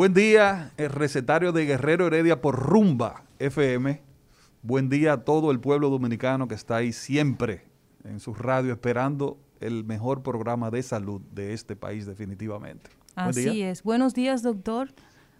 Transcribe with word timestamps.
Buen 0.00 0.14
día, 0.14 0.72
el 0.78 0.88
recetario 0.88 1.52
de 1.52 1.66
Guerrero 1.66 2.06
Heredia 2.06 2.40
por 2.40 2.58
Rumba 2.58 3.24
FM. 3.38 4.00
Buen 4.62 4.88
día 4.88 5.12
a 5.12 5.24
todo 5.24 5.50
el 5.50 5.60
pueblo 5.60 5.90
dominicano 5.90 6.48
que 6.48 6.54
está 6.54 6.76
ahí 6.76 6.94
siempre 6.94 7.64
en 8.04 8.18
su 8.18 8.32
radio 8.32 8.72
esperando 8.72 9.36
el 9.60 9.84
mejor 9.84 10.22
programa 10.22 10.70
de 10.70 10.82
salud 10.82 11.20
de 11.34 11.52
este 11.52 11.76
país 11.76 12.06
definitivamente. 12.06 12.88
Así 13.14 13.60
es. 13.60 13.82
Buenos 13.82 14.14
días, 14.14 14.42
doctor. 14.42 14.88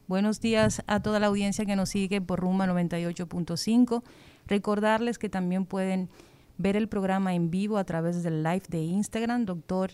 Buenos 0.09 0.43
días 0.43 0.83
a 0.87 1.01
toda 1.01 1.21
la 1.21 1.29
audiencia 1.29 1.65
que 1.65 1.75
nos 1.75 1.89
sigue 1.89 2.21
por 2.21 2.41
Rumba 2.41 2.67
98.5. 2.67 4.03
Recordarles 4.47 5.19
que 5.19 5.31
también 5.31 5.65
pueden 5.65 6.11
ver 6.59 6.77
el 6.77 6.87
programa 6.87 7.33
en 7.33 7.51
vivo 7.51 7.79
a 7.79 7.85
través 7.85 8.23
del 8.23 8.43
live 8.43 8.65
de 8.69 8.83
Instagram, 8.83 9.47
doctor 9.47 9.93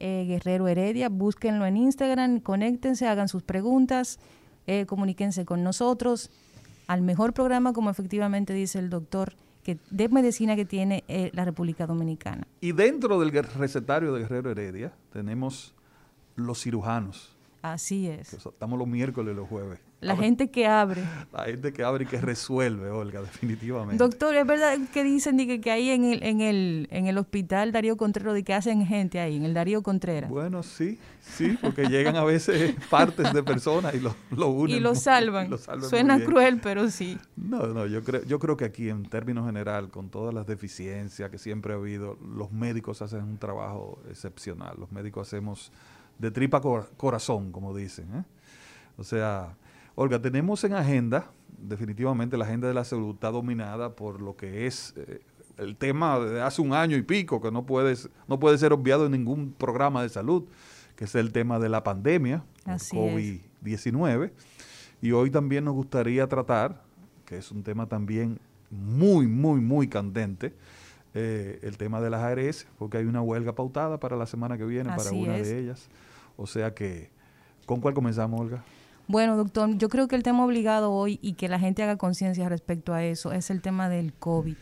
eh, 0.00 0.24
Guerrero 0.26 0.66
Heredia. 0.66 1.08
Búsquenlo 1.08 1.66
en 1.66 1.76
Instagram, 1.76 2.40
conéctense, 2.40 3.06
hagan 3.06 3.28
sus 3.28 3.42
preguntas, 3.42 4.18
eh, 4.66 4.86
comuníquense 4.86 5.44
con 5.44 5.62
nosotros 5.62 6.30
al 6.90 7.02
mejor 7.02 7.32
programa, 7.32 7.72
como 7.72 7.88
efectivamente 7.88 8.52
dice 8.52 8.80
el 8.80 8.90
doctor, 8.90 9.34
que, 9.62 9.78
de 9.90 10.08
medicina 10.08 10.56
que 10.56 10.64
tiene 10.64 11.04
eh, 11.06 11.30
la 11.34 11.44
República 11.44 11.86
Dominicana. 11.86 12.48
Y 12.60 12.72
dentro 12.72 13.20
del 13.20 13.30
recetario 13.30 14.12
de 14.12 14.22
Guerrero 14.22 14.50
Heredia 14.50 14.92
tenemos 15.12 15.72
los 16.34 16.60
cirujanos. 16.60 17.36
Así 17.62 18.08
es. 18.08 18.32
Estamos 18.34 18.76
los 18.76 18.88
miércoles 18.88 19.34
y 19.34 19.36
los 19.36 19.48
jueves. 19.48 19.78
La 20.00 20.16
gente 20.16 20.50
que 20.50 20.66
abre. 20.66 21.02
La 21.32 21.44
gente 21.44 21.72
que 21.72 21.84
abre 21.84 22.04
y 22.04 22.06
que 22.06 22.18
resuelve, 22.20 22.88
Olga, 22.90 23.20
definitivamente. 23.20 24.02
Doctor, 24.02 24.34
es 24.34 24.46
verdad 24.46 24.78
que 24.92 25.04
dicen 25.04 25.36
que, 25.36 25.60
que 25.60 25.70
ahí 25.70 25.90
en 25.90 26.04
el, 26.04 26.22
en, 26.22 26.40
el, 26.40 26.88
en 26.90 27.06
el 27.06 27.18
hospital 27.18 27.70
Darío 27.70 27.98
Contreras, 27.98 28.32
de 28.32 28.42
que 28.42 28.54
hacen 28.54 28.86
gente 28.86 29.20
ahí, 29.20 29.36
en 29.36 29.44
el 29.44 29.52
Darío 29.52 29.82
Contreras. 29.82 30.30
Bueno, 30.30 30.62
sí, 30.62 30.98
sí, 31.20 31.58
porque 31.60 31.86
llegan 31.88 32.16
a 32.16 32.24
veces 32.24 32.74
partes 32.90 33.30
de 33.34 33.42
personas 33.42 33.94
y 33.94 34.00
lo, 34.00 34.14
lo 34.30 34.48
unen. 34.48 34.76
Y 34.78 34.80
lo 34.80 34.94
salvan. 34.94 35.50
Suena 35.82 36.24
cruel, 36.24 36.60
pero 36.62 36.88
sí. 36.88 37.18
No, 37.36 37.66
no, 37.66 37.86
yo 37.86 38.02
creo, 38.02 38.24
yo 38.24 38.38
creo 38.38 38.56
que 38.56 38.64
aquí 38.64 38.88
en 38.88 39.04
términos 39.04 39.44
general, 39.44 39.90
con 39.90 40.08
todas 40.08 40.32
las 40.32 40.46
deficiencias 40.46 41.30
que 41.30 41.36
siempre 41.36 41.74
ha 41.74 41.76
habido, 41.76 42.16
los 42.34 42.52
médicos 42.52 43.02
hacen 43.02 43.22
un 43.22 43.36
trabajo 43.36 44.00
excepcional. 44.08 44.76
Los 44.78 44.90
médicos 44.92 45.28
hacemos 45.28 45.72
de 46.18 46.30
tripa 46.30 46.62
corazón, 46.96 47.52
como 47.52 47.76
dicen. 47.76 48.06
¿eh? 48.14 48.24
O 48.96 49.04
sea, 49.04 49.56
Olga, 49.94 50.20
tenemos 50.20 50.64
en 50.64 50.74
agenda, 50.74 51.30
definitivamente 51.58 52.36
la 52.36 52.44
agenda 52.44 52.68
de 52.68 52.74
la 52.74 52.84
salud 52.84 53.14
está 53.14 53.30
dominada 53.30 53.94
por 53.96 54.20
lo 54.20 54.36
que 54.36 54.66
es 54.66 54.94
eh, 54.96 55.20
el 55.58 55.76
tema 55.76 56.18
de 56.18 56.40
hace 56.40 56.62
un 56.62 56.72
año 56.72 56.96
y 56.96 57.02
pico, 57.02 57.40
que 57.40 57.50
no 57.50 57.66
puede, 57.66 57.94
no 58.26 58.40
puede 58.40 58.56
ser 58.58 58.72
obviado 58.72 59.06
en 59.06 59.12
ningún 59.12 59.52
programa 59.52 60.02
de 60.02 60.08
salud, 60.08 60.44
que 60.96 61.04
es 61.04 61.14
el 61.14 61.32
tema 61.32 61.58
de 61.58 61.68
la 61.68 61.82
pandemia, 61.82 62.44
COVID-19. 62.66 64.32
Y 65.02 65.12
hoy 65.12 65.30
también 65.30 65.64
nos 65.64 65.74
gustaría 65.74 66.26
tratar, 66.28 66.82
que 67.26 67.38
es 67.38 67.50
un 67.50 67.62
tema 67.62 67.86
también 67.86 68.38
muy, 68.70 69.26
muy, 69.26 69.60
muy 69.60 69.88
candente, 69.88 70.54
eh, 71.12 71.58
el 71.62 71.76
tema 71.76 72.00
de 72.00 72.10
las 72.10 72.22
ARS, 72.22 72.66
porque 72.78 72.98
hay 72.98 73.04
una 73.04 73.20
huelga 73.20 73.54
pautada 73.54 73.98
para 73.98 74.16
la 74.16 74.26
semana 74.26 74.56
que 74.56 74.64
viene, 74.64 74.90
para 74.94 75.10
una 75.10 75.34
de 75.34 75.58
ellas. 75.58 75.88
O 76.36 76.46
sea 76.46 76.74
que, 76.74 77.10
¿con 77.66 77.80
cuál 77.80 77.94
comenzamos, 77.94 78.40
Olga? 78.40 78.64
Bueno, 79.10 79.36
doctor, 79.36 79.76
yo 79.76 79.88
creo 79.88 80.06
que 80.06 80.14
el 80.14 80.22
tema 80.22 80.44
obligado 80.44 80.92
hoy 80.92 81.18
y 81.20 81.32
que 81.32 81.48
la 81.48 81.58
gente 81.58 81.82
haga 81.82 81.96
conciencia 81.96 82.48
respecto 82.48 82.94
a 82.94 83.02
eso 83.02 83.32
es 83.32 83.50
el 83.50 83.60
tema 83.60 83.88
del 83.88 84.12
COVID. 84.12 84.54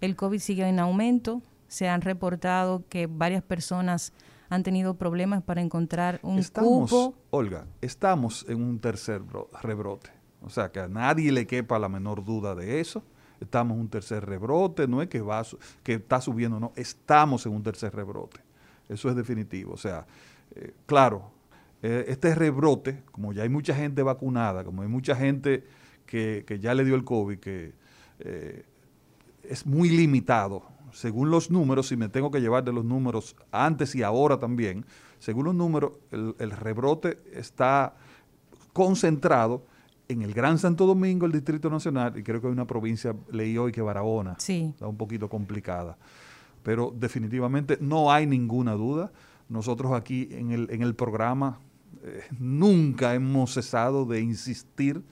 El 0.00 0.16
COVID 0.16 0.40
sigue 0.40 0.68
en 0.68 0.80
aumento, 0.80 1.40
se 1.68 1.88
han 1.88 2.00
reportado 2.00 2.82
que 2.88 3.06
varias 3.06 3.44
personas 3.44 4.12
han 4.48 4.64
tenido 4.64 4.94
problemas 4.94 5.40
para 5.44 5.60
encontrar 5.60 6.18
un 6.24 6.40
estamos, 6.40 6.90
cupo. 6.90 7.14
Olga, 7.30 7.64
estamos 7.80 8.44
en 8.48 8.60
un 8.60 8.80
tercer 8.80 9.22
rebrote. 9.62 10.10
O 10.42 10.50
sea, 10.50 10.72
que 10.72 10.80
a 10.80 10.88
nadie 10.88 11.30
le 11.30 11.46
quepa 11.46 11.78
la 11.78 11.88
menor 11.88 12.24
duda 12.24 12.56
de 12.56 12.80
eso. 12.80 13.04
Estamos 13.40 13.76
en 13.76 13.82
un 13.82 13.88
tercer 13.88 14.26
rebrote, 14.26 14.88
no 14.88 15.00
es 15.00 15.08
que, 15.08 15.20
va, 15.20 15.44
que 15.84 15.94
está 15.94 16.20
subiendo, 16.20 16.58
no, 16.58 16.72
estamos 16.74 17.46
en 17.46 17.52
un 17.52 17.62
tercer 17.62 17.94
rebrote. 17.94 18.40
Eso 18.88 19.08
es 19.08 19.14
definitivo. 19.14 19.74
O 19.74 19.76
sea, 19.76 20.08
eh, 20.56 20.74
claro, 20.86 21.35
eh, 21.88 22.04
este 22.08 22.34
rebrote, 22.34 23.04
como 23.12 23.32
ya 23.32 23.44
hay 23.44 23.48
mucha 23.48 23.72
gente 23.72 24.02
vacunada, 24.02 24.64
como 24.64 24.82
hay 24.82 24.88
mucha 24.88 25.14
gente 25.14 25.62
que, 26.04 26.44
ya 26.60 26.74
le 26.74 26.84
dio 26.84 26.96
el 26.96 27.04
COVID, 27.04 27.38
que 27.38 27.74
eh, 28.18 28.64
es 29.44 29.64
muy 29.64 29.90
limitado. 29.90 30.64
Según 30.92 31.30
los 31.30 31.48
números, 31.48 31.86
si 31.86 31.96
me 31.96 32.08
tengo 32.08 32.32
que 32.32 32.40
llevar 32.40 32.64
de 32.64 32.72
los 32.72 32.84
números 32.84 33.36
antes 33.52 33.94
y 33.94 34.02
ahora 34.02 34.36
también, 34.36 34.84
según 35.20 35.44
los 35.44 35.54
números, 35.54 35.92
el, 36.10 36.50
rebrote 36.50 37.20
está 37.32 37.94
concentrado 38.72 39.64
en 40.08 40.22
el 40.22 40.34
Gran 40.34 40.58
Santo 40.58 40.86
Domingo, 40.86 41.24
el 41.24 41.30
Distrito 41.30 41.70
Nacional, 41.70 42.18
y 42.18 42.24
creo 42.24 42.40
que 42.40 42.48
hay 42.48 42.52
una 42.52 42.66
provincia, 42.66 43.14
leí 43.30 43.56
hoy 43.58 43.70
que 43.70 43.80
Barahona, 43.80 44.34
sí. 44.40 44.70
está 44.74 44.88
un 44.88 44.96
poquito 44.96 45.28
complicada. 45.28 45.96
Pero 46.64 46.92
definitivamente 46.92 47.78
no 47.80 48.10
hay 48.10 48.26
ninguna 48.26 48.72
duda 48.72 49.12
nosotros 49.48 49.92
aquí 49.92 50.28
en 50.32 50.50
el, 50.50 50.68
en 50.72 50.82
el 50.82 50.96
programa 50.96 51.60
eh, 52.06 52.22
nunca 52.38 53.14
hemos 53.14 53.54
cesado 53.54 54.04
de 54.06 54.20
insistir 54.20 55.02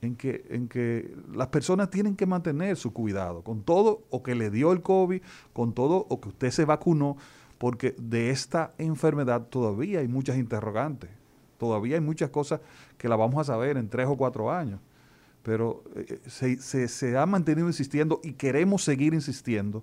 en 0.00 0.14
que, 0.14 0.44
en 0.48 0.68
que 0.68 1.12
las 1.34 1.48
personas 1.48 1.90
tienen 1.90 2.14
que 2.14 2.24
mantener 2.24 2.76
su 2.76 2.92
cuidado, 2.92 3.42
con 3.42 3.62
todo 3.62 4.04
o 4.10 4.22
que 4.22 4.36
le 4.36 4.50
dio 4.50 4.72
el 4.72 4.80
COVID, 4.80 5.20
con 5.52 5.72
todo 5.72 6.06
o 6.08 6.20
que 6.20 6.28
usted 6.28 6.50
se 6.52 6.64
vacunó, 6.64 7.16
porque 7.58 7.96
de 7.98 8.30
esta 8.30 8.74
enfermedad 8.78 9.42
todavía 9.48 10.00
hay 10.00 10.08
muchas 10.08 10.36
interrogantes, 10.36 11.10
todavía 11.58 11.96
hay 11.96 12.02
muchas 12.02 12.30
cosas 12.30 12.60
que 12.96 13.08
la 13.08 13.16
vamos 13.16 13.40
a 13.40 13.44
saber 13.52 13.76
en 13.76 13.88
tres 13.88 14.06
o 14.06 14.16
cuatro 14.16 14.52
años, 14.52 14.78
pero 15.42 15.82
eh, 15.96 16.20
se, 16.26 16.58
se, 16.58 16.86
se 16.86 17.16
ha 17.16 17.26
mantenido 17.26 17.66
insistiendo 17.66 18.20
y 18.22 18.34
queremos 18.34 18.84
seguir 18.84 19.14
insistiendo 19.14 19.82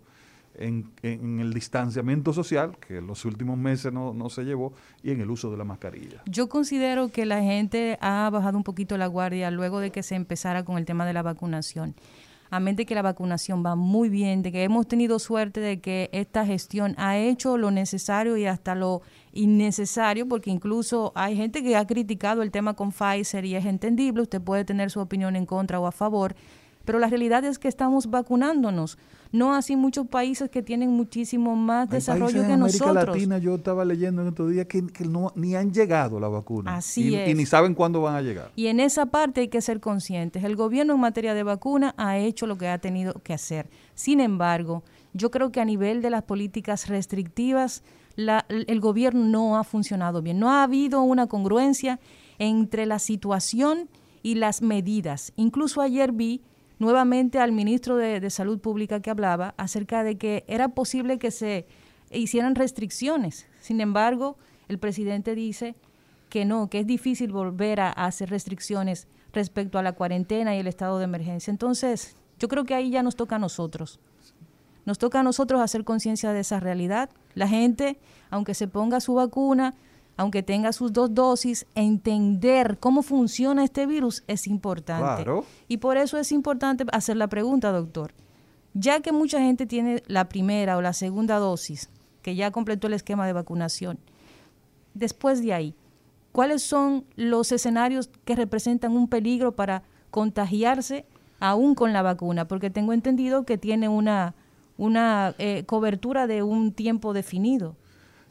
en, 0.55 1.39
el 1.39 1.53
distanciamiento 1.53 2.33
social, 2.33 2.77
que 2.77 2.97
en 2.97 3.07
los 3.07 3.25
últimos 3.25 3.57
meses 3.57 3.91
no, 3.91 4.13
no, 4.13 4.29
se 4.29 4.43
llevó, 4.43 4.73
y 5.01 5.11
en 5.11 5.21
el 5.21 5.29
uso 5.29 5.51
de 5.51 5.57
la 5.57 5.63
mascarilla. 5.63 6.21
Yo 6.25 6.49
considero 6.49 7.09
que 7.09 7.25
la 7.25 7.41
gente 7.41 7.97
ha 8.01 8.29
bajado 8.31 8.57
un 8.57 8.63
poquito 8.63 8.97
la 8.97 9.07
guardia 9.07 9.51
luego 9.51 9.79
de 9.79 9.91
que 9.91 10.03
se 10.03 10.15
empezara 10.15 10.63
con 10.63 10.77
el 10.77 10.85
tema 10.85 11.05
de 11.05 11.13
la 11.13 11.21
vacunación. 11.21 11.95
A 12.53 12.59
mente 12.59 12.85
que 12.85 12.93
la 12.93 13.01
vacunación 13.01 13.65
va 13.65 13.75
muy 13.75 14.09
bien, 14.09 14.43
de 14.43 14.51
que 14.51 14.63
hemos 14.63 14.87
tenido 14.87 15.17
suerte 15.17 15.59
de 15.59 15.81
que 15.81 16.11
esta 16.13 16.45
gestión 16.45 16.93
ha 16.99 17.17
hecho 17.17 17.57
lo 17.57 17.71
necesario 17.71 18.37
y 18.37 18.45
hasta 18.45 18.75
lo 18.75 19.01
innecesario, 19.31 20.27
porque 20.27 20.51
incluso 20.51 21.13
hay 21.15 21.35
gente 21.35 21.63
que 21.63 21.75
ha 21.75 21.87
criticado 21.87 22.43
el 22.43 22.51
tema 22.51 22.75
con 22.75 22.91
Pfizer 22.91 23.43
y 23.45 23.55
es 23.55 23.65
entendible, 23.65 24.21
usted 24.21 24.39
puede 24.39 24.65
tener 24.65 24.91
su 24.91 24.99
opinión 24.99 25.35
en 25.35 25.47
contra 25.47 25.79
o 25.79 25.87
a 25.87 25.91
favor, 25.91 26.35
pero 26.85 26.99
la 26.99 27.07
realidad 27.07 27.43
es 27.43 27.57
que 27.57 27.67
estamos 27.67 28.11
vacunándonos 28.11 28.99
no 29.33 29.55
así 29.55 29.75
muchos 29.75 30.07
países 30.07 30.49
que 30.51 30.61
tienen 30.61 30.91
muchísimo 30.91 31.55
más 31.55 31.89
desarrollo 31.89 32.45
que 32.45 32.55
nosotros. 32.55 32.91
En 32.91 32.97
América 32.97 33.11
Latina 33.13 33.37
yo 33.39 33.55
estaba 33.55 33.83
leyendo 33.83 34.21
en 34.21 34.27
estos 34.27 34.51
días 34.51 34.67
que, 34.67 34.83
no, 35.09 35.31
ni 35.35 35.55
han 35.55 35.73
llegado 35.73 36.19
la 36.19 36.27
vacuna. 36.27 36.75
Así 36.75 37.09
y, 37.09 37.15
es. 37.15 37.29
Y 37.29 37.33
ni 37.33 37.47
saben 37.47 37.73
cuándo 37.73 37.99
van 37.99 38.15
a 38.15 38.21
llegar. 38.21 38.51
Y 38.55 38.67
en 38.67 38.79
esa 38.79 39.07
parte 39.07 39.41
hay 39.41 39.47
que 39.47 39.59
ser 39.61 39.79
conscientes. 39.79 40.43
El 40.43 40.55
gobierno 40.55 40.93
en 40.93 40.99
materia 40.99 41.33
de 41.33 41.41
vacuna 41.41 41.95
ha 41.97 42.19
hecho 42.19 42.45
lo 42.45 42.59
que 42.59 42.67
ha 42.67 42.77
tenido 42.77 43.13
que 43.23 43.33
hacer. 43.33 43.71
Sin 43.95 44.19
embargo, 44.19 44.83
yo 45.13 45.31
creo 45.31 45.51
que 45.51 45.59
a 45.59 45.65
nivel 45.65 46.03
de 46.03 46.11
las 46.11 46.21
políticas 46.21 46.87
restrictivas, 46.87 47.81
el 48.15 48.79
gobierno 48.81 49.25
no 49.25 49.57
ha 49.57 49.63
funcionado 49.63 50.21
bien. 50.21 50.37
No 50.37 50.51
ha 50.51 50.61
habido 50.61 51.01
una 51.01 51.25
congruencia 51.25 51.99
entre 52.37 52.85
la 52.85 52.99
situación 52.99 53.89
y 54.21 54.35
las 54.35 54.61
medidas. 54.61 55.33
Incluso 55.37 55.81
ayer 55.81 56.11
vi 56.11 56.41
nuevamente 56.83 57.39
al 57.39 57.53
ministro 57.53 57.95
de, 57.95 58.29
Salud 58.29 58.59
Pública 58.59 58.99
que 58.99 59.09
hablaba 59.09 59.53
acerca 59.57 60.03
de 60.03 60.17
que 60.17 60.43
era 60.47 60.69
posible 60.69 61.17
que 61.17 61.31
se 61.31 61.65
hicieran 62.11 62.55
restricciones. 62.55 63.47
Sin 63.61 63.79
embargo, 63.79 64.37
el 64.67 64.79
presidente 64.79 65.33
dice 65.33 65.75
que 66.29 66.43
no, 66.43 66.69
que 66.69 66.79
es 66.79 66.87
difícil 66.87 67.31
volver 67.31 67.79
a, 67.79 67.89
hacer 67.91 68.29
restricciones 68.29 69.07
respecto 69.31 69.79
a 69.79 69.83
la 69.83 69.93
cuarentena 69.93 70.55
y 70.55 70.59
el 70.59 70.67
estado 70.67 70.97
de 70.97 71.05
emergencia. 71.05 71.51
Entonces, 71.51 72.17
yo 72.37 72.49
creo 72.49 72.65
que 72.65 72.75
ahí 72.75 72.89
ya 72.89 73.01
nos 73.01 73.15
toca 73.15 73.37
a 73.37 73.39
nosotros. 73.39 73.99
Nos 74.85 74.97
toca 74.99 75.21
a 75.21 75.23
nosotros 75.23 75.61
hacer 75.61 75.85
conciencia 75.85 76.33
de 76.33 76.41
esa 76.41 76.59
realidad. 76.59 77.09
La 77.33 77.47
gente, 77.47 77.97
aunque 78.29 78.53
se 78.53 78.67
ponga 78.67 78.99
su 78.99 79.13
vacuna, 79.13 79.73
aunque 80.15 80.43
tenga 80.43 80.71
sus 80.73 80.93
dos 80.93 81.13
dosis, 81.13 81.65
entender 81.75 82.77
cómo 82.79 83.01
funciona 83.01 83.63
este 83.63 83.85
virus 83.85 84.23
es 84.27 84.47
importante. 84.47 85.25
Y 85.67 85.77
por 85.77 85.97
eso 85.97 86.17
es 86.17 86.31
importante 86.31 86.85
hacer 86.91 87.17
la 87.17 87.27
pregunta, 87.27 87.71
doctor. 87.71 88.13
Ya 88.73 89.01
que 89.01 89.11
mucha 89.11 89.39
gente 89.39 89.65
tiene 89.65 90.03
la 90.07 90.29
primera 90.29 90.77
o 90.77 90.81
la 90.81 90.93
segunda 90.93 91.37
dosis, 91.37 91.89
que 92.21 92.35
ya 92.35 92.51
completó 92.51 92.87
el 92.87 92.93
esquema 92.93 93.25
de 93.25 93.33
vacunación, 93.33 93.99
después 94.93 95.41
de 95.41 95.53
ahí, 95.53 95.75
¿cuáles 96.31 96.61
son 96.61 97.05
los 97.15 97.51
escenarios 97.51 98.09
que 98.25 98.35
representan 98.35 98.93
un 98.93 99.07
peligro 99.07 99.55
para 99.55 99.83
contagiarse 100.11 101.05
aún 101.39 101.75
con 101.75 101.93
la 101.93 102.01
vacuna? 102.01 102.47
Porque 102.47 102.69
tengo 102.69 102.93
entendido 102.93 103.45
que 103.45 103.57
tiene 103.57 103.89
una, 103.89 104.35
una 104.77 105.35
eh, 105.37 105.63
cobertura 105.65 106.27
de 106.27 106.43
un 106.43 106.71
tiempo 106.71 107.13
definido. 107.13 107.75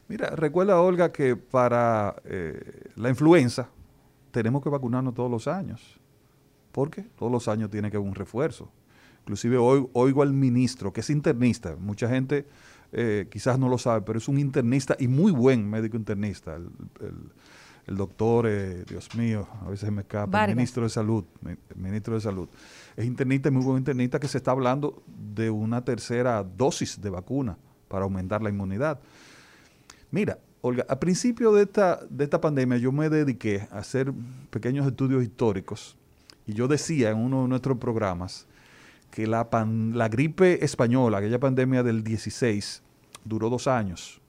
Mira, 0.07 0.29
recuerda 0.31 0.81
Olga 0.81 1.11
que 1.11 1.35
para 1.35 2.15
eh, 2.25 2.89
la 2.95 3.09
influenza 3.09 3.69
tenemos 4.31 4.61
que 4.61 4.69
vacunarnos 4.69 5.13
todos 5.13 5.31
los 5.31 5.47
años. 5.47 5.99
porque 6.71 7.03
Todos 7.17 7.31
los 7.31 7.47
años 7.47 7.69
tiene 7.69 7.89
que 7.89 7.97
haber 7.97 8.09
un 8.09 8.15
refuerzo. 8.15 8.69
Inclusive 9.21 9.57
hoy 9.57 9.87
oigo 9.93 10.21
al 10.21 10.33
ministro, 10.33 10.91
que 10.91 10.99
es 10.99 11.09
internista, 11.09 11.77
mucha 11.79 12.09
gente 12.09 12.45
eh, 12.91 13.27
quizás 13.31 13.57
no 13.57 13.69
lo 13.69 13.77
sabe, 13.77 14.01
pero 14.01 14.19
es 14.19 14.27
un 14.27 14.37
internista 14.37 14.95
y 14.99 15.07
muy 15.07 15.31
buen 15.31 15.67
médico 15.67 15.97
internista, 15.97 16.55
el, 16.55 17.97
doctor, 17.97 18.45
eh, 18.47 18.83
Dios 18.87 19.15
mío, 19.15 19.47
a 19.65 19.69
veces 19.69 19.91
me 19.91 20.01
escapa, 20.01 20.45
el 20.45 20.55
ministro 20.55 20.83
de 20.83 20.89
Salud, 20.89 21.25
ministro 21.75 22.15
de 22.15 22.21
Salud. 22.21 22.49
Es 22.95 23.05
internista 23.05 23.49
y 23.49 23.51
muy 23.51 23.63
buen 23.63 23.77
internista 23.77 24.19
que 24.19 24.27
se 24.27 24.37
está 24.37 24.51
hablando 24.51 25.03
de 25.07 25.49
una 25.49 25.83
tercera 25.83 26.43
dosis 26.43 27.01
de 27.01 27.09
vacuna 27.09 27.57
para 27.87 28.03
aumentar 28.03 28.43
la 28.43 28.49
inmunidad. 28.49 28.99
Mira, 30.13 30.37
Olga, 30.61 30.85
a 30.89 30.99
principio 30.99 31.51
de 31.53 31.63
esta, 31.63 31.99
de 32.07 32.25
esta 32.25 32.39
pandemia 32.39 32.77
yo 32.77 32.91
me 32.91 33.09
dediqué 33.09 33.67
a 33.71 33.79
hacer 33.79 34.13
pequeños 34.51 34.85
estudios 34.85 35.23
históricos 35.23 35.97
y 36.45 36.53
yo 36.53 36.67
decía 36.67 37.09
en 37.09 37.17
uno 37.17 37.41
de 37.41 37.47
nuestros 37.47 37.79
programas 37.79 38.45
que 39.09 39.25
la, 39.25 39.49
la 39.91 40.09
gripe 40.09 40.63
española, 40.63 41.17
aquella 41.17 41.39
pandemia 41.39 41.81
del 41.81 42.03
16, 42.03 42.83
duró 43.25 43.49
dos 43.49 43.65
años. 43.65 44.21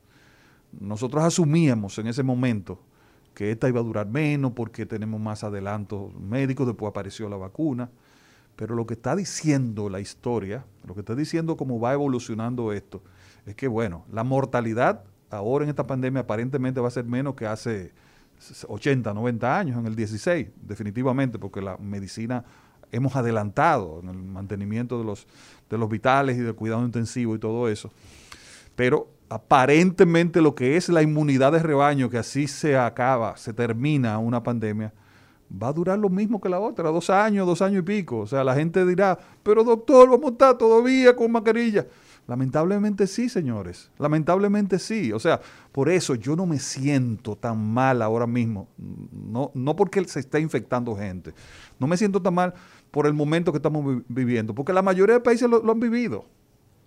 Nosotros 0.81 1.23
asumíamos 1.23 1.99
en 1.99 2.07
ese 2.07 2.23
momento 2.23 2.81
que 3.35 3.51
esta 3.51 3.69
iba 3.69 3.81
a 3.81 3.85
durar 3.85 4.07
menos 4.07 4.53
porque 4.53 4.87
tenemos 4.87 5.21
más 5.21 5.45
adelantos 5.45 6.15
médicos, 6.15 6.67
después 6.67 6.89
apareció 6.89 7.29
la 7.29 7.37
vacuna. 7.37 7.91
Pero 8.57 8.75
lo 8.75 8.87
que 8.87 8.95
está 8.95 9.15
diciendo 9.15 9.91
la 9.91 10.01
historia, 10.01 10.65
lo 10.87 10.95
que 10.95 11.01
está 11.01 11.15
diciendo 11.15 11.59
cómo 11.59 11.79
va 11.79 11.93
evolucionando 11.93 12.73
esto, 12.73 13.03
es 13.45 13.55
que, 13.55 13.69
bueno, 13.69 14.07
la 14.11 14.25
mortalidad 14.25 15.05
ahora 15.37 15.65
en 15.65 15.71
esta 15.71 15.87
pandemia 15.87 16.23
aparentemente 16.23 16.81
va 16.81 16.89
a 16.89 16.91
ser 16.91 17.05
menos 17.05 17.35
que 17.35 17.47
hace 17.47 17.93
80, 18.67 19.15
90 19.15 19.59
años, 19.59 19.79
en 19.79 19.87
el 19.87 19.95
16, 19.95 20.49
definitivamente, 20.63 21.39
porque 21.39 21.61
la 21.61 21.77
medicina 21.77 22.45
hemos 22.93 23.17
adelantado 23.17 24.01
en 24.03 24.09
el 24.09 24.17
mantenimiento 24.17 24.99
de 24.99 25.05
los, 25.05 25.27
de 25.69 25.79
los 25.79 25.89
vitales 25.89 26.37
y 26.37 26.41
del 26.41 26.55
cuidado 26.55 26.85
intensivo 26.85 27.35
y 27.35 27.39
todo 27.39 27.69
eso. 27.69 27.91
Pero 28.77 29.09
aparentemente 29.29 30.41
lo 30.41 30.55
que 30.55 30.77
es 30.77 30.89
la 30.89 31.03
inmunidad 31.03 31.53
de 31.53 31.63
rebaño, 31.63 32.11
que 32.11 32.19
así 32.19 32.47
se 32.47 32.77
acaba, 32.77 33.37
se 33.37 33.53
termina 33.53 34.19
una 34.19 34.43
pandemia, 34.43 34.93
va 35.51 35.69
a 35.69 35.73
durar 35.73 35.99
lo 35.99 36.09
mismo 36.09 36.41
que 36.41 36.49
la 36.49 36.61
otra, 36.61 36.91
dos 36.91 37.11
años, 37.11 37.47
dos 37.47 37.63
años 37.63 37.81
y 37.81 37.83
pico. 37.83 38.21
O 38.21 38.27
sea, 38.27 38.45
la 38.45 38.55
gente 38.55 38.85
dirá, 38.85 39.19
pero 39.43 39.65
doctor, 39.65 40.09
vamos 40.11 40.27
a 40.27 40.33
estar 40.33 40.59
todavía 40.59 41.15
con 41.15 41.33
mascarilla. 41.33 41.87
Lamentablemente 42.27 43.07
sí, 43.07 43.29
señores. 43.29 43.91
Lamentablemente 43.99 44.79
sí. 44.79 45.13
O 45.13 45.19
sea, 45.19 45.41
por 45.73 45.91
eso 45.91 46.15
yo 46.15 46.37
no 46.37 46.47
me 46.47 46.59
siento 46.59 47.37
tan 47.37 47.63
mal 47.73 48.01
ahora 48.01 48.27
mismo. 48.27 48.69
No, 48.79 49.51
no 49.55 49.77
porque 49.77 50.05
se 50.05 50.21
está 50.21 50.39
infectando 50.39 50.97
gente. 50.97 51.35
No 51.79 51.87
me 51.87 51.97
siento 51.97 52.23
tan 52.23 52.35
mal 52.35 52.55
por 52.91 53.07
el 53.07 53.13
momento 53.13 53.53
que 53.53 53.59
estamos 53.59 54.03
viviendo. 54.09 54.55
Porque 54.55 54.73
la 54.73 54.81
mayoría 54.81 55.17
de 55.17 55.21
países 55.21 55.49
lo, 55.49 55.71
han 55.71 55.81
vivido. 55.81 56.25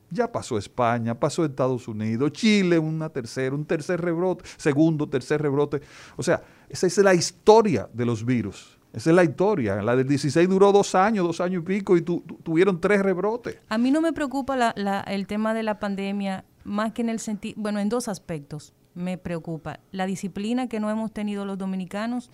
Ya 0.09 0.31
pasó 0.31 0.57
España, 0.57 1.19
pasó 1.19 1.43
Estados 1.43 1.87
Unidos, 1.87 2.31
Chile, 2.31 2.79
una 2.79 3.09
tercera, 3.09 3.53
un 3.53 3.65
tercer 3.65 3.99
rebrote, 3.99 4.45
segundo, 4.55 5.07
tercer 5.07 5.41
rebrote. 5.41 5.81
O 6.15 6.23
sea, 6.23 6.41
esa 6.69 6.87
es 6.87 6.97
la 6.99 7.13
historia 7.13 7.89
de 7.93 8.05
los 8.05 8.25
virus. 8.25 8.76
Esa 8.97 9.11
es 9.11 9.15
la 9.15 9.23
historia. 9.23 9.79
La 9.83 9.95
del 9.95 10.07
16 10.07 10.49
duró 10.49 10.71
dos 10.71 10.95
años, 10.95 11.23
dos 11.23 11.39
años 11.39 11.61
y 11.61 11.65
pico, 11.65 11.95
y 11.95 12.01
tuvieron 12.01 12.81
tres 12.81 13.03
rebrotes. 13.03 13.59
A 13.69 13.77
mí 13.77 13.91
no 13.91 14.01
me 14.01 14.11
preocupa 14.11 14.73
el 15.05 15.27
tema 15.27 15.53
de 15.53 15.61
la 15.61 15.79
pandemia, 15.79 16.45
más 16.63 16.93
que 16.93 17.03
en 17.03 17.09
el 17.09 17.19
sentido, 17.19 17.53
bueno, 17.61 17.79
en 17.79 17.89
dos 17.89 18.07
aspectos 18.07 18.73
me 18.95 19.19
preocupa. 19.19 19.81
La 19.91 20.07
disciplina 20.07 20.67
que 20.67 20.79
no 20.79 20.89
hemos 20.89 21.11
tenido 21.11 21.45
los 21.45 21.59
dominicanos. 21.59 22.31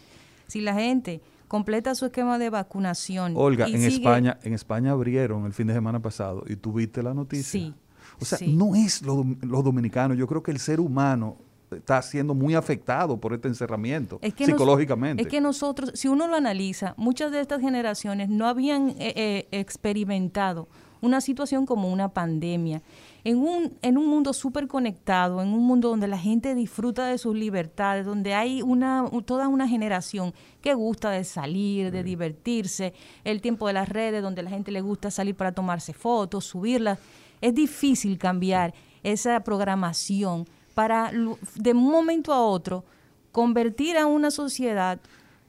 Si 0.48 0.62
la 0.62 0.74
gente 0.74 1.22
completa 1.50 1.96
su 1.96 2.06
esquema 2.06 2.40
de 2.40 2.50
vacunación. 2.50 3.34
Olga, 3.36 3.68
en 3.68 3.84
España, 3.84 4.38
en 4.42 4.54
España 4.54 4.92
abrieron 4.92 5.46
el 5.46 5.52
fin 5.52 5.68
de 5.68 5.74
semana 5.74 6.00
pasado 6.00 6.46
y 6.48 6.56
tuviste 6.56 7.04
la 7.04 7.14
noticia. 7.14 7.44
Sí. 7.44 7.76
O 8.22 8.24
sea, 8.24 8.40
no 8.48 8.74
es 8.74 9.02
los 9.02 9.64
dominicanos, 9.66 10.18
yo 10.18 10.28
creo 10.28 10.42
que 10.42 10.52
el 10.52 10.60
ser 10.60 10.80
humano 10.80 11.36
está 11.78 12.02
siendo 12.02 12.34
muy 12.34 12.56
afectado 12.56 13.18
por 13.18 13.34
este 13.34 13.48
encerramiento 13.48 14.20
psicológicamente. 14.38 15.24
es 15.24 15.30
que 15.30 15.42
nosotros, 15.42 15.92
si 15.94 16.08
uno 16.08 16.28
lo 16.28 16.36
analiza, 16.36 16.94
muchas 16.98 17.32
de 17.32 17.42
estas 17.42 17.62
generaciones 17.62 18.30
no 18.30 18.48
habían 18.48 18.90
eh, 18.90 19.14
eh, 19.16 19.48
experimentado 19.52 20.68
una 21.04 21.20
situación 21.20 21.66
como 21.66 21.92
una 21.92 22.14
pandemia. 22.14 22.82
En 23.26 23.40
un, 23.40 23.78
en 23.82 23.98
un 23.98 24.08
mundo 24.08 24.32
súper 24.32 24.68
conectado, 24.68 25.42
en 25.42 25.50
un 25.50 25.66
mundo 25.66 25.90
donde 25.90 26.08
la 26.08 26.18
gente 26.18 26.56
disfruta 26.56 27.08
de 27.08 27.18
sus 27.18 27.36
libertades, 27.36 28.06
donde 28.06 28.34
hay 28.34 28.62
una, 28.62 29.06
toda 29.26 29.50
una 29.50 29.68
generación 29.68 30.34
que 30.62 30.74
gusta 30.74 31.12
de 31.12 31.26
salir, 31.26 31.92
de 31.92 32.04
divertirse, 32.04 32.94
el 33.26 33.42
tiempo 33.42 33.68
de 33.68 33.74
las 33.74 33.90
redes, 33.90 34.22
donde 34.22 34.44
la 34.44 34.50
gente 34.50 34.72
le 34.72 34.80
gusta 34.80 35.12
salir 35.12 35.36
para 35.36 35.52
tomarse 35.52 35.92
fotos, 35.92 36.46
subirlas, 36.46 37.00
es 37.42 37.54
difícil 37.54 38.18
cambiar 38.18 38.74
esa 39.04 39.42
programación 39.42 40.48
para 40.74 41.12
de 41.12 41.72
un 41.72 41.92
momento 41.92 42.34
a 42.34 42.42
otro 42.42 42.84
convertir 43.32 43.98
a 43.98 44.06
una 44.06 44.32
sociedad 44.32 45.00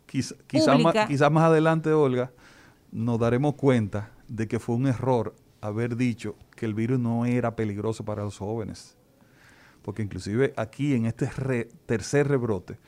quizás 0.06 0.36
quizá 0.46 0.76
más, 0.78 0.94
más 1.32 1.44
adelante, 1.44 1.92
Olga, 1.92 2.30
nos 2.92 3.18
daremos 3.18 3.54
cuenta 3.54 4.10
de 4.28 4.46
que 4.46 4.58
fue 4.58 4.76
un 4.76 4.86
error 4.86 5.34
haber 5.60 5.96
dicho 5.96 6.36
que 6.54 6.66
el 6.66 6.74
virus 6.74 7.00
no 7.00 7.24
era 7.24 7.56
peligroso 7.56 8.04
para 8.04 8.22
los 8.22 8.38
jóvenes. 8.38 8.96
Porque 9.82 10.02
inclusive 10.02 10.54
aquí 10.56 10.94
en 10.94 11.06
este 11.06 11.28
tercer 11.86 12.28
rebrote, 12.28 12.78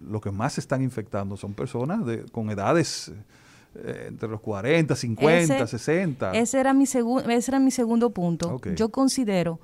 lo 0.00 0.20
que 0.20 0.30
más 0.30 0.54
se 0.54 0.60
están 0.60 0.82
infectando 0.82 1.36
son 1.36 1.54
personas 1.54 2.04
de, 2.04 2.24
con 2.30 2.50
edades 2.50 3.12
eh, 3.74 4.06
entre 4.08 4.28
los 4.28 4.40
40, 4.40 4.94
50, 4.94 5.66
60. 5.66 6.32
Ese 6.32 6.60
era 6.60 6.74
mi, 6.74 6.84
ese 6.84 7.50
era 7.50 7.58
mi 7.58 7.70
segundo 7.70 8.10
punto. 8.10 8.60
Yo 8.76 8.90
considero 8.90 9.58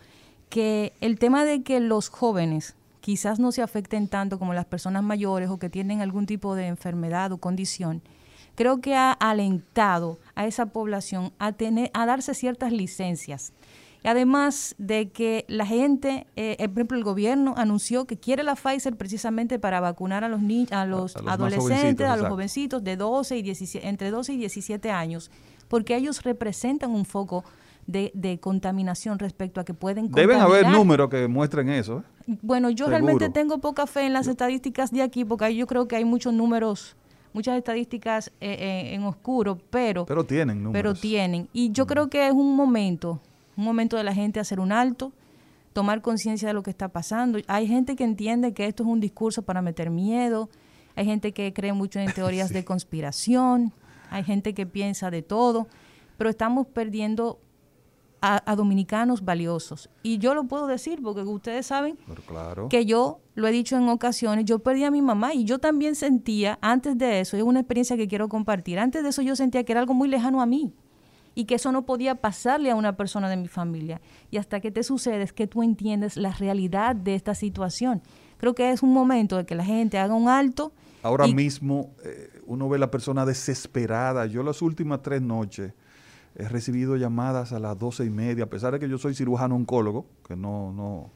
que 0.51 0.93
el 1.01 1.19
tema 1.19 1.45
de 1.45 1.63
que 1.63 1.81
los 1.81 2.11
jóvenes 2.11 2.75
quizás 3.01 3.39
no 3.39 3.53
se 3.53 3.63
afecten 3.63 4.09
tanto 4.09 4.39
como 4.39 4.53
las 4.53 4.67
personas 4.67 5.03
mayores 5.03 5.49
o 5.49 5.59
que 5.59 5.71
tienen 5.71 6.03
algún 6.03 6.27
tipo 6.27 6.55
de 6.55 6.67
enfermedad 6.67 7.33
o 7.33 7.39
condición, 7.39 8.03
creo 8.57 8.81
que 8.81 8.95
ha 8.95 9.13
alentado 9.13 10.19
a 10.35 10.47
esa 10.47 10.67
población 10.67 11.33
a 11.39 11.53
tener 11.53 11.91
a 11.95 12.05
darse 12.05 12.35
ciertas 12.35 12.73
licencias. 12.73 13.53
Además 14.03 14.75
de 14.79 15.11
que 15.11 15.45
la 15.47 15.67
gente, 15.67 16.27
eh, 16.35 16.57
eh, 16.59 16.69
por 16.69 16.79
ejemplo, 16.79 16.97
el 16.97 17.05
gobierno 17.05 17.55
anunció 17.57 18.07
que 18.07 18.19
quiere 18.19 18.43
la 18.43 18.57
Pfizer 18.57 18.97
precisamente 18.97 19.59
para 19.59 19.81
vacunar 19.81 20.25
a 20.25 20.29
los 20.29 20.41
niños, 20.41 20.73
a 20.73 20.87
los, 20.87 21.17
adolescentes, 21.17 22.07
a 22.07 22.17
los 22.17 22.29
jovencitos 22.29 22.83
de 22.83 22.97
12 22.97 23.37
y 23.37 23.43
17, 23.43 23.87
entre 23.87 24.11
12 24.11 24.33
y 24.33 24.37
17 24.39 24.91
años, 24.91 25.31
porque 25.69 25.97
ellos 25.97 26.23
representan 26.23 26.93
un 26.93 27.05
foco 27.05 27.45
de, 27.91 28.39
contaminación 28.41 29.19
respecto 29.19 29.61
a 29.61 29.65
que 29.65 29.75
pueden 29.75 30.07
contaminar. 30.07 30.29
Deben 30.29 30.43
haber 30.43 30.69
números 30.69 31.11
que 31.11 31.29
muestren 31.29 31.69
eso. 31.69 31.99
¿eh? 32.27 32.39
Bueno, 32.43 32.71
yo 32.71 32.87
realmente 32.87 33.29
tengo 33.31 33.59
poca 33.59 33.87
fe 33.87 34.07
en 34.07 34.13
las 34.13 34.27
estadísticas 34.27 34.91
de 34.91 35.03
aquí 35.03 35.25
porque 35.25 35.55
yo 35.55 35.67
creo 35.67 35.89
que 35.89 35.97
hay 35.97 36.05
muchos 36.05 36.33
números, 36.33 36.97
muchas 37.33 37.57
estadísticas 37.57 38.29
eh, 38.41 38.57
eh, 38.59 38.95
en 38.95 39.03
oscuro, 39.05 39.59
pero... 39.71 40.07
Pero 40.07 40.25
tienen 40.25 40.63
números. 40.63 40.73
Pero 40.73 40.95
tienen. 40.95 41.49
Y 41.53 41.73
yo 41.73 41.87
creo 41.87 42.09
que 42.09 42.27
es 42.27 42.33
un 42.33 42.55
momento, 42.57 43.21
un 43.57 43.65
momento 43.65 43.97
de 43.97 44.05
la 44.05 44.15
gente 44.15 44.41
hacer 44.41 44.61
un 44.61 44.73
alto, 44.73 45.13
tomar 45.73 46.03
conciencia 46.03 46.49
de 46.49 46.55
lo 46.55 46.63
que 46.63 46.71
está 46.71 46.89
pasando. 46.89 47.39
Hay 47.47 47.67
gente 47.67 47.97
que 47.97 48.05
entiende 48.05 48.53
que 48.53 48.67
esto 48.67 48.83
es 48.83 48.89
un 48.89 49.01
discurso 49.01 49.43
para 49.43 49.63
meter 49.63 49.91
miedo, 49.91 50.49
hay 50.97 51.05
gente 51.05 51.33
que 51.33 51.53
cree 51.53 51.73
mucho 51.73 51.99
en 51.99 52.13
teorías 52.15 52.53
de 52.53 52.65
conspiración, 52.65 53.73
hay 54.11 54.25
gente 54.25 54.55
que 54.55 54.67
piensa 54.67 55.11
de 55.11 55.23
todo, 55.23 55.69
pero 56.19 56.31
estamos 56.31 56.67
perdiendo 56.67 57.39
a, 58.21 58.55
dominicanos 58.57 59.25
valiosos. 59.25 59.89
Y 60.03 60.19
yo 60.19 60.35
lo 60.35 60.45
puedo 60.45 60.67
decir 60.67 61.01
porque 61.03 61.23
ustedes 61.23 61.67
saben 61.67 61.99
que 62.69 62.85
yo 62.85 63.21
lo 63.35 63.49
he 63.49 63.53
dicho 63.53 63.77
en 63.77 63.89
ocasiones, 63.89 64.45
yo 64.45 64.59
perdí 64.59 64.85
a 64.85 64.91
mi 64.91 65.03
mamá 65.03 65.35
y 65.35 65.45
yo 65.45 65.59
también 65.59 65.95
sentía, 65.95 66.59
antes 66.61 66.99
de 66.99 67.21
eso, 67.21 67.37
es 67.37 67.43
una 67.43 67.61
experiencia 67.61 67.97
que 67.97 68.09
quiero 68.09 68.29
compartir, 68.29 68.79
antes 68.79 69.03
de 69.03 69.09
eso 69.09 69.23
yo 69.23 69.37
sentía 69.37 69.65
que 69.65 69.73
era 69.73 69.81
algo 69.81 69.95
muy 69.95 70.09
lejano 70.09 70.43
a 70.43 70.47
mí 70.47 70.75
y 71.35 71.45
que 71.45 71.55
eso 71.55 71.73
no 71.73 71.87
podía 71.87 72.17
pasarle 72.17 72.71
a 72.71 72.75
una 72.75 72.97
persona 72.97 73.29
de 73.29 73.37
mi 73.37 73.49
familia. 73.49 74.01
Y 74.31 74.37
hasta 74.37 74.61
que 74.61 74.71
te 74.71 74.83
sucede 74.83 75.23
es 75.23 75.33
que 75.33 75.47
tú 75.47 75.63
entiendes 75.63 76.17
la 76.17 76.33
realidad 76.33 76.97
de 76.97 77.15
esta 77.15 77.35
situación. 77.35 78.03
Creo 78.37 78.55
que 78.55 78.73
es 78.73 78.83
un 78.83 78.93
momento 78.93 79.37
de 79.37 79.47
que 79.47 79.55
la 79.55 79.65
gente 79.65 79.99
haga 79.99 80.15
un 80.15 80.29
alto. 80.29 80.73
Ahora 81.03 81.27
mismo 81.27 81.95
eh, 82.05 82.43
uno 82.47 82.69
ve 82.69 82.77
a 82.77 82.81
la 82.81 82.91
persona 82.91 83.25
desesperada. 83.25 84.27
Yo 84.27 84.43
las 84.43 84.61
últimas 84.61 85.03
tres 85.03 85.23
noches 85.23 85.73
he 86.41 86.49
recibido 86.49 86.97
llamadas 86.97 87.53
a 87.53 87.59
las 87.59 87.79
doce 87.79 88.05
y 88.05 88.11
media, 88.11 88.45
a 88.45 88.49
pesar 88.49 88.73
de 88.73 88.81
que 88.81 88.89
yo 88.89 88.99
soy 88.99 89.15
cirujano 89.15 89.55
oncólogo, 89.55 90.07
que 90.27 90.37
no, 90.37 90.73
no, 90.73 91.11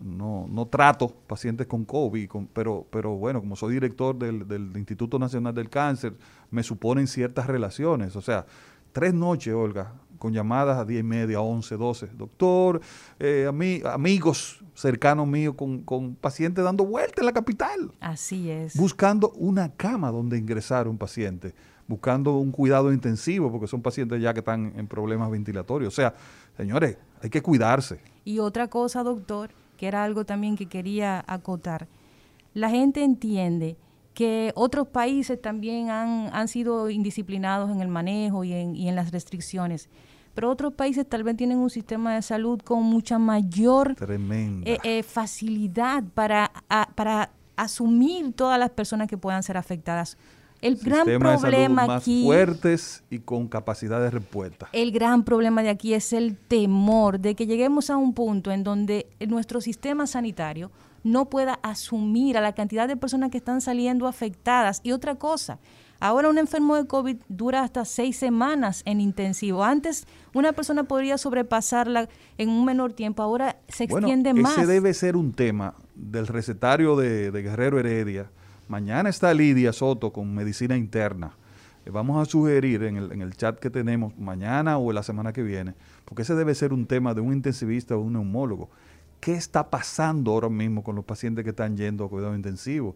no, 0.00 0.46
no 0.48 0.66
trato 0.66 1.08
pacientes 1.26 1.66
con 1.66 1.84
COVID, 1.84 2.28
pero, 2.52 2.86
pero 2.90 3.16
bueno, 3.16 3.40
como 3.40 3.56
soy 3.56 3.74
director 3.74 4.18
del, 4.18 4.46
del, 4.48 4.76
Instituto 4.76 5.18
Nacional 5.18 5.54
del 5.54 5.70
Cáncer, 5.70 6.14
me 6.50 6.62
suponen 6.62 7.06
ciertas 7.06 7.46
relaciones. 7.46 8.16
O 8.16 8.20
sea, 8.20 8.46
tres 8.92 9.14
noches, 9.14 9.54
Olga, 9.54 9.92
con 10.18 10.32
llamadas 10.32 10.78
a 10.78 10.84
diez 10.84 11.00
y 11.00 11.04
media, 11.04 11.40
once, 11.40 11.76
doce. 11.76 12.08
Doctor, 12.08 12.80
eh, 13.18 13.46
amigos 13.84 14.64
cercanos 14.74 15.26
míos 15.26 15.54
con, 15.56 15.82
con 15.82 16.14
pacientes 16.14 16.64
dando 16.64 16.84
vuelta 16.84 17.20
en 17.20 17.26
la 17.26 17.32
capital. 17.32 17.92
Así 18.00 18.50
es. 18.50 18.76
Buscando 18.76 19.30
una 19.30 19.72
cama 19.72 20.10
donde 20.10 20.38
ingresar 20.38 20.88
un 20.88 20.98
paciente 20.98 21.54
buscando 21.88 22.36
un 22.36 22.52
cuidado 22.52 22.92
intensivo, 22.92 23.50
porque 23.50 23.66
son 23.66 23.82
pacientes 23.82 24.22
ya 24.22 24.32
que 24.32 24.40
están 24.40 24.72
en 24.76 24.86
problemas 24.86 25.30
ventilatorios. 25.30 25.92
O 25.92 25.96
sea, 25.96 26.14
señores, 26.56 26.98
hay 27.20 27.30
que 27.30 27.42
cuidarse. 27.42 28.00
Y 28.24 28.38
otra 28.38 28.68
cosa, 28.68 29.02
doctor, 29.02 29.50
que 29.76 29.88
era 29.88 30.04
algo 30.04 30.24
también 30.24 30.56
que 30.56 30.66
quería 30.66 31.24
acotar. 31.26 31.88
La 32.54 32.70
gente 32.70 33.02
entiende 33.02 33.76
que 34.14 34.52
otros 34.54 34.86
países 34.88 35.40
también 35.40 35.90
han, 35.90 36.30
han 36.32 36.48
sido 36.48 36.90
indisciplinados 36.90 37.70
en 37.70 37.80
el 37.80 37.88
manejo 37.88 38.44
y 38.44 38.52
en, 38.52 38.76
y 38.76 38.88
en 38.88 38.94
las 38.94 39.10
restricciones 39.10 39.88
pero 40.38 40.52
otros 40.52 40.72
países 40.72 41.04
tal 41.04 41.24
vez 41.24 41.36
tienen 41.36 41.58
un 41.58 41.68
sistema 41.68 42.14
de 42.14 42.22
salud 42.22 42.60
con 42.60 42.84
mucha 42.84 43.18
mayor 43.18 43.96
eh, 43.98 44.78
eh, 44.84 45.02
facilidad 45.02 46.04
para, 46.14 46.52
para 46.94 47.32
asumir 47.56 48.32
todas 48.34 48.56
las 48.56 48.70
personas 48.70 49.08
que 49.08 49.18
puedan 49.18 49.42
ser 49.42 49.56
afectadas. 49.56 50.16
El 50.60 50.76
gran 50.76 51.06
problema 51.06 51.86
más 51.86 52.02
aquí, 52.02 52.24
fuertes 52.24 53.04
y 53.10 53.20
con 53.20 53.48
capacidad 53.48 54.00
de 54.00 54.10
respuesta. 54.10 54.68
El 54.72 54.90
gran 54.90 55.22
problema 55.24 55.62
de 55.62 55.68
aquí 55.68 55.94
es 55.94 56.12
el 56.12 56.36
temor 56.36 57.20
de 57.20 57.34
que 57.34 57.46
lleguemos 57.46 57.90
a 57.90 57.96
un 57.96 58.12
punto 58.12 58.50
en 58.50 58.64
donde 58.64 59.06
nuestro 59.28 59.60
sistema 59.60 60.06
sanitario 60.06 60.70
no 61.04 61.26
pueda 61.26 61.54
asumir 61.62 62.36
a 62.36 62.40
la 62.40 62.54
cantidad 62.54 62.88
de 62.88 62.96
personas 62.96 63.30
que 63.30 63.38
están 63.38 63.60
saliendo 63.60 64.08
afectadas. 64.08 64.80
Y 64.82 64.90
otra 64.90 65.14
cosa, 65.14 65.60
ahora 66.00 66.28
un 66.28 66.38
enfermo 66.38 66.74
de 66.74 66.86
COVID 66.86 67.18
dura 67.28 67.62
hasta 67.62 67.84
seis 67.84 68.16
semanas 68.16 68.82
en 68.84 69.00
intensivo. 69.00 69.62
Antes 69.62 70.06
una 70.34 70.52
persona 70.52 70.84
podría 70.84 71.18
sobrepasarla 71.18 72.08
en 72.36 72.48
un 72.48 72.64
menor 72.64 72.94
tiempo, 72.94 73.22
ahora 73.22 73.58
se 73.68 73.84
extiende 73.84 74.34
más. 74.34 74.58
Ese 74.58 74.66
debe 74.66 74.92
ser 74.92 75.16
un 75.16 75.32
tema 75.32 75.74
del 75.94 76.26
recetario 76.26 76.96
de 76.96 77.30
Guerrero 77.30 77.78
Heredia 77.78 78.30
Mañana 78.68 79.08
está 79.08 79.32
Lidia 79.32 79.72
Soto 79.72 80.12
con 80.12 80.34
medicina 80.34 80.76
interna. 80.76 81.32
Eh, 81.86 81.90
vamos 81.90 82.20
a 82.20 82.30
sugerir 82.30 82.82
en 82.82 82.98
el, 82.98 83.12
en 83.12 83.22
el 83.22 83.34
chat 83.34 83.58
que 83.58 83.70
tenemos 83.70 84.16
mañana 84.18 84.76
o 84.76 84.92
la 84.92 85.02
semana 85.02 85.32
que 85.32 85.42
viene, 85.42 85.74
porque 86.04 86.20
ese 86.20 86.34
debe 86.34 86.54
ser 86.54 86.74
un 86.74 86.84
tema 86.84 87.14
de 87.14 87.22
un 87.22 87.32
intensivista 87.32 87.96
o 87.96 88.00
un 88.00 88.12
neumólogo. 88.12 88.68
¿Qué 89.20 89.32
está 89.32 89.70
pasando 89.70 90.32
ahora 90.32 90.50
mismo 90.50 90.84
con 90.84 90.96
los 90.96 91.04
pacientes 91.06 91.44
que 91.44 91.50
están 91.50 91.78
yendo 91.78 92.04
a 92.04 92.10
cuidado 92.10 92.36
intensivo? 92.36 92.94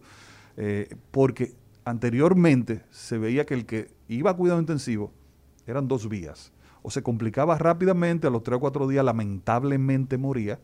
Eh, 0.57 0.95
porque 1.09 1.55
anteriormente 1.85 2.83
se 2.91 3.17
veía 3.17 3.47
que 3.47 3.55
el 3.55 3.65
que 3.65 3.89
iba 4.07 4.29
a 4.29 4.35
cuidado 4.35 4.59
intensivo 4.59 5.11
eran 5.65 5.87
dos 5.87 6.07
vías. 6.07 6.51
O 6.83 6.91
se 6.91 7.01
complicaba 7.01 7.57
rápidamente, 7.57 8.27
a 8.27 8.29
los 8.29 8.43
tres 8.43 8.57
o 8.57 8.59
cuatro 8.59 8.87
días 8.87 9.03
lamentablemente 9.03 10.19
moría, 10.19 10.59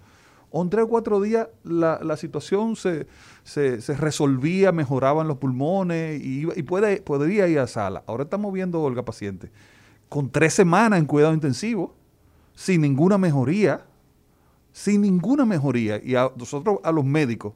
o 0.51 0.63
en 0.63 0.69
tres 0.69 0.85
o 0.85 0.87
cuatro 0.87 1.21
días 1.21 1.47
la, 1.63 2.17
situación 2.17 2.75
se, 2.75 3.07
se, 3.43 3.79
resolvía, 3.95 4.71
mejoraban 4.71 5.27
los 5.27 5.37
pulmones 5.37 6.19
y, 6.23 6.45
puede, 6.63 7.01
podría 7.01 7.47
ir 7.47 7.59
a 7.59 7.67
sala. 7.67 8.03
Ahora 8.07 8.23
estamos 8.23 8.51
viendo, 8.51 8.81
Olga, 8.81 9.03
paciente, 9.03 9.51
con 10.07 10.29
tres 10.29 10.53
semanas 10.53 10.99
en 10.99 11.05
cuidado 11.05 11.33
intensivo, 11.33 11.93
sin 12.55 12.81
ninguna 12.81 13.17
mejoría, 13.17 13.85
sin 14.71 15.01
ninguna 15.01 15.45
mejoría. 15.45 15.97
Y 15.97 16.13
nosotros, 16.35 16.79
a 16.83 16.91
los 16.91 17.05
médicos, 17.05 17.53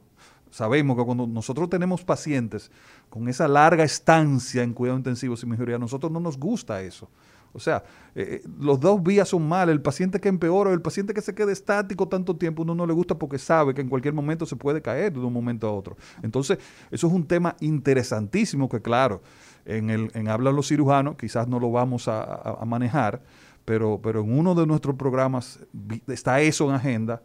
sabemos 0.50 0.96
que 0.96 1.04
cuando 1.04 1.26
nosotros 1.26 1.68
tenemos 1.68 2.04
pacientes 2.04 2.70
con 3.10 3.28
esa 3.28 3.48
larga 3.48 3.82
estancia 3.82 4.62
en 4.62 4.72
cuidado 4.72 4.98
intensivo 4.98 5.36
sin 5.36 5.48
mejoría, 5.48 5.76
a 5.76 5.80
nosotros 5.80 6.12
no 6.12 6.20
nos 6.20 6.38
gusta 6.38 6.80
eso. 6.82 7.08
O 7.54 7.60
sea, 7.60 7.84
eh, 8.16 8.42
eh, 8.44 8.48
los 8.60 8.80
dos 8.80 9.02
vías 9.02 9.28
son 9.28 9.48
mal. 9.48 9.68
El 9.68 9.80
paciente 9.80 10.20
que 10.20 10.28
empeora 10.28 10.72
el 10.72 10.82
paciente 10.82 11.14
que 11.14 11.20
se 11.20 11.34
quede 11.34 11.52
estático 11.52 12.08
tanto 12.08 12.36
tiempo, 12.36 12.62
uno 12.62 12.74
no 12.74 12.84
le 12.84 12.92
gusta 12.92 13.16
porque 13.16 13.38
sabe 13.38 13.72
que 13.74 13.80
en 13.80 13.88
cualquier 13.88 14.12
momento 14.12 14.44
se 14.44 14.56
puede 14.56 14.82
caer 14.82 15.12
de 15.12 15.20
un 15.20 15.32
momento 15.32 15.68
a 15.68 15.72
otro. 15.72 15.96
Entonces, 16.22 16.58
eso 16.90 17.06
es 17.06 17.12
un 17.12 17.24
tema 17.24 17.56
interesantísimo 17.60 18.68
que, 18.68 18.82
claro, 18.82 19.22
en, 19.64 19.88
el, 19.88 20.10
en 20.14 20.28
Hablan 20.28 20.56
los 20.56 20.68
cirujanos 20.68 21.16
quizás 21.16 21.46
no 21.48 21.60
lo 21.60 21.70
vamos 21.70 22.08
a, 22.08 22.58
manejar, 22.66 23.22
pero, 23.64 24.00
pero 24.02 24.20
en 24.20 24.36
uno 24.36 24.54
de 24.54 24.66
nuestros 24.66 24.96
programas 24.96 25.60
está 26.08 26.40
eso 26.40 26.68
en 26.68 26.74
agenda, 26.74 27.22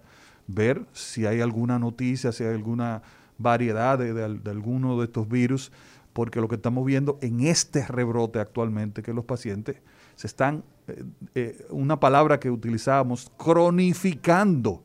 ver 0.48 0.86
si 0.94 1.26
hay 1.26 1.42
alguna 1.42 1.80
noticia, 1.80 2.32
si 2.32 2.44
hay 2.44 2.54
alguna 2.54 3.02
variedad 3.40 3.98
de, 3.98 4.14
de 4.14 4.50
alguno 4.52 5.00
de 5.00 5.06
estos 5.06 5.28
virus, 5.28 5.72
porque 6.14 6.40
lo 6.40 6.48
que 6.48 6.56
estamos 6.56 6.86
viendo 6.86 7.18
en 7.22 7.42
este 7.42 7.86
rebrote 7.88 8.40
actualmente, 8.40 9.02
que 9.02 9.14
los 9.14 9.26
pacientes 9.26 9.78
se 10.20 10.28
están, 10.28 10.66
eh, 10.90 11.04
eh, 11.34 11.66
una 11.70 11.98
palabra 11.98 12.42
que 12.42 12.52
utilizábamos, 12.52 13.32
cronificando 13.38 14.84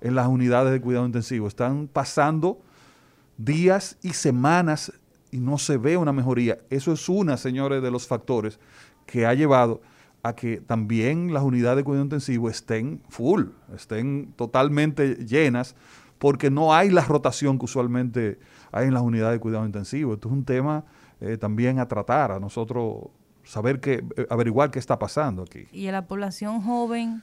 en 0.00 0.14
las 0.14 0.28
unidades 0.28 0.70
de 0.70 0.80
cuidado 0.80 1.04
intensivo. 1.04 1.48
Están 1.48 1.88
pasando 1.88 2.60
días 3.36 3.98
y 4.02 4.10
semanas 4.10 4.92
y 5.32 5.40
no 5.40 5.58
se 5.58 5.78
ve 5.78 5.96
una 5.96 6.12
mejoría. 6.12 6.58
Eso 6.70 6.92
es 6.92 7.08
una, 7.08 7.36
señores, 7.36 7.82
de 7.82 7.90
los 7.90 8.06
factores 8.06 8.60
que 9.04 9.26
ha 9.26 9.34
llevado 9.34 9.80
a 10.22 10.36
que 10.36 10.58
también 10.58 11.34
las 11.34 11.42
unidades 11.42 11.78
de 11.78 11.82
cuidado 11.82 12.04
intensivo 12.04 12.48
estén 12.48 13.02
full, 13.08 13.46
estén 13.74 14.32
totalmente 14.36 15.26
llenas, 15.26 15.74
porque 16.20 16.52
no 16.52 16.72
hay 16.72 16.90
la 16.90 17.04
rotación 17.04 17.58
que 17.58 17.64
usualmente 17.64 18.38
hay 18.70 18.86
en 18.86 18.94
las 18.94 19.02
unidades 19.02 19.34
de 19.34 19.40
cuidado 19.40 19.66
intensivo. 19.66 20.14
Esto 20.14 20.28
es 20.28 20.34
un 20.34 20.44
tema 20.44 20.84
eh, 21.20 21.36
también 21.36 21.80
a 21.80 21.88
tratar. 21.88 22.30
A 22.30 22.38
nosotros 22.38 23.08
saber 23.48 23.80
qué, 23.80 24.04
eh, 24.16 24.26
averiguar 24.28 24.70
qué 24.70 24.78
está 24.78 24.98
pasando 24.98 25.42
aquí. 25.42 25.66
Y 25.72 25.86
en 25.86 25.92
la 25.92 26.06
población 26.06 26.60
joven, 26.60 27.22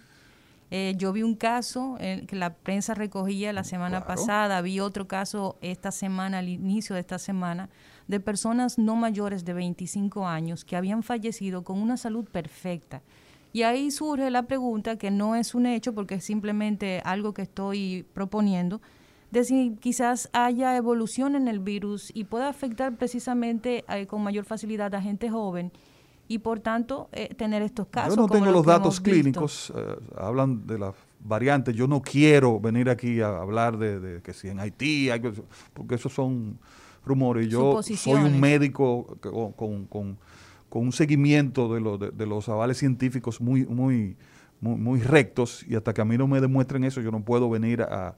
eh, 0.71 0.95
yo 0.97 1.13
vi 1.13 1.21
un 1.21 1.35
caso 1.35 1.97
que 1.99 2.35
la 2.35 2.55
prensa 2.55 2.95
recogía 2.95 3.53
la 3.53 3.63
semana 3.63 4.05
pasada, 4.05 4.61
vi 4.61 4.79
otro 4.79 5.07
caso 5.07 5.57
esta 5.61 5.91
semana, 5.91 6.39
al 6.39 6.49
inicio 6.49 6.95
de 6.95 7.01
esta 7.01 7.19
semana, 7.19 7.69
de 8.07 8.19
personas 8.19 8.79
no 8.79 8.95
mayores 8.95 9.45
de 9.45 9.53
25 9.53 10.27
años 10.27 10.65
que 10.65 10.75
habían 10.75 11.03
fallecido 11.03 11.63
con 11.63 11.79
una 11.79 11.97
salud 11.97 12.25
perfecta. 12.25 13.03
Y 13.53 13.63
ahí 13.63 13.89
surge 13.91 14.29
la 14.31 14.43
pregunta, 14.43 14.97
que 14.97 15.11
no 15.11 15.35
es 15.35 15.55
un 15.55 15.65
hecho 15.65 15.93
porque 15.93 16.15
es 16.15 16.25
simplemente 16.25 17.01
algo 17.05 17.33
que 17.33 17.43
estoy 17.43 18.05
proponiendo, 18.13 18.81
de 19.31 19.43
si 19.43 19.77
quizás 19.79 20.29
haya 20.33 20.75
evolución 20.75 21.35
en 21.35 21.47
el 21.47 21.59
virus 21.59 22.11
y 22.13 22.25
pueda 22.25 22.49
afectar 22.49 22.95
precisamente 22.95 23.85
eh, 23.87 24.07
con 24.07 24.23
mayor 24.23 24.45
facilidad 24.45 24.93
a 24.95 25.01
gente 25.01 25.29
joven 25.29 25.71
y 26.27 26.39
por 26.39 26.59
tanto 26.59 27.09
eh, 27.11 27.33
tener 27.35 27.61
estos 27.61 27.87
casos. 27.87 28.15
Yo 28.15 28.21
no 28.21 28.27
tengo 28.27 28.51
los, 28.51 28.65
datos 28.65 28.99
clínicos, 28.99 29.71
eh, 29.75 29.95
hablan 30.17 30.65
de 30.65 30.79
las 30.79 30.95
variantes, 31.19 31.75
yo 31.75 31.87
no 31.87 32.01
quiero 32.01 32.59
venir 32.59 32.89
aquí 32.89 33.21
a 33.21 33.37
hablar 33.39 33.77
de, 33.77 34.21
que 34.21 34.33
si 34.33 34.47
en 34.49 34.59
Haití, 34.59 35.09
hay, 35.09 35.21
porque 35.73 35.95
esos 35.95 36.13
son 36.13 36.59
rumores. 37.05 37.47
Yo 37.49 37.81
soy 37.81 38.21
un 38.21 38.39
médico 38.39 39.17
con, 39.55 39.85
con, 39.85 40.17
un 40.69 40.91
seguimiento 40.91 41.73
de, 41.73 42.11
de, 42.11 42.25
los 42.25 42.49
avales 42.49 42.77
científicos 42.77 43.39
muy, 43.39 43.65
muy, 43.65 44.17
muy, 44.61 44.75
muy 44.75 44.99
rectos 45.01 45.65
y 45.67 45.75
hasta 45.75 45.93
que 45.93 46.01
a 46.01 46.05
mí 46.05 46.17
no 46.17 46.27
me 46.27 46.41
demuestren 46.41 46.83
eso, 46.83 47.01
yo 47.01 47.11
no 47.11 47.23
puedo 47.23 47.49
venir 47.49 47.81
a 47.81 48.15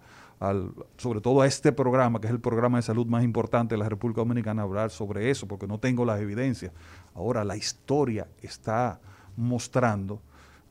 sobre 0.97 1.19
todo 1.19 1.41
a 1.41 1.47
este 1.47 1.71
programa, 1.71 2.21
que 2.21 2.27
es 2.27 2.33
el 2.33 2.39
programa 2.39 2.77
de 2.77 2.83
salud 2.83 3.07
más 3.07 3.23
importante 3.23 3.75
de 3.75 3.79
la 3.79 3.89
República 3.89 4.21
Dominicana, 4.21 4.61
hablar 4.61 4.91
sobre 4.91 5.29
eso, 5.31 5.47
porque 5.47 5.67
no 5.67 5.79
tengo 5.79 6.05
las 6.05 6.19
evidencias. 6.21 6.71
Ahora, 7.15 7.43
la 7.43 7.57
historia 7.57 8.27
está 8.41 8.99
mostrando 9.35 10.21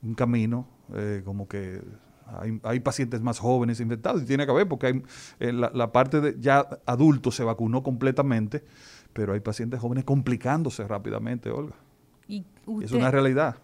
un 0.01 0.13
camino 0.13 0.67
eh, 0.95 1.21
como 1.25 1.47
que 1.47 1.81
Hay, 2.63 2.79
pacientes 2.81 3.21
más 3.21 3.39
jóvenes 3.39 3.79
infectados 3.79 4.21
y 4.21 4.25
tiene 4.25 4.45
que 4.45 4.51
haber 4.51 4.67
porque 4.67 4.87
hay, 4.87 5.03
eh, 5.39 5.53
la, 5.53 5.91
parte 5.91 6.19
de 6.19 6.35
ya 6.39 6.67
adultos 6.85 7.35
se 7.35 7.43
vacunó 7.43 7.83
completamente, 7.83 8.63
pero 9.13 9.33
hay 9.33 9.39
pacientes 9.39 9.79
jóvenes 9.79 10.03
complicándose 10.03 10.85
rápidamente, 10.87 11.49
Olga. 11.49 11.75
¿Y 12.27 12.45
es 12.81 12.91
una 12.91 13.11
realidad. 13.11 13.55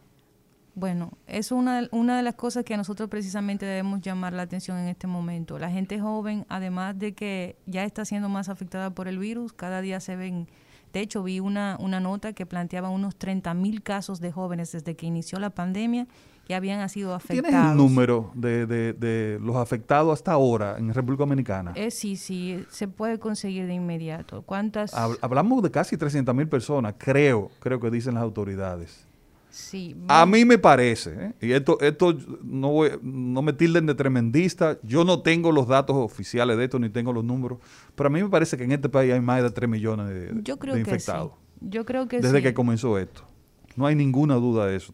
Bueno, 0.76 1.12
es 1.28 1.52
una, 1.52 1.88
una 1.92 2.18
de 2.18 2.24
las 2.24 2.34
cosas 2.34 2.64
que 2.64 2.74
a 2.74 2.78
nosotros 2.78 3.08
precisamente 3.10 3.66
debemos 3.66 4.02
llamar 4.02 4.34
la 4.34 4.42
atención 4.42 4.78
en 4.78 4.88
este 4.88 5.06
momento. 5.06 5.60
La 5.60 5.70
gente 5.70 6.00
joven, 6.00 6.46
además 6.50 6.98
de 6.98 7.14
que 7.14 7.58
ya 7.68 7.84
está 7.84 8.06
siendo 8.06 8.28
más 8.28 8.50
afectada 8.50 8.90
por 8.90 9.08
el 9.08 9.20
virus, 9.20 9.54
cada 9.54 9.82
día 9.82 10.00
se 10.00 10.16
ven... 10.16 10.48
De 10.92 11.00
hecho, 11.00 11.24
vi 11.24 11.40
una, 11.40 11.76
una 11.80 12.00
nota 12.00 12.34
que 12.34 12.46
planteaba 12.46 12.90
unos 12.90 13.16
30 13.16 13.52
mil 13.56 13.82
casos 13.82 14.20
de 14.20 14.32
jóvenes 14.32 14.72
desde 14.72 14.96
que 14.96 15.08
inició 15.08 15.40
la 15.40 15.50
pandemia 15.50 16.08
que 16.46 16.56
habían 16.56 16.88
sido 16.90 17.14
afectados. 17.14 17.50
¿Tienes 17.50 17.72
el 17.72 17.78
número 17.78 18.32
de, 18.36 18.66
de, 18.68 19.40
los 19.42 19.56
afectados 19.56 20.14
hasta 20.14 20.34
ahora 20.34 20.76
en 20.78 20.94
República 20.94 21.22
Dominicana? 21.22 21.72
Eh, 21.76 21.90
sí, 21.90 22.16
sí, 22.16 22.64
se 22.70 22.88
puede 22.88 23.18
conseguir 23.18 23.66
de 23.66 23.74
inmediato. 23.74 24.42
¿Cuántas? 24.44 24.94
Hablamos 24.94 25.64
de 25.64 25.72
casi 25.72 25.98
300 25.98 26.36
mil 26.36 26.48
personas, 26.48 26.96
creo, 26.98 27.50
creo 27.60 27.80
que 27.80 27.90
dicen 27.90 28.16
las 28.16 28.24
autoridades. 28.24 29.08
Sí. 29.54 29.96
A 30.08 30.26
mí 30.26 30.46
me 30.46 30.58
parece, 30.58 31.12
¿eh? 31.12 31.34
y 31.40 31.52
esto, 31.52 31.80
esto 31.80 32.18
no, 32.42 32.80
no 33.04 33.42
me 33.44 33.54
tilden 33.54 33.86
de 33.86 33.94
tremendista, 33.94 34.80
yo 34.82 35.04
no 35.04 35.22
tengo 35.22 35.52
los 35.52 35.68
datos 35.68 35.96
oficiales 35.96 36.58
de 36.58 36.64
esto, 36.64 36.80
ni 36.80 36.90
tengo 36.90 37.14
los 37.14 37.24
números, 37.24 37.60
pero 37.94 38.08
a 38.08 38.10
mí 38.10 38.24
me 38.24 38.30
parece 38.30 38.58
que 38.58 38.64
en 38.64 38.72
este 38.72 38.90
país 38.90 39.14
hay 39.14 39.22
más 39.22 39.44
de 39.44 39.52
3 39.52 39.70
millones 39.70 40.10
de, 40.10 40.32
yo 40.42 40.58
creo 40.58 40.76
infectados. 40.76 41.34
Que 41.34 41.38
sí. 41.38 41.70
Yo 41.70 41.86
creo 41.86 42.08
que 42.08 42.20
Desde 42.20 42.42
que 42.42 42.56
comenzó 42.56 42.98
esto. 42.98 43.28
No 43.76 43.86
hay 43.86 43.96
ninguna 43.96 44.36
duda 44.36 44.66
de 44.66 44.76
eso. 44.76 44.92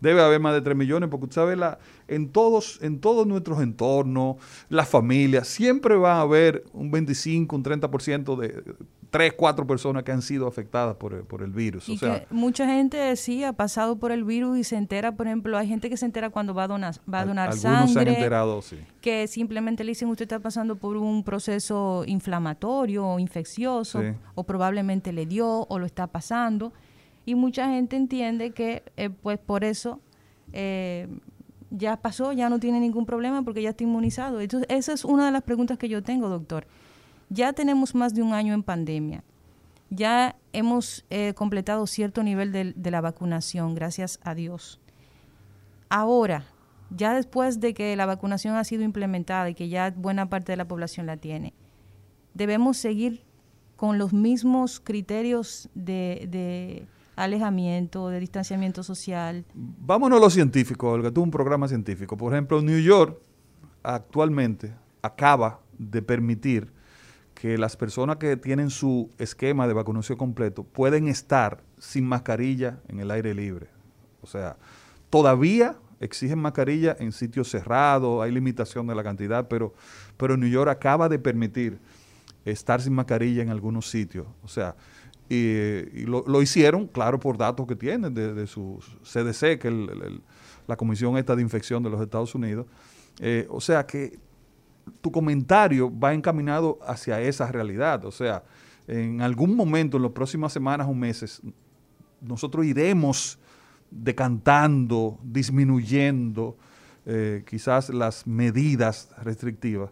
debe 0.00 0.22
haber 0.22 0.38
más 0.38 0.54
de 0.54 0.60
3 0.60 0.76
millones 0.76 1.08
porque 1.08 1.24
usted 1.24 1.34
sabe, 1.34 1.56
la, 1.56 1.80
en, 2.06 2.28
todos, 2.28 2.78
en 2.82 3.00
todos 3.00 3.26
nuestros 3.26 3.60
entornos, 3.60 4.36
las 4.68 4.88
familias, 4.88 5.48
siempre 5.48 5.96
va 5.96 6.18
a 6.18 6.20
haber 6.20 6.64
un 6.72 6.92
25, 6.92 7.56
un 7.56 7.64
30% 7.64 8.36
de 8.36 8.62
3, 9.12 9.34
4 9.34 9.66
personas 9.66 10.04
que 10.04 10.10
han 10.10 10.22
sido 10.22 10.46
afectadas 10.46 10.96
por 10.96 11.12
el, 11.12 11.24
por 11.24 11.42
el 11.42 11.52
virus. 11.52 11.86
Y 11.86 11.98
que 11.98 12.26
mucha 12.30 12.66
gente 12.66 13.14
sí 13.16 13.44
ha 13.44 13.52
pasado 13.52 13.96
por 13.96 14.10
el 14.10 14.24
virus 14.24 14.56
y 14.56 14.64
se 14.64 14.76
entera, 14.76 15.12
por 15.12 15.26
ejemplo, 15.26 15.58
hay 15.58 15.68
gente 15.68 15.90
que 15.90 15.98
se 15.98 16.06
entera 16.06 16.30
cuando 16.30 16.54
va 16.54 16.64
a 16.64 16.68
donar, 16.68 16.94
va 17.12 17.20
a 17.20 17.26
donar 17.26 17.50
algunos 17.50 17.92
Se 17.92 17.98
han 18.00 18.08
enterado, 18.08 18.62
sí. 18.62 18.78
Que 19.02 19.28
simplemente 19.28 19.84
le 19.84 19.90
dicen 19.90 20.08
usted 20.08 20.22
está 20.22 20.40
pasando 20.40 20.76
por 20.76 20.96
un 20.96 21.24
proceso 21.24 22.04
inflamatorio 22.06 23.06
o 23.06 23.18
infeccioso, 23.18 24.00
o 24.34 24.44
probablemente 24.44 25.12
le 25.12 25.26
dio 25.26 25.66
o 25.68 25.78
lo 25.78 25.84
está 25.84 26.06
pasando 26.06 26.72
y 27.26 27.34
mucha 27.34 27.68
gente 27.68 27.96
entiende 27.96 28.52
que 28.52 28.82
eh, 28.96 29.10
pues 29.10 29.38
por 29.38 29.62
eso 29.62 30.00
eh, 30.54 31.06
ya 31.70 31.98
pasó, 31.98 32.32
ya 32.32 32.48
no 32.48 32.58
tiene 32.58 32.80
ningún 32.80 33.04
problema 33.04 33.42
porque 33.42 33.60
ya 33.60 33.70
está 33.70 33.84
inmunizado. 33.84 34.40
Entonces, 34.40 34.66
esa 34.70 34.94
es 34.94 35.04
una 35.04 35.26
de 35.26 35.32
las 35.32 35.42
preguntas 35.42 35.76
que 35.76 35.90
yo 35.90 36.02
tengo, 36.02 36.30
doctor. 36.30 36.66
Ya 37.32 37.54
tenemos 37.54 37.94
más 37.94 38.12
de 38.12 38.20
un 38.20 38.34
año 38.34 38.52
en 38.52 38.62
pandemia. 38.62 39.24
Ya 39.88 40.36
hemos 40.52 41.06
eh, 41.08 41.32
completado 41.32 41.86
cierto 41.86 42.22
nivel 42.22 42.52
de, 42.52 42.90
la 42.90 43.00
vacunación, 43.00 43.74
gracias 43.74 44.20
a 44.22 44.34
Dios. 44.34 44.80
Ahora, 45.88 46.44
ya 46.90 47.14
después 47.14 47.58
de 47.58 47.72
que 47.72 47.96
la 47.96 48.04
vacunación 48.04 48.56
ha 48.56 48.64
sido 48.64 48.82
implementada 48.82 49.48
y 49.48 49.54
que 49.54 49.70
ya 49.70 49.94
buena 49.96 50.28
parte 50.28 50.52
de 50.52 50.58
la 50.58 50.68
población 50.68 51.06
la 51.06 51.16
tiene, 51.16 51.54
debemos 52.34 52.76
seguir 52.76 53.22
con 53.76 53.96
los 53.96 54.12
mismos 54.12 54.78
criterios 54.78 55.70
de, 55.74 56.86
alejamiento, 57.16 58.10
de 58.10 58.20
distanciamiento 58.20 58.82
social. 58.82 59.46
Vámonos 59.54 60.18
a 60.18 60.20
lo 60.20 60.28
científico, 60.28 60.90
Olga, 60.90 61.10
tú 61.10 61.22
un 61.22 61.30
programa 61.30 61.66
científico. 61.66 62.14
Por 62.14 62.34
ejemplo, 62.34 62.60
New 62.60 62.80
York 62.80 63.18
actualmente 63.82 64.74
acaba 65.00 65.60
de 65.78 66.02
permitir 66.02 66.81
que 67.42 67.58
las 67.58 67.76
personas 67.76 68.18
que 68.18 68.36
tienen 68.36 68.70
su 68.70 69.10
esquema 69.18 69.66
de 69.66 69.74
vacunación 69.74 70.16
completo 70.16 70.62
pueden 70.62 71.08
estar 71.08 71.60
sin 71.76 72.06
mascarilla 72.06 72.78
en 72.86 73.00
el 73.00 73.10
aire 73.10 73.34
libre. 73.34 73.66
O 74.20 74.28
sea, 74.28 74.56
todavía 75.10 75.74
exigen 75.98 76.38
mascarilla 76.38 76.96
en 77.00 77.10
sitios 77.10 77.50
cerrados, 77.50 78.22
hay 78.22 78.30
limitación 78.30 78.86
de 78.86 78.94
la 78.94 79.02
cantidad, 79.02 79.48
pero, 79.48 79.74
pero 80.16 80.36
New 80.36 80.48
York 80.48 80.70
acaba 80.70 81.08
de 81.08 81.18
permitir 81.18 81.80
estar 82.44 82.80
sin 82.80 82.92
mascarilla 82.92 83.42
en 83.42 83.50
algunos 83.50 83.90
sitios. 83.90 84.28
O 84.44 84.48
sea, 84.48 84.76
y, 85.28 86.04
lo, 86.06 86.42
hicieron, 86.42 86.86
claro, 86.86 87.18
por 87.18 87.36
datos 87.38 87.66
que 87.66 87.74
tienen 87.74 88.14
de, 88.14 88.46
su 88.46 88.78
CDC, 89.02 89.58
que 89.58 89.66
es 89.66 90.12
la 90.68 90.76
Comisión 90.76 91.18
esta 91.18 91.34
de 91.34 91.42
Infección 91.42 91.82
de 91.82 91.90
los 91.90 92.00
Estados 92.00 92.36
Unidos. 92.36 92.66
Eh, 93.18 93.48
o 93.50 93.60
sea 93.60 93.84
que 93.84 94.16
tu 95.00 95.10
comentario 95.10 95.92
va 95.96 96.14
encaminado 96.14 96.78
hacia 96.86 97.20
esa 97.20 97.50
realidad. 97.50 98.04
O 98.04 98.10
sea, 98.10 98.44
en 98.86 99.20
algún 99.20 99.54
momento, 99.54 99.96
en 99.96 100.04
las 100.04 100.12
próximas 100.12 100.52
semanas 100.52 100.86
o 100.88 100.94
meses, 100.94 101.40
nosotros 102.20 102.64
iremos 102.64 103.38
decantando, 103.90 105.18
disminuyendo 105.22 106.56
eh, 107.04 107.44
quizás 107.46 107.90
las 107.90 108.26
medidas 108.26 109.10
restrictivas, 109.22 109.90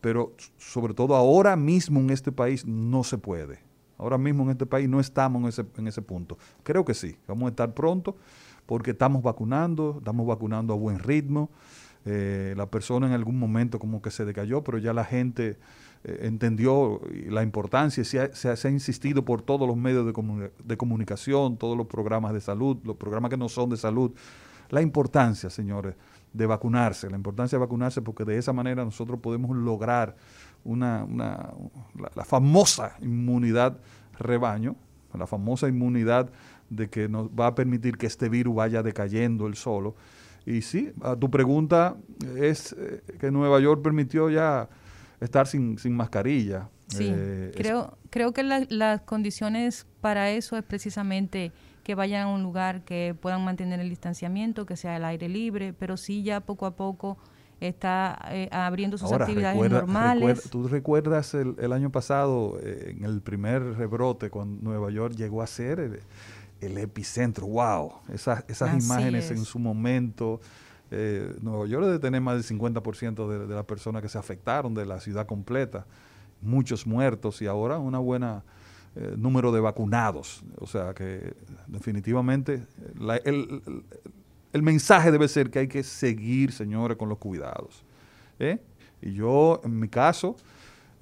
pero 0.00 0.34
sobre 0.58 0.92
todo 0.92 1.14
ahora 1.14 1.56
mismo 1.56 2.00
en 2.00 2.10
este 2.10 2.32
país 2.32 2.66
no 2.66 3.04
se 3.04 3.18
puede. 3.18 3.60
Ahora 3.96 4.18
mismo 4.18 4.42
en 4.42 4.50
este 4.50 4.66
país 4.66 4.88
no 4.88 4.98
estamos 4.98 5.42
en 5.42 5.48
ese, 5.48 5.64
en 5.78 5.86
ese 5.86 6.02
punto. 6.02 6.36
Creo 6.64 6.84
que 6.84 6.94
sí, 6.94 7.16
vamos 7.28 7.46
a 7.46 7.50
estar 7.50 7.72
pronto 7.72 8.16
porque 8.66 8.90
estamos 8.90 9.22
vacunando, 9.22 9.96
estamos 9.98 10.26
vacunando 10.26 10.72
a 10.74 10.76
buen 10.76 10.98
ritmo. 10.98 11.50
Eh, 12.04 12.54
la 12.56 12.66
persona 12.66 13.06
en 13.06 13.12
algún 13.12 13.38
momento 13.38 13.78
como 13.78 14.02
que 14.02 14.10
se 14.10 14.24
decayó, 14.24 14.64
pero 14.64 14.78
ya 14.78 14.92
la 14.92 15.04
gente 15.04 15.56
eh, 16.02 16.18
entendió 16.22 17.00
la 17.28 17.44
importancia, 17.44 18.02
se 18.04 18.18
ha, 18.18 18.34
se, 18.34 18.48
ha, 18.48 18.70
insistido 18.70 19.24
por 19.24 19.42
todos 19.42 19.68
los 19.68 19.76
medios 19.76 20.04
de, 20.04 20.76
comunicación, 20.76 21.56
todos 21.56 21.76
los 21.76 21.86
programas 21.86 22.32
de 22.32 22.40
salud, 22.40 22.78
los 22.82 22.96
programas 22.96 23.30
que 23.30 23.36
no 23.36 23.48
son 23.48 23.70
de 23.70 23.76
salud, 23.76 24.10
la 24.70 24.82
importancia, 24.82 25.48
señores, 25.48 25.94
de 26.32 26.46
vacunarse, 26.46 27.08
la 27.08 27.16
importancia 27.16 27.56
de 27.56 27.60
vacunarse 27.60 28.02
porque 28.02 28.24
de 28.24 28.36
esa 28.36 28.52
manera 28.52 28.84
nosotros 28.84 29.20
podemos 29.20 29.56
lograr 29.56 30.16
una, 30.64 31.04
una 31.04 31.52
la, 32.16 32.24
famosa 32.24 32.96
inmunidad 33.00 33.78
rebaño, 34.18 34.74
la 35.16 35.28
famosa 35.28 35.68
inmunidad 35.68 36.30
de 36.68 36.88
que 36.88 37.08
nos 37.08 37.28
va 37.28 37.48
a 37.48 37.54
permitir 37.54 37.96
que 37.96 38.06
este 38.06 38.28
virus 38.28 38.56
vaya 38.56 38.82
decayendo 38.82 39.46
el 39.46 39.54
solo. 39.54 39.94
Y 40.46 40.62
sí, 40.62 40.92
a 41.02 41.16
tu 41.16 41.30
pregunta 41.30 41.96
es 42.36 42.74
eh, 42.78 43.02
que 43.20 43.30
Nueva 43.30 43.60
York 43.60 43.82
permitió 43.82 44.30
ya 44.30 44.68
estar 45.20 45.46
sin, 45.46 45.78
sin 45.78 45.94
mascarilla. 45.94 46.68
Sí, 46.88 47.10
eh, 47.10 47.52
creo, 47.56 47.96
creo 48.10 48.32
que 48.32 48.42
las 48.42 49.00
condiciones 49.02 49.86
para 50.00 50.30
eso 50.30 50.56
es 50.56 50.64
precisamente 50.64 51.52
que 51.84 51.94
vayan 51.94 52.22
a 52.22 52.28
un 52.28 52.42
lugar 52.42 52.82
que 52.82 53.14
puedan 53.18 53.44
mantener 53.44 53.80
el 53.80 53.88
distanciamiento, 53.88 54.66
que 54.66 54.76
sea 54.76 54.96
el 54.96 55.04
aire 55.04 55.28
libre, 55.28 55.72
pero 55.72 55.96
sí 55.96 56.22
ya 56.22 56.40
poco 56.40 56.66
a 56.66 56.76
poco 56.76 57.18
está 57.60 58.18
eh, 58.30 58.48
abriendo 58.50 58.98
sus 58.98 59.12
actividades 59.12 59.70
normales. 59.70 60.48
¿Tú 60.50 60.68
recuerdas 60.68 61.34
el, 61.34 61.72
año 61.72 61.90
pasado, 61.90 62.58
eh, 62.60 62.94
en 62.96 63.04
el 63.04 63.20
primer 63.20 63.62
rebrote, 63.76 64.30
cuando 64.30 64.62
Nueva 64.62 64.90
York 64.90 65.14
llegó 65.14 65.42
a 65.42 65.46
ser 65.46 66.02
el, 66.62 66.78
epicentro? 66.78 67.46
¡Wow! 67.46 67.92
Esas, 68.12 68.44
esas 68.48 68.82
imágenes 68.82 69.30
en 69.30 69.44
su 69.44 69.58
momento. 69.58 70.40
Eh, 70.90 71.34
Nueva 71.40 71.66
York 71.66 71.86
debe 71.86 71.98
tener 71.98 72.20
más 72.20 72.34
del 72.34 72.58
50% 72.58 73.28
de, 73.28 73.46
de 73.46 73.54
las 73.54 73.64
personas 73.64 74.02
que 74.02 74.08
se 74.08 74.18
afectaron 74.18 74.74
de 74.74 74.86
la 74.86 75.00
ciudad 75.00 75.26
completa. 75.26 75.86
Muchos 76.40 76.86
muertos 76.86 77.40
y 77.40 77.46
ahora 77.46 77.78
una 77.78 77.98
buena 77.98 78.42
número 79.16 79.52
de 79.52 79.60
vacunados. 79.60 80.42
O 80.58 80.66
sea 80.66 80.92
que 80.92 81.32
definitivamente 81.66 82.66
el, 83.24 83.62
el 84.52 84.62
mensaje 84.62 85.10
debe 85.10 85.28
ser 85.28 85.50
que 85.50 85.60
hay 85.60 85.68
que 85.68 85.82
seguir, 85.82 86.52
señores, 86.52 86.96
con 86.96 87.08
los 87.08 87.18
cuidados. 87.18 87.82
¿eh? 88.38 88.58
Y 89.00 89.14
yo, 89.14 89.60
en 89.64 89.78
mi 89.78 89.88
caso, 89.88 90.36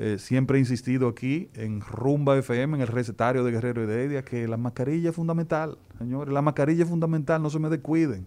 eh, 0.03 0.19
siempre 0.19 0.57
he 0.57 0.61
insistido 0.61 1.09
aquí 1.09 1.51
en 1.53 1.83
Rumba 1.83 2.39
FM, 2.39 2.77
en 2.77 2.81
el 2.81 2.89
recetario 2.89 3.45
de 3.45 3.53
Guerrero 3.53 3.85
y 3.85 4.09
de 4.09 4.25
que 4.25 4.49
la 4.49 4.57
mascarilla 4.57 5.11
es 5.11 5.15
fundamental, 5.15 5.77
señores. 5.99 6.33
La 6.33 6.41
mascarilla 6.41 6.85
es 6.85 6.89
fundamental, 6.89 7.43
no 7.43 7.51
se 7.51 7.59
me 7.59 7.69
descuiden. 7.69 8.27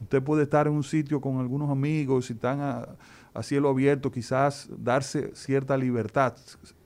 Usted 0.00 0.22
puede 0.22 0.44
estar 0.44 0.68
en 0.68 0.74
un 0.74 0.84
sitio 0.84 1.20
con 1.20 1.38
algunos 1.40 1.68
amigos, 1.68 2.26
si 2.26 2.34
están 2.34 2.60
a, 2.60 3.42
cielo 3.42 3.70
abierto, 3.70 4.12
quizás 4.12 4.68
darse 4.78 5.34
cierta 5.34 5.76
libertad. 5.76 6.36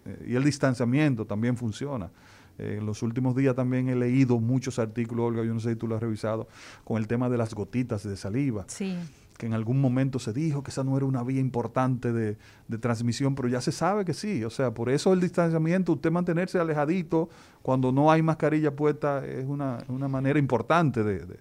Eh, 0.07 0.29
y 0.29 0.37
el 0.37 0.45
distanciamiento 0.45 1.27
también 1.27 1.59
funciona 1.59 2.11
en 2.59 2.87
los 2.87 3.03
últimos 3.03 3.37
días 3.37 3.55
también 3.55 3.89
he 3.89 3.95
leído 3.95 4.41
muchos 4.41 4.79
artículos, 4.79 5.27
Olga, 5.27 5.45
yo 5.45 5.55
no 5.55 5.61
sé 5.61 5.71
si 5.71 5.77
tú 5.77 5.87
lo 5.87 5.95
has 5.95 6.03
revisado, 6.03 6.49
con 6.85 6.97
el 6.97 7.07
tema 7.07 7.29
de 7.29 7.39
las 7.39 7.55
gotitas 7.55 8.03
de 8.03 8.17
saliva. 8.17 8.65
Sí. 8.67 8.97
Que 9.39 9.47
en 9.47 9.55
algún 9.55 9.81
momento 9.81 10.19
se 10.19 10.35
dijo 10.35 10.63
que 10.63 10.71
esa 10.71 10.85
no 10.85 10.97
era 10.97 11.07
una 11.07 11.23
vía 11.23 11.41
importante 11.41 12.13
de, 12.13 12.37
transmisión, 12.79 13.35
pero 13.35 13.49
ya 13.49 13.63
se 13.63 13.73
sabe 13.73 14.05
que 14.05 14.13
sí. 14.13 14.45
O 14.45 14.51
sea, 14.51 14.75
por 14.75 14.91
eso 14.91 15.15
el 15.15 15.21
distanciamiento, 15.21 15.93
usted 15.93 16.11
mantenerse 16.11 16.59
alejadito 16.59 17.31
cuando 17.63 17.91
no 17.91 18.11
hay 18.11 18.21
mascarilla 18.21 18.75
puesta 18.75 19.25
es 19.25 19.47
una, 19.47 19.79
manera 20.09 20.39
importante 20.39 21.03
de 21.03 21.39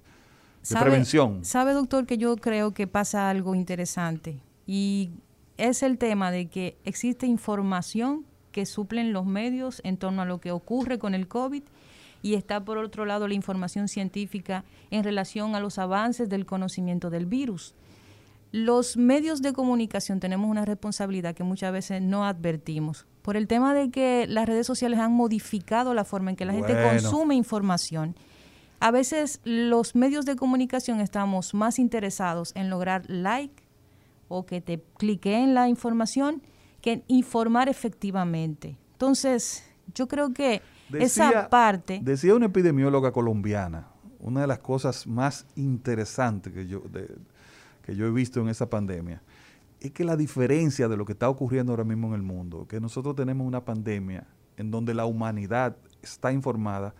prevención. 0.80 1.44
Sabe, 1.44 1.74
doctor, 1.74 2.06
que 2.06 2.18
yo 2.18 2.38
creo 2.38 2.74
que 2.74 2.88
pasa 2.88 3.30
algo 3.30 3.56
interesante 3.56 4.40
y 4.66 5.10
es 5.58 5.82
el 5.84 5.98
tema 5.98 6.32
de 6.32 6.48
que 6.48 6.78
existe 6.86 7.26
información 7.26 8.26
que 8.52 8.66
suplen 8.66 9.14
los 9.14 9.26
medios 9.26 9.82
en 9.84 9.98
torno 9.98 10.22
a 10.22 10.26
lo 10.26 10.40
que 10.40 10.52
ocurre 10.52 11.00
con 11.00 11.14
el 11.14 11.28
COVID 11.28 11.64
y 12.22 12.34
está 12.34 12.64
por 12.64 12.78
otro 12.78 13.06
lado 13.06 13.28
la 13.28 13.34
información 13.34 13.88
científica 13.88 14.64
en 14.92 15.04
relación 15.04 15.56
a 15.56 15.60
los 15.60 15.78
avances 15.78 16.30
del 16.30 16.46
conocimiento 16.46 17.10
del 17.10 17.26
virus. 17.26 17.76
Los 18.52 18.98
medios 18.98 19.42
de 19.42 19.54
comunicación 19.54 20.20
tenemos 20.20 20.50
una 20.50 20.66
responsabilidad 20.66 21.36
que 21.36 21.44
muchas 21.44 21.72
veces 21.72 22.02
no 22.02 22.26
advertimos 22.26 23.06
por 23.22 23.36
el 23.36 23.48
tema 23.48 23.74
de 23.74 23.92
que 23.92 24.26
las 24.30 24.48
redes 24.48 24.66
sociales 24.66 25.00
han 25.00 25.12
modificado 25.12 25.94
la 25.94 26.06
forma 26.06 26.30
en 26.30 26.38
que 26.38 26.46
la 26.46 26.54
gente 26.54 26.82
consume 26.82 27.36
información. 27.36 28.16
A 28.80 28.90
veces 28.92 29.42
los 29.44 29.96
medios 29.96 30.26
de 30.26 30.38
comunicación 30.38 31.02
estamos 31.02 31.54
más 31.54 31.78
interesados 31.78 32.54
en 32.56 32.70
lograr 32.70 33.04
like 33.10 33.64
o 34.30 34.46
que 34.46 34.62
te 34.62 34.82
clique 34.98 35.46
la 35.48 35.68
información 35.68 36.42
que 36.80 36.94
en 36.94 37.04
informar 37.08 37.68
efectivamente. 37.68 38.78
Entonces, 38.94 39.64
yo 39.94 40.08
creo 40.08 40.34
que 40.34 40.62
esa 40.94 41.50
parte... 41.50 42.00
Decía 42.02 42.34
una 42.34 42.46
epidemióloga 42.46 43.12
colombiana, 43.12 43.88
una 44.20 44.42
de 44.42 44.48
las 44.48 44.60
cosas 44.60 45.06
más 45.06 45.46
interesantes 45.56 46.54
que 46.54 46.66
yo, 46.66 46.84
que 47.88 47.96
yo 47.96 48.06
he 48.06 48.12
visto 48.12 48.42
en 48.42 48.50
esa 48.50 48.70
pandemia, 48.70 49.24
es 49.80 49.94
que 49.94 50.04
la 50.04 50.18
diferencia 50.18 50.90
de 50.90 50.98
lo 50.98 51.06
que 51.06 51.14
está 51.14 51.30
ocurriendo 51.30 51.72
ahora 51.72 51.86
mismo 51.86 52.10
en 52.10 52.16
el 52.16 52.22
mundo, 52.22 52.68
que 52.68 52.82
nosotros 52.82 53.16
tenemos 53.16 53.48
una 53.48 53.64
pandemia 53.64 54.28
en 54.58 54.70
donde 54.70 54.94
la 54.94 55.06
humanidad 55.06 55.78
está 56.02 56.34
informada 56.34 56.94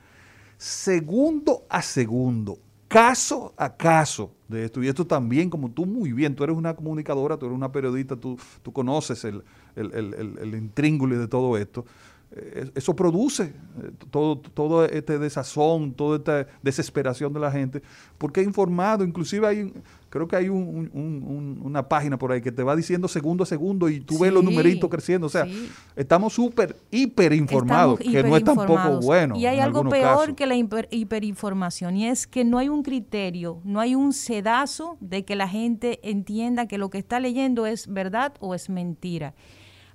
segundo 0.56 1.66
a 1.70 1.82
segundo, 1.82 2.58
caso 2.88 3.54
a 3.58 3.76
caso 3.76 4.32
de 4.48 4.64
esto. 4.64 4.82
Y 4.82 4.88
esto 4.88 5.06
también, 5.06 5.50
como 5.50 5.70
tú 5.70 5.86
muy 5.86 6.14
bien, 6.14 6.34
tú 6.34 6.46
eres 6.46 6.56
una 6.56 6.74
comunicadora, 6.74 7.36
tú 7.36 7.48
eres 7.48 7.58
una 7.58 7.70
periodista, 7.70 8.16
tú, 8.16 8.40
tú 8.64 8.72
conoces 8.72 9.26
el, 9.26 9.44
el, 9.76 9.94
el, 9.94 10.14
el 10.40 11.10
de 11.20 11.28
todo 11.28 11.58
esto. 11.58 11.84
Eh, 12.30 12.70
eso 12.76 12.94
produce 12.94 13.44
eh, 13.44 13.92
todo, 14.12 14.38
todo 14.38 14.84
este 14.84 15.18
desazón, 15.18 15.94
toda 15.94 16.18
esta 16.18 16.48
desesperación 16.62 17.32
de 17.32 17.40
la 17.40 17.50
gente, 17.50 17.82
porque 18.18 18.42
ha 18.42 18.44
informado, 18.44 19.06
inclusive 19.06 19.48
hay, 19.48 19.74
creo 20.10 20.28
que 20.28 20.36
hay 20.36 20.50
una 20.50 21.88
página 21.88 22.18
por 22.18 22.34
ahí 22.34 22.42
que 22.42 22.52
te 22.52 22.64
va 22.64 22.76
diciendo 22.76 23.08
segundo 23.08 23.44
a 23.44 23.48
segundo 23.48 23.88
y 23.88 24.02
tú 24.02 24.20
ves 24.20 24.34
los 24.34 24.44
numeritos 24.44 24.90
creciendo, 24.90 25.28
o 25.28 25.30
sea, 25.30 25.48
estamos 25.96 26.34
súper, 26.34 26.76
hiper 26.92 27.32
informados, 27.32 27.98
que 27.98 28.22
no 28.22 28.36
es 28.36 28.44
tampoco 28.44 29.00
bueno. 29.00 29.38
Y 29.38 29.46
hay 29.46 29.62
algo 29.62 29.88
peor 29.88 30.36
que 30.36 30.46
la 30.46 30.56
hiperinformación, 30.56 31.96
y 31.96 32.08
es 32.08 32.28
que 32.28 32.44
no 32.44 32.58
hay 32.58 32.68
un 32.68 32.84
criterio, 32.84 33.62
no 33.64 33.80
hay 33.80 33.96
un 33.96 34.12
sedazo 34.12 34.98
de 35.00 35.24
que 35.24 35.38
la 35.38 35.48
gente 35.48 36.02
entienda 36.04 36.68
que 36.68 36.78
lo 36.78 36.90
que 36.90 36.98
está 36.98 37.22
leyendo 37.22 37.66
es 37.66 37.88
verdad 37.88 38.34
o 38.42 38.54
es 38.54 38.70
mentira. 38.70 39.34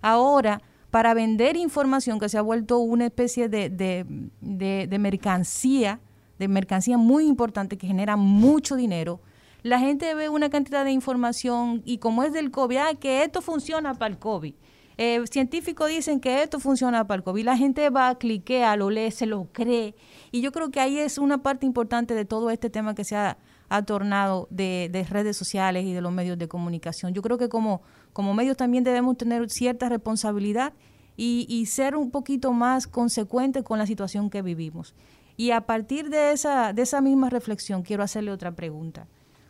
Ahora, 0.01 0.63
para 0.93 1.15
vender 1.15 1.57
información 1.57 2.21
que 2.21 2.29
se 2.29 2.37
ha 2.37 2.43
vuelto 2.43 2.79
una 2.79 3.07
especie 3.07 3.49
de, 3.49 3.71
de, 3.71 4.99
mercancía, 4.99 6.01
de 6.39 6.49
mercancía 6.49 6.99
muy 6.99 7.25
importante 7.27 7.79
que 7.79 7.87
genera 7.87 8.17
mucho 8.17 8.77
dinero. 8.77 9.19
La 9.63 9.79
gente 9.79 10.15
ve 10.15 10.29
una 10.29 10.51
cantidad 10.51 10.85
de 10.85 10.91
información 10.91 11.81
y 11.87 11.97
como 11.97 12.25
es 12.25 12.35
del 12.35 12.51
COVID, 12.51 12.77
ah, 12.77 12.95
que 13.01 13.25
esto 13.25 13.41
funciona 13.41 13.95
para 13.95 14.13
el 14.13 14.19
COVID. 14.19 14.53
Eh, 14.99 15.23
científicos 15.31 15.89
dicen 15.89 16.21
que 16.21 16.43
esto 16.43 16.61
funciona 16.61 17.07
para 17.07 17.17
el 17.17 17.25
COVID. 17.25 17.43
La 17.43 17.57
gente 17.57 17.89
va, 17.89 18.15
cliquea, 18.19 18.77
lo 18.77 18.91
lee, 18.91 19.13
se 19.13 19.25
lo 19.25 19.49
cree. 19.51 19.95
Y 20.31 20.43
yo 20.43 20.53
creo 20.53 20.71
que 20.71 20.81
ahí 20.81 20.99
es 20.99 21.17
una 21.17 21.43
parte 21.43 21.65
importante 21.65 22.13
de 22.13 22.27
todo 22.27 22.51
este 22.51 22.69
tema 22.69 22.95
que 22.95 23.05
se 23.05 23.17
ha, 23.17 23.39
tornado 23.87 24.49
de, 24.51 24.91
de, 24.93 25.05
redes 25.05 25.35
sociales 25.35 25.87
y 25.87 25.95
de 25.95 26.03
los 26.03 26.13
medios 26.13 26.37
de 26.37 26.47
comunicación. 26.47 27.15
Yo 27.15 27.23
creo 27.23 27.39
que 27.39 27.49
como, 27.49 27.81
como 28.13 28.35
medios 28.35 28.57
también 28.57 28.85
debemos 28.85 29.17
tener 29.17 29.49
cierta 29.51 29.89
responsabilidad 29.89 30.73
y, 31.17 31.67
ser 31.67 31.95
un 31.95 32.11
poquito 32.11 32.53
más 32.53 32.87
consecuentes 32.87 33.63
con 33.63 33.79
la 33.79 33.87
situación 33.87 34.29
que 34.29 34.43
vivimos. 34.43 34.95
Y 35.37 35.53
a 35.53 35.61
partir 35.63 36.11
de 36.11 36.33
esa, 36.33 36.73
de 36.73 36.83
esa 36.83 37.01
misma 37.01 37.31
reflexión, 37.31 37.83
quiero 37.83 38.03
hacerle 38.03 38.33
otra 38.33 38.53
pregunta. 38.53 39.07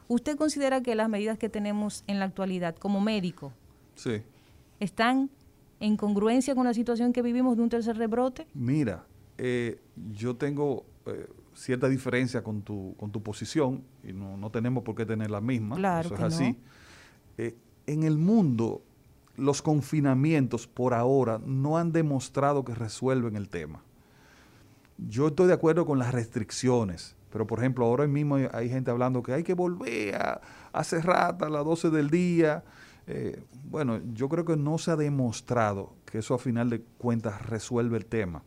¿Usted 0.09 0.37
considera 0.37 0.83
que 0.83 0.95
las 0.95 1.09
medidas 1.09 1.39
que 1.39 1.49
tenemos 1.49 2.05
en 2.07 2.19
la 2.19 2.27
actualidad 2.27 2.77
como 2.77 3.01
médico 3.01 3.53
están 4.81 5.31
en 5.81 5.97
congruencia 5.97 6.55
con 6.55 6.67
la 6.67 6.75
situación 6.75 7.13
que 7.13 7.23
vivimos 7.23 7.57
de 7.57 7.63
un 7.63 7.69
tercer 7.69 7.97
rebrote? 7.97 8.47
Mira, 8.53 9.07
eh, 9.39 9.81
yo 10.13 10.37
tengo 10.37 10.85
eh, 11.07 11.27
cierta 11.55 11.89
diferencia 11.89 12.43
con 12.43 12.63
tu, 12.63 12.95
con 12.99 13.11
tu 13.11 13.23
posición 13.23 13.83
y 14.05 14.13
no, 14.13 14.37
no 14.37 14.51
tenemos 14.51 14.83
por 14.85 14.95
qué 14.95 15.07
tener 15.07 15.31
la 15.31 15.41
misma. 15.41 15.77
Claro 15.77 16.07
eso 16.07 16.15
es 16.15 16.21
así. 16.21 16.57
Eh, 17.39 17.57
en 17.93 18.03
el 18.03 18.19
mundo 18.19 18.83
los 19.37 19.63
confinamientos 19.63 20.67
por 20.67 20.95
ahora 20.95 21.41
no 21.45 21.79
han 21.79 21.93
demostrado 21.93 22.65
que 22.65 22.75
resuelven 22.75 23.37
el 23.37 23.49
tema. 23.49 23.83
Yo 24.99 25.29
estoy 25.29 25.49
de 25.49 25.55
acuerdo 25.55 25.87
con 25.87 25.99
las 25.99 26.13
restricciones, 26.13 27.17
pero 27.31 27.47
por 27.47 27.59
ejemplo 27.59 27.87
ahora 27.87 28.07
mismo 28.07 28.37
hay, 28.53 28.69
gente 28.69 28.91
hablando 28.91 29.23
que 29.23 29.33
hay 29.33 29.43
que 29.43 29.55
volver 29.55 30.15
a, 30.15 30.85
cerrar 30.85 31.37
a 31.41 31.49
las 31.49 31.65
12 31.65 31.91
del 31.91 32.11
día. 32.11 32.63
Eh, 33.07 33.43
bueno, 33.65 34.01
yo 34.13 34.29
creo 34.29 34.45
que 34.45 34.57
no 34.57 34.79
se 34.79 34.91
ha 34.91 34.97
demostrado 34.97 35.95
que 36.05 36.19
eso 36.19 36.35
a 36.35 36.39
final 36.39 36.71
de 36.71 36.83
cuentas 36.99 37.45
resuelve 37.47 37.97
el 37.97 38.07
tema. 38.07 38.43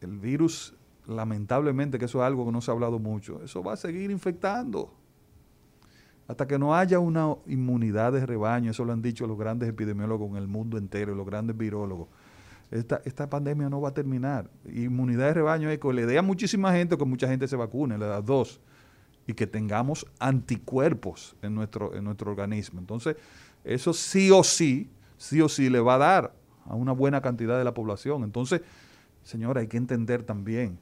El 0.00 0.18
virus, 0.18 0.74
lamentablemente, 1.06 1.98
que 1.98 2.06
eso 2.06 2.20
es 2.22 2.26
algo 2.26 2.46
que 2.46 2.52
no 2.52 2.60
se 2.60 2.70
ha 2.70 2.74
hablado 2.74 2.98
mucho, 2.98 3.42
eso 3.42 3.62
va 3.62 3.74
a 3.74 3.76
seguir 3.76 4.10
infectando 4.10 4.97
hasta 6.28 6.46
que 6.46 6.58
no 6.58 6.76
haya 6.76 6.98
una 6.98 7.34
inmunidad 7.46 8.12
de 8.12 8.24
rebaño, 8.24 8.70
eso 8.70 8.84
lo 8.84 8.92
han 8.92 9.00
dicho 9.00 9.26
los 9.26 9.38
grandes 9.38 9.68
epidemiólogos 9.70 10.30
en 10.30 10.36
el 10.36 10.46
mundo 10.46 10.76
entero, 10.76 11.14
los 11.14 11.26
grandes 11.26 11.56
virólogos, 11.56 12.08
esta, 12.70 13.00
esta 13.06 13.30
pandemia 13.30 13.70
no 13.70 13.80
va 13.80 13.88
a 13.88 13.94
terminar. 13.94 14.50
Inmunidad 14.70 15.28
de 15.28 15.34
rebaño 15.34 15.70
es 15.70 15.78
que 15.78 15.92
le 15.92 16.04
dé 16.04 16.18
a 16.18 16.22
muchísima 16.22 16.70
gente 16.72 16.98
que 16.98 17.04
mucha 17.06 17.26
gente 17.26 17.48
se 17.48 17.56
vacune, 17.56 17.96
le 17.96 18.04
da 18.04 18.20
dos, 18.20 18.60
y 19.26 19.32
que 19.32 19.46
tengamos 19.46 20.06
anticuerpos 20.18 21.34
en 21.40 21.54
nuestro, 21.54 21.94
en 21.94 22.04
nuestro 22.04 22.30
organismo. 22.30 22.78
Entonces, 22.78 23.16
eso 23.64 23.94
sí 23.94 24.30
o 24.30 24.44
sí, 24.44 24.90
sí 25.16 25.40
o 25.40 25.48
sí 25.48 25.70
le 25.70 25.80
va 25.80 25.94
a 25.94 25.98
dar 25.98 26.34
a 26.66 26.74
una 26.74 26.92
buena 26.92 27.22
cantidad 27.22 27.56
de 27.56 27.64
la 27.64 27.72
población. 27.72 28.22
Entonces, 28.22 28.60
señora, 29.22 29.62
hay 29.62 29.66
que 29.66 29.78
entender 29.78 30.22
también, 30.22 30.78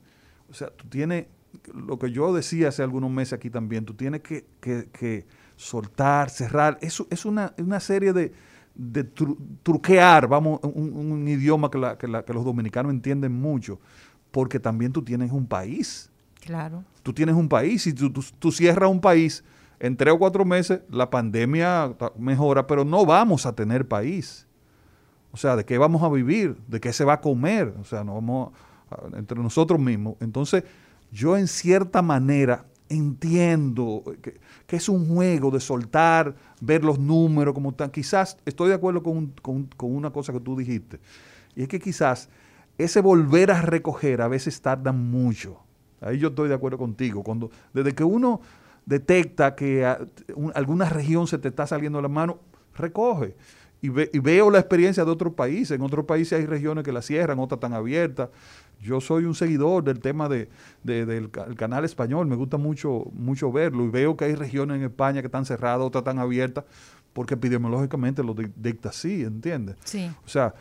o 0.51 0.55
sea, 0.55 0.71
tú 0.71 0.89
tienes 0.89 1.27
lo 1.75 1.99
que 1.99 2.11
yo 2.11 2.35
decía 2.35 2.69
hace 2.69 2.83
algunos 2.83 3.11
meses 3.11 3.35
aquí 3.35 3.51
también, 3.51 3.85
tú 3.85 3.95
tienes 3.95 4.23
que, 4.23 5.27
soltar, 5.57 6.31
cerrar. 6.31 6.79
Eso 6.81 7.07
es 7.11 7.25
una, 7.25 7.53
serie 7.81 8.13
de, 8.13 8.33
truquear, 9.63 10.29
vamos, 10.29 10.61
un, 10.63 11.27
idioma 11.29 11.71
que, 11.71 11.79
los 12.09 12.45
dominicanos 12.45 12.93
entienden 12.93 13.33
mucho, 13.33 13.81
porque 14.31 14.61
también 14.61 14.93
tú 14.93 15.03
tienes 15.03 15.33
un 15.33 15.47
país. 15.47 16.11
Claro. 16.41 16.85
Tú 17.03 17.13
tienes 17.13 17.35
un 17.35 17.49
país 17.49 17.87
y 17.87 17.93
tú, 17.93 18.11
tú 18.11 18.53
cierras 18.53 18.91
un 18.91 19.01
país 19.01 19.43
en 19.79 19.97
tres 19.97 20.15
o 20.15 20.19
cuatro 20.19 20.45
meses, 20.45 20.81
la 20.91 21.11
pandemia 21.11 21.95
mejora, 22.17 22.67
pero 22.67 22.85
no 22.85 23.05
vamos 23.05 23.47
a 23.47 23.55
tener 23.55 23.87
país. 23.87 24.47
O 25.33 25.37
sea, 25.37 25.57
¿de 25.57 25.65
qué 25.65 25.77
vamos 25.77 26.03
a 26.03 26.09
vivir? 26.09 26.57
¿De 26.67 26.81
qué 26.81 26.93
se 26.93 27.05
va 27.05 27.15
a 27.15 27.21
comer? 27.21 27.75
O 27.79 27.85
sea, 27.85 28.05
no 28.05 28.15
vamos 28.15 28.53
entre 29.17 29.39
nosotros 29.39 29.79
mismos. 29.79 30.17
Entonces, 30.21 30.65
yo 31.17 31.37
en 31.37 31.49
cierta 31.49 32.03
manera 32.03 32.67
entiendo 32.91 34.05
que, 34.21 34.39
es 34.69 34.89
un 34.89 35.09
juego 35.09 35.51
de 35.51 35.61
soltar, 35.61 36.37
ver 36.61 36.85
los 36.85 36.99
números 36.99 37.55
como 37.55 37.71
están. 37.71 37.91
Quizás 37.91 38.37
estoy 38.45 38.69
de 38.69 38.75
acuerdo 38.75 39.03
con, 39.03 39.33
una 39.81 40.11
cosa 40.11 40.33
que 40.35 40.41
tú 40.41 40.57
dijiste, 40.57 41.01
y 41.55 41.63
es 41.63 41.69
que 41.69 41.81
quizás 41.81 42.29
ese 42.77 43.01
volver 43.01 43.51
a 43.51 43.63
recoger 43.63 44.21
a 44.21 44.29
veces 44.29 44.61
tarda 44.61 44.93
mucho. 44.93 45.59
Ahí 46.03 46.19
yo 46.19 46.29
estoy 46.29 46.49
de 46.51 46.55
acuerdo 46.55 46.77
contigo. 46.77 47.23
Cuando, 47.23 47.51
desde 47.73 47.95
que 47.95 48.05
uno 48.05 48.43
detecta 48.85 49.55
que 49.55 49.87
alguna 50.55 50.91
región 50.91 51.27
se 51.27 51.39
te 51.39 51.49
está 51.49 51.67
saliendo 51.67 51.97
de 51.97 52.03
la 52.03 52.09
mano, 52.09 52.41
recoge. 52.75 53.35
Y, 53.81 53.89
y, 53.89 54.19
veo 54.19 54.51
la 54.51 54.59
experiencia 54.59 55.05
de 55.07 55.11
otros 55.11 55.33
países. 55.33 55.71
En 55.71 55.81
otros 55.81 56.05
países 56.05 56.39
hay 56.39 56.45
regiones 56.45 56.85
que 56.85 56.93
la 56.93 57.01
cierran, 57.01 57.39
otras 57.39 57.57
están 57.57 57.73
abiertas. 57.73 58.29
Yo 58.81 59.01
soy 59.01 59.25
un 59.25 59.35
seguidor 59.35 59.85
del 59.85 60.01
tema 60.01 60.29
de, 60.29 60.49
del 60.83 61.31
canal 61.57 61.85
español, 61.85 62.27
me 62.27 62.37
gusta 62.37 62.57
mucho, 62.57 63.05
mucho 63.13 63.51
verlo 63.51 63.85
y 63.85 63.89
veo 63.89 64.17
que 64.17 64.27
hay 64.27 64.35
regiones 64.35 64.77
en 64.77 64.85
España 64.85 65.23
que 65.23 65.27
están 65.27 65.45
cerradas, 65.45 65.81
otras 65.81 66.03
están 66.03 66.19
abiertas, 66.19 66.65
porque 67.13 67.35
epidemiológicamente 67.35 68.23
lo 68.23 68.35
dicta 68.35 68.91
así, 68.91 69.23
¿entiendes? 69.23 69.77
Sí. 69.85 70.11
O 70.25 70.29
sea, 70.29 70.55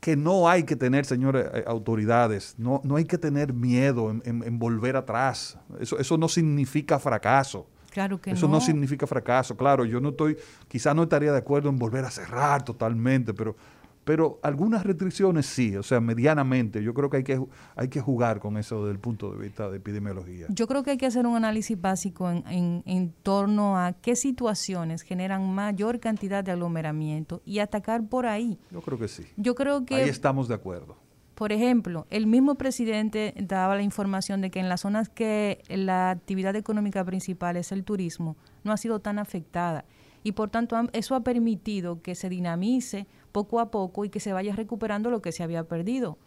que 0.00 0.16
no 0.16 0.48
hay 0.48 0.62
que 0.64 0.74
tener, 0.74 1.04
señores, 1.04 1.46
eh, 1.52 1.64
autoridades, 1.66 2.54
no, 2.58 2.80
no 2.84 2.96
hay 2.96 3.04
que 3.04 3.18
tener 3.18 3.52
miedo 3.52 4.10
en, 4.10 4.58
volver 4.58 4.96
atrás. 4.96 5.58
Eso, 5.78 5.98
eso 5.98 6.16
no 6.16 6.28
significa 6.28 6.98
fracaso. 6.98 7.66
Claro 7.90 8.20
que 8.20 8.30
Eso 8.30 8.46
no. 8.46 8.54
no 8.54 8.60
significa 8.60 9.06
fracaso. 9.06 9.56
Claro, 9.56 9.84
yo 9.84 10.00
no 10.00 10.10
estoy, 10.10 10.36
quizás 10.68 10.94
no 10.94 11.02
estaría 11.02 11.32
de 11.32 11.38
acuerdo 11.38 11.68
en 11.68 11.78
volver 11.78 12.04
a 12.04 12.10
cerrar 12.10 12.64
totalmente, 12.64 13.34
pero 13.34 13.56
Pero 14.10 14.40
algunas 14.42 14.82
restricciones 14.82 15.46
sí, 15.46 15.76
o 15.76 15.84
sea, 15.84 16.00
medianamente. 16.00 16.82
Yo 16.82 16.94
creo 16.94 17.08
que 17.08 17.18
hay 17.18 17.22
que, 17.22 17.40
hay 17.76 17.86
que 17.86 18.00
jugar 18.00 18.40
con 18.40 18.56
eso 18.56 18.80
desde 18.80 18.90
el 18.90 18.98
punto 18.98 19.30
de 19.30 19.38
vista 19.38 19.70
de 19.70 19.76
epidemiología. 19.76 20.46
Yo 20.48 20.66
creo 20.66 20.82
que 20.82 20.90
hay 20.90 20.96
que 20.96 21.06
hacer 21.06 21.28
un 21.28 21.36
análisis 21.36 21.80
básico 21.80 22.28
en, 22.28 22.42
en, 22.48 22.82
en 22.86 23.12
torno 23.22 23.78
a 23.78 23.92
qué 23.92 24.16
situaciones 24.16 25.02
generan 25.02 25.54
mayor 25.54 26.00
cantidad 26.00 26.42
de 26.42 26.50
aglomeramiento 26.50 27.40
y 27.44 27.60
atacar 27.60 28.08
por 28.08 28.26
ahí. 28.26 28.58
Yo 28.72 28.80
creo 28.80 28.98
que 28.98 29.06
sí. 29.06 29.22
Yo 29.36 29.54
creo 29.54 29.86
que... 29.86 29.94
Ahí 29.94 30.08
estamos 30.08 30.48
de 30.48 30.56
acuerdo. 30.56 30.96
Por 31.36 31.52
ejemplo, 31.52 32.08
el 32.10 32.26
mismo 32.26 32.56
presidente 32.56 33.32
daba 33.38 33.76
la 33.76 33.82
información 33.82 34.40
de 34.40 34.50
que 34.50 34.58
en 34.58 34.68
las 34.68 34.80
zonas 34.80 35.08
que 35.08 35.62
la 35.68 36.10
actividad 36.10 36.56
económica 36.56 37.04
principal 37.04 37.56
es 37.56 37.70
el 37.70 37.84
turismo, 37.84 38.36
no 38.64 38.72
ha 38.72 38.76
sido 38.76 38.98
tan 38.98 39.20
afectada. 39.20 39.84
Y 40.22 40.32
por 40.32 40.50
tanto, 40.50 40.76
eso 40.92 41.14
ha 41.14 41.20
permitido 41.20 42.02
que 42.02 42.14
se 42.14 42.28
dinamice 42.28 43.06
poco 43.32 43.60
a 43.60 43.70
poco 43.70 44.04
y 44.04 44.10
que 44.10 44.20
se 44.20 44.32
vaya 44.32 44.54
recuperando 44.54 45.10
lo 45.10 45.22
que 45.22 45.32
se 45.32 45.42
había 45.42 45.64
perdido. 45.64 46.18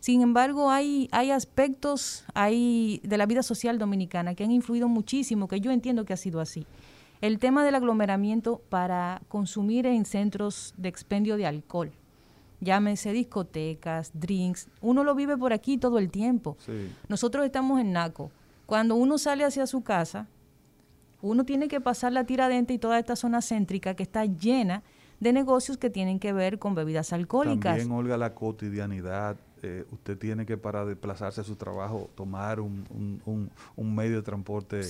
Sin 0.00 0.20
embargo, 0.20 0.70
hay, 0.70 1.08
hay 1.12 1.30
aspectos 1.30 2.24
hay 2.34 3.00
de 3.04 3.16
la 3.16 3.26
vida 3.26 3.42
social 3.42 3.78
dominicana 3.78 4.34
que 4.34 4.44
han 4.44 4.50
influido 4.50 4.88
muchísimo, 4.88 5.48
que 5.48 5.60
yo 5.60 5.70
entiendo 5.70 6.04
que 6.04 6.12
ha 6.12 6.18
sido 6.18 6.40
así. 6.40 6.66
El 7.20 7.38
tema 7.38 7.64
del 7.64 7.74
aglomeramiento 7.74 8.60
para 8.68 9.22
consumir 9.28 9.86
en 9.86 10.04
centros 10.04 10.74
de 10.76 10.90
expendio 10.90 11.38
de 11.38 11.46
alcohol, 11.46 11.90
llámese 12.60 13.12
discotecas, 13.12 14.10
drinks, 14.12 14.68
uno 14.82 15.04
lo 15.04 15.14
vive 15.14 15.38
por 15.38 15.54
aquí 15.54 15.78
todo 15.78 15.98
el 15.98 16.10
tiempo. 16.10 16.58
Nosotros 17.08 17.46
estamos 17.46 17.80
en 17.80 17.92
Naco. 17.92 18.30
Cuando 18.66 18.96
uno 18.96 19.16
sale 19.16 19.44
hacia 19.44 19.66
su 19.66 19.82
casa, 19.82 20.26
uno 21.24 21.44
tiene 21.44 21.68
que 21.68 21.80
pasar 21.80 22.12
la 22.12 22.24
tiradente 22.24 22.74
y 22.74 22.78
toda 22.78 22.98
esta 22.98 23.16
zona 23.16 23.40
céntrica 23.40 23.94
que 23.94 24.02
está 24.02 24.24
llena 24.26 24.82
de 25.20 25.32
negocios 25.32 25.78
que 25.78 25.90
tienen 25.90 26.18
que 26.18 26.32
ver 26.32 26.58
con 26.58 26.74
bebidas 26.74 27.12
alcohólicas. 27.12 27.78
También, 27.78 27.92
Olga, 27.92 28.16
la 28.16 28.34
cotidianidad. 28.34 29.36
Eh, 29.62 29.86
usted 29.90 30.18
tiene 30.18 30.44
que 30.44 30.58
para 30.58 30.84
desplazarse 30.84 31.40
a 31.40 31.44
su 31.44 31.56
trabajo 31.56 32.10
tomar 32.14 32.60
un, 32.60 33.50
medio 33.78 34.16
de 34.16 34.22
transporte 34.22 34.82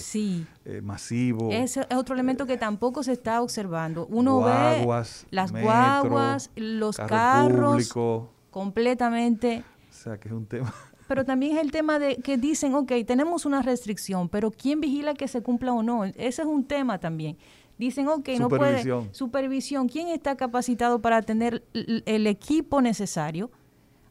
eh, 0.64 0.81
masivo. 0.83 1.53
Ese 1.53 1.87
es 1.88 1.97
otro 1.97 2.14
elemento 2.16 2.44
que 2.44 2.57
tampoco 2.57 3.05
se 3.05 3.12
está 3.12 3.40
observando. 3.40 4.07
Uno 4.07 4.40
ve 4.42 4.85
las 5.31 5.53
guaguas, 5.53 6.51
los 6.57 6.97
carros 6.97 7.94
completamente. 8.51 9.62
O 9.88 9.92
sea, 9.92 10.18
que 10.18 10.27
es 10.27 10.35
un 10.35 10.47
tema. 10.47 10.75
Pero 11.07 11.25
también 11.25 11.57
es 11.57 11.62
el 11.62 11.71
tema 11.71 11.99
de 11.99 12.17
que 12.17 12.37
dicen, 12.37 12.75
ok, 12.75 12.93
tenemos 13.07 13.45
una 13.45 13.62
restricción, 13.62 14.29
pero 14.29 14.51
¿quién 14.51 14.81
vigila 14.81 15.14
que 15.14 15.29
se 15.29 15.43
cumpla 15.43 15.73
o 15.73 15.83
no? 15.83 16.05
Ese 16.05 16.43
es 16.43 16.49
un 16.49 16.64
tema 16.64 16.99
también. 16.99 17.37
Dicen, 17.79 18.09
ok, 18.09 18.29
no 18.38 18.49
puede. 18.49 18.85
Supervisión. 19.12 19.88
¿Quién 19.88 20.09
está 20.09 20.37
capacitado 20.37 21.01
para 21.01 21.23
tener 21.23 21.64
el 21.75 22.27
equipo 22.27 22.81
necesario? 22.81 23.51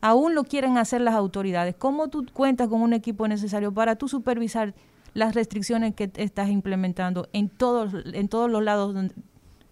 Aún 0.01 0.35
lo 0.35 0.43
quieren 0.43 0.77
hacer 0.77 0.99
las 0.99 1.15
autoridades. 1.15 1.75
¿Cómo 1.75 2.09
tú 2.09 2.25
cuentas 2.33 2.67
con 2.67 2.81
un 2.81 2.91
equipo 2.91 3.27
necesario 3.27 3.73
para 3.73 3.95
tú 3.95 4.09
supervisar 4.09 4.73
las 5.13 5.33
restricciones 5.33 5.95
que 5.95 6.11
estás 6.15 6.49
implementando 6.49 7.29
en 7.31 7.47
todos, 7.47 7.93
en 8.13 8.27
todos 8.27 8.51
los 8.51 8.61
lados? 8.61 8.93
Donde 8.93 9.15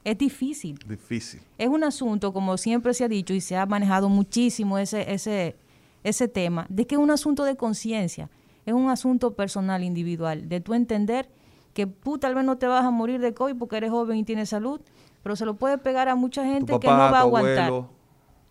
es 0.06 0.18
difícil. 0.18 0.80
Difícil. 0.88 1.42
Es 1.58 1.68
un 1.68 1.84
asunto, 1.84 2.32
como 2.32 2.58
siempre 2.58 2.94
se 2.94 3.04
ha 3.04 3.08
dicho 3.10 3.34
y 3.34 3.42
se 3.42 3.58
ha 3.58 3.66
manejado 3.66 4.08
muchísimo 4.08 4.78
ese, 4.78 5.14
ese, 5.14 5.58
ese 6.04 6.28
tema, 6.28 6.66
de 6.70 6.88
que 6.88 6.96
es 6.96 7.02
un 7.02 7.12
asunto 7.12 7.44
de 7.44 7.56
conciencia, 7.56 8.30
es 8.66 8.74
un 8.74 8.90
asunto 8.90 9.36
personal, 9.36 9.84
individual, 9.84 10.48
de 10.50 10.60
tú 10.62 10.74
entender 10.74 11.30
que 11.74 11.86
tú 11.88 12.18
tal 12.18 12.36
vez 12.36 12.44
no 12.44 12.58
te 12.58 12.68
vas 12.68 12.86
a 12.86 12.92
morir 12.92 13.20
de 13.22 13.34
COVID 13.34 13.56
porque 13.58 13.78
eres 13.78 13.92
joven 13.92 14.18
y 14.18 14.24
tienes 14.24 14.50
salud, 14.50 14.82
pero 15.24 15.36
se 15.36 15.46
lo 15.46 15.56
puede 15.56 15.78
pegar 15.78 16.10
a 16.10 16.16
mucha 16.16 16.44
gente 16.46 16.80
que 16.80 16.88
no 16.88 16.94
va 16.94 17.20
a, 17.20 17.22
aguantar. 17.22 17.72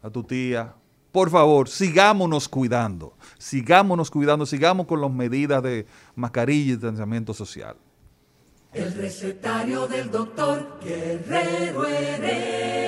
a 0.02 0.10
tu 0.10 0.22
tía. 0.22 0.74
Por 1.12 1.28
favor, 1.28 1.68
sigámonos 1.68 2.48
cuidando, 2.48 3.14
sigámonos 3.36 4.10
cuidando, 4.10 4.46
sigamos 4.46 4.86
con 4.86 5.00
las 5.00 5.10
medidas 5.10 5.60
de 5.62 5.86
mascarilla 6.14 6.68
y 6.68 6.76
distanciamiento 6.76 7.34
social. 7.34 7.76
El 8.72 8.94
recetario 8.94 9.88
del 9.88 10.08
doctor 10.10 10.78
Guerrero 10.80 11.84
Heredia. 11.84 12.80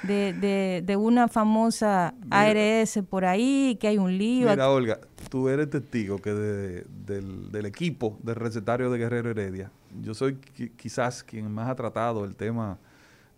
de, 0.04 0.32
de, 0.34 0.84
de 0.86 0.96
una 0.96 1.28
famosa 1.28 2.14
ARS 2.30 3.00
por 3.10 3.26
ahí, 3.26 3.76
que 3.80 3.88
hay 3.90 3.98
un 3.98 4.18
lío. 4.18 4.50
Mira, 4.50 4.70
Olga, 4.70 5.02
tú 5.30 5.50
eres 5.50 5.70
testigo 5.70 6.18
que 6.20 6.34
del, 6.34 7.66
equipo 7.66 8.18
del 8.24 8.36
recetario 8.36 8.92
de 8.92 8.98
Guerrero 8.98 9.30
Heredia, 9.30 9.72
yo 10.02 10.14
soy 10.14 10.36
quizás 10.78 11.24
quien 11.24 11.52
más 11.52 11.70
ha 11.70 11.76
tratado 11.76 12.26
el 12.26 12.36
tema 12.36 12.78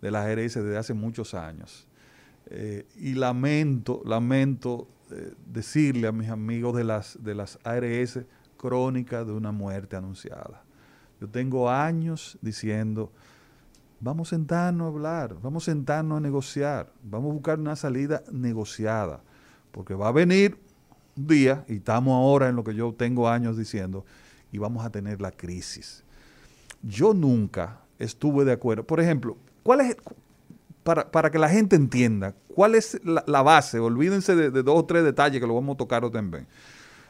de 0.00 0.10
las 0.10 0.26
ARS 0.26 0.54
desde 0.54 0.76
hace 0.76 0.94
muchos 0.94 1.34
años. 1.34 1.86
Eh, 2.48 2.86
y 2.96 3.14
lamento, 3.14 4.02
lamento 4.04 4.86
eh, 5.10 5.34
decirle 5.52 6.06
a 6.08 6.12
mis 6.12 6.28
amigos 6.28 6.76
de 6.76 6.84
las, 6.84 7.22
de 7.22 7.34
las 7.34 7.58
ARS 7.64 8.20
crónicas 8.56 9.26
de 9.26 9.32
una 9.32 9.52
muerte 9.52 9.96
anunciada. 9.96 10.62
Yo 11.20 11.28
tengo 11.28 11.70
años 11.70 12.38
diciendo 12.40 13.10
Vamos 13.98 14.28
a 14.28 14.36
sentarnos 14.36 14.84
a 14.84 14.88
hablar, 14.88 15.36
vamos 15.42 15.64
a 15.64 15.72
sentarnos 15.72 16.18
a 16.18 16.20
negociar, 16.20 16.92
vamos 17.02 17.30
a 17.30 17.32
buscar 17.32 17.58
una 17.58 17.76
salida 17.76 18.22
negociada, 18.30 19.22
porque 19.72 19.94
va 19.94 20.08
a 20.08 20.12
venir 20.12 20.58
un 21.16 21.26
día, 21.26 21.64
y 21.68 21.76
estamos 21.76 22.12
ahora 22.14 22.48
en 22.48 22.56
lo 22.56 22.64
que 22.64 22.74
yo 22.74 22.94
tengo 22.96 23.28
años 23.28 23.56
diciendo, 23.56 24.04
y 24.52 24.58
vamos 24.58 24.84
a 24.84 24.90
tener 24.90 25.20
la 25.20 25.32
crisis. 25.32 26.04
Yo 26.82 27.14
nunca 27.14 27.80
estuve 27.98 28.44
de 28.44 28.52
acuerdo. 28.52 28.86
Por 28.86 29.00
ejemplo, 29.00 29.36
¿cuál 29.62 29.80
es, 29.80 29.96
para, 30.82 31.30
que 31.30 31.38
la 31.38 31.48
gente 31.48 31.76
entienda, 31.76 32.34
cuál 32.54 32.74
es 32.74 33.00
la, 33.04 33.42
base? 33.42 33.78
Olvídense 33.78 34.36
de, 34.36 34.50
dos 34.62 34.78
o 34.78 34.84
tres 34.84 35.04
detalles 35.04 35.40
que 35.40 35.46
lo 35.46 35.54
vamos 35.54 35.74
a 35.74 35.78
tocar 35.78 36.08
también. 36.10 36.46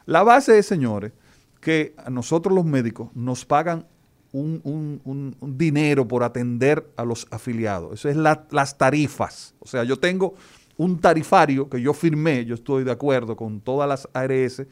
La 0.05 0.23
base 0.23 0.57
es, 0.57 0.65
señores, 0.65 1.11
que 1.59 1.93
a 1.97 2.09
nosotros 2.09 2.55
los 2.55 2.65
médicos 2.65 3.09
nos 3.13 3.45
pagan 3.45 3.85
un, 4.31 5.35
dinero 5.41 6.07
por 6.07 6.23
atender 6.23 6.89
a 6.95 7.03
los 7.03 7.27
afiliados. 7.31 7.93
Eso 7.93 8.09
es 8.09 8.15
las 8.15 8.77
tarifas. 8.77 9.53
O 9.59 9.67
sea, 9.67 9.83
yo 9.83 9.97
tengo 9.97 10.35
un 10.77 10.99
tarifario 10.99 11.69
que 11.69 11.81
yo 11.81 11.93
firmé, 11.93 12.45
yo 12.45 12.55
estoy 12.55 12.83
de 12.83 12.91
acuerdo 12.91 13.35
con 13.35 13.59
todas 13.59 13.89
las 13.89 14.07
ARS, 14.13 14.63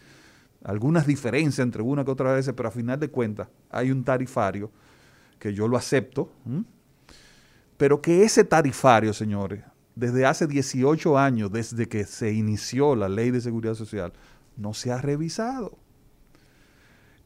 algunas 0.63 1.05
diferencias 1.05 1.63
entre 1.63 1.81
una 1.81 2.05
que 2.05 2.11
otra 2.11 2.33
ARS, 2.33 2.51
pero 2.55 2.69
a 2.69 2.71
final 2.71 2.99
de 2.99 3.09
cuentas 3.09 3.47
hay 3.69 3.91
un 3.91 4.03
tarifario 4.03 4.71
que 5.39 5.53
yo 5.53 5.67
lo 5.67 5.77
acepto, 5.77 6.29
pero 7.77 8.01
que 8.01 8.23
ese 8.23 8.43
tarifario, 8.43 9.13
señores, 9.13 9.63
desde 9.95 10.25
hace 10.25 10.47
18 10.47 11.17
años, 11.17 11.51
desde 11.51 11.87
que 11.87 12.05
se 12.05 12.31
inició 12.31 12.95
la 12.95 13.09
ley 13.09 13.31
de 13.31 13.41
seguridad 13.41 13.75
social, 13.75 14.13
no 14.57 14.73
se 14.73 14.91
ha 14.91 15.01
revisado. 15.01 15.77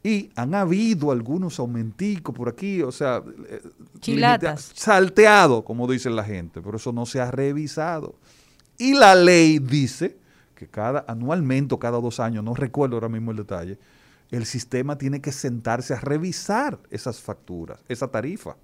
Y 0.01 0.31
han 0.35 0.55
habido 0.55 1.11
algunos 1.11 1.59
aumenticos 1.59 2.33
por 2.33 2.47
aquí, 2.47 2.81
o 2.81 2.91
sea, 2.91 3.21
eh, 3.49 3.61
Chilatas. 3.99 4.71
salteado, 4.73 5.65
como 5.65 5.87
dice 5.91 6.09
la 6.09 6.23
gente, 6.23 6.61
pero 6.61 6.77
eso 6.77 6.93
no 6.93 7.05
se 7.05 7.19
ha 7.19 7.29
revisado. 7.29 8.15
Y 8.79 8.93
la 8.93 9.13
ley 9.13 9.59
dice 9.59 10.17
que 10.55 10.65
cada 10.67 11.05
anualmente 11.07 11.75
o 11.75 11.79
cada 11.79 11.99
dos 11.99 12.19
años, 12.19 12.43
no 12.43 12.55
recuerdo 12.55 12.95
ahora 12.95 13.09
mismo 13.09 13.31
el 13.31 13.37
detalle, 13.37 13.77
el 14.31 14.45
sistema 14.45 14.97
tiene 14.97 15.21
que 15.21 15.31
sentarse 15.31 15.93
a 15.93 15.99
revisar 15.99 16.79
esas 16.89 17.19
facturas, 17.19 17.79
esa 17.89 18.07
tarifa. 18.07 18.55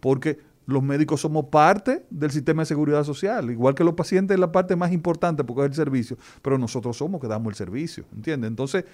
Porque 0.00 0.40
los 0.66 0.82
médicos 0.82 1.20
somos 1.20 1.46
parte 1.46 2.04
del 2.10 2.32
sistema 2.32 2.62
de 2.62 2.66
seguridad 2.66 3.04
social, 3.04 3.50
igual 3.50 3.74
que 3.74 3.84
los 3.84 3.94
pacientes 3.94 4.34
es 4.34 4.40
la 4.40 4.50
parte 4.50 4.74
más 4.74 4.92
importante 4.92 5.44
porque 5.44 5.62
es 5.62 5.68
el 5.68 5.74
servicio, 5.74 6.18
pero 6.42 6.58
nosotros 6.58 6.96
somos 6.96 7.20
que 7.20 7.28
damos 7.28 7.52
el 7.52 7.54
servicio, 7.54 8.04
¿entiendes? 8.14 8.48
Entonces, 8.48 8.84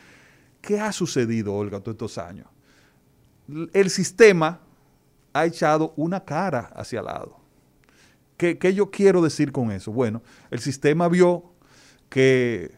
¿qué 0.61 0.81
ha 0.81 0.93
sucedido, 0.93 1.55
Olga, 1.55 1.81
todos 1.81 1.95
estos 1.95 2.19
años? 2.19 2.47
El 3.73 3.89
sistema 3.89 4.61
ha 5.33 5.47
echado 5.47 5.95
una 5.97 6.23
cara 6.23 6.71
hacia 6.75 7.01
el 7.01 7.07
lado. 7.07 7.42
¿Qué, 8.43 8.59
¿Qué, 8.59 8.75
yo 8.75 8.91
quiero 8.91 9.23
decir 9.23 9.53
con 9.53 9.71
eso? 9.71 9.93
Bueno, 9.93 10.21
el 10.51 10.59
sistema 10.59 11.07
vio 11.07 11.45
que 12.09 12.73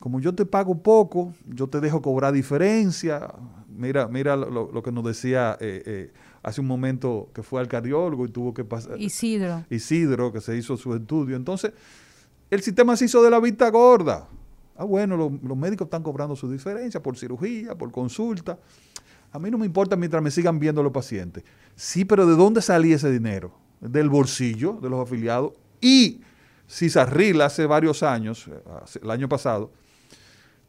como 0.00 0.18
yo 0.18 0.34
te 0.34 0.44
pago 0.44 0.82
poco, 0.82 1.32
yo 1.46 1.68
te 1.68 1.78
dejo 1.78 2.02
cobrar 2.02 2.32
diferencia. 2.32 3.32
Mira, 3.68 4.08
mira 4.08 4.34
lo, 4.34 4.72
lo 4.72 4.82
que 4.82 4.90
nos 4.90 5.04
decía 5.04 5.56
eh, 5.60 5.84
eh, 5.86 6.12
hace 6.42 6.60
un 6.60 6.66
momento 6.66 7.30
que 7.32 7.44
fue 7.44 7.60
al 7.60 7.68
cardiólogo 7.68 8.26
y 8.26 8.30
tuvo 8.30 8.52
que 8.52 8.64
pasar. 8.64 9.00
Isidro. 9.00 9.64
Isidro, 9.70 10.32
que 10.32 10.40
se 10.40 10.56
hizo 10.56 10.76
su 10.76 10.92
estudio. 10.92 11.36
Entonces, 11.36 11.72
el 12.50 12.60
sistema 12.60 12.96
se 12.96 13.04
hizo 13.04 13.22
de 13.22 13.30
la 13.30 13.38
vista 13.38 13.70
gorda. 13.70 14.26
Ah, 14.74 14.82
bueno, 14.82 15.16
lo, 15.16 15.30
los 15.30 15.56
médicos 15.56 15.86
están 15.86 16.02
cobrando 16.02 16.34
su 16.34 16.50
diferencia 16.50 17.00
por 17.00 17.16
cirugía, 17.16 17.78
por 17.78 17.92
consulta. 17.92 18.58
A 19.30 19.38
mí 19.38 19.48
no 19.48 19.58
me 19.58 19.66
importa 19.66 19.94
mientras 19.94 20.20
me 20.20 20.32
sigan 20.32 20.58
viendo 20.58 20.82
los 20.82 20.90
pacientes. 20.90 21.44
Sí, 21.76 22.04
pero 22.04 22.26
¿de 22.26 22.34
dónde 22.34 22.62
salía 22.62 22.96
ese 22.96 23.12
dinero? 23.12 23.67
Del 23.80 24.08
bolsillo 24.08 24.78
de 24.82 24.90
los 24.90 25.00
afiliados. 25.00 25.52
Y 25.80 26.20
Cisarril 26.68 27.40
hace 27.40 27.66
varios 27.66 28.02
años, 28.02 28.50
el 29.00 29.10
año 29.10 29.28
pasado, 29.28 29.72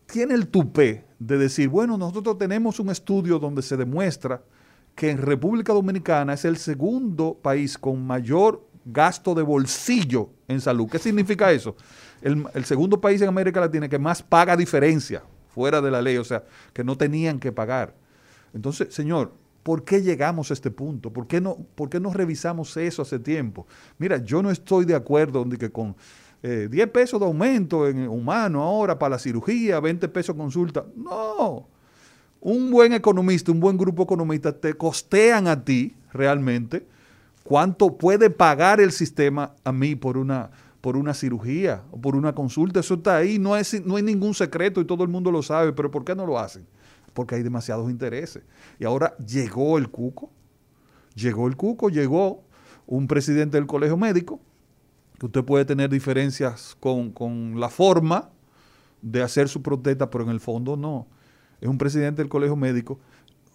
tiene 0.06 0.34
el 0.34 0.48
tupé 0.48 1.06
de 1.20 1.38
decir, 1.38 1.70
bueno, 1.70 1.98
nosotros 1.98 2.38
tenemos 2.38 2.80
un 2.80 2.90
estudio 2.90 3.38
donde 3.38 3.62
se 3.62 3.78
demuestra 3.78 4.42
que 4.96 5.10
en 5.12 5.18
República 5.18 5.74
Dominicana 5.74 6.34
es 6.34 6.46
el 6.46 6.58
segundo 6.58 7.38
país 7.42 7.78
con 7.78 8.06
mayor 8.06 8.66
gasto 8.86 9.36
de 9.36 9.44
bolsillo 9.44 10.30
en 10.48 10.62
salud. 10.62 10.90
¿Qué 10.90 11.00
significa 11.00 11.52
eso? 11.52 11.76
El, 12.22 12.46
el, 12.54 12.66
segundo 12.66 13.00
país 13.00 13.22
en 13.22 13.28
América 13.28 13.60
Latina 13.60 13.88
que 13.88 14.00
más 14.00 14.24
paga 14.24 14.58
diferencia 14.58 15.22
fuera 15.50 15.82
de 15.82 15.92
la 15.92 16.02
ley, 16.02 16.18
o 16.18 16.24
sea, 16.24 16.44
que 16.74 16.84
no 16.84 16.98
tenían 16.98 17.40
que 17.40 17.52
pagar. 17.52 17.94
Entonces, 18.54 18.94
señor, 18.94 19.34
¿por 19.64 19.84
qué 19.84 20.02
llegamos 20.02 20.52
a 20.52 20.54
este 20.54 20.72
punto? 20.72 21.12
¿Por 21.12 21.28
qué 21.28 21.42
no, 21.42 21.58
por 21.76 21.90
qué 21.90 22.00
no 22.00 22.12
revisamos 22.14 22.76
eso 22.78 23.02
hace 23.02 23.20
tiempo? 23.20 23.68
Mira, 23.98 24.18
yo 24.18 24.42
no 24.42 24.52
estoy 24.52 24.86
de 24.86 24.96
acuerdo 24.96 25.44
de 25.46 25.58
que 25.58 25.70
con 25.70 25.96
eh, 26.42 26.68
10 26.72 26.88
pesos 26.90 27.20
de 27.20 27.26
aumento 27.26 27.88
en 27.88 28.08
humano 28.08 28.64
ahora 28.64 28.98
para 28.98 29.12
la 29.12 29.20
cirugía, 29.20 29.80
20 29.80 30.08
pesos 30.10 30.36
consulta. 30.36 30.86
No. 30.96 31.68
Un 32.42 32.72
buen 32.72 32.94
economista, 32.94 33.52
un 33.52 33.60
buen 33.60 33.78
grupo 33.78 34.04
economista 34.04 34.54
te 34.54 34.74
costean 34.74 35.48
a 35.48 35.64
ti 35.64 35.94
realmente 36.14 36.86
cuánto 37.44 37.98
puede 37.98 38.30
pagar 38.30 38.80
el 38.80 38.92
sistema 38.92 39.54
a 39.64 39.72
mí 39.72 39.96
por 39.96 40.18
una, 40.18 40.52
por 40.82 40.96
una 40.96 41.14
cirugía 41.14 41.82
o 41.92 42.00
por 42.00 42.16
una 42.16 42.34
consulta. 42.34 42.80
Eso 42.80 42.94
está 42.94 43.18
ahí, 43.18 43.40
no, 43.40 43.58
es, 43.58 43.86
no 43.86 43.98
hay 43.98 44.04
ningún 44.04 44.34
secreto 44.34 44.80
y 44.80 44.86
todo 44.86 45.04
el 45.04 45.10
mundo 45.10 45.32
lo 45.32 45.42
sabe, 45.42 45.74
pero 45.74 45.92
¿por 45.92 46.06
qué 46.06 46.16
no 46.16 46.26
lo 46.26 46.40
hacen? 46.40 46.66
Porque 47.20 47.36
hay 47.36 47.44
demasiados 47.44 47.92
intereses. 47.92 48.44
Y 48.80 48.86
ahora 48.86 49.14
llegó 49.18 49.78
el 49.78 49.90
cuco, 49.90 50.32
llegó 51.16 51.50
el 51.50 51.58
cuco, 51.58 51.90
llegó 51.90 52.46
un 52.88 53.08
presidente 53.08 53.58
del 53.58 53.68
colegio 53.68 53.98
médico 53.98 54.40
que 55.20 55.26
usted 55.26 55.44
puede 55.44 55.66
tener 55.66 55.90
diferencias 55.90 56.78
con, 56.80 57.12
con, 57.12 57.60
la 57.60 57.68
forma 57.68 58.30
de 59.02 59.22
hacer 59.22 59.50
su 59.50 59.62
protesta, 59.62 60.10
pero 60.10 60.24
en 60.24 60.30
el 60.30 60.40
fondo 60.40 60.78
no. 60.78 61.08
Es 61.60 61.68
un 61.68 61.78
presidente 61.78 62.22
del 62.22 62.30
colegio 62.30 62.56
médico 62.56 63.02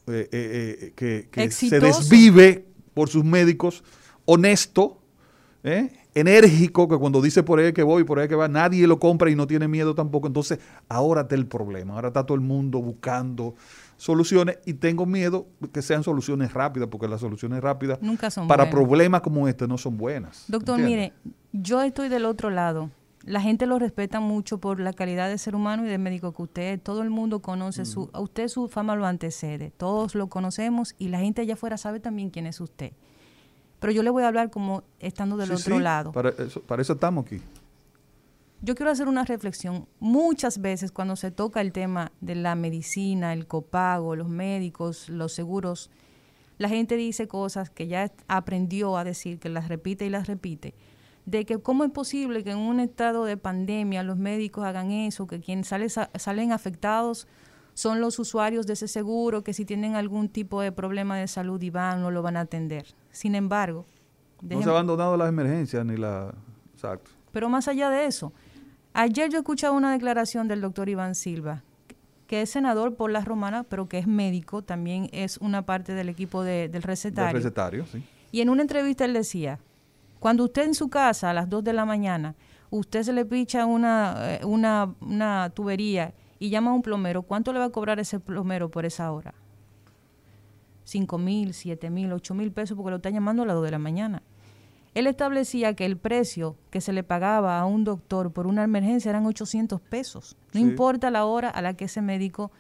eh, 0.09 0.29
eh, 0.31 0.93
que, 0.95 1.31
que 1.31 1.51
se 1.51 1.81
desvive 1.81 2.67
por 2.93 3.09
sus 3.09 3.25
médicos, 3.25 3.83
honesto, 4.27 5.01
¿eh? 5.63 5.91
Enérgico, 6.15 6.89
que 6.89 6.97
cuando 6.97 7.21
dice 7.21 7.43
por 7.43 7.59
ahí 7.59 7.73
que 7.73 7.83
voy, 7.83 8.05
por 8.05 8.19
ahí 8.19 8.29
que 8.29 8.35
va, 8.35 8.49
nadie 8.49 8.87
lo 8.87 8.99
compra 8.99 9.31
y 9.31 9.35
no 9.35 9.47
tiene 9.47 9.69
miedo 9.69 9.95
tampoco. 9.95 10.27
Entonces, 10.27 10.59
ahora 10.89 11.23
está 11.23 11.35
el 11.35 11.47
problema, 11.47 11.95
ahora 11.95 12.09
está 12.09 12.25
todo 12.25 12.37
el 12.37 12.41
mundo 12.41 12.81
buscando 12.81 13.55
soluciones 13.97 14.59
y 14.65 14.75
tengo 14.75 15.07
miedo 15.07 15.47
que 15.73 15.83
sean 15.83 16.03
soluciones 16.03 16.53
rápidas, 16.53 16.89
porque 16.91 17.09
las 17.09 17.21
soluciones 17.21 17.63
rápidas 17.63 18.01
Nunca 18.01 18.31
son 18.31 18.49
para 18.49 18.65
buenas. 18.65 18.75
problemas 18.75 19.21
como 19.23 19.49
este 19.49 19.67
no 19.67 19.79
son 19.79 19.97
buenas. 19.97 20.45
Doctor, 20.49 20.81
¿entiendes? 20.81 21.13
mire, 21.25 21.33
yo 21.53 21.83
estoy 21.83 22.09
del 22.09 22.25
otro 22.25 22.51
lado. 22.51 22.91
La 23.25 23.41
gente 23.41 23.65
lo 23.65 23.79
respeta 23.79 24.21
mucho 24.21 24.59
por 24.59 24.81
la 24.81 24.93
calidad 24.93 25.31
de 25.31 25.39
ser 25.39 25.57
humano 25.57 25.87
y 25.87 25.89
de 25.89 25.97
médico 25.97 26.33
que 26.35 26.43
usted 26.43 26.75
es. 26.75 26.83
Todo 26.83 27.03
el 27.03 27.09
mundo 27.09 27.41
conoce 27.41 27.83
mm. 27.83 27.87
su, 27.87 28.11
a 28.13 28.21
usted 28.21 28.49
su 28.49 28.69
fama 28.69 28.97
lo 28.97 29.07
antecede. 29.07 29.71
Todos 29.71 30.15
lo 30.15 30.29
conocemos 30.29 30.95
y 30.99 31.09
la 31.09 31.21
gente 31.21 31.41
allá 31.41 31.55
afuera 31.55 31.79
sabe 31.79 32.01
también 32.01 32.29
quién 32.29 32.47
es 32.47 32.61
usted. 32.61 32.93
Pero 33.85 33.93
yo 33.93 34.03
le 34.03 34.09
voy 34.09 34.23
a 34.23 34.29
hablar 34.29 34.49
como 34.49 34.83
estando 34.99 35.37
del 35.37 35.49
sí, 35.49 35.55
otro 35.57 35.77
sí, 35.77 35.83
lado. 35.83 36.11
Para 36.11 36.31
eso, 36.31 36.63
para 36.63 36.81
eso 36.81 36.95
estamos 36.95 37.27
aquí. 37.27 37.39
Yo 38.63 38.75
quiero 38.75 38.91
hacer 38.91 39.09
una 39.09 39.27
reflexión. 39.27 39.87
Muchas 40.01 40.63
veces 40.63 40.91
cuando 40.91 41.17
se 41.17 41.31
toca 41.31 41.61
el 41.61 41.71
tema 41.71 42.11
de 42.23 42.35
la 42.35 42.55
medicina, 42.55 43.35
el 43.35 43.47
copago, 43.47 44.17
los 44.17 44.31
médicos, 44.31 45.11
los 45.11 45.35
seguros, 45.35 45.91
la 46.57 46.71
gente 46.71 46.97
dice 46.97 47.29
cosas 47.29 47.69
que 47.69 47.87
ya 47.87 48.11
aprendió 48.27 48.97
a 48.97 49.05
decir, 49.05 49.39
que 49.39 49.51
las 49.51 49.69
repite 49.69 50.07
y 50.07 50.09
las 50.09 50.29
repite, 50.29 50.73
de 51.27 51.45
que 51.45 51.59
cómo 51.59 51.85
es 51.85 51.91
posible 51.91 52.43
que 52.43 52.53
en 52.53 52.59
un 52.61 52.81
estado 52.81 53.27
de 53.27 53.37
pandemia 53.37 54.03
los 54.03 54.17
médicos 54.17 54.65
hagan 54.65 54.93
eso, 54.93 55.27
que 55.27 55.41
quienes 55.41 55.69
sale, 55.69 55.91
salen 55.91 56.53
afectados 56.53 57.29
son 57.75 58.01
los 58.01 58.19
usuarios 58.19 58.67
de 58.67 58.73
ese 58.73 58.89
seguro, 58.89 59.45
que 59.45 59.53
si 59.53 59.65
tienen 59.65 59.95
algún 59.95 60.29
tipo 60.29 60.61
de 60.61 60.73
problema 60.73 61.19
de 61.19 61.29
salud 61.29 61.61
y 61.61 61.71
van, 61.71 62.01
no 62.01 62.11
lo 62.11 62.23
van 62.23 62.37
a 62.37 62.41
atender. 62.41 62.87
Sin 63.11 63.35
embargo... 63.35 63.85
No 64.41 64.63
se 64.63 64.69
ha 64.69 64.73
abandonado 64.73 65.17
las 65.17 65.29
emergencias 65.29 65.85
ni 65.85 65.97
la... 65.97 66.35
Exacto. 66.75 67.11
Pero 67.33 67.49
más 67.49 67.67
allá 67.67 67.89
de 67.91 68.07
eso, 68.07 68.33
Ayer 68.97 69.29
yo 69.29 69.39
escuchaba 69.39 69.77
una 69.77 69.91
declaración 69.91 70.47
del 70.47 70.61
doctor 70.61 70.89
Iván 70.89 71.17
Silva, 71.17 71.65
que 72.29 72.43
es 72.43 72.51
senador 72.51 72.95
por 72.95 73.11
las 73.11 73.25
romanas, 73.25 73.67
pero 73.69 73.89
que 73.89 73.99
es 73.99 74.07
médico, 74.07 74.63
también 74.63 75.11
es 75.13 75.37
una 75.39 75.67
parte 75.67 75.95
del 75.95 76.09
equipo 76.09 76.45
de, 76.45 76.69
del 76.69 76.85
recetario. 76.85 77.35
Del 77.35 77.43
recetario, 77.43 77.87
sí. 77.87 78.05
Y 78.31 78.41
en 78.41 78.51
una 78.51 78.63
entrevista 78.63 79.05
él 79.05 79.13
decía, 79.13 79.59
cuando 80.21 80.45
usted 80.45 80.63
en 80.63 80.75
su 80.75 80.91
casa 80.91 81.31
a 81.31 81.35
las 81.35 81.49
2 81.49 81.65
de 81.65 81.73
la 81.73 81.85
mañana, 81.85 82.37
usted 82.71 83.03
se 83.03 83.13
le 83.13 83.25
picha 83.25 83.67
una, 83.67 84.39
una, 84.45 84.95
una 85.01 85.51
tubería 85.51 86.15
y 86.39 86.51
llama 86.51 86.71
a 86.71 86.75
un 86.75 86.83
plomero, 86.83 87.23
¿cuánto 87.23 87.53
le 87.53 87.59
va 87.59 87.67
a 87.67 87.71
cobrar 87.71 88.01
ese 88.01 88.21
plomero 88.21 88.71
por 88.71 88.85
esa 88.85 89.11
hora? 89.13 89.35
5 90.85 91.19
mil, 91.19 91.55
7 91.55 91.91
mil, 91.91 92.13
8 92.13 92.35
mil 92.35 92.53
pesos 92.53 92.77
porque 92.77 92.91
lo 92.91 92.97
está 92.97 93.11
llamando 93.11 93.43
a 93.43 93.47
las 93.47 93.57
2 93.57 93.65
de 93.65 93.71
la 93.71 93.79
mañana. 93.79 94.23
Él 94.95 95.07
establecía 95.09 95.75
que 95.75 95.87
el 95.87 95.97
precio 95.97 96.57
que 96.71 96.81
se 96.81 96.93
le 96.93 97.03
pagaba 97.03 97.59
a 97.59 97.67
un 97.67 97.83
doctor 97.83 98.33
por 98.33 98.47
una 98.47 98.63
emergencia 98.63 99.11
eran 99.11 99.27
800 99.27 99.81
pesos. 99.81 100.37
No 100.53 100.61
sí. 100.61 100.67
importa 100.67 101.11
la 101.11 101.25
hora 101.25 101.51
a 101.51 101.63
la 101.63 101.75
que 101.75 101.87
ese 101.87 102.01
médico 102.01 102.53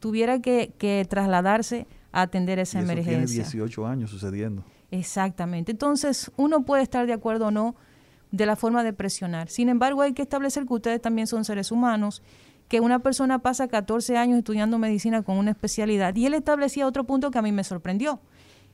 tuviera 0.00 0.40
que, 0.40 0.72
que 0.76 1.06
trasladarse 1.08 1.86
a 2.10 2.22
atender 2.22 2.58
esa 2.58 2.78
y 2.78 2.82
eso 2.82 2.92
emergencia. 2.92 3.26
Tiene 3.26 3.44
18 3.44 3.86
años 3.86 4.10
sucediendo. 4.10 4.64
Exactamente. 4.90 5.70
Entonces, 5.70 6.32
uno 6.36 6.64
puede 6.64 6.82
estar 6.82 7.06
de 7.06 7.12
acuerdo 7.12 7.48
o 7.48 7.50
no 7.50 7.76
de 8.30 8.46
la 8.46 8.56
forma 8.56 8.82
de 8.82 8.92
presionar. 8.92 9.48
Sin 9.48 9.68
embargo, 9.68 10.02
hay 10.02 10.14
que 10.14 10.22
establecer 10.22 10.66
que 10.66 10.74
ustedes 10.74 11.00
también 11.00 11.26
son 11.26 11.44
seres 11.44 11.70
humanos, 11.70 12.22
que 12.68 12.80
una 12.80 12.98
persona 12.98 13.38
pasa 13.38 13.68
14 13.68 14.16
años 14.16 14.38
estudiando 14.38 14.78
medicina 14.78 15.22
con 15.22 15.38
una 15.38 15.50
especialidad. 15.50 16.14
Y 16.16 16.26
él 16.26 16.34
establecía 16.34 16.86
otro 16.86 17.04
punto 17.04 17.30
que 17.30 17.38
a 17.38 17.42
mí 17.42 17.52
me 17.52 17.64
sorprendió, 17.64 18.20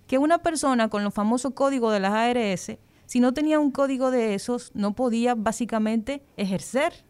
que 0.07 0.18
una 0.18 0.38
persona 0.38 0.88
con 0.88 1.04
los 1.04 1.14
famosos 1.14 1.52
códigos 1.54 1.92
de 1.92 2.00
las 2.00 2.12
ARS 2.12 2.78
si 3.07 3.20
no 3.20 3.35
tenía 3.35 3.61
un 3.61 3.70
código 3.70 4.11
de 4.11 4.35
esos, 4.35 4.70
no 4.74 4.94
podía 4.94 5.35
básicamente 5.35 6.22
ejercer. 6.37 7.04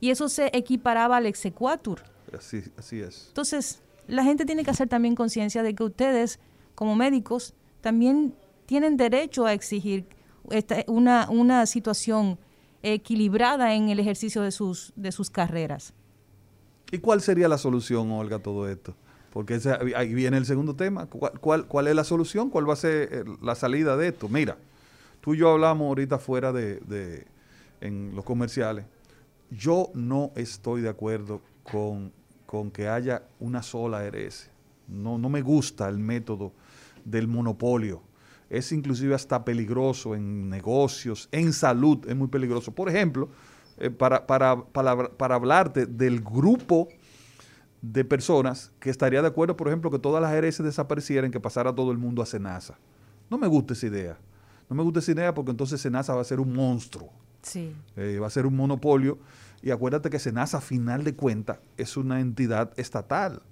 Y 0.00 0.10
eso 0.10 0.28
se 0.28 0.50
equiparaba 0.52 1.18
al 1.18 1.26
exequatur. 1.26 2.02
Así, 2.36 2.62
así 2.76 3.00
es. 3.00 3.26
Entonces, 3.28 3.82
la 4.06 4.24
gente 4.24 4.44
tiene 4.44 4.64
que 4.64 4.70
hacer 4.70 4.88
también 4.88 5.14
conciencia 5.14 5.62
de 5.62 5.74
que 5.74 5.84
ustedes, 5.84 6.40
como 6.74 6.96
médicos, 6.96 7.54
también 7.80 8.34
tienen 8.66 8.96
derecho 8.96 9.46
a 9.46 9.52
exigir 9.52 10.06
esta, 10.50 10.84
una, 10.88 11.28
una 11.30 11.66
situación 11.66 12.38
equilibrada 12.82 13.74
en 13.74 13.88
el 13.88 13.98
ejercicio 13.98 14.42
de 14.42 14.50
sus, 14.50 14.92
de 14.96 15.12
sus 15.12 15.30
carreras. 15.30 15.94
¿Y 16.90 16.98
cuál 16.98 17.20
sería 17.20 17.48
la 17.48 17.58
solución, 17.58 18.10
Olga, 18.12 18.36
a 18.36 18.42
todo 18.42 18.68
esto? 18.68 18.94
Porque 19.32 19.60
ahí 19.96 20.14
viene 20.14 20.36
el 20.36 20.46
segundo 20.46 20.76
tema. 20.76 21.06
¿Cuál, 21.06 21.32
¿Cuál, 21.40 21.66
cuál, 21.66 21.88
es 21.88 21.96
la 21.96 22.04
solución? 22.04 22.50
¿Cuál 22.50 22.68
va 22.68 22.74
a 22.74 22.76
ser 22.76 23.24
la 23.42 23.54
salida 23.54 23.96
de 23.96 24.08
esto? 24.08 24.28
Mira, 24.28 24.56
Tú 25.24 25.32
y 25.32 25.38
yo 25.38 25.52
hablamos 25.52 25.86
ahorita 25.86 26.18
fuera 26.18 26.52
de, 26.52 26.80
de, 26.80 27.26
en 27.80 28.14
los 28.14 28.26
comerciales. 28.26 28.84
Yo 29.50 29.90
no 29.94 30.32
estoy 30.36 30.82
de 30.82 30.90
acuerdo 30.90 31.40
con, 31.62 32.12
con 32.44 32.70
que 32.70 32.88
haya 32.88 33.22
una 33.40 33.62
sola 33.62 34.00
ARS. 34.00 34.50
No, 34.86 35.16
no 35.16 35.30
me 35.30 35.40
gusta 35.40 35.88
el 35.88 35.96
método 35.96 36.52
del 37.06 37.26
monopolio. 37.26 38.02
Es 38.50 38.70
inclusive 38.70 39.14
hasta 39.14 39.46
peligroso 39.46 40.14
en 40.14 40.50
negocios, 40.50 41.30
en 41.32 41.54
salud, 41.54 42.06
es 42.06 42.14
muy 42.14 42.28
peligroso. 42.28 42.72
Por 42.72 42.90
ejemplo, 42.90 43.30
eh, 43.78 43.90
para, 43.90 44.26
para, 44.26 44.64
para, 44.64 45.08
para 45.10 45.34
hablarte 45.34 45.86
del 45.86 46.20
grupo 46.20 46.88
de 47.82 48.04
personas 48.04 48.72
que 48.80 48.88
estaría 48.88 49.20
de 49.20 49.28
acuerdo, 49.28 49.56
por 49.56 49.68
ejemplo, 49.68 49.90
que 49.90 49.98
todas 49.98 50.22
las 50.22 50.32
ARS 50.32 50.62
desaparecieran, 50.62 51.30
que 51.30 51.40
pasara 51.40 51.74
todo 51.74 51.92
el 51.92 51.98
mundo 51.98 52.22
a 52.22 52.26
Senasa. 52.26 52.78
No 53.28 53.36
me 53.36 53.46
gusta 53.46 53.74
esa 53.74 53.86
idea. 53.86 54.18
No 54.70 54.76
me 54.76 54.82
gusta 54.82 55.00
esa 55.00 55.12
idea 55.12 55.34
porque 55.34 55.50
entonces 55.50 55.80
Senasa 55.80 56.14
va 56.14 56.22
a 56.22 56.24
ser 56.24 56.40
un 56.40 56.52
monstruo. 56.52 57.10
Sí. 57.42 57.74
Eh, 57.96 58.18
va 58.20 58.26
a 58.26 58.30
ser 58.30 58.46
un 58.46 58.56
monopolio. 58.56 59.18
Y 59.62 59.70
acuérdate 59.70 60.08
que 60.08 60.18
Senasa, 60.18 60.58
a 60.58 60.60
final 60.60 61.04
de 61.04 61.14
cuentas, 61.14 61.58
es 61.76 61.96
una 61.96 62.20
entidad 62.20 62.72
estatal. 62.76 63.42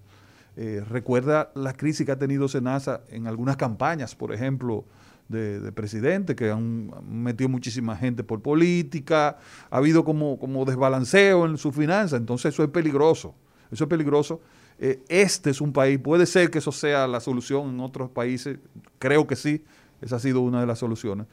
Eh, 0.56 0.84
recuerda 0.88 1.50
la 1.54 1.72
crisis 1.74 2.04
que 2.04 2.12
ha 2.12 2.18
tenido 2.18 2.48
Senasa 2.48 3.02
en 3.08 3.26
algunas 3.26 3.56
campañas, 3.56 4.14
por 4.14 4.32
ejemplo, 4.32 4.84
de, 5.28 5.72
presidente, 5.72 6.36
que 6.36 6.50
han, 6.50 6.90
metido 7.08 7.48
muchísima 7.48 7.96
gente 7.96 8.22
por 8.22 8.40
política, 8.40 9.38
ha 9.70 9.76
habido 9.76 10.04
como, 10.04 10.38
como 10.38 10.64
desbalanceo 10.64 11.46
en 11.46 11.56
su 11.58 11.72
finanza, 11.72 12.16
entonces 12.16 12.52
eso 12.52 12.62
es 12.62 12.70
peligroso, 12.70 13.34
eso 13.70 13.84
es 13.84 13.90
peligroso. 13.90 14.40
Eh, 14.78 15.00
este 15.08 15.50
es 15.50 15.60
un 15.60 15.72
país, 15.72 15.98
puede 15.98 16.26
ser 16.26 16.50
que 16.50 16.58
eso 16.58 16.72
sea 16.72 17.06
la 17.06 17.20
solución 17.20 17.68
en 17.68 17.80
otros 17.80 18.10
países, 18.10 18.58
creo 18.98 19.26
que 19.26 19.36
sí, 19.36 19.64
esa 20.00 20.16
ha 20.16 20.18
sido 20.18 20.40
una 20.40 20.60
de 20.60 20.66
las 20.66 20.80
soluciones, 20.80 21.26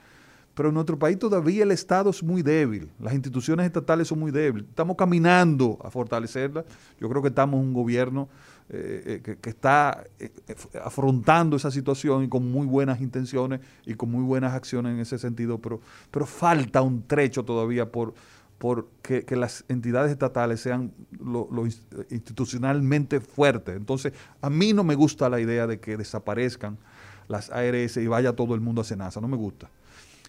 pero 0.53 0.69
en 0.69 0.75
nuestro 0.75 0.99
país 0.99 1.17
todavía 1.17 1.63
el 1.63 1.71
Estado 1.71 2.11
es 2.11 2.21
muy 2.21 2.43
débil, 2.43 2.91
las 2.99 3.13
instituciones 3.13 3.65
estatales 3.65 4.07
son 4.07 4.19
muy 4.19 4.29
débiles, 4.31 4.69
estamos 4.69 4.95
caminando 4.97 5.79
a 5.83 5.89
fortalecerlas, 5.89 6.65
yo 6.99 7.09
creo 7.09 7.21
que 7.21 7.29
estamos 7.29 7.59
en 7.59 7.67
un 7.67 7.73
gobierno 7.73 8.29
eh, 8.71 9.23
eh, 9.25 9.35
que, 9.41 9.49
está 9.49 10.03
eh, 10.19 10.29
afrontando 10.83 11.55
esa 11.57 11.71
situación 11.71 12.25
y 12.25 12.29
con 12.29 12.51
muy 12.51 12.67
buenas 12.67 13.01
intenciones 13.01 13.61
y 13.83 13.95
con 13.95 14.11
muy 14.11 14.21
buenas 14.21 14.53
acciones 14.53 14.93
en 14.93 14.99
ese 14.99 15.17
sentido, 15.17 15.57
pero, 15.57 15.81
pero 16.11 16.27
falta 16.27 16.83
un 16.83 17.01
trecho 17.01 17.43
todavía 17.43 17.91
por, 17.91 18.13
por 18.59 18.87
que, 19.01 19.25
las 19.35 19.65
entidades 19.69 20.11
estatales 20.11 20.61
sean 20.61 20.91
lo, 21.19 21.49
institucionalmente 22.11 23.19
fuertes. 23.21 23.75
Entonces, 23.75 24.13
a 24.39 24.51
mí 24.51 24.71
no 24.71 24.83
me 24.83 24.93
gusta 24.93 25.29
la 25.29 25.39
idea 25.39 25.65
de 25.65 25.79
que 25.79 25.97
desaparezcan 25.97 26.77
las 27.27 27.49
ARS 27.49 27.97
y 27.97 28.05
vaya 28.05 28.33
todo 28.33 28.53
el 28.53 28.61
mundo 28.61 28.81
a 28.81 28.83
Senasa, 28.83 29.19
no 29.19 29.27
me 29.27 29.37
gusta. 29.37 29.67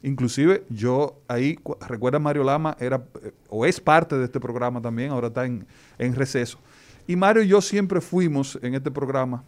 Inclusive 0.02 0.64
yo 0.70 1.20
ahí, 1.28 1.58
recuerda 1.86 2.18
Mario 2.18 2.44
Lama, 2.44 2.74
era 2.80 3.04
o 3.50 3.66
es 3.66 3.82
parte 3.82 4.16
de 4.16 4.24
este 4.24 4.40
programa 4.40 4.80
también, 4.80 5.10
ahora 5.10 5.26
está 5.26 5.44
en, 5.44 5.66
en 5.98 6.14
receso. 6.14 6.58
Y 7.10 7.16
Mario 7.16 7.42
y 7.42 7.48
yo 7.48 7.60
siempre 7.60 8.00
fuimos 8.00 8.56
en 8.62 8.76
este 8.76 8.92
programa, 8.92 9.42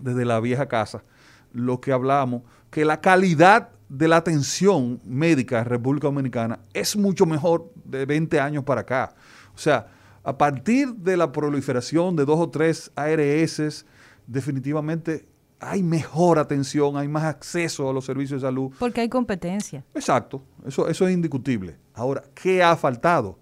desde 0.00 0.24
la 0.24 0.40
vieja 0.40 0.68
casa, 0.68 1.04
lo 1.52 1.82
que 1.82 1.92
hablamos, 1.92 2.44
que 2.70 2.86
la 2.86 3.02
calidad 3.02 3.68
de 3.90 4.08
la 4.08 4.16
atención 4.16 4.98
médica 5.04 5.58
en 5.58 5.66
República 5.66 6.06
Dominicana 6.06 6.60
es 6.72 6.96
mucho 6.96 7.26
mejor 7.26 7.70
de 7.84 8.06
20 8.06 8.40
años 8.40 8.64
para 8.64 8.80
acá. 8.80 9.14
O 9.54 9.58
sea, 9.58 9.88
a 10.24 10.38
partir 10.38 10.94
de 10.94 11.18
la 11.18 11.30
proliferación 11.30 12.16
de 12.16 12.24
dos 12.24 12.40
o 12.40 12.48
tres 12.48 12.90
ARS, 12.96 13.84
definitivamente 14.26 15.26
hay 15.60 15.82
mejor 15.82 16.38
atención, 16.38 16.96
hay 16.96 17.08
más 17.08 17.24
acceso 17.24 17.90
a 17.90 17.92
los 17.92 18.06
servicios 18.06 18.40
de 18.40 18.48
salud. 18.48 18.72
Porque 18.78 19.02
hay 19.02 19.10
competencia. 19.10 19.84
Exacto, 19.94 20.42
eso, 20.66 20.88
eso 20.88 21.06
es 21.06 21.12
indiscutible. 21.12 21.76
Ahora, 21.92 22.22
¿qué 22.34 22.62
ha 22.62 22.74
faltado? 22.76 23.38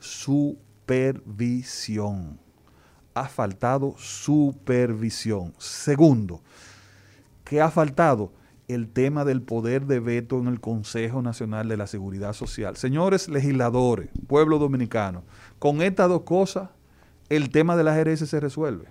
Supervisión 0.00 2.49
ha 3.14 3.28
faltado 3.28 3.94
supervisión. 3.98 5.52
Segundo, 5.58 6.40
¿qué 7.44 7.60
ha 7.60 7.70
faltado? 7.70 8.32
El 8.68 8.88
tema 8.88 9.24
del 9.24 9.42
poder 9.42 9.86
de 9.86 9.98
veto 9.98 10.38
en 10.38 10.46
el 10.46 10.60
Consejo 10.60 11.22
Nacional 11.22 11.68
de 11.68 11.76
la 11.76 11.88
Seguridad 11.88 12.34
Social. 12.34 12.76
Señores 12.76 13.28
legisladores, 13.28 14.10
pueblo 14.28 14.58
dominicano, 14.58 15.24
con 15.58 15.82
estas 15.82 16.08
dos 16.08 16.22
cosas, 16.22 16.68
el 17.28 17.50
tema 17.50 17.76
de 17.76 17.84
las 17.84 17.98
RS 17.98 18.28
se 18.28 18.38
resuelve. 18.38 18.86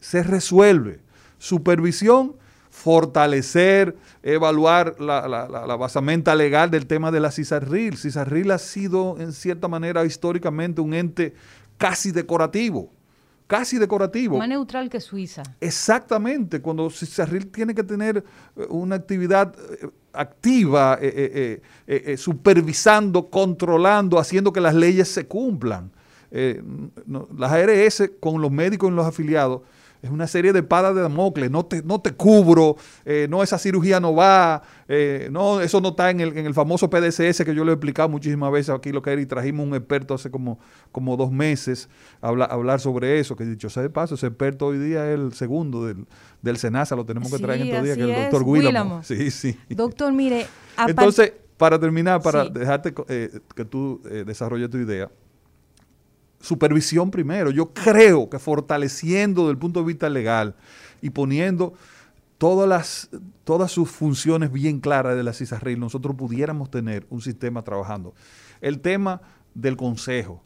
Se 0.00 0.22
resuelve. 0.22 1.00
Supervisión, 1.38 2.36
fortalecer, 2.70 3.96
evaluar 4.22 5.00
la, 5.00 5.26
la, 5.26 5.76
basamenta 5.76 6.34
legal 6.34 6.70
del 6.70 6.86
tema 6.86 7.10
de 7.10 7.20
la 7.20 7.30
CISARRIL. 7.30 7.96
CISARRIL 7.96 8.50
ha 8.50 8.58
sido, 8.58 9.16
en 9.18 9.32
cierta 9.32 9.68
manera, 9.68 10.04
históricamente 10.04 10.80
un 10.80 10.92
ente 10.92 11.34
casi 11.78 12.12
decorativo 12.12 12.90
casi 13.52 13.76
decorativo. 13.76 14.38
Más 14.38 14.48
neutral 14.48 14.88
que 14.88 14.98
Suiza. 14.98 15.42
Exactamente, 15.60 16.62
cuando 16.62 16.88
Cisarril 16.88 17.48
tiene 17.48 17.74
que 17.74 17.82
tener 17.84 18.24
eh, 18.56 18.66
una 18.70 18.94
actividad 18.96 19.54
eh, 19.54 19.90
activa, 20.14 20.98
eh, 21.02 21.60
supervisando, 22.16 23.28
controlando, 23.28 24.18
haciendo 24.18 24.54
que 24.54 24.60
las 24.62 24.74
leyes 24.74 25.08
se 25.08 25.26
cumplan. 25.26 25.90
las 26.30 27.52
ARS 27.52 28.10
con 28.20 28.40
los 28.40 28.50
médicos 28.50 28.90
y 28.90 28.94
los 28.94 29.04
afiliados 29.04 29.60
es 30.02 30.10
una 30.10 30.26
serie 30.26 30.52
de 30.52 30.58
espadas 30.58 30.94
de 30.96 31.00
Damocles, 31.00 31.50
no 31.50 31.64
te, 31.64 31.80
no 31.82 32.00
te 32.00 32.12
cubro, 32.12 32.76
eh, 33.04 33.28
no, 33.30 33.42
esa 33.42 33.56
cirugía 33.56 34.00
no 34.00 34.14
va, 34.14 34.62
eh, 34.88 35.28
no, 35.30 35.60
eso 35.60 35.80
no 35.80 35.90
está 35.90 36.10
en 36.10 36.20
el, 36.20 36.36
en 36.36 36.44
el 36.44 36.54
famoso 36.54 36.90
PDCS 36.90 37.44
que 37.44 37.54
yo 37.54 37.64
lo 37.64 37.70
he 37.70 37.74
explicado 37.74 38.08
muchísimas 38.08 38.50
veces 38.50 38.70
aquí, 38.70 38.90
lo 38.90 39.00
que 39.00 39.12
era, 39.12 39.22
y 39.22 39.26
trajimos 39.26 39.64
un 39.64 39.76
experto 39.76 40.14
hace 40.14 40.30
como, 40.30 40.58
como 40.90 41.16
dos 41.16 41.30
meses 41.30 41.88
a 42.20 42.28
hablar 42.28 42.80
sobre 42.80 43.20
eso, 43.20 43.36
que 43.36 43.44
dicho 43.44 43.70
sea 43.70 43.84
de 43.84 43.90
paso, 43.90 44.16
ese 44.16 44.26
experto 44.26 44.66
hoy 44.66 44.78
día 44.78 45.08
es 45.08 45.18
el 45.18 45.32
segundo 45.34 45.86
del, 45.86 46.04
del 46.42 46.56
SENASA, 46.56 46.96
lo 46.96 47.06
tenemos 47.06 47.30
que 47.32 47.38
traer 47.38 47.60
en 47.60 47.68
estos 47.68 47.84
días, 47.84 47.96
que 47.96 48.02
es 48.02 48.08
el 48.10 48.22
doctor 48.22 48.44
Guillermo. 48.44 49.02
Sí, 49.04 49.30
sí. 49.30 49.56
Doctor, 49.68 50.12
mire. 50.12 50.48
Entonces, 50.88 51.32
para 51.56 51.78
terminar, 51.78 52.20
para 52.22 52.48
dejarte 52.48 52.92
eh, 53.08 53.38
que 53.54 53.64
tú 53.64 54.02
desarrolles 54.02 54.68
tu 54.68 54.78
idea, 54.78 55.08
supervisión 56.42 57.10
primero. 57.10 57.50
Yo 57.50 57.72
creo 57.72 58.28
que 58.28 58.38
fortaleciendo 58.38 59.42
desde 59.42 59.52
el 59.52 59.58
punto 59.58 59.80
de 59.80 59.86
vista 59.86 60.10
legal 60.10 60.54
y 61.00 61.08
poniendo 61.10 61.72
todas, 62.36 62.68
las, 62.68 63.08
todas 63.44 63.70
sus 63.70 63.88
funciones 63.88 64.52
bien 64.52 64.80
claras 64.80 65.16
de 65.16 65.22
la 65.22 65.32
CISARRIL, 65.32 65.78
nosotros 65.78 66.14
pudiéramos 66.16 66.70
tener 66.70 67.06
un 67.08 67.22
sistema 67.22 67.62
trabajando. 67.62 68.14
El 68.60 68.80
tema 68.80 69.22
del 69.54 69.76
consejo. 69.76 70.42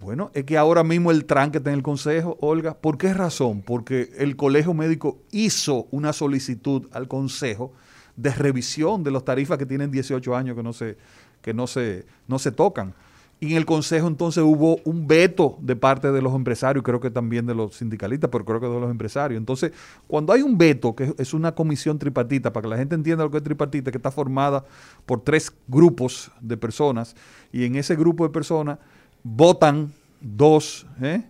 Bueno, 0.00 0.30
es 0.32 0.44
que 0.44 0.56
ahora 0.56 0.84
mismo 0.84 1.10
el 1.10 1.24
tranque 1.24 1.58
está 1.58 1.70
en 1.70 1.76
el 1.76 1.82
consejo, 1.82 2.36
Olga. 2.40 2.74
¿Por 2.74 2.98
qué 2.98 3.12
razón? 3.14 3.62
Porque 3.62 4.12
el 4.18 4.36
colegio 4.36 4.74
médico 4.74 5.18
hizo 5.32 5.88
una 5.90 6.12
solicitud 6.12 6.86
al 6.92 7.08
consejo 7.08 7.72
de 8.14 8.30
revisión 8.30 9.02
de 9.02 9.10
las 9.10 9.24
tarifas 9.24 9.58
que 9.58 9.66
tienen 9.66 9.90
18 9.90 10.36
años 10.36 10.54
que 10.54 10.62
no 10.62 10.72
se, 10.72 10.98
que 11.40 11.54
no 11.54 11.66
se, 11.66 12.06
no 12.28 12.38
se 12.38 12.52
tocan. 12.52 12.94
Y 13.40 13.52
en 13.52 13.56
el 13.56 13.66
Consejo 13.66 14.08
entonces 14.08 14.42
hubo 14.42 14.80
un 14.84 15.06
veto 15.06 15.58
de 15.60 15.76
parte 15.76 16.10
de 16.10 16.20
los 16.20 16.34
empresarios, 16.34 16.84
creo 16.84 16.98
que 16.98 17.10
también 17.10 17.46
de 17.46 17.54
los 17.54 17.76
sindicalistas, 17.76 18.28
pero 18.30 18.44
creo 18.44 18.60
que 18.60 18.66
de 18.66 18.80
los 18.80 18.90
empresarios. 18.90 19.38
Entonces, 19.38 19.72
cuando 20.08 20.32
hay 20.32 20.42
un 20.42 20.58
veto, 20.58 20.96
que 20.96 21.14
es 21.16 21.32
una 21.34 21.54
comisión 21.54 21.98
tripartita, 21.98 22.52
para 22.52 22.62
que 22.62 22.68
la 22.68 22.76
gente 22.76 22.96
entienda 22.96 23.22
lo 23.22 23.30
que 23.30 23.36
es 23.36 23.44
tripartita, 23.44 23.92
que 23.92 23.98
está 23.98 24.10
formada 24.10 24.64
por 25.06 25.20
tres 25.20 25.52
grupos 25.68 26.32
de 26.40 26.56
personas, 26.56 27.14
y 27.52 27.64
en 27.64 27.76
ese 27.76 27.94
grupo 27.94 28.24
de 28.24 28.30
personas 28.30 28.78
votan 29.22 29.92
dos, 30.20 30.84
¿eh? 31.00 31.22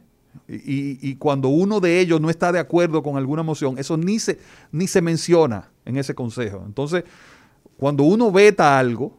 y, 0.48 1.10
y, 1.10 1.16
cuando 1.16 1.48
uno 1.48 1.78
de 1.78 2.00
ellos 2.00 2.22
no 2.22 2.30
está 2.30 2.52
de 2.52 2.58
acuerdo 2.58 3.02
con 3.02 3.18
alguna 3.18 3.42
moción, 3.42 3.76
eso 3.76 3.98
ni 3.98 4.18
se, 4.18 4.38
ni 4.72 4.86
se 4.86 5.02
menciona 5.02 5.68
en 5.84 5.98
ese 5.98 6.14
consejo. 6.14 6.62
Entonces, 6.64 7.04
cuando 7.76 8.04
uno 8.04 8.32
veta 8.32 8.78
algo, 8.78 9.18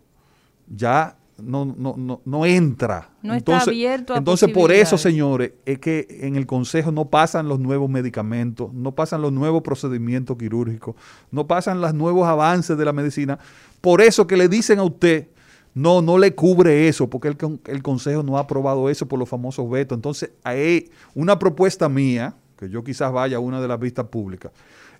ya 0.67 1.18
no, 1.43 1.65
no, 1.65 1.95
no, 1.97 2.21
no 2.25 2.45
entra. 2.45 3.09
No 3.21 3.33
entonces, 3.33 3.61
está 3.61 3.71
abierto 3.71 4.13
a 4.13 4.17
Entonces, 4.17 4.49
por 4.51 4.71
eso, 4.71 4.97
señores, 4.97 5.53
es 5.65 5.79
que 5.79 6.07
en 6.21 6.35
el 6.35 6.45
Consejo 6.45 6.91
no 6.91 7.09
pasan 7.09 7.47
los 7.47 7.59
nuevos 7.59 7.89
medicamentos, 7.89 8.73
no 8.73 8.93
pasan 8.93 9.21
los 9.21 9.31
nuevos 9.31 9.61
procedimientos 9.61 10.37
quirúrgicos, 10.37 10.95
no 11.31 11.47
pasan 11.47 11.81
los 11.81 11.93
nuevos 11.93 12.27
avances 12.27 12.77
de 12.77 12.85
la 12.85 12.93
medicina. 12.93 13.39
Por 13.81 14.01
eso 14.01 14.27
que 14.27 14.37
le 14.37 14.47
dicen 14.47 14.79
a 14.79 14.83
usted, 14.83 15.27
no, 15.73 16.01
no 16.01 16.17
le 16.17 16.35
cubre 16.35 16.87
eso, 16.87 17.09
porque 17.09 17.29
el, 17.29 17.37
el 17.65 17.81
Consejo 17.81 18.23
no 18.23 18.37
ha 18.37 18.41
aprobado 18.41 18.89
eso 18.89 19.07
por 19.07 19.19
los 19.19 19.29
famosos 19.29 19.69
vetos. 19.69 19.95
Entonces, 19.95 20.31
hay 20.43 20.89
una 21.15 21.39
propuesta 21.39 21.89
mía, 21.89 22.35
que 22.57 22.69
yo 22.69 22.83
quizás 22.83 23.11
vaya 23.11 23.37
a 23.37 23.39
una 23.39 23.61
de 23.61 23.67
las 23.67 23.79
vistas 23.79 24.05
públicas, 24.07 24.51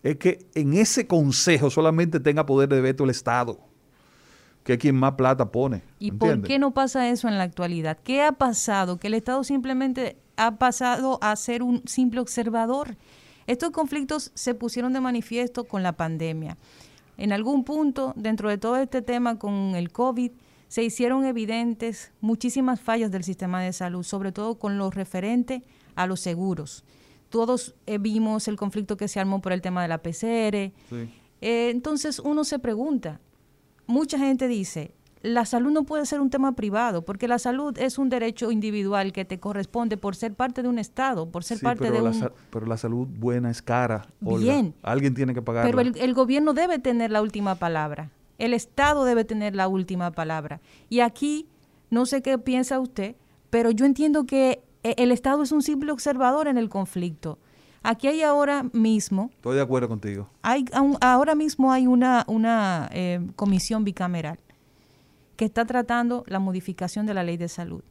es 0.04 0.18
que 0.18 0.46
en 0.56 0.74
ese 0.74 1.08
Consejo 1.08 1.70
solamente 1.70 2.20
tenga 2.20 2.46
poder 2.46 2.70
de 2.70 2.82
veto 2.82 3.04
el 3.04 3.10
Estado 3.10 3.69
que 4.70 4.78
quien 4.78 4.96
más 4.96 5.14
plata 5.14 5.52
pone. 5.52 5.82
¿Y 5.98 6.12
por 6.12 6.44
qué 6.44 6.60
no 6.60 6.76
pasa 6.76 7.10
eso 7.10 7.28
en 7.28 7.40
la 7.40 7.44
actualidad? 7.44 7.98
¿Qué 8.04 8.22
ha 8.22 8.34
pasado? 8.34 8.98
Que 8.98 9.08
el 9.08 9.16
Estado 9.16 9.44
simplemente 9.44 10.16
ha 10.38 10.58
pasado 10.58 11.18
a 11.24 11.36
ser 11.36 11.64
un 11.64 11.82
simple 11.88 12.20
observador. 12.20 12.96
Estos 13.48 13.72
conflictos 13.72 14.32
se 14.36 14.54
pusieron 14.54 14.94
de 14.94 15.02
manifiesto 15.02 15.64
con 15.64 15.82
la 15.82 15.94
pandemia. 15.94 16.56
En 17.18 17.34
algún 17.34 17.64
punto, 17.64 18.14
dentro 18.16 18.48
de 18.48 18.60
todo 18.60 18.78
este 18.78 19.02
tema 19.02 19.40
con 19.40 19.76
el 19.76 19.92
COVID, 19.92 20.32
se 20.68 20.84
hicieron 20.84 21.26
evidentes 21.26 22.12
muchísimas 22.22 22.80
fallas 22.80 23.10
del 23.10 23.24
sistema 23.24 23.64
de 23.64 23.74
salud, 23.74 24.04
sobre 24.04 24.32
todo 24.32 24.60
con 24.60 24.78
lo 24.78 24.92
referente 24.92 25.64
a 25.96 26.06
los 26.06 26.20
seguros. 26.20 26.84
Todos 27.30 27.74
eh, 27.88 27.98
vimos 27.98 28.48
el 28.48 28.56
conflicto 28.56 28.98
que 28.98 29.08
se 29.08 29.20
armó 29.20 29.42
por 29.42 29.52
el 29.52 29.62
tema 29.62 29.82
de 29.82 29.88
la 29.88 29.98
PCR. 29.98 30.56
Eh, 30.56 30.72
entonces 31.42 32.20
uno 32.20 32.44
se 32.44 32.60
pregunta, 32.60 33.20
mucha 33.90 34.20
gente 34.20 34.48
dice, 34.48 34.92
la 35.22 35.46
salud 35.46 35.72
no 35.72 35.84
puede 35.84 36.06
ser 36.06 36.22
un 36.22 36.30
tema 36.30 36.54
privado, 36.54 37.04
porque 37.04 37.28
la 37.28 37.40
salud 37.40 37.78
es 37.78 37.98
un 37.98 38.08
derecho 38.08 38.52
individual 38.52 39.12
que 39.12 39.26
te 39.26 39.40
corresponde 39.40 39.98
por 39.98 40.16
ser 40.16 40.34
parte 40.36 40.62
de 40.62 40.70
un 40.70 40.80
Estado, 40.80 41.30
por 41.30 41.44
ser 41.44 41.60
parte 41.60 41.92
de 41.92 42.02
un... 42.02 42.30
pero 42.52 42.68
la 42.68 42.78
salud 42.78 43.08
buena 43.08 43.50
es 43.50 43.62
cara. 43.62 44.08
Bien. 44.22 44.76
Alguien 44.84 45.16
tiene 45.16 45.34
que 45.34 45.42
pagar. 45.42 45.66
Pero 45.66 45.82
el, 45.82 46.14
gobierno 46.14 46.54
debe 46.54 46.80
tener 46.80 47.12
la 47.12 47.22
última 47.22 47.56
palabra. 47.56 48.12
El 48.38 48.54
Estado 48.54 49.04
debe 49.06 49.26
tener 49.26 49.56
la 49.56 49.68
última 49.68 50.12
palabra. 50.12 50.62
Y 50.88 51.02
aquí, 51.02 51.48
no 51.90 52.06
sé 52.06 52.22
qué 52.22 52.38
piensa 52.38 52.80
usted, 52.80 53.16
pero 53.50 53.72
yo 53.72 53.86
entiendo 53.86 54.26
que 54.26 54.62
eh, 54.84 54.94
el 54.98 55.12
Estado 55.12 55.44
es 55.44 55.52
un 55.52 55.64
simple 55.64 55.92
observador 55.92 56.48
en 56.48 56.58
el 56.58 56.70
conflicto. 56.70 57.40
Aquí 57.82 58.08
hay 58.08 58.22
ahora 58.22 58.64
mismo... 58.74 59.30
Estoy 59.36 59.56
de 59.56 59.62
acuerdo 59.62 59.88
contigo. 59.88 60.30
Hay, 60.42 60.66
ahora 61.02 61.36
mismo 61.36 61.72
hay 61.72 61.88
una, 61.88 62.26
una 62.28 62.90
eh, 62.92 63.26
comisión 63.36 63.84
bicameral 63.84 64.40
que 65.36 65.46
está 65.46 65.66
tratando 65.66 66.24
la 66.28 66.40
modificación 66.40 67.06
de 67.06 67.14
la 67.14 67.24
ley 67.24 67.38
de 67.38 67.48
salud. 67.48 67.82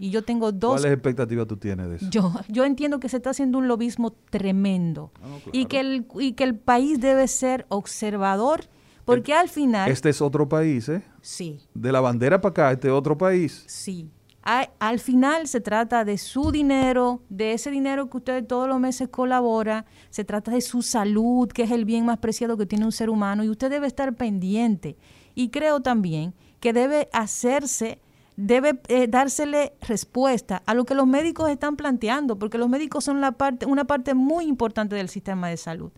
Y 0.00 0.10
yo 0.10 0.22
tengo 0.22 0.52
dos... 0.52 0.80
¿Cuáles 0.80 0.92
expectativas 0.92 1.46
tú 1.46 1.56
tienes 1.56 1.88
de 1.88 1.96
eso? 1.96 2.06
Yo, 2.10 2.32
yo 2.48 2.64
entiendo 2.64 3.00
que 3.00 3.08
se 3.08 3.18
está 3.18 3.30
haciendo 3.30 3.58
un 3.58 3.68
lobismo 3.68 4.12
tremendo 4.30 5.12
ah, 5.22 5.38
y, 5.52 5.66
que 5.66 5.80
el, 5.80 6.06
y 6.18 6.32
que 6.32 6.44
el 6.44 6.56
país 6.56 7.00
debe 7.00 7.26
ser 7.28 7.66
observador 7.68 8.64
porque 9.04 9.32
al 9.32 9.48
final... 9.48 9.90
Este 9.90 10.10
es 10.10 10.20
otro 10.20 10.48
país, 10.48 10.88
¿eh? 10.88 11.02
Sí. 11.22 11.60
De 11.74 11.92
la 11.92 12.00
bandera 12.00 12.40
para 12.40 12.50
acá, 12.50 12.72
este 12.72 12.88
es 12.88 12.94
otro 12.94 13.16
país. 13.16 13.64
Sí 13.66 14.10
al 14.42 14.98
final 14.98 15.46
se 15.46 15.60
trata 15.60 16.04
de 16.04 16.16
su 16.16 16.50
dinero, 16.50 17.22
de 17.28 17.52
ese 17.52 17.70
dinero 17.70 18.08
que 18.08 18.16
usted 18.16 18.46
todos 18.46 18.68
los 18.68 18.80
meses 18.80 19.08
colabora, 19.08 19.84
se 20.10 20.24
trata 20.24 20.52
de 20.52 20.60
su 20.60 20.82
salud, 20.82 21.48
que 21.48 21.64
es 21.64 21.70
el 21.70 21.84
bien 21.84 22.06
más 22.06 22.18
preciado 22.18 22.56
que 22.56 22.66
tiene 22.66 22.84
un 22.84 22.92
ser 22.92 23.10
humano, 23.10 23.44
y 23.44 23.50
usted 23.50 23.70
debe 23.70 23.86
estar 23.86 24.14
pendiente. 24.14 24.96
Y 25.34 25.50
creo 25.50 25.80
también 25.80 26.34
que 26.60 26.72
debe 26.72 27.08
hacerse, 27.12 28.00
debe 28.36 28.80
eh, 28.88 29.06
dársele 29.08 29.74
respuesta 29.82 30.62
a 30.64 30.74
lo 30.74 30.84
que 30.84 30.94
los 30.94 31.06
médicos 31.06 31.50
están 31.50 31.76
planteando, 31.76 32.38
porque 32.38 32.58
los 32.58 32.68
médicos 32.68 33.04
son 33.04 33.20
la 33.20 33.32
parte, 33.32 33.66
una 33.66 33.84
parte 33.84 34.14
muy 34.14 34.46
importante 34.46 34.96
del 34.96 35.08
sistema 35.08 35.48
de 35.48 35.56
salud. 35.56 35.92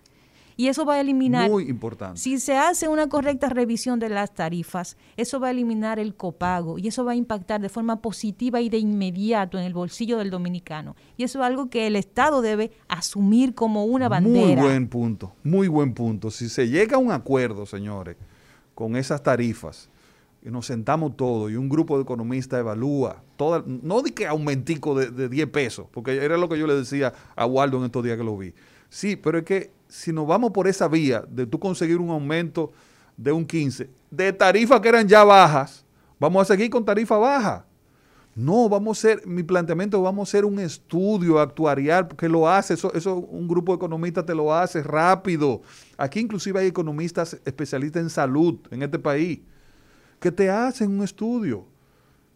Y 0.60 0.68
eso 0.68 0.84
va 0.84 0.96
a 0.96 1.00
eliminar... 1.00 1.48
Muy 1.48 1.70
importante. 1.70 2.20
Si 2.20 2.38
se 2.38 2.54
hace 2.54 2.86
una 2.86 3.08
correcta 3.08 3.48
revisión 3.48 3.98
de 3.98 4.10
las 4.10 4.34
tarifas, 4.34 4.98
eso 5.16 5.40
va 5.40 5.48
a 5.48 5.52
eliminar 5.52 5.98
el 5.98 6.14
copago 6.14 6.78
y 6.78 6.88
eso 6.88 7.02
va 7.02 7.12
a 7.12 7.14
impactar 7.14 7.62
de 7.62 7.70
forma 7.70 8.02
positiva 8.02 8.60
y 8.60 8.68
de 8.68 8.76
inmediato 8.76 9.56
en 9.56 9.64
el 9.64 9.72
bolsillo 9.72 10.18
del 10.18 10.28
dominicano. 10.28 10.96
Y 11.16 11.24
eso 11.24 11.38
es 11.38 11.46
algo 11.46 11.70
que 11.70 11.86
el 11.86 11.96
Estado 11.96 12.42
debe 12.42 12.72
asumir 12.88 13.54
como 13.54 13.86
una 13.86 14.10
bandera. 14.10 14.60
Muy 14.60 14.70
buen 14.70 14.88
punto, 14.88 15.32
muy 15.44 15.66
buen 15.66 15.94
punto. 15.94 16.30
Si 16.30 16.50
se 16.50 16.68
llega 16.68 16.96
a 16.96 16.98
un 16.98 17.10
acuerdo, 17.10 17.64
señores, 17.64 18.18
con 18.74 18.96
esas 18.96 19.22
tarifas, 19.22 19.88
y 20.42 20.50
nos 20.50 20.66
sentamos 20.66 21.16
todos 21.16 21.50
y 21.50 21.56
un 21.56 21.70
grupo 21.70 21.96
de 21.96 22.02
economistas 22.02 22.60
evalúa, 22.60 23.22
toda, 23.36 23.64
no 23.66 24.02
de 24.02 24.12
que 24.12 24.26
aumentico 24.26 24.94
de, 24.94 25.10
de 25.10 25.30
10 25.30 25.46
pesos, 25.48 25.86
porque 25.90 26.22
era 26.22 26.36
lo 26.36 26.50
que 26.50 26.58
yo 26.58 26.66
le 26.66 26.74
decía 26.74 27.14
a 27.34 27.46
Waldo 27.46 27.78
en 27.78 27.84
estos 27.84 28.04
días 28.04 28.18
que 28.18 28.24
lo 28.24 28.36
vi. 28.36 28.52
Sí, 28.90 29.16
pero 29.16 29.38
es 29.38 29.44
que 29.44 29.79
si 29.90 30.12
nos 30.12 30.26
vamos 30.26 30.52
por 30.52 30.66
esa 30.66 30.88
vía 30.88 31.24
de 31.28 31.46
tú 31.46 31.58
conseguir 31.58 31.98
un 31.98 32.10
aumento 32.10 32.72
de 33.16 33.32
un 33.32 33.44
15, 33.44 33.90
de 34.10 34.32
tarifas 34.32 34.80
que 34.80 34.88
eran 34.88 35.06
ya 35.06 35.24
bajas, 35.24 35.84
vamos 36.18 36.42
a 36.42 36.44
seguir 36.46 36.70
con 36.70 36.84
tarifa 36.84 37.18
baja. 37.18 37.66
No, 38.34 38.68
vamos 38.68 38.96
a 38.96 39.08
hacer, 39.08 39.26
mi 39.26 39.42
planteamiento, 39.42 40.00
vamos 40.00 40.28
a 40.28 40.30
hacer 40.30 40.44
un 40.44 40.60
estudio 40.60 41.40
actuarial 41.40 42.08
que 42.08 42.28
lo 42.28 42.48
hace, 42.48 42.74
eso, 42.74 42.92
eso 42.94 43.16
un 43.16 43.48
grupo 43.48 43.72
de 43.72 43.76
economistas 43.76 44.24
te 44.24 44.34
lo 44.34 44.54
hace 44.54 44.82
rápido. 44.82 45.60
Aquí 45.98 46.20
inclusive 46.20 46.60
hay 46.60 46.68
economistas 46.68 47.38
especialistas 47.44 48.02
en 48.02 48.08
salud 48.08 48.58
en 48.70 48.82
este 48.82 48.98
país 48.98 49.40
que 50.20 50.30
te 50.30 50.48
hacen 50.48 50.90
un 50.90 51.02
estudio. 51.02 51.66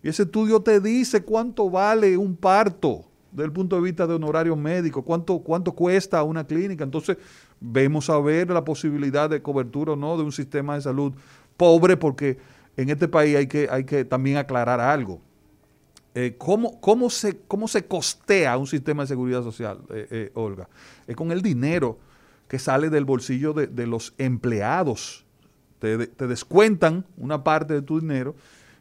Y 0.02 0.08
ese 0.08 0.24
estudio 0.24 0.60
te 0.60 0.80
dice 0.80 1.22
cuánto 1.22 1.70
vale 1.70 2.16
un 2.16 2.36
parto 2.36 3.06
desde 3.34 3.46
el 3.46 3.52
punto 3.52 3.74
de 3.74 3.82
vista 3.82 4.06
de 4.06 4.14
honorarios 4.14 4.56
médicos, 4.56 5.02
cuánto, 5.04 5.40
cuánto 5.40 5.72
cuesta 5.72 6.22
una 6.22 6.46
clínica. 6.46 6.84
Entonces, 6.84 7.16
vemos 7.60 8.08
a 8.08 8.18
ver 8.20 8.48
la 8.48 8.64
posibilidad 8.64 9.28
de 9.28 9.42
cobertura 9.42 9.92
o 9.92 9.96
no 9.96 10.16
de 10.16 10.22
un 10.22 10.30
sistema 10.30 10.76
de 10.76 10.82
salud 10.82 11.12
pobre, 11.56 11.96
porque 11.96 12.38
en 12.76 12.90
este 12.90 13.08
país 13.08 13.36
hay 13.36 13.48
que, 13.48 13.68
hay 13.68 13.84
que 13.84 14.04
también 14.04 14.36
aclarar 14.36 14.78
algo. 14.78 15.20
Eh, 16.14 16.36
¿cómo, 16.38 16.80
cómo, 16.80 17.10
se, 17.10 17.38
¿Cómo 17.48 17.66
se 17.66 17.84
costea 17.86 18.56
un 18.56 18.68
sistema 18.68 19.02
de 19.02 19.08
seguridad 19.08 19.42
social, 19.42 19.80
eh, 19.90 20.06
eh, 20.10 20.30
Olga? 20.34 20.68
Es 21.08 21.16
con 21.16 21.32
el 21.32 21.42
dinero 21.42 21.98
que 22.46 22.60
sale 22.60 22.88
del 22.88 23.04
bolsillo 23.04 23.52
de, 23.52 23.86
los 23.88 24.14
empleados. 24.16 25.24
Te, 25.80 26.06
te 26.06 26.28
descuentan 26.28 27.04
una 27.16 27.42
parte 27.42 27.74
de 27.74 27.82
tu 27.82 27.98
dinero 27.98 28.36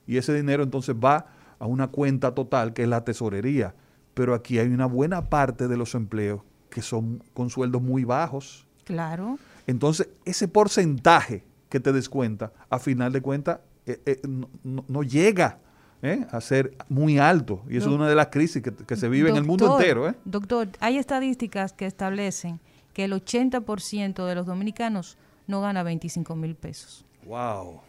y 0.06 0.18
ese 0.18 0.32
dinero 0.32 0.62
entonces 0.62 0.96
va 0.96 1.26
a 1.58 1.66
una 1.66 1.88
cuenta 1.88 2.36
total 2.36 2.74
que 2.74 2.84
es 2.84 2.88
la 2.88 3.04
tesorería 3.04 3.74
pero 4.14 4.34
aquí 4.34 4.60
hay 4.60 4.68
una 4.68 4.86
buena 4.86 5.30
parte 5.30 5.68
de 5.68 5.78
los 5.78 5.96
empleos 5.96 6.42
que 6.70 6.82
son 6.82 7.24
con 7.34 7.50
sueldos 7.50 7.82
muy 7.82 8.04
bajos. 8.04 8.66
Claro. 8.84 9.38
Entonces, 9.68 10.10
ese 10.26 10.48
porcentaje 10.48 11.44
que 11.70 11.80
te 11.80 11.92
descuenta, 11.92 12.52
a 12.70 12.80
final 12.80 13.12
de 13.14 13.22
cuentas, 13.22 13.60
eh, 13.86 14.02
eh, 14.06 14.22
no, 14.64 15.04
llega 15.04 15.60
eh, 16.02 16.26
a 16.32 16.42
ser 16.42 16.76
muy 16.90 17.20
alto. 17.20 17.64
Y 17.70 17.78
eso 17.78 17.90
es 17.90 17.96
una 17.96 18.08
de 18.08 18.16
las 18.16 18.28
crisis 18.28 18.62
que, 18.62 18.96
se 18.96 19.10
vive 19.10 19.30
en 19.30 19.36
el 19.36 19.44
mundo 19.44 19.78
entero. 19.78 20.14
Doctor, 20.26 20.70
hay 20.80 20.98
estadísticas 20.98 21.74
que 21.74 21.86
establecen 21.86 22.60
que 22.94 23.06
el 23.06 23.14
80% 23.14 24.26
de 24.26 24.36
los 24.36 24.46
dominicanos 24.46 25.18
no 25.48 25.62
gana 25.62 25.84
25 25.84 26.36
mil 26.36 26.56
pesos. 26.56 27.06
¡Wow! 27.26 27.82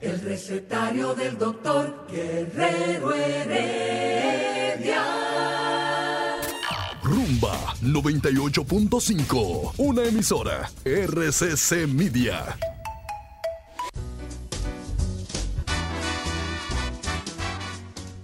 El 0.00 0.20
recetario 0.20 1.14
del 1.14 1.36
doctor 1.36 2.06
Guerrero 2.10 3.12
Heredia. 3.12 3.80
Rumba 7.40 7.74
98.5, 7.82 9.72
una 9.78 10.04
emisora 10.04 10.70
RCC 10.84 11.86
Media. 11.88 12.56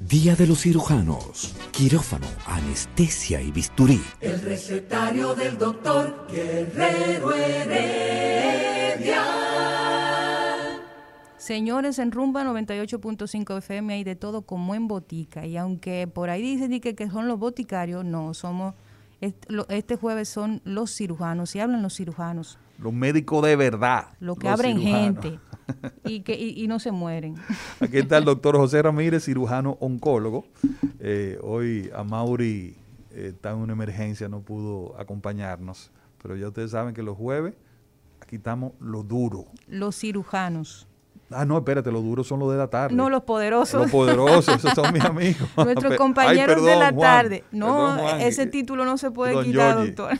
Día 0.00 0.36
de 0.36 0.46
los 0.46 0.60
cirujanos, 0.60 1.54
quirófano, 1.72 2.26
anestesia 2.44 3.40
y 3.40 3.50
bisturí. 3.52 4.02
El 4.20 4.38
recetario 4.42 5.34
del 5.34 5.56
doctor 5.56 6.26
Guerrero 6.30 7.32
Heredia. 7.32 9.22
Señores, 11.38 11.98
en 11.98 12.12
Rumba 12.12 12.44
98.5 12.44 13.58
FM 13.58 13.94
hay 13.94 14.04
de 14.04 14.16
todo 14.16 14.42
como 14.42 14.74
en 14.74 14.88
botica. 14.88 15.46
Y 15.46 15.56
aunque 15.56 16.06
por 16.06 16.28
ahí 16.28 16.42
dicen 16.42 16.78
que, 16.80 16.94
que 16.94 17.08
son 17.08 17.28
los 17.28 17.38
boticarios, 17.38 18.04
no, 18.04 18.34
somos 18.34 18.74
este 19.20 19.96
jueves 19.96 20.28
son 20.28 20.60
los 20.64 20.94
cirujanos, 20.94 21.54
y 21.56 21.60
hablan 21.60 21.82
los 21.82 21.96
cirujanos. 21.96 22.58
Los 22.78 22.92
médicos 22.92 23.44
de 23.44 23.56
verdad. 23.56 24.08
Los 24.20 24.38
que 24.38 24.48
abren 24.48 24.78
gente 24.78 25.38
y, 26.04 26.20
que, 26.20 26.34
y, 26.34 26.66
no 26.68 26.78
se 26.78 26.92
mueren. 26.92 27.36
Aquí 27.80 27.98
está 27.98 28.18
el 28.18 28.24
doctor 28.24 28.56
José 28.56 28.82
Ramírez, 28.82 29.24
cirujano 29.24 29.78
oncólogo. 29.80 30.46
Eh, 31.00 31.38
hoy 31.42 31.90
a 31.94 32.04
Mauri 32.04 32.76
eh, 33.10 33.32
está 33.34 33.52
en 33.52 33.58
una 33.58 33.72
emergencia, 33.72 34.28
no 34.28 34.40
pudo 34.40 34.98
acompañarnos. 34.98 35.90
Pero 36.22 36.36
ya 36.36 36.48
ustedes 36.48 36.72
saben 36.72 36.94
que 36.94 37.02
los 37.02 37.16
jueves 37.16 37.54
aquí 38.20 38.36
estamos 38.36 38.72
lo 38.80 39.02
duro. 39.02 39.46
Los 39.68 39.96
cirujanos. 39.96 40.85
Ah, 41.30 41.44
no, 41.44 41.58
espérate, 41.58 41.90
los 41.90 42.04
duros 42.04 42.26
son 42.26 42.38
los 42.38 42.52
de 42.52 42.56
la 42.56 42.68
tarde. 42.68 42.94
No, 42.94 43.10
los 43.10 43.24
poderosos. 43.24 43.82
Los 43.82 43.90
poderosos, 43.90 44.56
esos 44.56 44.72
son 44.74 44.92
mis 44.92 45.04
amigos. 45.04 45.48
Nuestros 45.56 45.96
compañeros 45.96 46.64
de 46.64 46.76
la 46.76 46.94
tarde. 46.94 47.42
No, 47.50 48.16
ese 48.18 48.46
título 48.46 48.84
no 48.84 48.96
se 48.96 49.10
puede 49.10 49.42
quitar, 49.42 49.76
doctor. 49.76 50.18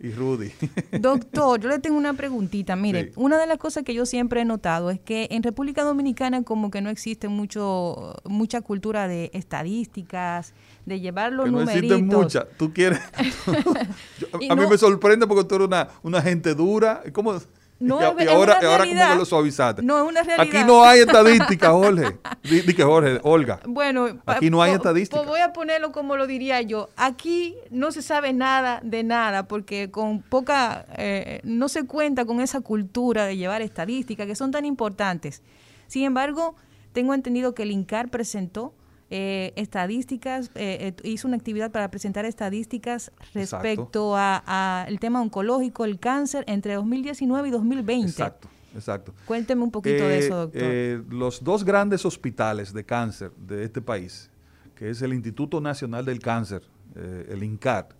y 0.00 0.10
Rudy. 0.10 0.52
doctor, 1.00 1.60
yo 1.60 1.68
le 1.68 1.78
tengo 1.78 1.96
una 1.96 2.12
preguntita. 2.12 2.76
Mire, 2.76 3.12
una 3.16 3.38
de 3.38 3.46
las 3.46 3.58
cosas 3.58 3.82
que 3.82 3.94
yo 3.94 4.04
siempre 4.04 4.42
he 4.42 4.44
notado 4.44 4.90
es 4.90 5.00
que 5.00 5.28
en 5.30 5.42
República 5.42 5.84
Dominicana 5.84 6.42
como 6.42 6.70
que 6.70 6.82
no 6.82 6.90
existe 6.90 7.28
mucho 7.28 8.14
mucha 8.24 8.60
cultura 8.60 9.08
de 9.08 9.30
estadísticas, 9.32 10.52
de 10.84 11.00
llevar 11.00 11.32
los 11.32 11.46
que 11.46 11.50
no 11.50 11.62
existe 11.62 11.96
mucha. 12.02 12.46
Tú 12.58 12.72
quieres... 12.72 13.00
a 14.50 14.54
mí 14.54 14.66
me 14.68 14.78
sorprende 14.78 15.26
porque 15.26 15.44
tú 15.44 15.54
eres 15.54 15.68
una, 15.68 15.88
una 16.02 16.20
gente 16.20 16.54
dura. 16.54 17.02
¿Cómo...? 17.12 17.38
No, 17.82 18.00
y, 18.00 18.28
ahora, 18.28 18.60
ahora 18.62 18.86
como 18.86 19.14
lo 19.16 19.24
suavizaste. 19.24 19.82
No 19.82 19.98
es 19.98 20.08
una 20.08 20.22
realidad. 20.22 20.46
Aquí 20.46 20.64
no 20.64 20.84
hay 20.84 21.00
estadística, 21.06 21.70
Jorge. 21.70 22.16
Di, 22.44 22.62
que 22.74 22.84
Jorge, 22.84 23.18
Olga. 23.24 23.58
Bueno, 23.66 24.20
aquí 24.24 24.50
no 24.50 24.62
hay 24.62 24.72
estadística. 24.72 25.16
Pues 25.16 25.28
voy 25.28 25.40
a 25.40 25.52
ponerlo 25.52 25.90
como 25.90 26.16
lo 26.16 26.28
diría 26.28 26.62
yo. 26.62 26.90
Aquí 26.96 27.56
no 27.70 27.90
se 27.90 28.00
sabe 28.00 28.32
nada 28.32 28.78
de 28.84 29.02
nada 29.02 29.48
porque 29.48 29.90
con 29.90 30.22
poca, 30.22 30.86
eh, 30.96 31.40
no 31.42 31.68
se 31.68 31.84
cuenta 31.84 32.24
con 32.24 32.40
esa 32.40 32.60
cultura 32.60 33.26
de 33.26 33.36
llevar 33.36 33.62
estadísticas 33.62 34.28
que 34.28 34.36
son 34.36 34.52
tan 34.52 34.64
importantes. 34.64 35.42
Sin 35.88 36.04
embargo, 36.04 36.54
tengo 36.92 37.14
entendido 37.14 37.52
que 37.52 37.64
el 37.64 37.72
INCAR 37.72 38.10
presentó 38.10 38.74
eh, 39.14 39.52
estadísticas, 39.56 40.50
eh, 40.54 40.94
eh, 40.96 41.06
hizo 41.06 41.28
una 41.28 41.36
actividad 41.36 41.70
para 41.70 41.90
presentar 41.90 42.24
estadísticas 42.24 43.12
respecto 43.34 44.14
a, 44.16 44.86
el 44.88 44.98
tema 45.00 45.20
oncológico, 45.20 45.84
el 45.84 45.98
cáncer, 45.98 46.44
entre 46.48 46.72
2019 46.72 47.48
y 47.48 47.50
2020. 47.50 48.08
Exacto. 48.08 48.48
Exacto. 48.74 49.12
Cuénteme 49.26 49.64
un 49.64 49.70
poquito 49.70 50.08
de 50.08 50.18
eso, 50.18 50.34
doctor. 50.34 51.12
los 51.12 51.44
dos 51.44 51.62
grandes 51.62 52.06
hospitales 52.06 52.72
de 52.72 52.84
cáncer 52.86 53.32
de 53.36 53.64
este 53.64 53.82
país, 53.82 54.30
que 54.74 54.88
es 54.88 55.02
el 55.02 55.12
Instituto 55.12 55.60
Nacional 55.60 56.06
del 56.06 56.18
Cáncer, 56.18 56.62
el 56.94 57.42
INCAT, 57.42 57.92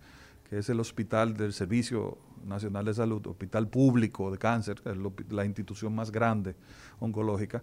que 0.49 0.57
es 0.57 0.69
el 0.69 0.79
hospital 0.79 1.37
del 1.37 1.53
Servicio 1.53 2.17
Nacional 2.43 2.85
de 2.85 2.95
Salud, 2.95 3.27
hospital 3.27 3.67
público 3.67 4.31
de 4.31 4.39
cáncer, 4.39 4.81
es 4.83 5.31
la 5.31 5.45
institución 5.45 5.93
más 5.93 6.11
grande 6.11 6.55
oncológica, 6.99 7.61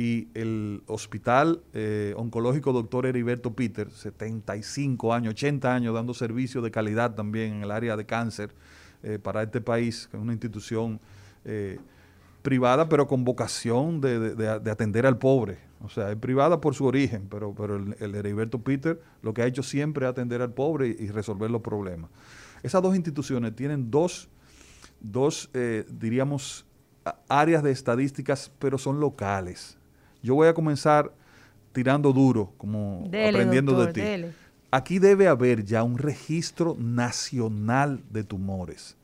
y 0.00 0.28
el 0.32 0.82
hospital 0.86 1.60
eh, 1.74 2.14
oncológico 2.16 2.72
doctor 2.72 3.04
Heriberto 3.04 3.52
Peter, 3.52 3.90
75 3.90 5.12
años, 5.12 5.32
80 5.32 5.74
años 5.74 5.92
dando 5.92 6.14
servicio 6.14 6.62
de 6.62 6.70
calidad 6.70 7.14
también 7.14 7.56
en 7.56 7.62
el 7.64 7.70
área 7.70 7.98
de 7.98 8.06
cáncer 8.06 8.50
eh, 9.02 9.18
para 9.22 9.42
este 9.42 9.60
país, 9.60 10.08
que 10.10 10.16
es 10.16 10.22
una 10.22 10.32
institución 10.32 11.00
eh, 11.44 11.78
privada 12.40 12.88
pero 12.88 13.06
con 13.06 13.24
vocación 13.24 14.00
de, 14.00 14.48
atender 14.70 15.04
al 15.04 15.18
pobre. 15.18 15.58
O 15.84 15.90
sea, 15.90 16.10
es 16.10 16.16
privada 16.16 16.62
por 16.62 16.74
su 16.74 16.86
origen, 16.86 17.26
pero, 17.28 17.54
pero 17.54 17.76
el, 17.76 18.14
Heriberto 18.14 18.58
Peter 18.58 19.02
lo 19.20 19.34
que 19.34 19.42
ha 19.42 19.46
hecho 19.46 19.62
siempre 19.62 20.06
es 20.06 20.10
atender 20.10 20.40
al 20.40 20.54
pobre 20.54 20.96
y, 20.98 21.08
resolver 21.08 21.50
los 21.50 21.60
problemas. 21.60 22.08
Esas 22.62 22.80
dos 22.80 22.96
instituciones 22.96 23.54
tienen 23.54 23.90
dos, 23.90 24.30
dos 24.98 25.50
diríamos, 25.90 26.64
áreas 27.28 27.62
de 27.62 27.70
estadísticas, 27.70 28.50
pero 28.58 28.78
son 28.78 28.98
locales. 28.98 29.76
Yo 30.22 30.34
voy 30.34 30.48
a 30.48 30.54
comenzar 30.54 31.12
tirando 31.72 32.12
duro, 32.12 32.52
como 32.56 33.04
aprendiendo 33.06 33.84
de 33.84 33.92
ti. 33.92 34.34
Aquí 34.70 34.98
debe 34.98 35.26
haber 35.26 35.64
ya 35.64 35.82
un 35.82 35.98
registro 35.98 36.76
nacional 36.78 38.02
de 38.10 38.24
tumores. 38.24 38.96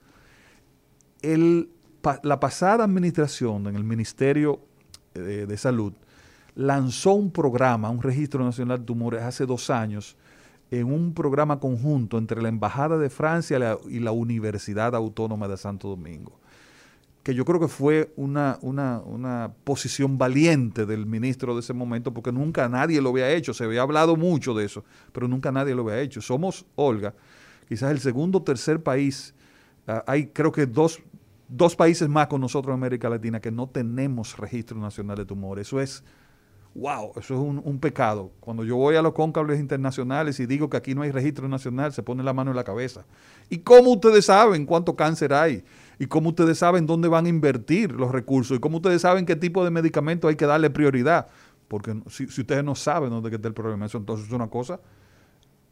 la 1.22 2.40
pasada 2.40 2.84
administración 2.84 3.66
en 3.66 3.74
el 3.74 3.84
Ministerio 3.84 4.60
eh, 5.14 5.46
de, 5.48 5.56
Salud 5.56 5.92
lanzó 6.54 7.14
un 7.14 7.30
programa, 7.30 7.90
un 7.90 8.02
registro 8.02 8.44
nacional 8.44 8.78
de 8.80 8.84
tumores 8.84 9.22
hace 9.22 9.44
dos 9.44 9.70
años, 9.70 10.16
en 10.70 10.86
un 10.92 11.14
programa 11.14 11.58
conjunto 11.58 12.18
entre 12.18 12.42
la 12.42 12.48
Embajada 12.48 12.98
de 12.98 13.10
Francia 13.10 13.78
y 13.88 14.00
la 14.00 14.12
Universidad 14.12 14.94
Autónoma 14.94 15.48
de 15.48 15.56
Santo 15.56 15.88
Domingo 15.88 16.38
que 17.26 17.34
yo 17.34 17.44
creo 17.44 17.58
que 17.58 17.66
fue 17.66 18.12
una, 18.14 18.56
una, 18.62 19.50
posición 19.64 20.16
valiente 20.16 20.86
del 20.86 21.06
ministro 21.06 21.54
de 21.54 21.60
ese 21.60 21.72
momento, 21.72 22.14
porque 22.14 22.30
nunca 22.30 22.68
nadie 22.68 23.00
lo 23.00 23.08
había 23.08 23.32
hecho. 23.32 23.52
Se 23.52 23.64
había 23.64 23.82
hablado 23.82 24.14
mucho 24.14 24.54
de 24.54 24.64
eso, 24.64 24.84
pero 25.10 25.26
nunca 25.26 25.50
nadie 25.50 25.74
lo 25.74 25.82
había 25.82 25.98
hecho. 25.98 26.20
Somos, 26.20 26.66
Olga, 26.76 27.14
quizás 27.68 27.90
el 27.90 27.98
segundo 27.98 28.38
o 28.38 28.42
tercer 28.44 28.80
país. 28.80 29.34
Ah, 29.88 30.04
hay 30.06 30.28
creo 30.28 30.52
que 30.52 30.66
dos, 30.66 31.00
dos 31.48 31.74
países 31.74 32.08
más 32.08 32.28
con 32.28 32.40
nosotros 32.40 32.72
en 32.72 32.78
América 32.78 33.08
Latina 33.08 33.40
que 33.40 33.50
no 33.50 33.68
tenemos 33.68 34.36
registro 34.36 34.78
nacional 34.78 35.16
de 35.16 35.24
tumores. 35.24 35.66
Eso 35.66 35.80
es 35.80 36.04
wow, 36.76 37.12
eso 37.16 37.34
es 37.34 37.40
un, 37.40 37.78
pecado. 37.80 38.30
Cuando 38.40 38.62
yo 38.62 38.76
voy 38.76 38.96
a 38.96 39.02
los 39.02 39.14
cóncables 39.14 39.58
internacionales 39.58 40.38
y 40.40 40.46
digo 40.46 40.68
que 40.68 40.76
aquí 40.76 40.94
no 40.94 41.02
hay 41.02 41.10
registro 41.10 41.48
nacional, 41.48 41.92
se 41.92 42.02
pone 42.02 42.22
la 42.22 42.34
mano 42.34 42.50
en 42.50 42.56
la 42.56 42.64
cabeza. 42.64 43.06
¿Y 43.48 43.58
cómo 43.58 43.92
ustedes 43.92 44.26
saben 44.26 44.66
cuánto 44.66 44.94
cáncer 44.94 45.32
hay? 45.32 45.64
Y 45.98 46.06
cómo 46.06 46.30
ustedes 46.30 46.58
saben 46.58 46.86
dónde 46.86 47.08
van 47.08 47.26
a 47.26 47.28
invertir 47.28 47.92
los 47.92 48.12
recursos 48.12 48.56
y 48.56 48.60
cómo 48.60 48.76
ustedes 48.78 49.02
saben 49.02 49.24
qué 49.24 49.36
tipo 49.36 49.64
de 49.64 49.70
medicamento 49.70 50.28
hay 50.28 50.36
que 50.36 50.46
darle 50.46 50.70
prioridad. 50.70 51.26
Porque 51.68 52.00
si, 52.08 52.24
ustedes 52.24 52.62
no 52.62 52.74
saben 52.74 53.10
dónde 53.10 53.34
está 53.34 53.48
el 53.48 53.54
problema, 53.54 53.86
eso 53.86 53.98
entonces 53.98 54.26
es 54.26 54.32
una 54.32 54.48
cosa 54.48 54.80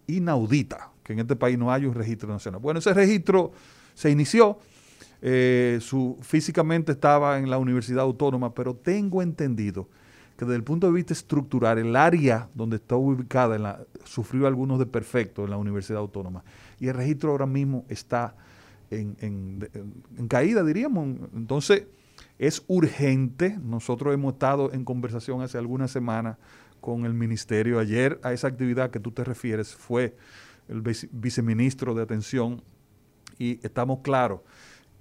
inaudita, 0.06 0.90
que 1.02 1.12
en 1.12 1.20
este 1.20 1.36
país 1.36 1.58
no 1.58 1.72
hay 1.72 1.86
un 1.86 1.94
registro 1.94 2.28
nacional. 2.28 2.60
Bueno, 2.60 2.78
ese 2.78 2.92
registro 2.92 3.52
se 3.94 4.10
inició, 4.10 4.58
eh, 5.22 5.78
su, 5.80 6.18
físicamente 6.20 6.92
estaba 6.92 7.38
en 7.38 7.48
la 7.48 7.58
Universidad 7.58 8.00
Autónoma, 8.00 8.52
pero 8.52 8.74
tengo 8.74 9.22
entendido 9.22 9.88
que 10.36 10.44
desde 10.44 10.56
el 10.56 10.64
punto 10.64 10.88
de 10.88 10.92
vista 10.92 11.12
estructural, 11.12 11.78
el 11.78 11.94
área 11.94 12.48
donde 12.54 12.76
está 12.76 12.96
ubicada 12.96 13.86
sufrió 14.04 14.46
algunos 14.46 14.78
desperfectos 14.78 15.44
en 15.44 15.50
la 15.50 15.56
Universidad 15.56 16.00
Autónoma. 16.00 16.42
Y 16.80 16.88
el 16.88 16.94
registro 16.94 17.30
ahora 17.30 17.46
mismo 17.46 17.84
está 17.88 18.34
en, 18.90 20.28
caída, 20.28 20.64
diríamos. 20.64 21.18
Entonces, 21.34 21.86
es 22.38 22.62
urgente. 22.66 23.58
Nosotros 23.62 24.14
hemos 24.14 24.34
estado 24.34 24.72
en 24.72 24.84
conversación 24.84 25.42
hace 25.42 25.58
algunas 25.58 25.90
semanas 25.90 26.38
con 26.80 27.04
el 27.04 27.14
ministerio. 27.14 27.78
Ayer 27.78 28.20
a 28.22 28.32
esa 28.32 28.48
actividad 28.48 28.90
que 28.90 29.00
tú 29.00 29.10
te 29.10 29.24
refieres 29.24 29.74
fue 29.74 30.16
el 30.68 30.82
viceministro 31.12 31.94
de 31.94 32.02
Atención 32.02 32.62
y 33.38 33.64
estamos 33.64 34.00
claros 34.00 34.40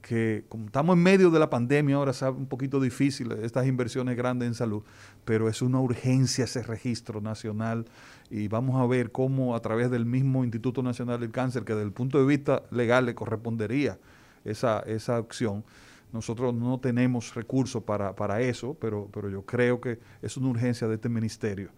que 0.04 0.43
como 0.49 0.66
estamos 0.66 0.97
en 0.97 1.01
medio 1.01 1.32
de 1.32 1.39
la 1.39 1.49
pandemia, 1.49 1.95
ahora 1.95 2.12
es 2.12 2.22
un 2.22 2.45
poquito 2.45 2.82
difícil 2.82 3.32
estas 3.32 3.66
inversiones 3.66 4.18
grandes 4.18 4.47
en 4.49 4.54
salud, 4.54 4.84
pero 5.24 5.47
es 5.47 5.62
una 5.62 5.80
urgencia 5.80 6.43
ese 6.43 6.62
registro 6.62 7.22
nacional 7.22 7.86
y 8.30 8.49
vamos 8.49 8.80
a 8.82 8.86
ver 8.86 9.12
cómo 9.12 9.56
a 9.56 9.62
través 9.62 9.89
del 9.89 10.06
mismo 10.06 10.43
Instituto 10.43 10.84
Nacional 10.84 11.22
del 11.22 11.32
Cáncer, 11.32 11.64
que 11.64 11.74
desde 11.74 11.86
el 11.86 11.93
punto 11.93 12.20
de 12.20 12.26
vista 12.26 12.64
legal 12.70 13.06
le 13.06 13.16
correspondería 13.16 13.97
esa, 14.43 14.82
esa 14.82 15.16
acción, 15.16 15.64
nosotros 16.12 16.54
no 16.54 16.80
tenemos 16.80 17.34
recursos 17.34 17.82
para, 17.82 18.14
para 18.14 18.41
eso, 18.41 18.76
pero, 18.80 19.08
pero 19.12 19.30
yo 19.30 19.43
creo 19.45 19.80
que 19.80 19.99
es 20.22 20.36
una 20.36 20.49
urgencia 20.49 20.88
de 20.89 20.95
este 20.95 21.08
ministerio 21.08 21.70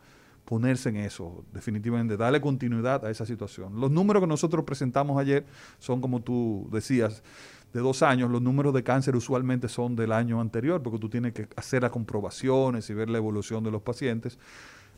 ponerse 0.45 0.89
en 0.89 0.97
eso, 0.97 1.43
definitivamente, 1.51 2.15
darle 2.15 2.39
continuidad 2.39 3.03
a 3.03 3.09
esa 3.09 3.25
situación. 3.25 3.79
Los 3.81 3.91
números 3.91 4.21
que 4.21 4.27
nosotros 4.27 4.63
presentamos 4.63 5.19
ayer 5.19 5.45
son, 5.79 6.01
como 6.01 6.21
tú 6.21 6.69
decías, 6.71 7.23
de 7.75 7.81
dos 7.81 8.03
años, 8.03 8.31
los 8.31 8.41
números 8.41 8.73
de 8.73 8.85
cáncer 8.85 9.17
usualmente 9.17 9.67
son 9.67 9.97
del 9.97 10.13
año 10.13 10.39
anterior, 10.39 10.81
porque 10.81 10.97
tú 10.97 11.09
tienes 11.09 11.33
que 11.33 11.49
hacer 11.57 11.81
las 11.81 11.91
comprobaciones 11.91 12.89
y 12.89 12.93
ver 12.93 13.09
la 13.09 13.17
evolución 13.17 13.65
de 13.65 13.69
los 13.69 13.81
pacientes. 13.81 14.39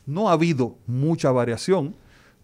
No 0.06 0.28
ha 0.28 0.34
habido 0.34 0.76
mucha 0.86 1.32
variación. 1.32 1.96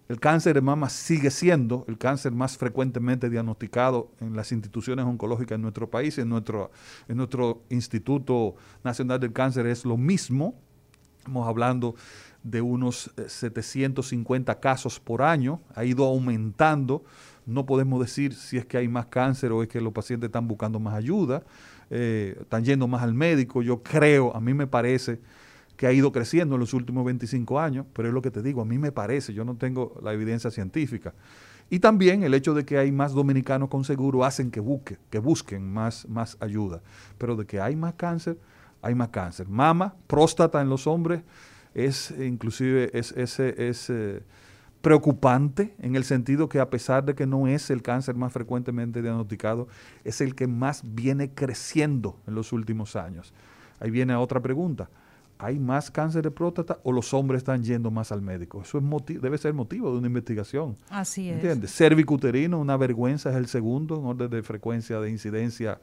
El 0.09 0.19
cáncer 0.19 0.55
de 0.57 0.61
mama 0.61 0.89
sigue 0.89 1.31
siendo 1.31 1.85
el 1.87 1.99
cáncer 1.99 2.33
más 2.33 2.59
frecuentemente 2.59 3.31
diagnosticado 3.31 4.11
en 4.21 4.35
las 4.35 4.51
instituciones 4.51 5.05
oncológicas 5.05 5.55
en 5.55 5.63
nuestro 5.63 5.89
país, 5.89 6.19
en 6.19 6.31
nuestro, 6.31 6.73
en 7.07 7.17
nuestro 7.17 7.63
Instituto 7.71 8.57
Nacional 8.83 9.21
del 9.21 9.33
Cáncer 9.33 9.69
es 9.69 9.85
lo 9.85 9.97
mismo. 9.97 10.57
Estamos 11.19 11.47
hablando 11.47 11.95
de 12.43 12.61
unos 12.61 13.13
750 13.25 14.51
eh, 14.51 14.59
casos 14.61 14.99
por 14.99 15.23
año, 15.23 15.61
ha 15.77 15.85
ido 15.85 16.05
aumentando 16.05 17.05
no 17.47 17.67
podemos 17.67 18.01
decir 18.01 18.35
si 18.35 18.57
es 18.57 18.67
que 18.67 18.79
hay 18.79 18.89
más 18.89 19.07
cáncer 19.07 19.53
o 19.53 19.63
es 19.63 19.69
que 19.69 19.81
los 19.81 19.93
pacientes 19.93 20.29
están 20.29 20.49
buscando 20.49 20.81
más 20.81 20.95
ayuda, 20.95 21.43
eh, 21.91 22.37
están 22.41 22.65
yendo 22.65 22.89
más 22.89 23.03
al 23.03 23.15
médico. 23.15 23.63
Yo 23.63 23.83
creo, 23.83 24.35
a 24.35 24.41
mí 24.41 24.55
me 24.55 24.67
parece 24.67 25.21
que 25.77 25.87
ha 25.87 25.93
ido 25.93 26.13
creciendo 26.13 26.55
en 26.55 26.61
los 26.61 26.73
últimos 26.73 27.05
25 27.05 27.61
años, 27.61 27.87
pero 27.93 28.09
es 28.09 28.15
lo 28.15 28.23
que 28.23 28.31
te 28.31 28.43
digo, 28.43 28.63
a 28.63 28.65
mí 28.65 28.79
me 28.79 28.93
parece, 28.93 29.35
yo 29.35 29.45
no 29.45 29.57
tengo 29.57 29.99
la 30.03 30.13
evidencia 30.13 30.51
científica. 30.51 31.13
Y 31.71 31.81
también 31.81 32.23
el 32.23 32.35
hecho 32.35 32.55
de 32.55 32.65
que 32.65 32.79
hay 32.79 32.93
más 32.93 33.13
dominicanos 33.13 33.69
con 33.69 33.85
seguro 33.85 34.25
hacen 34.25 34.51
que, 34.51 34.63
que 35.11 35.19
busquen 35.19 35.73
más, 35.73 36.07
más 36.09 36.37
ayuda. 36.41 36.83
Pero 37.19 37.37
de 37.37 37.47
que 37.47 37.61
hay 37.61 37.75
más 37.75 37.95
cáncer, 37.95 38.39
hay 38.83 38.95
más 38.95 39.09
cáncer. 39.09 39.49
Mama, 39.49 39.95
próstata 40.07 40.61
en 40.61 40.69
los 40.69 40.87
hombres, 40.87 41.23
es 41.75 42.13
inclusive 42.19 42.91
es, 42.93 43.13
ese... 43.13 43.69
Es, 43.69 43.91
preocupante 44.85 45.75
en 45.81 45.97
el 45.97 46.05
sentido 46.05 46.51
que 46.51 46.61
a 46.61 46.69
pesar 46.69 47.07
de 47.07 47.15
que 47.15 47.27
no 47.27 47.49
es 47.49 47.71
el 47.71 47.81
cáncer 47.81 48.15
más 48.17 48.35
frecuentemente 48.35 49.01
diagnosticado, 49.01 49.67
es 50.05 50.21
el 50.21 50.35
que 50.35 50.47
más 50.47 50.83
viene 50.85 51.31
creciendo 51.31 52.21
en 52.27 52.35
los 52.35 52.53
últimos 52.53 52.95
años. 52.95 53.33
Ahí 53.81 53.91
viene 53.91 54.15
otra 54.15 54.41
pregunta. 54.41 54.91
¿Hay 55.39 55.59
más 55.59 55.91
cáncer 55.91 56.23
de 56.23 56.31
próstata 56.31 56.79
o 56.85 56.93
los 56.93 57.15
hombres 57.15 57.39
están 57.39 57.65
yendo 57.65 57.91
más 57.91 58.13
al 58.13 58.21
médico? 58.21 58.61
Eso 58.61 58.79
es 58.79 59.21
debe 59.23 59.39
ser 59.39 59.55
motivo 59.55 59.91
de 59.91 59.99
una 59.99 60.07
investigación. 60.07 60.77
Así 60.91 61.31
es. 61.31 61.37
¿Entiendes? 61.37 61.75
Cervicuterino, 61.75 62.61
una 62.61 62.77
vergüenza, 62.77 63.31
es 63.31 63.37
el 63.37 63.47
segundo 63.47 63.97
en 63.99 64.05
orden 64.05 64.29
de 64.29 64.43
frecuencia 64.43 65.01
de 65.01 65.11
incidencia 65.11 65.81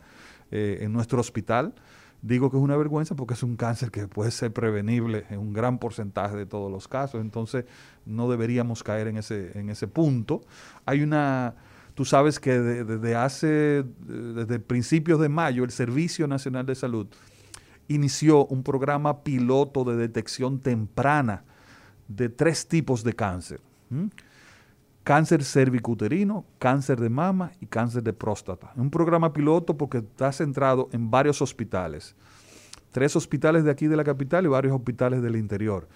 eh, 0.51 0.77
en 0.81 0.93
nuestro 0.93 1.19
hospital. 1.19 1.73
Digo 2.21 2.51
que 2.51 2.57
es 2.57 2.63
una 2.63 2.77
vergüenza 2.77 3.15
porque 3.15 3.33
es 3.33 3.41
un 3.41 3.55
cáncer 3.55 3.89
que 3.89 4.07
puede 4.07 4.29
ser 4.29 4.53
prevenible 4.53 5.25
en 5.29 5.39
un 5.39 5.53
gran 5.53 5.79
porcentaje 5.79 6.35
de 6.35 6.45
todos 6.45 6.71
los 6.71 6.87
casos, 6.87 7.19
entonces 7.19 7.65
no 8.05 8.29
deberíamos 8.29 8.83
caer 8.83 9.07
en 9.07 9.17
ese, 9.17 9.57
en 9.57 9.69
ese 9.71 9.87
punto. 9.87 10.41
Hay 10.85 11.01
una, 11.01 11.55
tú 11.95 12.05
sabes 12.05 12.39
que 12.39 12.59
desde 12.59 13.15
hace, 13.15 13.83
desde 14.07 14.59
principios 14.59 15.19
de 15.19 15.29
mayo, 15.29 15.63
el 15.63 15.71
Servicio 15.71 16.27
Nacional 16.27 16.67
de 16.67 16.75
Salud 16.75 17.07
inició 17.87 18.45
un 18.45 18.61
programa 18.61 19.23
piloto 19.23 19.83
de 19.83 19.95
detección 19.97 20.59
temprana 20.59 21.43
de 22.07 22.29
tres 22.29 22.67
tipos 22.67 23.03
de 23.03 23.13
cáncer. 23.13 23.61
Cáncer 25.03 25.43
cervicuterino, 25.43 26.45
cáncer 26.59 26.99
de 26.99 27.09
mama 27.09 27.51
y 27.59 27.65
cáncer 27.65 28.03
de 28.03 28.13
próstata. 28.13 28.71
Un 28.75 28.91
programa 28.91 29.33
piloto 29.33 29.77
porque 29.77 29.99
está 29.99 30.31
centrado 30.31 30.89
en 30.91 31.09
varios 31.09 31.41
hospitales. 31.41 32.15
Tres 32.91 33.15
hospitales 33.15 33.63
de 33.63 33.71
aquí 33.71 33.87
de 33.87 33.95
la 33.95 34.03
capital 34.03 34.45
y 34.45 34.49
varios 34.49 34.75
hospitales 34.75 35.21
del 35.21 35.35
interior. 35.35 35.87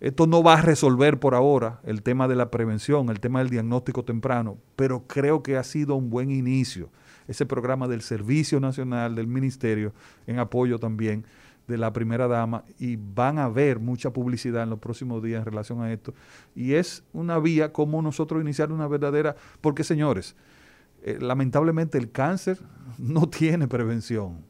Esto 0.00 0.26
no 0.26 0.42
va 0.42 0.54
a 0.54 0.62
resolver 0.62 1.20
por 1.20 1.34
ahora 1.34 1.80
el 1.84 2.02
tema 2.02 2.26
de 2.26 2.34
la 2.34 2.50
prevención, 2.50 3.10
el 3.10 3.20
tema 3.20 3.40
del 3.40 3.50
diagnóstico 3.50 4.02
temprano, 4.02 4.56
pero 4.74 5.06
creo 5.06 5.42
que 5.42 5.58
ha 5.58 5.62
sido 5.62 5.94
un 5.94 6.08
buen 6.08 6.30
inicio 6.30 6.88
ese 7.28 7.44
programa 7.44 7.86
del 7.86 8.00
Servicio 8.00 8.58
Nacional 8.58 9.14
del 9.14 9.26
Ministerio 9.26 9.92
en 10.26 10.38
apoyo 10.38 10.78
también 10.78 11.26
de 11.70 11.78
la 11.78 11.92
primera 11.92 12.28
dama 12.28 12.64
y 12.78 12.96
van 12.96 13.38
a 13.38 13.48
ver 13.48 13.78
mucha 13.78 14.12
publicidad 14.12 14.64
en 14.64 14.70
los 14.70 14.78
próximos 14.78 15.22
días 15.22 15.38
en 15.38 15.44
relación 15.46 15.80
a 15.80 15.92
esto. 15.92 16.12
Y 16.54 16.74
es 16.74 17.04
una 17.12 17.38
vía 17.38 17.72
como 17.72 18.02
nosotros 18.02 18.42
iniciar 18.42 18.72
una 18.72 18.88
verdadera, 18.88 19.36
porque 19.60 19.84
señores, 19.84 20.36
eh, 21.02 21.18
lamentablemente 21.20 21.96
el 21.96 22.10
cáncer 22.10 22.58
no 22.98 23.28
tiene 23.28 23.68
prevención. 23.68 24.44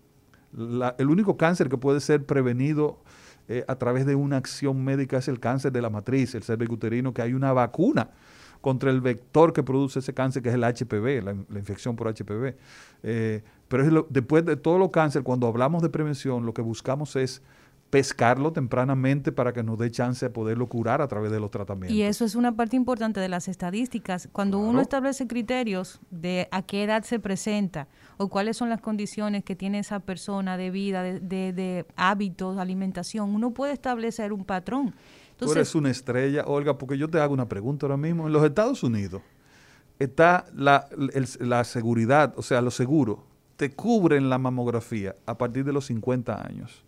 el 0.99 1.09
único 1.09 1.37
cáncer 1.37 1.69
que 1.69 1.77
puede 1.77 2.01
ser 2.01 2.25
prevenido 2.25 2.99
eh, 3.49 3.65
a 3.69 3.77
través 3.77 4.07
de 4.07 4.15
una 4.15 4.37
acción 4.37 4.83
médica 4.83 5.19
es 5.19 5.29
el 5.29 5.39
cáncer 5.39 5.73
de 5.73 5.83
la 5.83 5.91
matriz, 5.91 6.35
el 6.35 6.43
cervicuterino, 6.43 7.13
que 7.13 7.23
hay 7.23 7.35
una 7.35 7.53
vacuna 7.53 8.11
contra 8.61 8.91
el 8.91 9.01
vector 9.01 9.53
que 9.53 9.63
produce 9.63 10.01
ese 10.01 10.15
cáncer, 10.15 10.43
que 10.43 10.51
es 10.51 10.55
el 10.55 10.63
HPV, 10.63 11.25
la, 11.25 11.59
infección 11.59 11.97
por 11.97 12.09
HPV. 12.13 12.55
Eh, 13.03 13.43
pero 13.71 14.05
después 14.11 14.45
de 14.45 14.57
todo 14.57 14.79
lo 14.79 14.91
cáncer, 14.91 15.23
cuando 15.23 15.47
hablamos 15.47 15.81
de 15.81 15.91
prevención, 15.91 16.45
lo 16.45 16.53
que 16.53 16.61
buscamos 16.61 17.15
es 17.15 17.41
pescarlo 17.89 18.53
tempranamente 18.53 19.31
para 19.31 19.53
que 19.53 19.63
nos 19.63 19.79
dé 19.79 19.93
chance 19.93 20.27
de 20.27 20.31
poderlo 20.31 20.69
curar 20.69 21.01
a 21.01 21.07
través 21.07 21.31
de 21.31 21.39
los 21.39 21.53
tratamientos. 21.53 21.97
Y 21.97 22.03
eso 22.03 22.25
es 22.25 22.35
una 22.35 22.57
parte 22.57 22.75
importante 22.75 23.21
de 23.21 23.29
las 23.29 23.47
estadísticas. 23.47 24.29
Cuando 24.33 24.59
uno 24.59 24.81
establece 24.81 25.29
criterios 25.29 26.01
de 26.11 26.49
a 26.51 26.63
qué 26.63 26.83
edad 26.83 27.05
se 27.05 27.21
presenta 27.21 27.87
o 28.17 28.27
cuáles 28.27 28.57
son 28.57 28.71
las 28.71 28.81
condiciones 28.81 29.45
que 29.45 29.55
tiene 29.55 29.79
esa 29.79 30.01
persona 30.01 30.57
de 30.57 30.73
vida, 30.73 31.05
de, 31.05 31.21
de, 31.21 31.87
hábitos, 31.95 32.59
alimentación, 32.59 33.33
uno 33.33 33.53
puede 33.53 33.73
establecer 33.73 34.33
un 34.33 34.45
patrón. 34.45 34.97
Tú 35.37 35.53
eres 35.53 35.77
una 35.77 35.91
estrella, 35.91 36.43
Olga, 36.45 36.77
porque 36.77 36.99
yo 36.99 37.09
te 37.09 37.21
hago 37.21 37.33
una 37.33 37.49
pregunta 37.49 37.87
ahora 37.87 37.97
mismo. 37.97 38.27
En 38.27 38.33
los 38.33 38.45
Estados 38.45 38.83
Unidos 38.83 39.23
está 40.01 40.47
la, 40.57 40.89
la 41.39 41.63
seguridad, 41.63 42.35
o 42.37 42.43
sea, 42.43 42.61
los 42.61 42.75
seguros, 42.75 43.30
te 43.61 43.73
cubren 43.73 44.31
la 44.31 44.39
mamografía 44.39 45.15
a 45.27 45.37
partir 45.37 45.67
de 45.67 45.73
los 45.75 45.85
50 45.85 46.47
años 46.47 46.83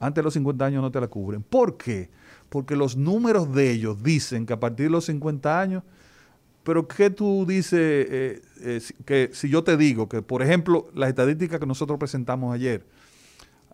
antes 0.00 0.22
de 0.22 0.24
los 0.24 0.34
50 0.34 0.64
años 0.64 0.82
no 0.82 0.90
te 0.90 1.00
la 1.00 1.08
cubren. 1.08 1.42
¿Por 1.42 1.76
qué? 1.76 2.08
Porque 2.48 2.76
los 2.76 2.96
números 2.96 3.52
de 3.52 3.70
ellos 3.70 4.02
dicen 4.02 4.46
que 4.46 4.52
a 4.52 4.60
partir 4.60 4.86
de 4.86 4.90
los 4.90 5.06
50 5.06 5.60
años, 5.60 5.82
pero 6.62 6.86
¿qué 6.86 7.10
tú 7.10 7.44
dices 7.46 7.80
eh, 7.80 8.42
eh, 8.60 8.80
que 9.04 9.30
si 9.32 9.48
yo 9.48 9.64
te 9.64 9.76
digo 9.76 10.08
que, 10.08 10.22
por 10.22 10.42
ejemplo, 10.42 10.88
las 10.94 11.08
estadísticas 11.08 11.58
que 11.58 11.66
nosotros 11.66 11.98
presentamos 11.98 12.54
ayer, 12.54 12.84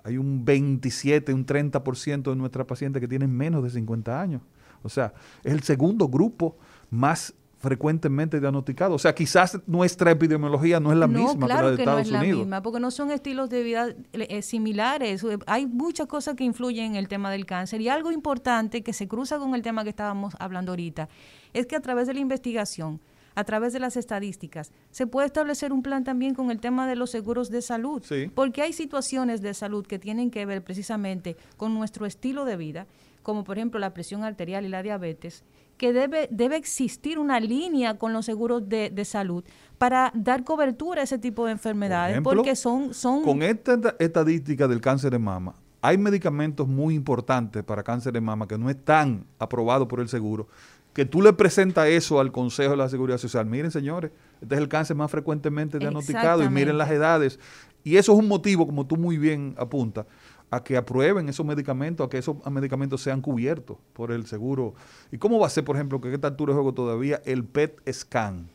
hay 0.02 0.18
un 0.18 0.44
27, 0.44 1.32
un 1.32 1.46
30% 1.46 2.30
de 2.30 2.36
nuestras 2.36 2.66
pacientes 2.66 3.00
que 3.00 3.08
tienen 3.08 3.30
menos 3.30 3.62
de 3.62 3.70
50 3.70 4.20
años. 4.20 4.42
O 4.82 4.88
sea, 4.88 5.14
es 5.42 5.52
el 5.52 5.62
segundo 5.62 6.08
grupo 6.08 6.56
más 6.90 7.34
frecuentemente 7.64 8.38
diagnosticado. 8.38 8.94
O 8.94 8.98
sea, 8.98 9.14
quizás 9.14 9.58
nuestra 9.66 10.10
epidemiología 10.10 10.78
no 10.78 10.92
es 10.92 10.98
la 10.98 11.08
misma 11.08 11.46
que 11.46 11.52
la 11.52 11.62
de 11.62 11.74
Estados 11.76 11.96
no 11.96 12.02
es 12.02 12.10
la 12.10 12.20
misma, 12.20 12.62
porque 12.62 12.78
no 12.78 12.90
son 12.90 13.10
estilos 13.10 13.50
de 13.50 13.62
vida 13.62 13.88
eh, 14.12 14.42
similares. 14.42 15.24
Hay 15.46 15.66
muchas 15.66 16.06
cosas 16.06 16.36
que 16.36 16.44
influyen 16.44 16.92
en 16.92 16.96
el 16.96 17.08
tema 17.08 17.30
del 17.30 17.46
cáncer 17.46 17.80
y 17.80 17.88
algo 17.88 18.12
importante 18.12 18.82
que 18.82 18.92
se 18.92 19.08
cruza 19.08 19.38
con 19.38 19.54
el 19.54 19.62
tema 19.62 19.82
que 19.82 19.90
estábamos 19.90 20.34
hablando 20.38 20.72
ahorita 20.72 21.08
es 21.54 21.66
que 21.66 21.76
a 21.76 21.80
través 21.80 22.06
de 22.06 22.14
la 22.14 22.20
investigación, 22.20 23.00
a 23.34 23.44
través 23.44 23.72
de 23.72 23.80
las 23.80 23.96
estadísticas, 23.96 24.72
se 24.90 25.06
puede 25.06 25.26
establecer 25.26 25.72
un 25.72 25.82
plan 25.82 26.04
también 26.04 26.34
con 26.34 26.50
el 26.50 26.60
tema 26.60 26.86
de 26.86 26.96
los 26.96 27.10
seguros 27.10 27.50
de 27.50 27.62
salud, 27.62 28.02
porque 28.34 28.62
hay 28.62 28.72
situaciones 28.72 29.40
de 29.40 29.54
salud 29.54 29.86
que 29.86 29.98
tienen 29.98 30.30
que 30.30 30.46
ver 30.46 30.62
precisamente 30.62 31.36
con 31.56 31.74
nuestro 31.74 32.06
estilo 32.06 32.44
de 32.44 32.56
vida, 32.56 32.86
como 33.22 33.42
por 33.42 33.56
ejemplo 33.56 33.80
la 33.80 33.94
presión 33.94 34.22
arterial 34.22 34.66
y 34.66 34.68
la 34.68 34.82
diabetes, 34.82 35.44
que 35.76 35.92
debe, 35.92 36.28
debe 36.30 36.56
existir 36.56 37.18
una 37.18 37.40
línea 37.40 37.98
con 37.98 38.12
los 38.12 38.26
seguros 38.26 38.68
de, 38.68 39.04
salud 39.04 39.44
para 39.78 40.12
dar 40.14 40.44
cobertura 40.44 41.00
a 41.00 41.04
ese 41.04 41.18
tipo 41.18 41.46
de 41.46 41.52
enfermedades, 41.52 42.20
porque 42.22 42.56
son, 42.56 42.94
son... 42.94 43.22
Con 43.22 43.42
esta 43.42 43.96
estadística 43.98 44.68
del 44.68 44.80
cáncer 44.80 45.10
de 45.10 45.18
mama, 45.18 45.54
hay 45.82 45.98
medicamentos 45.98 46.66
muy 46.66 46.94
importantes 46.94 47.62
para 47.62 47.82
cáncer 47.82 48.12
de 48.12 48.20
mama 48.20 48.48
que 48.48 48.56
no 48.56 48.70
están 48.70 49.26
aprobados 49.38 49.86
por 49.86 50.00
el 50.00 50.08
seguro, 50.08 50.48
que 50.94 51.04
tú 51.04 51.20
le 51.20 51.32
presentas 51.32 51.88
eso 51.88 52.20
al 52.20 52.30
Consejo 52.30 52.70
de 52.70 52.76
la 52.76 52.88
Seguridad 52.88 53.18
Social. 53.18 53.44
Miren, 53.46 53.70
señores, 53.70 54.12
este 54.40 54.54
es 54.54 54.60
el 54.60 54.68
cáncer 54.68 54.96
más 54.96 55.10
frecuentemente 55.10 55.78
diagnosticado 55.78 56.44
y 56.44 56.48
miren 56.48 56.78
las 56.78 56.90
edades. 56.90 57.40
Y 57.82 57.96
eso 57.96 58.12
es 58.12 58.18
un 58.18 58.28
motivo, 58.28 58.64
como 58.64 58.86
tú 58.86 58.96
muy 58.96 59.18
bien 59.18 59.54
apuntas, 59.58 60.06
a 60.50 60.62
que 60.62 60.76
aprueben 60.76 61.28
esos 61.28 61.44
medicamentos, 61.44 62.06
a 62.06 62.10
que 62.10 62.18
esos 62.18 62.36
medicamentos 62.50 63.02
sean 63.02 63.20
cubiertos 63.20 63.76
por 63.92 64.12
el 64.12 64.26
seguro. 64.26 64.74
¿Y 65.10 65.18
cómo 65.18 65.38
va 65.38 65.46
a 65.46 65.50
ser, 65.50 65.64
por 65.64 65.76
ejemplo, 65.76 66.00
que 66.00 66.08
a 66.08 66.12
esta 66.12 66.28
altura 66.28 66.52
de 66.52 66.54
juego 66.54 66.74
todavía 66.74 67.20
el 67.24 67.44
PET 67.44 67.80
scan, 67.92 68.48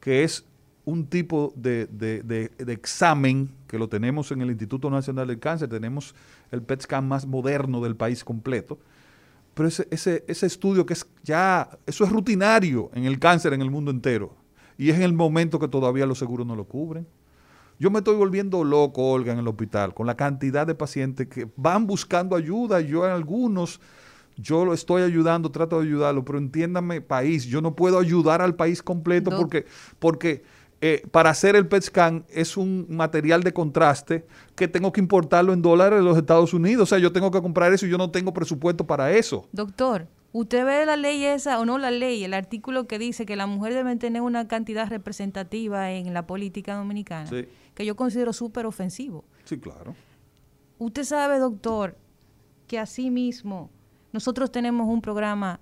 que 0.00 0.24
es 0.24 0.44
un 0.84 1.06
tipo 1.06 1.52
de, 1.56 2.50
examen 2.68 3.50
que 3.66 3.78
lo 3.78 3.88
tenemos 3.88 4.30
en 4.32 4.42
el 4.42 4.50
Instituto 4.50 4.90
Nacional 4.90 5.28
del 5.28 5.38
Cáncer, 5.38 5.68
tenemos 5.68 6.14
el 6.50 6.62
PET 6.62 6.82
scan 6.82 7.06
más 7.06 7.26
moderno 7.26 7.80
del 7.80 7.96
país 7.96 8.24
completo, 8.24 8.78
pero 9.54 9.68
ese, 9.68 9.86
ese, 9.90 10.24
ese 10.26 10.46
estudio 10.46 10.84
que 10.86 10.94
es 10.94 11.06
ya, 11.22 11.78
eso 11.86 12.04
es 12.04 12.10
rutinario 12.10 12.90
en 12.94 13.04
el 13.04 13.18
cáncer 13.18 13.52
en 13.52 13.62
el 13.62 13.70
mundo 13.70 13.90
entero, 13.90 14.34
y 14.78 14.90
es 14.90 14.96
en 14.96 15.02
el 15.02 15.12
momento 15.12 15.58
que 15.58 15.68
todavía 15.68 16.06
los 16.06 16.18
seguros 16.18 16.46
no 16.46 16.56
lo 16.56 16.64
cubren. 16.64 17.06
Yo 17.78 17.90
me 17.90 17.98
estoy 17.98 18.16
volviendo 18.16 18.62
loco, 18.64 19.10
Olga, 19.10 19.32
en 19.32 19.38
el 19.38 19.48
hospital, 19.48 19.94
con 19.94 20.06
la 20.06 20.16
cantidad 20.16 20.66
de 20.66 20.74
pacientes 20.74 21.26
que 21.28 21.48
van 21.56 21.86
buscando 21.86 22.36
ayuda. 22.36 22.80
Yo 22.80 23.04
en 23.04 23.12
algunos, 23.12 23.80
yo 24.36 24.64
lo 24.64 24.74
estoy 24.74 25.02
ayudando, 25.02 25.50
trato 25.50 25.80
de 25.80 25.86
ayudarlo, 25.86 26.24
pero 26.24 26.38
entiéndame, 26.38 27.00
país, 27.00 27.44
yo 27.44 27.60
no 27.60 27.74
puedo 27.74 27.98
ayudar 27.98 28.40
al 28.40 28.54
país 28.54 28.82
completo 28.82 29.30
porque, 29.36 29.66
porque 29.98 30.44
eh, 30.80 31.02
para 31.10 31.30
hacer 31.30 31.56
el 31.56 31.66
PET 31.66 31.82
scan 31.84 32.24
es 32.28 32.56
un 32.56 32.86
material 32.88 33.42
de 33.42 33.52
contraste 33.52 34.26
que 34.54 34.68
tengo 34.68 34.92
que 34.92 35.00
importarlo 35.00 35.52
en 35.52 35.62
dólares 35.62 35.98
de 35.98 36.04
los 36.04 36.16
Estados 36.16 36.54
Unidos. 36.54 36.84
O 36.84 36.86
sea, 36.86 36.98
yo 36.98 37.12
tengo 37.12 37.30
que 37.30 37.40
comprar 37.40 37.72
eso 37.72 37.86
y 37.86 37.90
yo 37.90 37.98
no 37.98 38.10
tengo 38.10 38.32
presupuesto 38.32 38.86
para 38.86 39.12
eso. 39.12 39.48
Doctor, 39.52 40.06
¿Usted 40.34 40.64
ve 40.64 40.86
la 40.86 40.96
ley 40.96 41.22
esa 41.26 41.60
o 41.60 41.66
no 41.66 41.76
la 41.76 41.90
ley, 41.90 42.24
el 42.24 42.32
artículo 42.32 42.86
que 42.86 42.98
dice 42.98 43.26
que 43.26 43.36
la 43.36 43.46
mujer 43.46 43.74
debe 43.74 43.94
tener 43.96 44.22
una 44.22 44.48
cantidad 44.48 44.88
representativa 44.88 45.92
en 45.92 46.14
la 46.14 46.26
política 46.26 46.74
dominicana? 46.74 47.28
Sí 47.28 47.46
que 47.74 47.84
yo 47.84 47.96
considero 47.96 48.32
súper 48.32 48.66
ofensivo. 48.66 49.24
Sí, 49.44 49.58
claro. 49.58 49.94
Usted 50.78 51.04
sabe, 51.04 51.38
doctor, 51.38 51.96
que 52.66 52.78
así 52.78 53.10
mismo 53.10 53.70
nosotros 54.12 54.50
tenemos 54.50 54.88
un 54.88 55.00
programa 55.00 55.60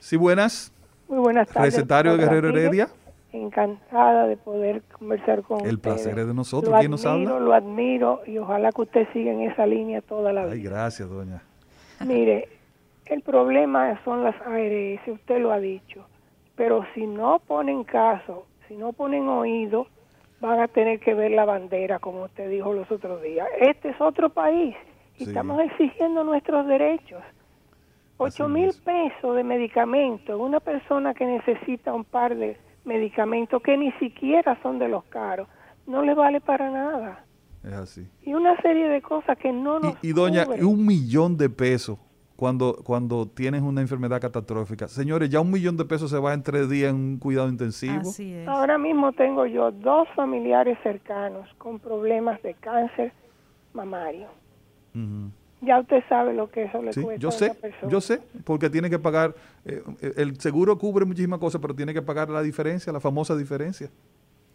Sí, 0.00 0.16
buenas. 0.16 0.72
Muy 1.08 1.18
buenas 1.18 1.48
tardes. 1.48 1.74
Recetario 1.74 2.16
de 2.16 2.24
Guerrero 2.24 2.48
Heredia. 2.48 2.88
Encantada 3.32 4.26
de 4.26 4.36
poder 4.36 4.82
conversar 4.98 5.42
con 5.42 5.64
El 5.64 5.78
placer 5.78 6.18
es 6.18 6.26
de 6.26 6.34
nosotros. 6.34 6.72
Lo 6.72 6.80
¿Quién 6.80 6.90
nos 6.90 7.06
habla? 7.06 7.38
Lo 7.38 7.54
admiro 7.54 8.22
y 8.26 8.38
ojalá 8.38 8.72
que 8.72 8.82
usted 8.82 9.06
siga 9.12 9.30
en 9.32 9.42
esa 9.42 9.64
línea 9.64 10.00
toda 10.02 10.32
la 10.32 10.42
vida. 10.44 10.54
Ay, 10.54 10.62
gracias, 10.62 11.08
doña. 11.08 11.40
Mire, 12.04 12.48
el 13.06 13.22
problema 13.22 14.00
son 14.04 14.24
las 14.24 14.34
ARS, 14.42 15.06
usted 15.06 15.40
lo 15.40 15.52
ha 15.52 15.60
dicho. 15.60 16.04
Pero 16.56 16.84
si 16.94 17.06
no 17.06 17.40
ponen 17.46 17.84
caso, 17.84 18.46
si 18.68 18.76
no 18.76 18.92
ponen 18.92 19.28
oído, 19.28 19.86
van 20.42 20.58
a 20.60 20.66
tener 20.68 20.98
que 20.98 21.14
ver 21.14 21.30
la 21.30 21.44
bandera, 21.44 22.00
como 22.00 22.24
usted 22.24 22.50
dijo 22.50 22.72
los 22.74 22.90
otros 22.90 23.22
días. 23.22 23.46
Este 23.60 23.90
es 23.90 24.00
otro 24.00 24.28
país 24.28 24.74
y 25.16 25.24
estamos 25.24 25.60
exigiendo 25.60 26.24
nuestros 26.24 26.66
derechos. 26.66 27.22
Ocho 28.16 28.48
mil 28.48 28.72
pesos 28.84 29.36
de 29.36 29.44
medicamentos, 29.44 30.38
una 30.38 30.58
persona 30.60 31.14
que 31.14 31.24
necesita 31.26 31.94
un 31.94 32.04
par 32.04 32.36
de 32.36 32.56
medicamentos 32.84 33.62
que 33.62 33.76
ni 33.76 33.92
siquiera 33.92 34.58
son 34.62 34.80
de 34.80 34.88
los 34.88 35.04
caros, 35.04 35.48
no 35.86 36.02
le 36.02 36.14
vale 36.14 36.40
para 36.40 36.70
nada. 36.70 37.24
Es 37.64 37.72
así. 37.72 38.08
Y 38.22 38.34
una 38.34 38.60
serie 38.60 38.88
de 38.88 39.00
cosas 39.00 39.38
que 39.38 39.52
no 39.52 39.78
nos 39.78 39.94
Y, 40.02 40.08
y 40.08 40.12
doña, 40.12 40.44
cubren. 40.44 40.64
un 40.64 40.84
millón 40.84 41.36
de 41.36 41.48
pesos 41.48 41.98
cuando, 42.42 42.74
cuando 42.82 43.28
tienes 43.28 43.62
una 43.62 43.82
enfermedad 43.82 44.20
catastrófica. 44.20 44.88
Señores, 44.88 45.30
ya 45.30 45.38
un 45.40 45.52
millón 45.52 45.76
de 45.76 45.84
pesos 45.84 46.10
se 46.10 46.18
va 46.18 46.34
en 46.34 46.42
tres 46.42 46.68
días 46.68 46.90
en 46.90 46.96
un 46.96 47.18
cuidado 47.18 47.48
intensivo. 47.48 48.00
Así 48.00 48.34
es. 48.34 48.48
Ahora 48.48 48.78
mismo 48.78 49.12
tengo 49.12 49.46
yo 49.46 49.70
dos 49.70 50.08
familiares 50.16 50.76
cercanos 50.82 51.48
con 51.56 51.78
problemas 51.78 52.42
de 52.42 52.54
cáncer 52.54 53.12
mamario. 53.72 54.26
Ya 55.60 55.78
usted 55.78 56.02
sabe 56.08 56.34
lo 56.34 56.50
que 56.50 56.64
eso 56.64 56.82
le 56.82 56.92
Sí, 56.92 57.02
cuesta 57.02 57.20
yo 57.20 57.28
a 57.28 57.30
sé, 57.30 57.44
una 57.44 57.54
persona. 57.54 57.92
yo 57.92 58.00
sé, 58.00 58.20
porque 58.42 58.68
tiene 58.70 58.90
que 58.90 58.98
pagar, 58.98 59.36
eh, 59.64 59.80
el 60.16 60.36
seguro 60.40 60.76
cubre 60.76 61.04
muchísimas 61.04 61.38
cosas, 61.38 61.60
pero 61.60 61.76
tiene 61.76 61.94
que 61.94 62.02
pagar 62.02 62.28
la 62.28 62.42
diferencia, 62.42 62.92
la 62.92 62.98
famosa 62.98 63.36
diferencia. 63.36 63.88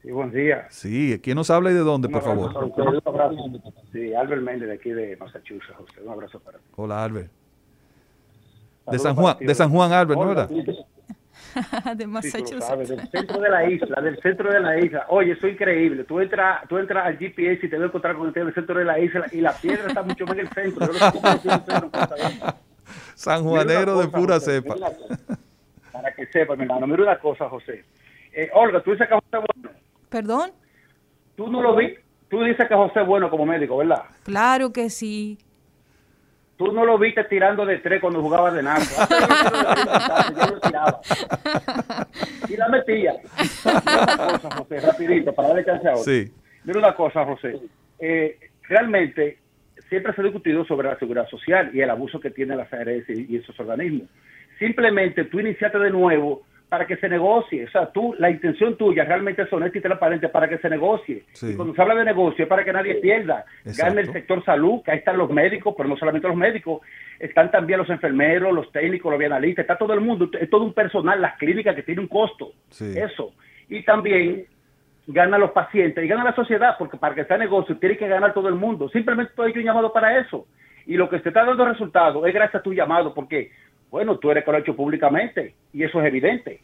Sí, 0.01 0.11
buen 0.11 0.31
día. 0.31 0.65
Sí, 0.69 1.19
¿quién 1.21 1.35
nos 1.35 1.49
habla 1.49 1.71
y 1.71 1.73
de 1.73 1.79
dónde, 1.81 2.07
Un 2.07 2.13
por 2.13 2.21
favor? 2.23 2.53
para 2.53 2.65
usted, 2.67 2.83
un 2.83 3.01
abrazo. 3.05 3.35
Sí, 3.91 4.13
Albert 4.13 4.41
Méndez 4.41 4.69
de 4.69 4.75
aquí 4.75 4.91
de 4.91 5.17
Massachusetts, 5.17 5.75
José. 5.77 6.01
Un 6.05 6.11
abrazo 6.13 6.39
para 6.39 6.57
ti. 6.59 6.63
Hola, 6.77 7.03
Albert. 7.03 7.31
De 8.89 8.97
San 8.97 9.15
Juan, 9.15 9.37
ti, 9.37 9.45
de 9.45 9.55
San 9.55 9.69
Juan, 9.69 9.91
Albert, 9.91 10.19
¿no 10.19 10.25
Hola, 10.29 10.45
verdad? 10.47 10.75
de 11.95 12.21
sí, 12.21 12.43
tú 12.43 12.55
lo 12.55 12.61
sabes, 12.61 12.89
Massachusetts. 12.89 13.11
del 13.11 13.11
centro 13.11 13.39
de 13.41 13.49
la 13.49 13.69
isla, 13.69 14.01
del 14.01 14.21
centro 14.21 14.51
de 14.51 14.59
la 14.59 14.79
isla. 14.79 15.05
Oye, 15.09 15.31
eso 15.33 15.47
es 15.47 15.53
increíble. 15.53 16.03
Tú 16.03 16.19
entras, 16.19 16.67
tú 16.67 16.77
entras 16.77 17.05
al 17.05 17.17
GPS 17.17 17.65
y 17.65 17.69
te 17.69 17.75
vas 17.75 17.83
a 17.83 17.87
encontrar 17.87 18.15
con 18.15 18.27
el 18.27 18.53
centro 18.53 18.79
de 18.79 18.85
la 18.85 18.99
isla 18.99 19.25
y 19.31 19.41
la 19.41 19.53
piedra 19.53 19.87
está 19.87 20.03
mucho 20.03 20.25
más 20.25 20.33
en 20.37 20.39
el 20.41 20.49
centro. 20.49 20.89
San 23.15 23.43
Juanero 23.43 23.99
de 23.99 24.07
pura 24.07 24.35
José, 24.35 24.61
cepa. 24.61 24.75
Para 25.91 26.13
que 26.13 26.25
sepa, 26.27 26.55
mi 26.55 26.63
hermano. 26.63 26.87
Mira 26.87 27.03
una 27.03 27.19
cosa, 27.19 27.49
José. 27.49 27.83
Eh, 28.33 28.49
Olga, 28.53 28.81
tú 28.81 28.91
dices 28.91 29.07
que 29.07 29.13
José 29.13 29.27
es 29.33 29.39
bueno. 29.39 29.79
Perdón, 30.09 30.51
Tú 31.35 31.47
no 31.49 31.61
lo 31.61 31.75
vi. 31.75 31.95
Tú 32.29 32.43
dices 32.43 32.67
que 32.67 32.75
José 32.75 33.01
es 33.01 33.07
bueno 33.07 33.29
como 33.29 33.45
médico, 33.45 33.77
¿verdad? 33.77 34.03
claro 34.23 34.73
que 34.73 34.89
sí. 34.89 35.37
Tú 36.59 36.73
no 36.73 36.83
lo 36.83 36.97
viste 36.97 37.23
tirando 37.23 37.65
de 37.65 37.77
tres 37.77 38.01
cuando 38.01 38.21
jugaba 38.21 38.51
de. 38.51 38.61
Yo 38.61 40.55
lo 40.55 40.59
tiraba. 40.59 40.99
Y 42.49 42.57
la 42.57 42.67
metía. 42.67 43.13
Mira 43.63 44.03
una 44.03 44.17
cosa, 44.17 44.55
José, 44.57 44.79
rapidito, 44.81 45.33
para 45.33 45.47
darle 45.47 45.63
chance 45.63 45.87
a 45.87 45.91
otro. 45.93 46.03
Sí. 46.03 46.29
Mira 46.65 46.79
una 46.79 46.93
cosa, 46.95 47.23
José. 47.23 47.55
Eh, 47.97 48.37
realmente 48.63 49.37
siempre 49.87 50.13
se 50.13 50.19
ha 50.19 50.25
discutido 50.25 50.65
sobre 50.65 50.89
la 50.89 50.99
seguridad 50.99 51.29
social 51.29 51.71
y 51.73 51.79
el 51.79 51.89
abuso 51.89 52.19
que 52.19 52.29
tienen 52.29 52.57
las 52.57 52.73
ARS 52.73 53.07
y, 53.07 53.33
y 53.33 53.37
esos 53.37 53.57
organismos. 53.57 54.09
Simplemente 54.59 55.23
tú 55.23 55.39
iniciaste 55.39 55.79
de 55.79 55.91
nuevo 55.91 56.41
para 56.69 56.85
que 56.85 56.97
se 56.97 57.09
negocie. 57.09 57.65
O 57.65 57.69
sea, 57.71 57.91
tú, 57.91 58.15
la 58.19 58.29
intención 58.29 58.77
tuya 58.77 59.03
realmente 59.03 59.41
es 59.41 59.51
honesta 59.51 59.79
y 59.79 59.81
transparente 59.81 60.29
para 60.29 60.47
que 60.47 60.59
se 60.59 60.69
negocie. 60.69 61.23
Sí. 61.33 61.51
Y 61.51 61.55
cuando 61.55 61.73
se 61.73 61.81
habla 61.81 61.95
de 61.95 62.05
negocio 62.05 62.43
es 62.43 62.49
para 62.49 62.63
que 62.63 62.71
nadie 62.71 62.95
pierda. 62.95 63.43
Exacto. 63.65 63.95
Gane 63.95 64.01
el 64.01 64.13
sector 64.13 64.45
salud, 64.45 64.81
que 64.83 64.91
ahí 64.91 64.99
están 64.99 65.17
los 65.17 65.31
médicos, 65.31 65.73
pero 65.75 65.89
no 65.89 65.97
solamente 65.97 66.27
los 66.27 66.37
médicos, 66.37 66.81
están 67.19 67.49
también 67.49 67.79
los 67.79 67.89
enfermeros, 67.89 68.53
los 68.53 68.71
técnicos, 68.71 69.11
los 69.11 69.19
bienalistas, 69.19 69.63
está 69.63 69.77
todo 69.77 69.93
el 69.93 70.01
mundo, 70.01 70.29
es 70.39 70.49
todo 70.49 70.63
un 70.63 70.73
personal, 70.73 71.19
las 71.19 71.37
clínicas 71.37 71.75
que 71.75 71.83
tienen 71.83 72.03
un 72.03 72.07
costo. 72.07 72.53
Sí. 72.69 72.93
Eso. 72.95 73.33
Y 73.67 73.83
también 73.83 74.45
ganan 75.07 75.41
los 75.41 75.51
pacientes 75.51 76.03
y 76.03 76.07
gana 76.07 76.23
la 76.23 76.35
sociedad, 76.35 76.75
porque 76.77 76.97
para 76.97 77.15
que 77.15 77.25
sea 77.25 77.37
negocio 77.37 77.77
tiene 77.77 77.97
que 77.97 78.07
ganar 78.07 78.33
todo 78.33 78.47
el 78.47 78.55
mundo. 78.55 78.89
Simplemente 78.89 79.31
estoy 79.31 79.53
yo 79.53 79.61
llamado 79.61 79.91
para 79.91 80.19
eso. 80.19 80.45
Y 80.85 80.97
lo 80.97 81.09
que 81.09 81.19
se 81.19 81.29
está 81.29 81.45
dando 81.45 81.65
resultados 81.65 82.25
es 82.27 82.33
gracias 82.33 82.59
a 82.59 82.63
tu 82.63 82.73
llamado, 82.73 83.13
porque, 83.13 83.51
bueno, 83.91 84.17
tú 84.17 84.31
eres 84.31 84.43
que 84.43 84.51
lo 84.51 84.57
has 84.57 84.63
hecho 84.63 84.75
públicamente 84.75 85.55
y 85.73 85.83
eso 85.83 85.99
es 86.01 86.07
evidente. 86.07 86.61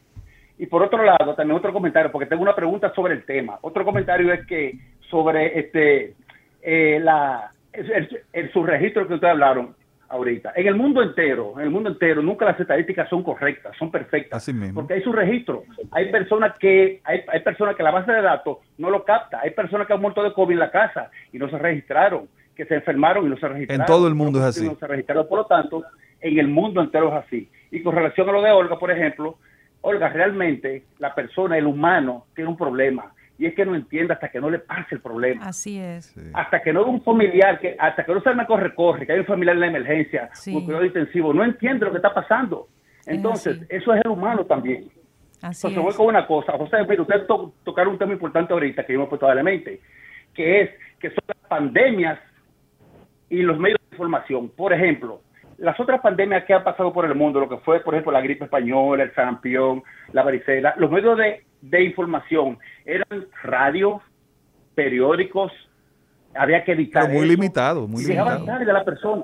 Y 0.57 0.67
por 0.67 0.81
otro 0.83 1.03
lado, 1.03 1.35
también 1.35 1.57
otro 1.57 1.73
comentario, 1.73 2.11
porque 2.11 2.27
tengo 2.27 2.41
una 2.43 2.55
pregunta 2.55 2.93
sobre 2.93 3.13
el 3.13 3.25
tema. 3.25 3.57
Otro 3.61 3.83
comentario 3.83 4.31
es 4.31 4.45
que 4.47 4.77
sobre 5.09 5.59
este 5.59 6.13
eh, 6.61 6.99
la 7.01 7.51
el, 7.73 8.23
el- 8.31 8.51
subregistro 8.53 9.05
que 9.07 9.15
ustedes 9.15 9.31
hablaron 9.33 9.75
ahorita. 10.07 10.53
En 10.55 10.67
el 10.67 10.75
mundo 10.75 11.01
entero, 11.03 11.53
en 11.57 11.63
el 11.63 11.69
mundo 11.69 11.89
entero, 11.89 12.21
nunca 12.21 12.45
las 12.45 12.57
estadísticas 12.59 13.09
son 13.09 13.21
correctas, 13.21 13.75
son 13.77 13.91
perfectas. 13.91 14.37
Así 14.37 14.53
mismo. 14.53 14.75
Porque 14.75 14.93
hay 14.93 15.01
su 15.01 15.11
registro. 15.11 15.63
Hay 15.91 16.09
personas 16.09 16.57
que 16.57 17.01
hay, 17.03 17.21
hay 17.27 17.39
personas 17.41 17.75
que 17.75 17.83
la 17.83 17.91
base 17.91 18.11
de 18.13 18.21
datos 18.21 18.59
no 18.77 18.89
lo 18.89 19.03
capta. 19.03 19.41
Hay 19.41 19.49
personas 19.51 19.87
que 19.87 19.93
han 19.93 19.99
muerto 20.01 20.23
de 20.23 20.31
COVID 20.31 20.53
en 20.53 20.59
la 20.59 20.71
casa 20.71 21.11
y 21.33 21.37
no 21.37 21.49
se 21.49 21.57
registraron, 21.57 22.29
que 22.55 22.65
se 22.65 22.75
enfermaron 22.75 23.25
y 23.25 23.29
no 23.29 23.37
se 23.37 23.47
registraron. 23.49 23.85
todo 23.87 24.07
el 24.07 24.15
mundo 24.15 24.39
es 24.39 24.45
así. 24.45 24.65
No 24.65 24.75
se 24.75 24.87
registraron. 24.87 25.27
Por 25.27 25.39
lo 25.39 25.45
tanto, 25.47 25.83
en 26.27 26.39
el 26.39 26.47
mundo 26.47 26.81
entero 26.81 27.09
es 27.09 27.25
así. 27.25 27.49
Y 27.71 27.81
con 27.83 27.95
relación 27.95 28.27
a 28.29 28.31
lo 28.31 28.41
de 28.41 28.51
Olga, 28.51 28.77
por 28.79 28.91
ejemplo, 28.91 29.37
Olga, 29.81 30.09
realmente 30.09 30.83
la 30.99 31.13
persona, 31.13 31.57
el 31.57 31.67
humano, 31.67 32.25
tiene 32.35 32.49
un 32.49 32.57
problema. 32.57 33.13
Y 33.37 33.45
es 33.45 33.53
que 33.53 33.65
no 33.65 33.75
entiende 33.75 34.13
hasta 34.13 34.29
que 34.29 34.39
no 34.39 34.49
le 34.49 34.59
pase 34.59 34.95
el 34.95 35.01
problema 35.01 35.47
Así 35.47 35.77
es. 35.77 36.05
Sí. 36.05 36.21
hasta 36.33 36.61
que 36.63 36.71
no 36.71 36.85
un 36.85 37.01
familiar, 37.03 37.59
que 37.59 37.75
hasta 37.77 38.05
que 38.05 38.13
no 38.13 38.21
se 38.21 38.33
me 38.33 38.45
corre, 38.45 38.73
corre, 38.73 39.05
que 39.05 39.11
hay 39.11 39.19
un 39.19 39.25
familiar 39.25 39.55
en 39.55 39.59
la 39.59 39.67
emergencia, 39.67 40.29
Sí. 40.33 40.55
un 40.55 40.63
cuidado 40.65 40.85
intensivo, 40.85 41.33
no 41.33 41.43
entiende 41.43 41.85
lo 41.85 41.91
que 41.91 41.97
está 41.97 42.13
pasando. 42.13 42.67
Entonces, 43.05 43.59
eso 43.69 43.93
es 43.93 44.01
el 44.05 44.09
humano 44.11 44.45
también. 44.45 44.85
Así 45.41 45.67
Entonces, 45.67 45.77
voy 45.83 45.89
es. 45.91 45.95
con 45.97 46.07
una 46.07 46.25
cosa. 46.25 46.53
José, 46.53 46.77
mire, 46.89 47.01
usted 47.01 47.25
to- 47.27 47.53
tocaron 47.63 47.93
un 47.93 47.99
tema 47.99 48.13
importante 48.13 48.53
ahorita 48.53 48.83
que 48.85 48.93
yo 48.93 48.99
me 48.99 49.05
he 49.05 49.09
puesto 49.09 49.27
a 49.27 49.35
la 49.35 49.43
mente, 49.43 49.81
que 50.33 50.61
es 50.61 50.69
que 50.97 51.09
son 51.09 51.23
las 51.27 51.37
pandemias 51.49 52.17
y 53.29 53.41
los 53.41 53.59
medios 53.59 53.77
de 53.89 53.95
información. 53.95 54.49
Por 54.49 54.71
ejemplo, 54.73 55.21
las 55.57 55.79
otras 55.79 56.01
pandemias 56.01 56.43
que 56.45 56.53
han 56.53 56.63
pasado 56.63 56.91
por 56.91 57.05
el 57.05 57.15
mundo, 57.15 57.39
lo 57.39 57.49
que 57.49 57.57
fue, 57.57 57.79
por 57.79 57.93
ejemplo, 57.93 58.11
la 58.11 58.21
gripe 58.21 58.45
española, 58.45 59.03
el 59.03 59.13
sarampión, 59.13 59.83
la 60.11 60.23
varicela, 60.23 60.73
los 60.77 60.91
medios 60.91 61.17
de, 61.17 61.43
de 61.61 61.83
información 61.83 62.57
eran 62.85 63.25
radio, 63.43 64.01
periódicos, 64.75 65.51
había 66.35 66.63
que 66.63 66.73
editar. 66.73 67.03
Pero 67.03 67.13
muy 67.13 67.25
eso, 67.25 67.33
limitado, 67.35 67.87
muy 67.87 68.03
llegaban 68.03 68.33
limitado. 68.35 68.57
tarde 68.57 68.71
a 68.71 68.73
la 68.73 68.83
persona 68.85 69.23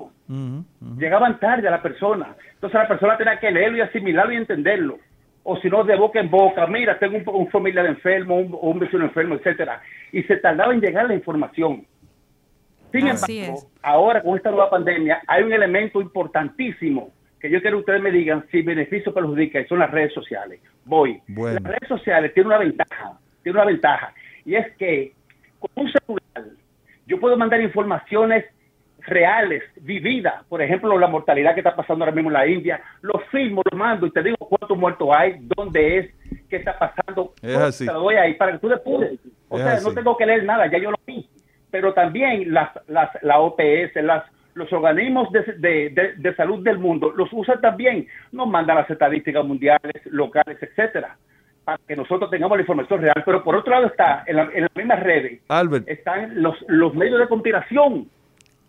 llegaban 0.96 1.38
tarde 1.38 1.68
a 1.68 1.70
la 1.70 1.82
persona. 1.82 2.34
Entonces 2.54 2.80
la 2.80 2.88
persona 2.88 3.16
tenía 3.18 3.38
que 3.38 3.50
leerlo 3.50 3.78
y 3.78 3.80
asimilarlo 3.82 4.32
y 4.32 4.36
entenderlo. 4.36 4.98
O 5.44 5.56
si 5.58 5.68
no, 5.68 5.82
de 5.84 5.96
boca 5.96 6.20
en 6.20 6.30
boca, 6.30 6.66
mira, 6.66 6.98
tengo 6.98 7.16
un, 7.16 7.24
un 7.42 7.50
familiar 7.50 7.84
enfermo, 7.86 8.36
un, 8.36 8.56
un 8.58 8.78
vecino 8.78 9.04
enfermo, 9.04 9.34
etcétera. 9.34 9.82
Y 10.12 10.22
se 10.22 10.36
tardaba 10.36 10.72
en 10.72 10.80
llegar 10.80 11.06
la 11.06 11.14
información. 11.14 11.84
Sin 12.92 13.06
embargo, 13.06 13.68
ahora 13.82 14.22
con 14.22 14.36
esta 14.36 14.50
nueva 14.50 14.70
pandemia 14.70 15.22
hay 15.26 15.42
un 15.42 15.52
elemento 15.52 16.00
importantísimo 16.00 17.10
que 17.40 17.50
yo 17.50 17.60
quiero 17.60 17.78
que 17.78 17.80
ustedes 17.80 18.02
me 18.02 18.12
digan 18.12 18.46
si 18.50 18.62
beneficio 18.62 19.12
perjudica 19.12 19.60
y 19.60 19.66
son 19.66 19.80
las 19.80 19.90
redes 19.90 20.14
sociales. 20.14 20.60
Voy. 20.84 21.20
Las 21.26 21.62
redes 21.62 21.88
sociales 21.88 22.32
tienen 22.34 22.48
una 22.48 22.58
ventaja, 22.58 23.18
tiene 23.42 23.58
una 23.58 23.66
ventaja 23.66 24.14
y 24.44 24.54
es 24.54 24.70
que 24.76 25.12
con 25.58 25.70
un 25.84 25.92
celular 25.92 26.52
yo 27.06 27.18
puedo 27.18 27.36
mandar 27.36 27.60
informaciones 27.60 28.44
reales, 29.06 29.62
vividas, 29.80 30.44
por 30.48 30.62
ejemplo, 30.62 30.96
la 30.98 31.08
mortalidad 31.08 31.54
que 31.54 31.60
está 31.60 31.74
pasando 31.74 32.04
ahora 32.04 32.14
mismo 32.14 32.30
en 32.30 32.34
la 32.34 32.46
India, 32.46 32.80
lo 33.00 33.18
filmo, 33.30 33.62
lo 33.70 33.76
mando 33.76 34.06
y 34.06 34.10
te 34.12 34.22
digo 34.22 34.36
cuántos 34.36 34.78
muertos 34.78 35.08
hay, 35.12 35.36
dónde 35.56 35.98
es, 35.98 36.10
qué 36.48 36.56
está 36.56 36.78
pasando, 36.78 37.32
es 37.42 37.56
así. 37.56 37.86
te 37.86 37.92
lo 37.92 38.00
doy 38.00 38.14
ahí 38.16 38.34
para 38.34 38.52
que 38.52 38.58
tú 38.58 38.68
después, 38.68 39.18
o 39.48 39.58
sea, 39.58 39.80
no 39.80 39.92
tengo 39.92 40.16
que 40.16 40.26
leer 40.26 40.44
nada, 40.44 40.70
ya 40.70 40.78
yo 40.78 40.90
lo 40.90 40.98
vi, 41.06 41.28
pero 41.72 41.92
también 41.94 42.52
las, 42.52 42.70
las, 42.86 43.10
la 43.22 43.40
OPS, 43.40 43.96
las, 43.96 44.24
los 44.54 44.72
organismos 44.72 45.32
de, 45.32 46.14
de, 46.16 46.34
salud 46.36 46.62
del 46.62 46.78
mundo 46.78 47.12
los 47.16 47.28
usan 47.32 47.60
también, 47.60 48.06
nos 48.30 48.46
mandan 48.46 48.76
las 48.76 48.90
estadísticas 48.90 49.44
mundiales, 49.44 49.94
locales, 50.04 50.62
etcétera 50.62 51.16
para 51.64 51.78
que 51.86 51.94
nosotros 51.94 52.28
tengamos 52.28 52.56
la 52.56 52.62
información 52.62 53.00
real, 53.00 53.22
pero 53.24 53.44
por 53.44 53.54
otro 53.54 53.72
lado 53.72 53.86
está 53.86 54.24
en, 54.26 54.34
la, 54.34 54.50
en 54.52 54.62
las 54.62 54.76
mismas 54.76 55.00
redes 55.00 55.40
están 55.86 56.42
los, 56.42 56.56
los 56.66 56.92
medios 56.92 57.20
de 57.20 57.28
conspiración 57.28 58.08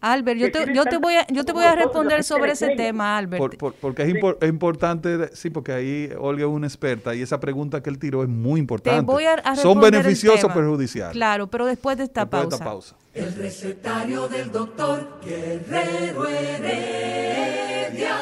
Albert, 0.04 0.38
yo 0.38 0.52
te, 0.52 0.74
yo 0.74 0.84
te 0.84 0.98
voy 0.98 1.14
a, 1.16 1.26
yo 1.28 1.46
te 1.46 1.54
voy 1.54 1.64
a 1.64 1.76
responder 1.76 2.26
sobre 2.26 2.52
ese 2.52 2.76
tema, 2.76 3.18
Albert. 3.18 3.56
porque 3.58 4.04
es, 4.04 4.10
es, 4.42 4.50
importante, 4.50 5.30
sí, 5.34 5.50
porque 5.50 5.72
ahí 5.72 6.10
Olga 6.20 6.44
es 6.44 6.50
una 6.50 6.68
experta 6.68 7.16
y 7.16 7.22
esa 7.22 7.40
pregunta 7.40 7.82
que 7.82 7.90
él 7.90 7.98
tiró 7.98 8.22
es 8.22 8.28
muy 8.28 8.60
importante. 8.60 9.00
Te 9.00 9.06
voy 9.06 9.24
a, 9.24 9.56
¿Son 9.56 9.80
beneficiosos 9.80 10.44
o 10.44 10.54
perjudiciales? 10.54 11.14
Claro, 11.14 11.48
pero 11.48 11.66
después 11.66 11.96
de 11.98 12.04
esta, 12.04 12.30
pausa. 12.30 12.50
De 12.50 12.56
esta 12.56 12.66
pausa. 12.66 12.96
El 13.14 13.34
recetario 13.34 14.28
del 14.28 14.52
doctor 14.52 15.22
Guerrero 15.26 16.28
Heredia. 16.28 18.18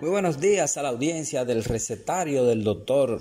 Muy 0.00 0.10
buenos 0.10 0.40
días 0.40 0.76
a 0.76 0.82
la 0.82 0.88
audiencia 0.88 1.44
del 1.44 1.62
recetario 1.62 2.44
del 2.46 2.64
doctor 2.64 3.20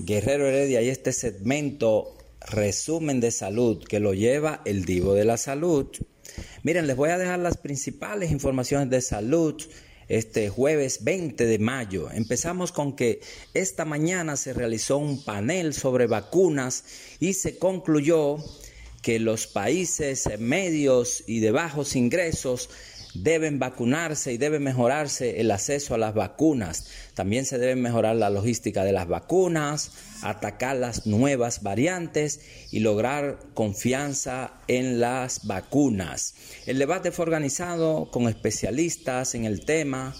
Guerrero 0.00 0.48
Heredia 0.48 0.82
y 0.82 0.88
este 0.88 1.12
segmento 1.12 2.17
resumen 2.50 3.20
de 3.20 3.30
salud 3.30 3.84
que 3.84 4.00
lo 4.00 4.14
lleva 4.14 4.62
el 4.64 4.84
Divo 4.84 5.14
de 5.14 5.24
la 5.24 5.36
Salud. 5.36 5.86
Miren, 6.62 6.86
les 6.86 6.96
voy 6.96 7.10
a 7.10 7.18
dejar 7.18 7.38
las 7.38 7.56
principales 7.56 8.30
informaciones 8.30 8.90
de 8.90 9.00
salud 9.00 9.62
este 10.08 10.48
jueves 10.48 11.04
20 11.04 11.44
de 11.44 11.58
mayo. 11.58 12.10
Empezamos 12.10 12.72
con 12.72 12.96
que 12.96 13.20
esta 13.54 13.84
mañana 13.84 14.36
se 14.36 14.54
realizó 14.54 14.96
un 14.98 15.22
panel 15.24 15.74
sobre 15.74 16.06
vacunas 16.06 16.84
y 17.20 17.34
se 17.34 17.58
concluyó 17.58 18.38
que 19.02 19.18
los 19.18 19.46
países 19.46 20.28
medios 20.38 21.24
y 21.26 21.40
de 21.40 21.50
bajos 21.50 21.94
ingresos 21.94 22.70
deben 23.14 23.58
vacunarse 23.58 24.32
y 24.32 24.38
debe 24.38 24.58
mejorarse 24.58 25.40
el 25.40 25.50
acceso 25.50 25.94
a 25.94 25.98
las 25.98 26.14
vacunas. 26.14 26.86
También 27.14 27.44
se 27.44 27.58
debe 27.58 27.76
mejorar 27.76 28.16
la 28.16 28.30
logística 28.30 28.84
de 28.84 28.92
las 28.92 29.08
vacunas, 29.08 29.92
atacar 30.22 30.76
las 30.76 31.06
nuevas 31.06 31.62
variantes 31.62 32.40
y 32.70 32.80
lograr 32.80 33.38
confianza 33.54 34.54
en 34.68 35.00
las 35.00 35.46
vacunas. 35.46 36.34
El 36.66 36.78
debate 36.78 37.12
fue 37.12 37.24
organizado 37.24 38.10
con 38.10 38.28
especialistas 38.28 39.34
en 39.34 39.44
el 39.44 39.64
tema 39.64 40.14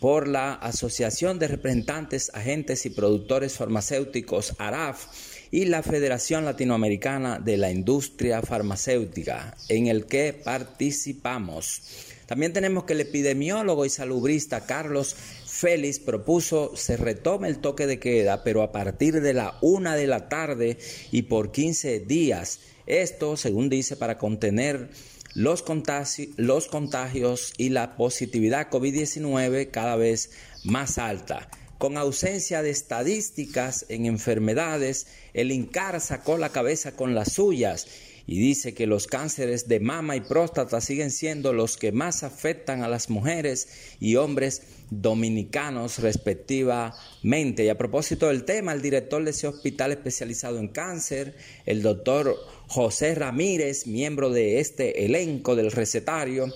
por 0.00 0.28
la 0.28 0.52
Asociación 0.52 1.38
de 1.38 1.48
Representantes, 1.48 2.30
Agentes 2.34 2.84
y 2.84 2.90
Productores 2.90 3.54
Farmacéuticos, 3.54 4.54
ARAF, 4.58 5.06
y 5.54 5.66
la 5.66 5.84
Federación 5.84 6.44
Latinoamericana 6.44 7.38
de 7.38 7.56
la 7.56 7.70
Industria 7.70 8.42
Farmacéutica, 8.42 9.56
en 9.68 9.86
el 9.86 10.06
que 10.06 10.32
participamos. 10.32 11.80
También 12.26 12.52
tenemos 12.52 12.82
que 12.82 12.94
el 12.94 13.02
epidemiólogo 13.02 13.84
y 13.86 13.88
salubrista 13.88 14.66
Carlos 14.66 15.14
Félix 15.46 16.00
propuso 16.00 16.72
se 16.74 16.96
retome 16.96 17.46
el 17.46 17.58
toque 17.58 17.86
de 17.86 18.00
queda, 18.00 18.42
pero 18.42 18.62
a 18.62 18.72
partir 18.72 19.20
de 19.20 19.32
la 19.32 19.56
una 19.60 19.94
de 19.94 20.08
la 20.08 20.28
tarde 20.28 20.76
y 21.12 21.22
por 21.22 21.52
15 21.52 22.00
días. 22.00 22.58
Esto, 22.86 23.36
según 23.36 23.68
dice, 23.68 23.94
para 23.94 24.18
contener 24.18 24.88
los, 25.34 25.62
contagios 25.62 27.52
y 27.58 27.68
la 27.68 27.96
positividad 27.96 28.70
COVID-19 28.70 29.70
cada 29.70 29.94
vez 29.94 30.32
más 30.64 30.98
alta. 30.98 31.48
Con 31.78 31.96
ausencia 31.96 32.62
de 32.62 32.70
estadísticas 32.70 33.86
en 33.88 34.06
enfermedades, 34.06 35.06
el 35.32 35.50
INCAR 35.50 36.00
sacó 36.00 36.38
la 36.38 36.50
cabeza 36.50 36.92
con 36.92 37.14
las 37.14 37.32
suyas 37.32 37.86
y 38.26 38.38
dice 38.38 38.74
que 38.74 38.86
los 38.86 39.06
cánceres 39.06 39.68
de 39.68 39.80
mama 39.80 40.16
y 40.16 40.20
próstata 40.20 40.80
siguen 40.80 41.10
siendo 41.10 41.52
los 41.52 41.76
que 41.76 41.92
más 41.92 42.22
afectan 42.22 42.82
a 42.82 42.88
las 42.88 43.10
mujeres 43.10 43.68
y 44.00 44.16
hombres 44.16 44.62
dominicanos 44.90 45.98
respectivamente. 45.98 47.64
Y 47.64 47.68
a 47.68 47.76
propósito 47.76 48.28
del 48.28 48.44
tema, 48.44 48.72
el 48.72 48.80
director 48.80 49.22
de 49.22 49.30
ese 49.30 49.46
hospital 49.46 49.92
especializado 49.92 50.58
en 50.58 50.68
cáncer, 50.68 51.34
el 51.66 51.82
doctor 51.82 52.34
José 52.66 53.14
Ramírez, 53.14 53.86
miembro 53.86 54.30
de 54.30 54.60
este 54.60 55.04
elenco 55.04 55.54
del 55.54 55.70
recetario, 55.70 56.46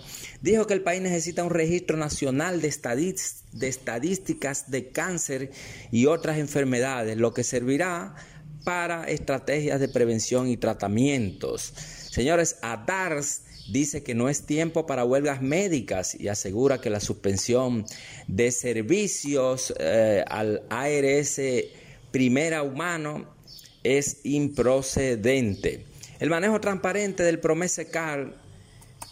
dijo 0.41 0.67
que 0.67 0.75
el 0.75 0.83
país 0.83 1.03
necesita 1.03 1.45
un 1.45 1.51
registro 1.51 1.99
nacional 1.99 2.63
de, 2.63 3.15
de 3.53 3.69
estadísticas 3.69 4.71
de 4.71 4.89
cáncer 4.89 5.51
y 5.91 6.07
otras 6.07 6.39
enfermedades, 6.39 7.19
lo 7.19 7.35
que 7.35 7.45
servirá 7.45 8.15
para 8.69 9.05
estrategias 9.05 9.81
de 9.81 9.89
prevención 9.89 10.47
y 10.47 10.59
tratamientos. 10.59 11.73
Señores, 12.11 12.59
ADARS 12.61 13.41
dice 13.73 14.03
que 14.03 14.15
no 14.15 14.29
es 14.29 14.43
tiempo 14.43 14.85
para 14.85 15.07
huelgas 15.07 15.41
médicas 15.41 16.15
y 16.15 16.29
asegura 16.29 16.79
que 16.79 16.91
la 16.91 17.01
suspensión 17.01 17.87
de 18.27 18.53
servicios 18.53 19.73
eh, 19.79 20.23
al 20.29 20.65
ARS 20.69 21.41
Primera 22.11 22.63
Humano 22.63 23.25
es 23.85 24.19
improcedente. 24.25 25.87
El 26.21 26.29
manejo 26.29 26.61
transparente 26.61 27.23
del 27.23 27.41
Car 27.91 28.35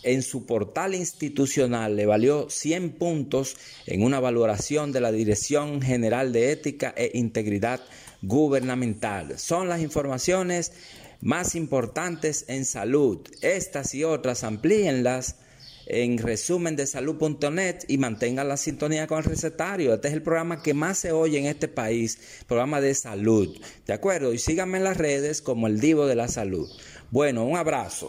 en 0.02 0.22
su 0.22 0.44
portal 0.44 0.94
institucional 0.94 1.96
le 1.96 2.04
valió 2.04 2.50
100 2.50 2.90
puntos 2.90 3.56
en 3.86 4.02
una 4.02 4.20
valoración 4.20 4.92
de 4.92 5.00
la 5.00 5.12
Dirección 5.12 5.80
General 5.80 6.30
de 6.34 6.52
Ética 6.52 6.92
e 6.94 7.12
Integridad 7.14 7.80
gubernamental. 8.26 9.38
Son 9.38 9.68
las 9.68 9.80
informaciones 9.80 10.72
más 11.20 11.54
importantes 11.54 12.44
en 12.48 12.64
salud. 12.64 13.26
Estas 13.42 13.94
y 13.94 14.04
otras 14.04 14.44
amplíenlas 14.44 15.36
en 15.86 16.18
resumen 16.18 16.74
de 16.76 16.86
salud.net 16.86 17.84
y 17.88 17.98
mantengan 17.98 18.48
la 18.48 18.56
sintonía 18.56 19.06
con 19.06 19.18
el 19.18 19.24
recetario. 19.24 19.94
Este 19.94 20.08
es 20.08 20.14
el 20.14 20.22
programa 20.22 20.62
que 20.62 20.74
más 20.74 20.98
se 20.98 21.12
oye 21.12 21.38
en 21.38 21.46
este 21.46 21.68
país, 21.68 22.18
programa 22.46 22.80
de 22.80 22.94
salud. 22.94 23.56
¿De 23.86 23.92
acuerdo? 23.92 24.32
Y 24.32 24.38
síganme 24.38 24.78
en 24.78 24.84
las 24.84 24.96
redes 24.96 25.40
como 25.40 25.68
el 25.68 25.80
Divo 25.80 26.06
de 26.06 26.16
la 26.16 26.28
Salud. 26.28 26.68
Bueno, 27.10 27.44
un 27.44 27.56
abrazo. 27.56 28.08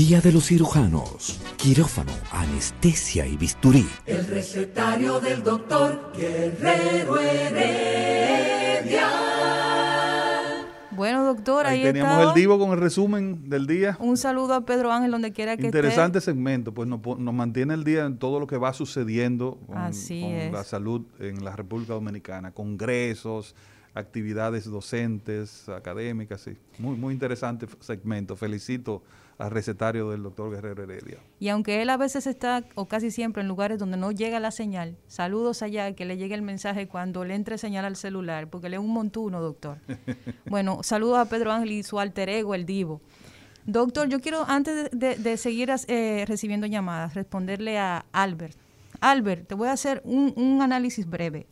Día 0.00 0.22
de 0.22 0.32
los 0.32 0.46
cirujanos 0.46 1.38
quirófano, 1.58 2.10
anestesia 2.32 3.26
y 3.26 3.36
bisturí. 3.36 3.86
El 4.06 4.26
recetario 4.28 5.20
del 5.20 5.42
doctor 5.42 6.10
Guerrero 6.16 7.20
Heredia. 7.20 9.10
Bueno, 10.92 11.26
doctor, 11.26 11.66
ahí, 11.66 11.80
ahí 11.80 11.84
teníamos 11.84 12.28
el 12.28 12.32
divo 12.34 12.58
con 12.58 12.70
el 12.70 12.78
resumen 12.80 13.50
del 13.50 13.66
día. 13.66 13.98
Un 14.00 14.16
saludo 14.16 14.54
a 14.54 14.64
Pedro 14.64 14.90
Ángel 14.90 15.10
donde 15.10 15.32
quiera 15.32 15.58
que 15.58 15.66
Interesante 15.66 16.16
esté. 16.16 16.30
segmento, 16.30 16.72
pues 16.72 16.88
nos, 16.88 16.98
mantiene 17.34 17.74
el 17.74 17.84
día 17.84 18.06
en 18.06 18.16
todo 18.16 18.40
lo 18.40 18.46
que 18.46 18.56
va 18.56 18.72
sucediendo 18.72 19.58
con, 19.66 19.76
la 19.76 20.64
salud 20.64 21.02
en 21.18 21.44
la 21.44 21.54
República 21.54 21.92
Dominicana, 21.92 22.52
congresos, 22.52 23.54
actividades 23.92 24.64
docentes, 24.64 25.68
académicas, 25.68 26.40
sí. 26.40 26.56
Muy, 26.78 26.96
muy 26.96 27.12
interesante 27.12 27.66
segmento. 27.80 28.34
Felicito 28.34 29.02
al 29.40 29.50
recetario 29.50 30.10
del 30.10 30.22
doctor 30.22 30.50
Guerrero 30.50 30.82
Heredia. 30.82 31.18
Y 31.38 31.48
aunque 31.48 31.80
él 31.80 31.88
a 31.88 31.96
veces 31.96 32.26
está, 32.26 32.64
o 32.74 32.86
casi 32.86 33.10
siempre, 33.10 33.40
en 33.40 33.48
lugares 33.48 33.78
donde 33.78 33.96
no 33.96 34.12
llega 34.12 34.38
la 34.38 34.50
señal, 34.50 34.98
saludos 35.06 35.62
allá, 35.62 35.94
que 35.94 36.04
le 36.04 36.18
llegue 36.18 36.34
el 36.34 36.42
mensaje 36.42 36.86
cuando 36.86 37.24
le 37.24 37.34
entre 37.34 37.56
señal 37.56 37.86
al 37.86 37.96
celular, 37.96 38.48
porque 38.48 38.68
le 38.68 38.76
es 38.76 38.82
un 38.82 38.92
montuno, 38.92 39.40
doctor. 39.40 39.78
bueno, 40.46 40.82
saludos 40.82 41.18
a 41.18 41.24
Pedro 41.24 41.52
Ángel 41.52 41.72
y 41.72 41.82
su 41.82 41.98
alter 41.98 42.28
ego, 42.28 42.54
el 42.54 42.66
divo. 42.66 43.00
Doctor, 43.64 44.08
yo 44.08 44.20
quiero, 44.20 44.44
antes 44.46 44.90
de, 44.92 45.36
seguir 45.38 45.72
eh, 45.88 46.24
recibiendo 46.26 46.66
llamadas, 46.66 47.14
responderle 47.14 47.78
a 47.78 48.04
Albert. 48.12 48.56
Albert, 49.00 49.48
te 49.48 49.54
voy 49.54 49.68
a 49.68 49.72
hacer 49.72 50.02
un, 50.04 50.34
un 50.36 50.60
análisis 50.60 51.08
breve. 51.08 51.46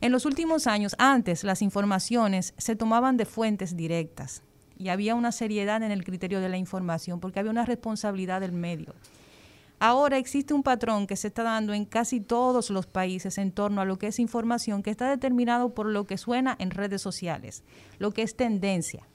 En 0.00 0.12
los 0.12 0.24
últimos 0.24 0.68
años, 0.68 0.94
antes 0.98 1.42
las 1.42 1.62
informaciones 1.62 2.54
se 2.56 2.76
tomaban 2.76 3.16
de 3.16 3.24
fuentes 3.24 3.76
directas 3.76 4.42
y 4.78 4.88
había 4.88 5.14
una 5.14 5.32
seriedad 5.32 5.82
en 5.82 5.90
el 5.90 6.04
criterio 6.04 6.40
de 6.40 6.48
la 6.48 6.56
información 6.56 7.20
porque 7.20 7.40
había 7.40 7.50
una 7.50 7.66
responsabilidad 7.66 8.40
del 8.40 8.52
medio. 8.52 8.94
Ahora 9.80 10.18
existe 10.18 10.54
un 10.54 10.62
patrón 10.64 11.06
que 11.06 11.16
se 11.16 11.28
está 11.28 11.44
dando 11.44 11.72
en 11.72 11.84
casi 11.84 12.20
todos 12.20 12.70
los 12.70 12.86
países 12.86 13.38
en 13.38 13.52
torno 13.52 13.80
a 13.80 13.84
lo 13.84 13.96
que 13.96 14.08
es 14.08 14.18
información 14.18 14.82
que 14.82 14.90
está 14.90 15.08
determinado 15.08 15.72
por 15.72 15.86
lo 15.86 16.04
que 16.04 16.18
suena 16.18 16.56
en 16.58 16.70
redes 16.70 17.00
sociales, 17.00 17.62
lo 17.98 18.10
que 18.10 18.22
es 18.22 18.34
tendencia. 18.34 19.06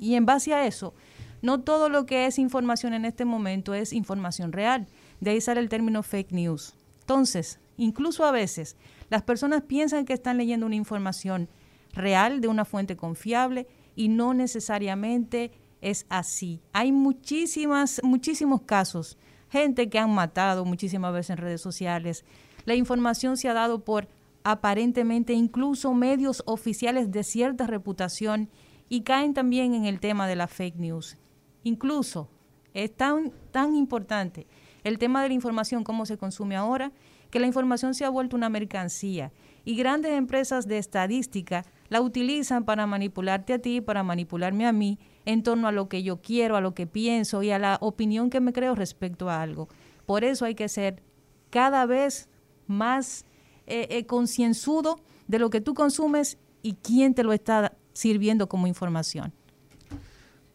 Y 0.00 0.14
en 0.14 0.26
base 0.26 0.52
a 0.52 0.66
eso, 0.66 0.94
no 1.42 1.60
todo 1.60 1.88
lo 1.88 2.06
que 2.06 2.26
es 2.26 2.38
información 2.38 2.92
en 2.92 3.04
este 3.04 3.24
momento 3.24 3.72
es 3.72 3.92
información 3.92 4.52
real. 4.52 4.88
De 5.20 5.30
ahí 5.30 5.40
sale 5.40 5.60
el 5.60 5.68
término 5.68 6.02
fake 6.02 6.32
news. 6.32 6.74
Entonces, 7.00 7.60
incluso 7.76 8.24
a 8.24 8.32
veces, 8.32 8.76
las 9.10 9.22
personas 9.22 9.62
piensan 9.62 10.06
que 10.06 10.12
están 10.12 10.38
leyendo 10.38 10.66
una 10.66 10.74
información 10.74 11.48
real 11.92 12.40
de 12.40 12.48
una 12.48 12.64
fuente 12.64 12.96
confiable 12.96 13.66
y 14.00 14.08
no 14.08 14.32
necesariamente 14.32 15.50
es 15.82 16.06
así. 16.08 16.62
Hay 16.72 16.90
muchísimas, 16.90 18.00
muchísimos 18.02 18.62
casos 18.62 19.18
gente 19.50 19.90
que 19.90 19.98
han 19.98 20.14
matado 20.14 20.64
muchísimas 20.64 21.12
veces 21.12 21.30
en 21.30 21.36
redes 21.36 21.60
sociales. 21.60 22.24
La 22.64 22.74
información 22.74 23.36
se 23.36 23.50
ha 23.50 23.52
dado 23.52 23.84
por 23.84 24.08
aparentemente 24.42 25.34
incluso 25.34 25.92
medios 25.92 26.42
oficiales 26.46 27.10
de 27.10 27.22
cierta 27.24 27.66
reputación 27.66 28.48
y 28.88 29.02
caen 29.02 29.34
también 29.34 29.74
en 29.74 29.84
el 29.84 30.00
tema 30.00 30.26
de 30.26 30.36
la 30.36 30.46
fake 30.46 30.76
news. 30.76 31.18
Incluso 31.62 32.30
es 32.72 32.96
tan, 32.96 33.32
tan 33.50 33.74
importante 33.74 34.46
el 34.82 34.96
tema 34.96 35.22
de 35.22 35.28
la 35.28 35.34
información, 35.34 35.84
cómo 35.84 36.06
se 36.06 36.16
consume 36.16 36.56
ahora, 36.56 36.90
que 37.30 37.38
la 37.38 37.46
información 37.46 37.92
se 37.92 38.06
ha 38.06 38.08
vuelto 38.08 38.34
una 38.34 38.48
mercancía 38.48 39.30
y 39.62 39.76
grandes 39.76 40.12
empresas 40.12 40.66
de 40.66 40.78
estadística 40.78 41.66
la 41.90 42.00
utilizan 42.00 42.64
para 42.64 42.86
manipularte 42.86 43.52
a 43.52 43.58
ti, 43.58 43.80
para 43.80 44.02
manipularme 44.02 44.66
a 44.66 44.72
mí 44.72 44.98
en 45.26 45.42
torno 45.42 45.68
a 45.68 45.72
lo 45.72 45.88
que 45.88 46.02
yo 46.02 46.22
quiero, 46.22 46.56
a 46.56 46.60
lo 46.60 46.72
que 46.72 46.86
pienso 46.86 47.42
y 47.42 47.50
a 47.50 47.58
la 47.58 47.76
opinión 47.80 48.30
que 48.30 48.40
me 48.40 48.52
creo 48.52 48.74
respecto 48.74 49.28
a 49.28 49.42
algo. 49.42 49.68
Por 50.06 50.24
eso 50.24 50.44
hay 50.44 50.54
que 50.54 50.68
ser 50.68 51.02
cada 51.50 51.84
vez 51.86 52.28
más 52.66 53.26
eh, 53.66 53.88
eh, 53.90 54.06
concienzudo 54.06 55.00
de 55.26 55.38
lo 55.40 55.50
que 55.50 55.60
tú 55.60 55.74
consumes 55.74 56.38
y 56.62 56.74
quién 56.74 57.12
te 57.14 57.24
lo 57.24 57.32
está 57.32 57.72
sirviendo 57.92 58.48
como 58.48 58.66
información. 58.68 59.32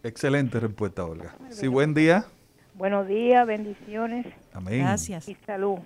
Excelente 0.04 0.60
respuesta, 0.60 1.06
Olga. 1.06 1.36
Sí, 1.50 1.68
buen 1.68 1.94
día. 1.94 2.26
Buenos 2.76 3.08
días, 3.08 3.46
bendiciones. 3.46 4.26
Amén. 4.54 4.82
Gracias. 4.82 5.28
Y 5.28 5.36
salud. 5.46 5.80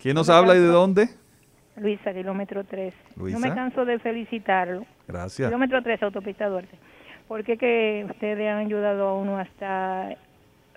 ¿Quién 0.00 0.14
nos 0.14 0.28
habla 0.28 0.56
y 0.56 0.58
de 0.58 0.66
dónde? 0.66 1.10
Luisa, 1.76 2.12
kilómetro 2.12 2.64
3. 2.64 2.94
Luisa. 3.16 3.38
No 3.38 3.46
me 3.46 3.54
canso 3.54 3.84
de 3.84 3.98
felicitarlo. 3.98 4.86
Gracias. 5.08 5.48
Kilómetro 5.48 5.82
3, 5.82 6.02
autopista 6.02 6.48
Duarte. 6.48 6.76
Porque 7.28 7.56
que 7.56 8.06
ustedes 8.08 8.48
han 8.48 8.58
ayudado 8.66 9.08
a 9.08 9.14
uno 9.14 9.38
hasta 9.38 10.10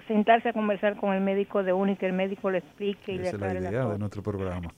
sentarse 0.07 0.49
a 0.49 0.53
conversar 0.53 0.95
con 0.97 1.13
el 1.13 1.21
médico 1.21 1.61
de 1.63 1.73
uno 1.73 1.91
y 1.91 1.95
que 1.95 2.07
el 2.07 2.13
médico 2.13 2.49
le 2.49 2.59
explique 2.59 3.11
y 3.13 3.15
Esa 3.15 3.21
le 3.21 3.27
es 3.29 3.33
la 3.33 3.37
aclare 3.47 3.61
las 3.61 3.71
idea 3.71 3.85
de 3.87 3.99
nuestro 3.99 4.23
programa. 4.23 4.69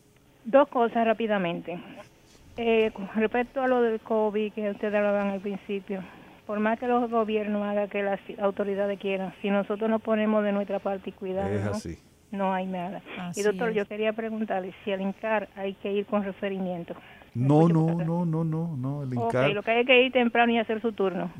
Dos 0.44 0.68
cosas 0.68 1.06
rápidamente. 1.06 1.80
Eh, 2.58 2.92
con 2.94 3.08
respecto 3.16 3.62
a 3.62 3.68
lo 3.68 3.82
del 3.82 4.00
COVID 4.02 4.52
que 4.54 4.70
ustedes 4.72 4.94
hablaban 4.94 5.30
al 5.30 5.40
principio, 5.40 6.04
por 6.46 6.60
más 6.60 6.78
que 6.78 6.88
los 6.88 7.10
gobiernos 7.10 7.64
hagan 7.66 7.88
que 7.88 8.04
las 8.04 8.20
autoridades 8.40 9.00
quieran, 9.00 9.34
si 9.42 9.50
nosotros 9.50 9.90
nos 9.90 10.02
ponemos 10.02 10.44
de 10.44 10.52
nuestra 10.52 10.80
parte 10.80 11.12
y 11.12 11.14
cuidamos, 11.14 11.52
Es 11.54 11.64
¿no? 11.66 11.72
así. 11.72 11.98
no 12.32 12.54
hay 12.54 12.66
nada. 12.66 13.02
Así 13.20 13.40
y 13.40 13.44
doctor, 13.44 13.70
es. 13.70 13.76
yo 13.76 13.86
quería 13.86 14.12
preguntarle 14.12 14.74
si 14.84 14.92
al 14.92 15.00
INCAR 15.00 15.48
hay 15.56 15.76
que 15.76 15.94
ir 15.94 16.06
con 16.06 16.24
referimiento. 16.26 16.94
No, 17.34 17.70
no, 17.70 17.96
no, 18.04 18.26
no, 18.26 18.44
no, 18.44 18.76
no. 18.78 19.04
El 19.04 19.18
Ok, 19.18 19.24
INCAR. 19.34 19.52
lo 19.52 19.64
que 19.64 19.72
hay 19.72 19.86
que 19.86 20.04
ir 20.06 20.12
temprano 20.12 20.52
y 20.52 20.58
hacer 20.60 20.82
su 20.82 20.92
turno. 20.92 21.32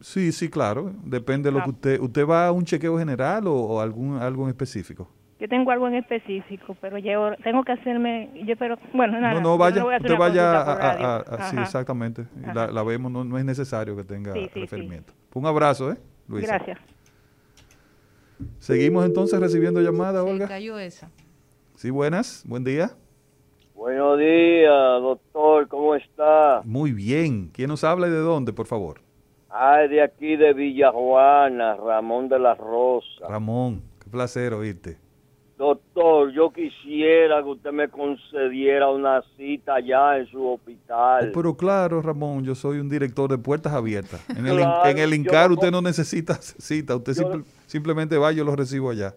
Sí, 0.00 0.30
sí, 0.32 0.48
claro. 0.50 0.92
Depende 1.04 1.48
de 1.48 1.52
lo 1.52 1.60
Ah. 1.60 1.64
que 1.64 1.70
usted. 1.70 2.00
¿Usted 2.00 2.26
va 2.26 2.46
a 2.48 2.52
un 2.52 2.64
chequeo 2.64 2.98
general 2.98 3.46
o, 3.46 3.54
o 3.54 3.80
algún 3.80 4.18
algo 4.18 4.44
en 4.44 4.50
específico? 4.50 5.08
Yo 5.40 5.48
tengo 5.48 5.70
algo 5.70 5.86
en 5.88 5.94
específico, 5.94 6.76
pero 6.80 6.98
yo 6.98 7.30
tengo 7.44 7.62
que 7.62 7.70
hacerme, 7.72 8.28
yo 8.44 8.56
pero 8.56 8.76
bueno, 8.92 9.20
nada. 9.20 9.34
no, 9.34 9.40
no, 9.40 9.56
vaya. 9.58 9.82
voy 9.84 9.94
a 9.94 9.98
hacer 9.98 10.10
usted 10.10 10.18
vaya 10.18 10.60
a, 10.60 10.74
radio. 10.74 11.06
a- 11.06 11.16
a- 11.18 11.50
sí, 11.50 11.56
exactamente. 11.58 12.26
La, 12.54 12.82
vemos, 12.82 13.10
no, 13.12 13.22
no 13.24 13.38
es 13.38 13.44
necesario 13.44 13.96
que 13.96 14.02
tenga 14.04 14.32
Sí, 14.32 14.40
sí, 14.46 14.50
sí. 14.54 14.60
referimiento. 14.62 15.12
Un 15.34 15.46
abrazo, 15.46 15.92
¿eh, 15.92 15.96
Luisa? 16.26 16.54
Gracias. 16.56 16.78
Seguimos 18.58 19.04
entonces 19.06 19.38
recibiendo 19.40 19.80
llamadas, 19.80 20.24
Se 20.24 20.30
Olga. 20.30 20.48
cayó 20.48 20.78
esa. 20.78 21.08
Sí, 21.76 21.90
buenas. 21.90 22.42
Buen 22.46 22.64
día. 22.64 22.90
Buenos 23.78 24.18
días, 24.18 25.00
doctor, 25.00 25.68
¿cómo 25.68 25.94
está? 25.94 26.62
Muy 26.64 26.90
bien. 26.90 27.48
¿Quién 27.54 27.68
nos 27.68 27.84
habla 27.84 28.08
y 28.08 28.10
de 28.10 28.18
dónde, 28.18 28.52
por 28.52 28.66
favor? 28.66 29.00
Ay, 29.48 29.86
de 29.88 30.02
aquí 30.02 30.34
de 30.34 30.52
Villa 30.52 30.90
Juana, 30.90 31.76
Ramón 31.76 32.28
de 32.28 32.40
la 32.40 32.56
Rosa. 32.56 33.28
Ramón, 33.28 33.82
qué 34.02 34.10
placer 34.10 34.52
oírte. 34.52 34.98
Doctor, 35.56 36.32
yo 36.32 36.52
quisiera 36.52 37.40
que 37.40 37.50
usted 37.50 37.70
me 37.70 37.88
concediera 37.88 38.90
una 38.90 39.22
cita 39.36 39.76
allá 39.76 40.18
en 40.18 40.26
su 40.26 40.44
hospital. 40.44 41.28
Oh, 41.28 41.32
pero 41.32 41.56
claro, 41.56 42.02
Ramón, 42.02 42.42
yo 42.42 42.56
soy 42.56 42.78
un 42.80 42.88
director 42.88 43.30
de 43.30 43.38
puertas 43.38 43.72
abiertas. 43.72 44.20
En 44.36 44.44
el, 44.48 44.56
Claro, 44.56 44.88
en 44.90 44.98
el 44.98 45.14
INCAR 45.14 45.52
usted 45.52 45.70
no 45.70 45.82
necesita 45.82 46.34
cita, 46.42 46.96
usted 46.96 47.12
Yo- 47.14 47.22
simple- 47.22 47.44
simplemente 47.66 48.18
va, 48.18 48.32
yo 48.32 48.42
lo 48.44 48.56
recibo 48.56 48.90
allá. 48.90 49.14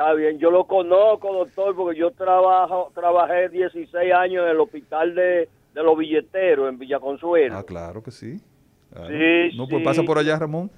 Está 0.00 0.14
bien, 0.14 0.38
yo 0.38 0.50
lo 0.50 0.64
conozco, 0.64 1.30
doctor, 1.30 1.76
porque 1.76 1.98
yo 2.00 2.10
trabajo, 2.12 2.90
trabajé 2.94 3.50
16 3.50 4.14
años 4.14 4.44
en 4.44 4.52
el 4.52 4.60
hospital 4.60 5.14
de, 5.14 5.46
de 5.74 5.82
los 5.82 5.94
billeteros 5.98 6.70
en 6.70 6.78
Villa 6.78 6.98
Consuelo. 6.98 7.54
Ah, 7.54 7.62
claro 7.64 8.02
que 8.02 8.10
sí. 8.10 8.40
Claro. 8.90 9.08
Sí, 9.08 9.54
no, 9.58 9.68
pues 9.68 9.80
sí. 9.80 9.84
pasa 9.84 10.02
por 10.02 10.16
allá, 10.16 10.38
Ramón. 10.38 10.70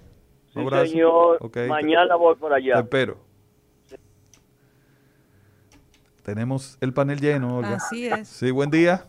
Sí, 0.53 0.59
abrazo. 0.59 0.87
señor. 0.87 1.39
Ok, 1.41 1.53
te- 1.53 1.69
Mañana 1.69 2.17
voy 2.17 2.35
por 2.35 2.51
Te 2.51 2.57
allá. 2.57 2.81
espero. 2.81 3.19
Tenemos 6.25 6.77
el 6.81 6.93
panel 6.93 7.21
lleno, 7.21 7.59
Olga. 7.59 7.77
Así 7.77 8.09
es. 8.09 8.27
Sí, 8.27 8.51
buen 8.51 8.71
día. 8.73 9.05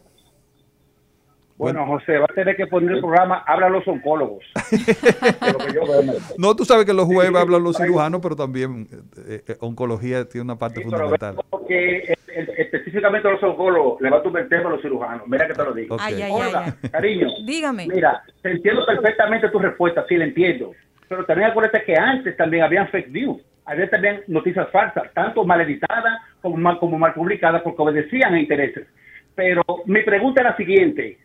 Bueno, 1.63 1.85
José, 1.87 2.17
va 2.17 2.25
a 2.29 2.33
tener 2.33 2.55
que 2.55 2.67
poner 2.67 2.91
el 2.95 2.99
programa 3.01 3.43
Habla 3.47 3.69
los 3.69 3.87
oncólogos. 3.87 4.43
De 4.71 5.51
lo 5.51 5.57
que 5.59 5.73
yo 5.73 5.81
veo. 5.85 6.13
No, 6.37 6.55
tú 6.55 6.65
sabes 6.65 6.85
que 6.85 6.93
los 6.93 7.05
jueves 7.05 7.35
hablan 7.35 7.63
los 7.63 7.77
cirujanos, 7.77 8.21
pero 8.21 8.35
también 8.35 8.87
eh, 9.27 9.41
eh, 9.47 9.55
oncología 9.59 10.25
tiene 10.27 10.43
una 10.45 10.57
parte 10.57 10.81
Sí, 10.81 10.87
pero 10.89 11.09
fundamental. 11.09 11.35
veo 11.51 11.65
que 11.67 11.97
eh, 11.97 12.15
eh, 12.27 12.47
específicamente 12.57 13.29
los 13.29 13.41
oncólogos 13.43 14.01
le 14.01 14.09
va 14.09 14.17
a 14.17 14.23
tumbar 14.23 14.43
el 14.43 14.49
tema 14.49 14.69
a 14.69 14.73
los 14.73 14.81
cirujanos. 14.81 15.27
Mira 15.27 15.47
que 15.47 15.53
te 15.53 15.63
lo 15.63 15.73
digo. 15.73 15.95
Ok. 15.95 16.01
Ay, 16.03 16.21
ay, 16.21 16.31
Olga, 16.31 16.75
ay, 16.81 16.89
cariño, 16.89 17.27
Dígame. 17.45 17.87
mira, 17.87 18.23
te 18.41 18.51
entiendo 18.51 18.85
perfectamente 18.85 19.49
tu 19.49 19.59
respuesta, 19.59 20.05
sí 20.07 20.17
la 20.17 20.25
entiendo. 20.25 20.71
Pero 21.07 21.25
también 21.25 21.49
acuérdate 21.51 21.83
que 21.83 21.95
antes 21.97 22.35
también 22.37 22.63
habían 22.63 22.87
fake 22.89 23.09
news. 23.09 23.41
Había 23.65 23.89
también 23.89 24.23
noticias 24.27 24.67
falsas, 24.71 25.03
tanto 25.13 25.45
mal 25.45 25.61
editadas 25.61 26.19
como 26.41 26.57
mal, 26.57 26.79
como 26.79 26.97
mal 26.99 27.13
publicadas, 27.13 27.61
porque 27.61 27.81
obedecían 27.81 28.33
a 28.33 28.39
intereses. 28.39 28.87
Pero 29.35 29.63
mi 29.85 30.01
pregunta 30.03 30.41
es 30.41 30.47
la 30.49 30.57
siguiente. 30.57 31.17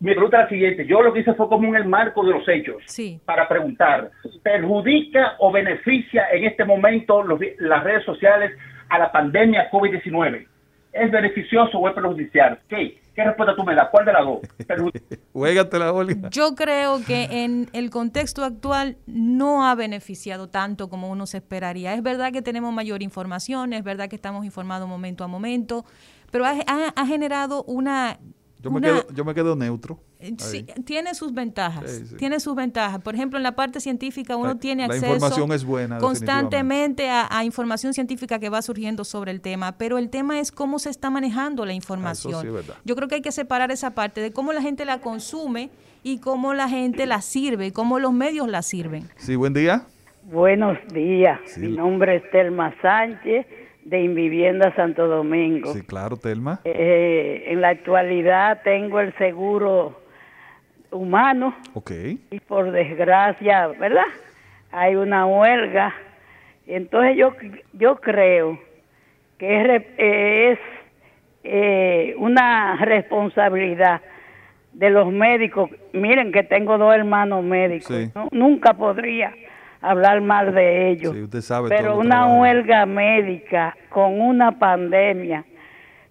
Mi 0.00 0.12
pregunta 0.12 0.38
es 0.38 0.42
la 0.44 0.48
siguiente. 0.48 0.86
Yo 0.86 1.02
lo 1.02 1.12
que 1.12 1.20
hice 1.20 1.34
fue 1.34 1.48
como 1.48 1.68
en 1.68 1.76
el 1.76 1.84
marco 1.84 2.24
de 2.24 2.32
los 2.32 2.48
hechos 2.48 2.82
Sí. 2.86 3.20
para 3.26 3.46
preguntar, 3.48 4.10
¿perjudica 4.42 5.34
o 5.38 5.52
beneficia 5.52 6.24
en 6.32 6.44
este 6.44 6.64
momento 6.64 7.22
los- 7.22 7.40
las 7.58 7.84
redes 7.84 8.04
sociales 8.04 8.52
a 8.88 8.98
la 8.98 9.12
pandemia 9.12 9.70
COVID-19? 9.70 10.46
¿Es 10.92 11.10
beneficioso 11.10 11.78
o 11.78 11.88
es 11.88 11.94
perjudicial? 11.94 12.58
¿Qué? 12.68 12.98
¿Qué 13.14 13.24
respuesta 13.24 13.54
tú 13.54 13.62
me 13.64 13.74
das? 13.74 13.88
¿Cuál 13.90 14.06
de 14.06 14.12
las 14.12 14.24
dos? 14.24 14.40
Juégatela, 15.32 15.92
Olga. 15.92 16.30
Yo 16.30 16.54
creo 16.54 17.00
que 17.06 17.44
en 17.44 17.68
el 17.72 17.90
contexto 17.90 18.42
actual 18.44 18.96
no 19.06 19.66
ha 19.68 19.74
beneficiado 19.74 20.48
tanto 20.48 20.88
como 20.88 21.10
uno 21.10 21.26
se 21.26 21.36
esperaría. 21.38 21.94
Es 21.94 22.02
verdad 22.02 22.32
que 22.32 22.42
tenemos 22.42 22.72
mayor 22.72 23.02
información, 23.02 23.72
es 23.72 23.84
verdad 23.84 24.08
que 24.08 24.16
estamos 24.16 24.44
informados 24.44 24.88
momento 24.88 25.22
a 25.24 25.28
momento, 25.28 25.84
pero 26.32 26.44
ha, 26.46 26.52
ha- 26.66 26.92
ha 26.96 27.06
generado 27.06 27.62
una... 27.64 28.18
Yo 28.62 28.70
me, 28.70 28.80
quedo, 28.80 29.06
yo 29.14 29.24
me 29.24 29.34
quedo 29.34 29.56
neutro. 29.56 29.98
eh, 30.18 30.34
sí, 30.38 30.64
tiene 30.84 31.14
sus 31.14 31.32
ventajas, 31.32 31.90
Sí, 31.90 32.06
sí. 32.06 32.16
tiene 32.16 32.38
sus 32.40 32.54
ventajas. 32.54 33.00
Por 33.00 33.14
ejemplo, 33.14 33.38
en 33.38 33.42
la 33.42 33.56
parte 33.56 33.80
científica 33.80 34.36
uno 34.36 34.48
La- 34.48 34.54
tiene 34.60 34.86
la 34.86 34.94
acceso 34.94 35.14
información 35.14 35.52
es 35.52 35.64
buena, 35.64 35.98
constantemente 35.98 37.08
a, 37.08 37.26
a 37.30 37.44
información 37.44 37.94
científica 37.94 38.38
que 38.38 38.48
va 38.50 38.62
surgiendo 38.62 39.04
sobre 39.04 39.30
el 39.30 39.40
tema, 39.40 39.78
pero 39.78 39.98
el 39.98 40.10
tema 40.10 40.38
es 40.40 40.52
cómo 40.52 40.78
se 40.78 40.90
está 40.90 41.10
manejando 41.10 41.64
la 41.64 41.72
información. 41.72 42.40
sí 42.42 42.46
es 42.48 42.52
verdad. 42.52 42.74
Yo 42.84 42.96
creo 42.96 43.08
que 43.08 43.16
hay 43.16 43.22
que 43.22 43.32
separar 43.32 43.70
esa 43.70 43.94
parte 43.94 44.20
de 44.20 44.32
cómo 44.32 44.52
la 44.52 44.62
gente 44.62 44.84
la 44.84 45.00
consume 45.00 45.70
y 46.02 46.18
cómo 46.18 46.54
la 46.54 46.68
gente 46.68 47.06
la 47.06 47.20
sirve, 47.20 47.66
y 47.66 47.70
cómo 47.72 47.98
los 47.98 48.12
medios 48.12 48.48
la 48.48 48.62
sirven. 48.62 49.08
Sí, 49.16 49.36
buen 49.36 49.52
día. 49.52 49.86
Buenos 50.24 50.78
días, 50.92 51.40
Sí. 51.46 51.60
mi 51.60 51.76
nombre 51.76 52.16
es 52.16 52.30
Telma 52.30 52.74
Sánchez 52.82 53.46
de 53.90 54.00
Invivienda 54.02 54.72
Santo 54.76 55.08
Domingo. 55.08 55.72
Sí, 55.74 55.82
claro, 55.82 56.16
Telma. 56.16 56.60
Eh, 56.64 57.46
en 57.48 57.60
la 57.60 57.70
actualidad 57.70 58.62
tengo 58.62 59.00
el 59.00 59.12
seguro 59.18 60.00
humano 60.92 61.56
Ok. 61.74 61.90
y 62.30 62.38
por 62.38 62.70
desgracia, 62.70 63.66
¿verdad? 63.66 64.06
Hay 64.70 64.94
una 64.94 65.26
huelga. 65.26 65.92
Entonces 66.68 67.16
yo, 67.16 67.32
yo 67.72 67.96
creo 67.96 68.60
que 69.38 69.60
es, 69.60 69.82
es 69.98 70.58
eh, 71.42 72.14
una 72.16 72.76
responsabilidad 72.76 74.02
de 74.72 74.90
los 74.90 75.10
médicos. 75.10 75.68
Miren 75.92 76.30
que 76.30 76.44
tengo 76.44 76.78
dos 76.78 76.94
hermanos 76.94 77.42
médicos. 77.42 77.88
Sí. 77.92 78.12
¿no? 78.14 78.28
Nunca 78.30 78.72
podría 78.74 79.34
hablar 79.80 80.20
mal 80.20 80.54
de 80.54 80.90
ellos. 80.90 81.14
Sí, 81.14 81.22
usted 81.22 81.40
sabe 81.40 81.68
Pero 81.68 81.98
una 81.98 82.26
huelga 82.26 82.86
médica 82.86 83.76
con 83.88 84.20
una 84.20 84.58
pandemia, 84.58 85.44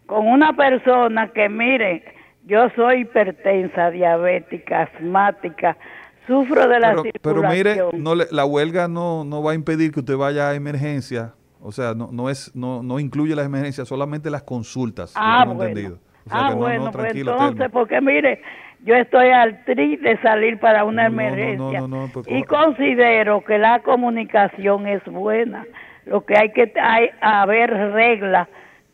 con 0.06 0.28
una 0.28 0.54
persona 0.54 1.32
que, 1.32 1.50
mire, 1.50 2.04
yo 2.46 2.70
soy 2.76 3.02
hipertensa, 3.02 3.92
diabética, 3.92 4.84
asmática, 4.84 5.78
sufro 6.26 6.68
de 6.68 6.80
la 6.80 6.90
Pero, 6.90 7.04
pero 7.22 7.44
mire, 7.44 7.78
no 7.94 8.16
le- 8.16 8.28
la 8.32 8.46
huelga 8.46 8.88
no, 8.88 9.24
no 9.24 9.44
va 9.44 9.52
a 9.52 9.56
impedir 9.56 9.92
que 9.92 10.00
usted 10.00 10.18
vaya 10.18 10.50
a 10.50 10.56
emergencia. 10.56 11.34
O 11.62 11.72
sea, 11.72 11.94
no, 11.94 12.10
no 12.12 12.30
es 12.30 12.56
no, 12.56 12.82
no 12.82 13.00
incluye 13.00 13.36
las 13.36 13.46
emergencias, 13.46 13.88
solamente 13.88 14.30
las 14.30 14.44
consultas. 14.44 15.14
Ah, 15.16 15.44
bueno. 15.46 15.64
entendido. 15.64 16.00
O 16.26 16.30
sea 16.30 16.48
ah, 16.48 16.50
no, 16.52 16.56
bueno, 16.58 16.86
no, 16.86 16.92
pues 16.92 17.16
entonces, 17.16 17.70
porque 17.72 18.00
mire, 18.02 18.42
yo 18.84 18.96
estoy 18.96 19.30
al 19.30 19.64
tri 19.66 19.98
de 19.98 20.18
salir 20.22 20.60
para 20.60 20.84
una 20.86 21.10
No, 21.10 21.10
no, 21.10 21.16
no, 21.16 21.22
emergencia 21.22 21.80
no, 21.82 21.88
no, 21.88 22.08
no, 22.08 22.12
pues, 22.14 22.26
y 22.30 22.44
co- 22.44 22.56
considero 22.56 23.44
que 23.44 23.58
la 23.58 23.80
comunicación 23.80 24.88
es 24.88 25.04
buena. 25.06 25.66
Lo 26.06 26.26
que 26.26 26.36
hay 26.38 26.52
que 26.52 26.72
hay 26.82 27.10
haber 27.22 27.70
reglas 27.92 28.48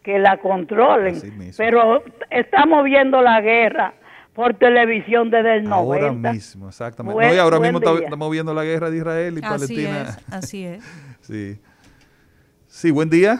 que 0.03 0.19
la 0.19 0.37
controlen. 0.37 1.15
Pero 1.57 2.03
estamos 2.29 2.83
viendo 2.83 3.21
la 3.21 3.41
guerra 3.41 3.93
por 4.33 4.53
televisión 4.55 5.29
desde 5.31 5.57
el 5.57 5.71
Ahora 5.71 6.07
90. 6.07 6.33
mismo, 6.33 6.67
exactamente. 6.67 7.13
Buen- 7.13 7.27
no, 7.29 7.33
y 7.33 7.37
ahora 7.37 7.57
buen 7.57 7.71
mismo 7.73 7.79
está- 7.79 7.97
día. 7.97 8.03
estamos 8.07 8.31
viendo 8.31 8.53
la 8.53 8.63
guerra 8.63 8.89
de 8.89 8.97
Israel 8.97 9.33
y 9.35 9.45
Así 9.45 9.49
Palestina. 9.49 10.01
es, 10.01 10.33
así 10.33 10.65
es. 10.65 10.83
Sí. 11.21 11.57
Sí, 12.67 12.91
buen 12.91 13.09
día. 13.09 13.39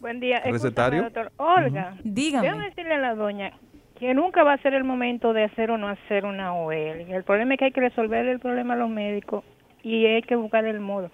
Buen 0.00 0.20
día. 0.20 0.36
Escúchame, 0.36 0.52
Recetario. 0.58 1.02
doctor. 1.02 1.32
Olga, 1.36 1.94
Dígame. 2.04 2.46
déjame 2.46 2.64
decirle 2.66 2.94
a 2.94 2.98
la 2.98 3.14
doña 3.16 3.52
que 3.98 4.14
nunca 4.14 4.42
va 4.44 4.52
a 4.54 4.58
ser 4.58 4.74
el 4.74 4.84
momento 4.84 5.32
de 5.32 5.44
hacer 5.44 5.70
o 5.70 5.78
no 5.78 5.88
hacer 5.88 6.24
una 6.24 6.54
OL. 6.54 6.74
El 6.74 7.24
problema 7.24 7.54
es 7.54 7.58
que 7.58 7.64
hay 7.66 7.72
que 7.72 7.80
resolver 7.80 8.26
el 8.26 8.38
problema 8.38 8.74
a 8.74 8.76
los 8.76 8.88
médicos 8.90 9.44
y 9.82 10.06
hay 10.06 10.22
que 10.22 10.36
buscar 10.36 10.64
el 10.64 10.80
modo. 10.80 11.10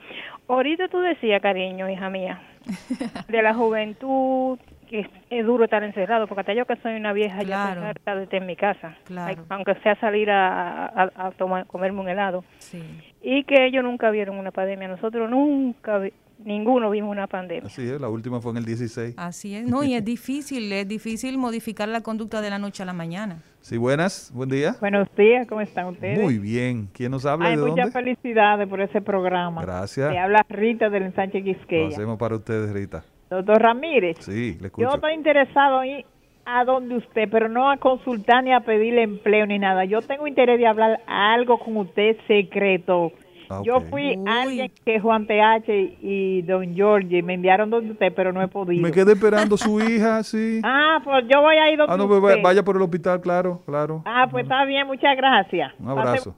Ahorita 0.49 0.89
tú 0.89 1.01
decías, 1.01 1.41
cariño, 1.41 1.89
hija 1.89 2.11
mía, 2.11 2.41
de 3.29 3.43
la 3.43 3.55
juventud, 3.55 4.59
que 4.89 5.09
es, 5.31 5.47
duro 5.47 5.65
estar 5.65 5.83
encerrado, 5.83 6.27
porque 6.27 6.41
hasta 6.41 6.53
yo 6.55 6.67
que 6.67 6.77
soy 6.77 6.95
una 6.97 7.13
vieja 7.13 7.39
ya 7.43 7.47
Claro. 7.73 7.87
harta 7.87 8.17
de 8.17 8.25
estar 8.25 8.41
en 8.41 8.47
mi 8.47 8.57
casa, 8.57 8.97
Claro. 9.05 9.45
Aunque 9.49 9.75
sea 9.77 9.95
salir 9.97 10.31
a, 10.31 10.87
a, 10.87 11.11
a 11.17 11.31
tomar, 11.33 11.67
comerme 11.67 12.01
un 12.01 12.09
helado. 12.09 12.45
Sí. 12.59 12.83
Y 13.23 13.45
que 13.45 13.65
ellos 13.65 13.83
nunca 13.83 14.11
vieron 14.11 14.39
una 14.39 14.51
pandemia. 14.51 14.89
Nosotros 14.89 15.31
nunca, 15.31 16.01
ninguno 16.39 16.91
vimos 16.91 17.11
una 17.11 17.27
pandemia. 17.27 17.67
Así 17.67 17.83
es, 17.83 18.01
la 18.01 18.09
última 18.09 18.41
fue 18.41 18.53
en 18.53 18.59
el 18.59 18.65
16. 18.65 19.15
Así 19.17 19.55
es. 19.57 19.67
No, 19.67 19.85
y 19.85 19.95
es 19.95 20.05
difícil, 20.05 20.73
es 20.73 20.87
difícil 20.89 21.39
modificar 21.39 21.89
la 21.89 22.01
conducta 22.03 22.41
de 22.41 22.51
la 22.51 22.59
noche 22.59 22.83
a 22.83 22.87
la 22.87 22.93
mañana. 22.93 23.43
Sí, 23.61 23.77
buenas, 23.79 24.31
buen 24.35 24.51
día. 24.51 24.77
Buenos 24.81 25.09
días, 25.17 25.47
¿cómo 25.47 25.61
están 25.63 25.87
ustedes? 25.87 26.19
Muy 26.21 26.39
bien. 26.39 26.89
¿Quién 26.93 27.11
nos 27.13 27.25
habla 27.25 27.49
Hay 27.49 27.57
de 27.57 27.63
muchas 27.63 27.77
dónde? 27.77 27.93
felicidades 27.93 28.69
por 28.69 28.81
ese 28.81 29.01
programa. 29.01 29.63
Gracias. 29.63 30.11
Te 30.11 30.19
habla 30.19 30.45
Rita 30.49 30.91
del 30.91 31.05
ensanche 31.05 31.39
Lo 31.39 31.45
Quisqueya. 31.45 31.89
hacemos 31.89 32.19
para 32.19 32.37
ustedes, 32.37 32.71
Rita. 32.73 33.05
Doctor 33.31 33.63
Ramírez, 33.63 34.19
Sí, 34.21 34.53
le 34.55 34.59
yo 34.61 34.67
escucho. 34.67 34.95
estoy 34.97 35.15
interesado 35.15 35.83
en 35.83 35.91
ir 36.01 36.07
a 36.45 36.63
donde 36.67 36.97
usted, 36.99 37.27
pero 37.31 37.49
no 37.49 37.71
a 37.71 37.79
consultar 37.79 38.45
ni 38.45 38.53
a 38.53 38.61
pedirle 38.61 39.03
empleo 39.03 39.47
ni 39.47 39.59
nada. 39.59 39.87
Yo 39.87 40.03
tengo 40.03 40.27
interés 40.27 40.59
de 40.59 40.67
hablar 40.67 41.01
algo 41.07 41.59
con 41.59 41.79
usted 41.79 42.19
secreto. 42.29 43.13
Ah, 43.59 43.63
Yo 43.65 43.81
fui 43.83 44.19
alguien 44.27 44.73
que 44.85 45.01
Juan 45.01 45.27
TH 45.27 45.69
y 46.03 46.43
Don 46.43 46.75
George 46.75 47.23
me 47.23 47.35
enviaron 47.35 47.71
donde 47.71 47.93
usted, 47.93 48.13
pero 48.15 48.33
no 48.33 48.43
he 48.43 48.49
podido. 48.49 48.83
Me 48.83 48.91
quedé 48.93 49.13
esperando 49.13 49.57
su 49.57 49.81
hija, 49.81 50.23
sí. 50.23 50.61
Ah, 50.65 51.01
pues 51.05 51.25
yo 51.33 51.41
voy 51.41 51.57
a 51.57 51.71
ir 51.71 51.79
donde 51.79 51.93
Ah, 51.93 51.97
no, 51.97 52.09
pues 52.09 52.23
usted. 52.23 52.43
vaya 52.43 52.63
por 52.65 52.77
el 52.77 52.83
hospital, 52.83 53.21
claro, 53.21 53.63
claro. 53.67 54.03
Ah, 54.07 54.27
pues 54.31 54.45
está 54.45 54.65
bien, 54.65 54.87
muchas 54.87 55.17
gracias. 55.17 55.73
Un 55.79 55.89
abrazo. 55.89 56.35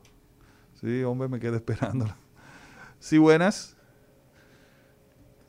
Sí, 0.75 1.03
hombre, 1.05 1.29
me 1.29 1.39
quedé 1.41 1.57
esperando. 1.57 2.07
Sí, 2.99 3.19
buenas. 3.19 3.77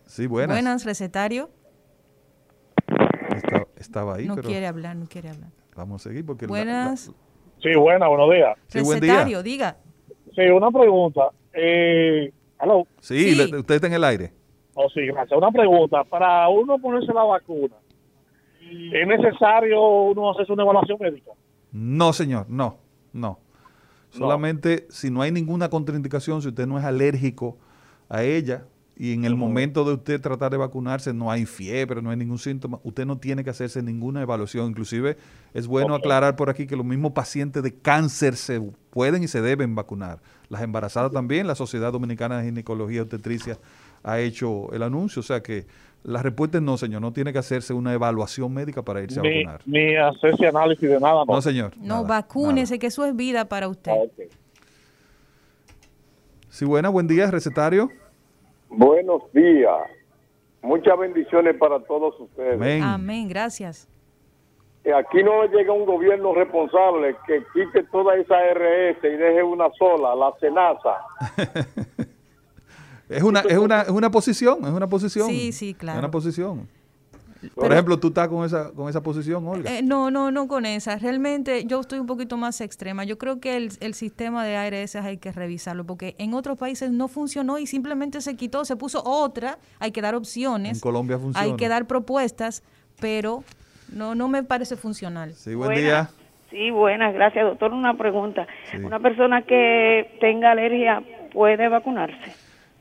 Sí, 0.06 0.28
buenas. 0.28 0.56
Buenas, 0.56 0.86
recetario. 0.86 1.50
Esta- 3.36 3.68
estaba 3.78 4.16
ahí, 4.16 4.28
no 4.28 4.36
pero 4.36 4.48
quiere 4.50 4.68
hablar, 4.68 4.96
no 4.96 5.06
quiere 5.08 5.30
hablar. 5.30 5.50
vamos 5.76 6.06
a 6.06 6.10
seguir 6.10 6.26
porque... 6.26 6.46
la- 6.46 6.50
Buenas. 6.50 7.12
Sí, 7.62 7.70
buena, 7.76 8.08
buenos 8.08 8.30
días. 8.32 8.58
Sí, 8.68 8.82
buen 8.82 9.00
día. 9.00 9.26
diga. 9.42 9.78
Sí, 10.36 10.42
una 10.50 10.70
pregunta. 10.72 11.30
Eh, 11.60 12.32
¿Aló? 12.60 12.86
Sí, 13.00 13.32
Sí. 13.32 13.36
le- 13.36 13.58
usted 13.60 13.76
está 13.76 13.88
en 13.88 13.94
el 13.94 14.04
aire. 14.04 14.32
Oh, 14.76 14.88
sí, 14.94 15.06
gracias. 15.08 15.38
Una 15.38 15.52
pregunta. 15.52 16.04
Para 16.04 16.48
uno 16.50 16.78
ponerse 16.80 17.12
la 17.14 17.24
vacuna, 17.24 17.76
¿es 18.62 19.08
necesario 19.08 19.82
uno 19.82 20.32
hacerse 20.32 20.54
una 20.54 20.64
evaluación 20.64 20.98
médica? 21.00 21.32
No, 21.72 22.14
señor, 22.14 22.46
no, 22.50 22.78
no. 23.14 23.40
Solamente 24.10 24.86
si 24.90 25.10
no 25.12 25.22
hay 25.22 25.32
ninguna 25.32 25.70
contraindicación, 25.70 26.42
si 26.42 26.48
usted 26.50 26.66
no 26.68 26.78
es 26.80 26.86
alérgico 26.86 27.58
a 28.10 28.24
ella 28.24 28.66
y 29.00 29.14
en 29.14 29.26
el 29.26 29.36
momento 29.36 29.86
de 29.86 29.94
usted 29.94 30.20
tratar 30.20 30.52
de 30.52 30.58
vacunarse 30.58 31.14
no 31.14 31.30
hay 31.30 31.46
fiebre, 31.46 32.02
no 32.02 32.10
hay 32.10 32.18
ningún 32.18 32.40
síntoma, 32.40 32.80
usted 32.84 33.06
no 33.06 33.18
tiene 33.20 33.44
que 33.44 33.52
hacerse 33.52 33.84
ninguna 33.84 34.24
evaluación. 34.24 34.70
Inclusive 34.70 35.18
es 35.54 35.68
bueno 35.68 35.94
aclarar 35.94 36.36
por 36.36 36.50
aquí 36.50 36.66
que 36.66 36.76
los 36.76 36.86
mismos 36.86 37.12
pacientes 37.12 37.62
de 37.62 37.76
cáncer 37.76 38.36
se 38.36 38.60
pueden 38.90 39.24
y 39.24 39.28
se 39.28 39.42
deben 39.42 39.76
vacunar. 39.76 40.20
Las 40.50 40.64
embarazadas 40.64 41.12
también, 41.12 41.46
la 41.46 41.54
Sociedad 41.54 41.92
Dominicana 41.92 42.40
de 42.40 42.46
Ginecología 42.46 42.98
y 42.98 43.00
Obstetricia 43.02 43.60
ha 44.02 44.20
hecho 44.20 44.72
el 44.74 44.82
anuncio, 44.82 45.20
o 45.20 45.24
sea 45.24 45.44
que 45.44 45.68
la 46.04 46.24
respuesta 46.24 46.58
es 46.58 46.64
no, 46.64 46.78
señor, 46.78 47.02
no 47.02 47.14
tiene 47.14 47.32
que 47.32 47.40
hacerse 47.40 47.74
una 47.74 47.94
evaluación 47.94 48.52
médica 48.52 48.82
para 48.82 49.04
irse 49.04 49.20
a 49.20 49.24
vacunar. 49.24 49.62
ni 49.68 49.96
hacerse 49.96 50.48
análisis 50.48 50.90
de 50.90 51.00
nada, 51.00 51.24
¿no? 51.28 51.36
No, 51.36 51.42
señor. 51.42 51.74
No, 51.78 51.98
nada, 51.98 52.02
vacúnese, 52.02 52.80
que 52.80 52.88
eso 52.88 53.06
es 53.06 53.16
vida 53.16 53.46
para 53.46 53.68
usted. 53.68 53.92
Ah. 53.92 54.26
Sí, 56.50 56.66
buena, 56.66 56.90
buen 56.90 57.08
día, 57.08 57.30
recetario. 57.30 57.92
Buenos 58.70 59.24
días. 59.34 59.78
Muchas 60.62 60.98
bendiciones 60.98 61.56
para 61.58 61.80
todos 61.80 62.20
ustedes. 62.20 62.56
Amén. 62.56 62.84
Amén, 62.84 63.28
gracias. 63.30 63.88
Eh, 64.84 64.94
Aquí 64.94 65.24
no 65.24 65.46
llega 65.46 65.74
un 65.74 65.86
gobierno 65.86 66.34
responsable 66.34 67.16
que 67.26 67.44
quite 67.54 67.84
toda 67.92 68.16
esa 68.16 68.36
RS 68.54 69.04
y 69.04 69.18
deje 69.18 69.44
una 69.44 69.70
sola, 69.78 70.16
la 70.16 70.34
SENASA. 70.40 72.08
Es 73.10 73.24
una, 73.24 73.40
es 73.40 73.58
una, 73.58 73.84
es 73.84 73.90
una 73.90 74.12
posición, 74.12 74.66
es 74.66 74.70
una 74.70 74.88
posición. 74.88 75.30
Sí, 75.30 75.54
sí, 75.54 75.74
claro. 75.74 75.98
Es 75.98 76.04
una 76.04 76.12
posición. 76.12 76.68
Por 77.54 77.64
Pero- 77.64 77.74
ejemplo, 77.74 78.00
tú 78.00 78.08
estás 78.08 78.28
con 78.28 78.46
esa, 78.46 78.72
con 78.72 78.90
esa 78.90 79.02
posición, 79.04 79.48
Olga. 79.48 79.72
Eh, 79.78 79.82
no, 79.84 80.10
no, 80.12 80.32
no 80.32 80.48
con 80.48 80.66
esa. 80.66 80.98
Realmente 80.98 81.66
yo 81.66 81.80
estoy 81.82 82.00
un 82.00 82.08
poquito 82.08 82.36
más 82.38 82.62
extrema. 82.62 83.04
Yo 83.04 83.18
creo 83.18 83.40
que 83.40 83.58
el, 83.58 83.72
el 83.80 83.94
sistema 83.94 84.44
de 84.46 84.56
ARS 84.58 84.96
hay 84.96 85.18
que 85.18 85.32
revisarlo 85.32 85.86
porque 85.86 86.16
en 86.18 86.34
otros 86.34 86.58
países 86.58 86.92
no 86.92 87.08
funcionó 87.08 87.60
y 87.60 87.68
simplemente 87.68 88.22
se 88.22 88.36
quitó, 88.36 88.66
se 88.66 88.76
puso 88.76 89.04
otra. 89.06 89.60
Hay 89.80 89.92
que 89.92 90.02
dar 90.02 90.16
opciones. 90.16 90.74
En 90.78 90.80
Colombia 90.80 91.18
funciona. 91.20 91.46
Hay 91.46 91.56
que 91.56 91.68
dar 91.68 91.86
propuestas, 91.86 92.64
pero 93.00 93.44
no, 93.94 94.16
no 94.16 94.28
me 94.28 94.44
parece 94.44 94.76
funcional. 94.76 95.34
Sí, 95.34 95.54
buen 95.56 95.70
Buena. 95.70 95.82
día. 95.82 96.10
Sí, 96.50 96.72
buenas, 96.72 97.14
gracias, 97.14 97.44
doctor. 97.46 97.74
Una 97.74 97.98
pregunta. 97.98 98.48
Sí. 98.72 98.78
¿Una 98.78 99.00
persona 99.00 99.42
que 99.44 100.18
tenga 100.22 100.52
alergia 100.52 101.04
puede 101.34 101.68
vacunarse? 101.68 102.34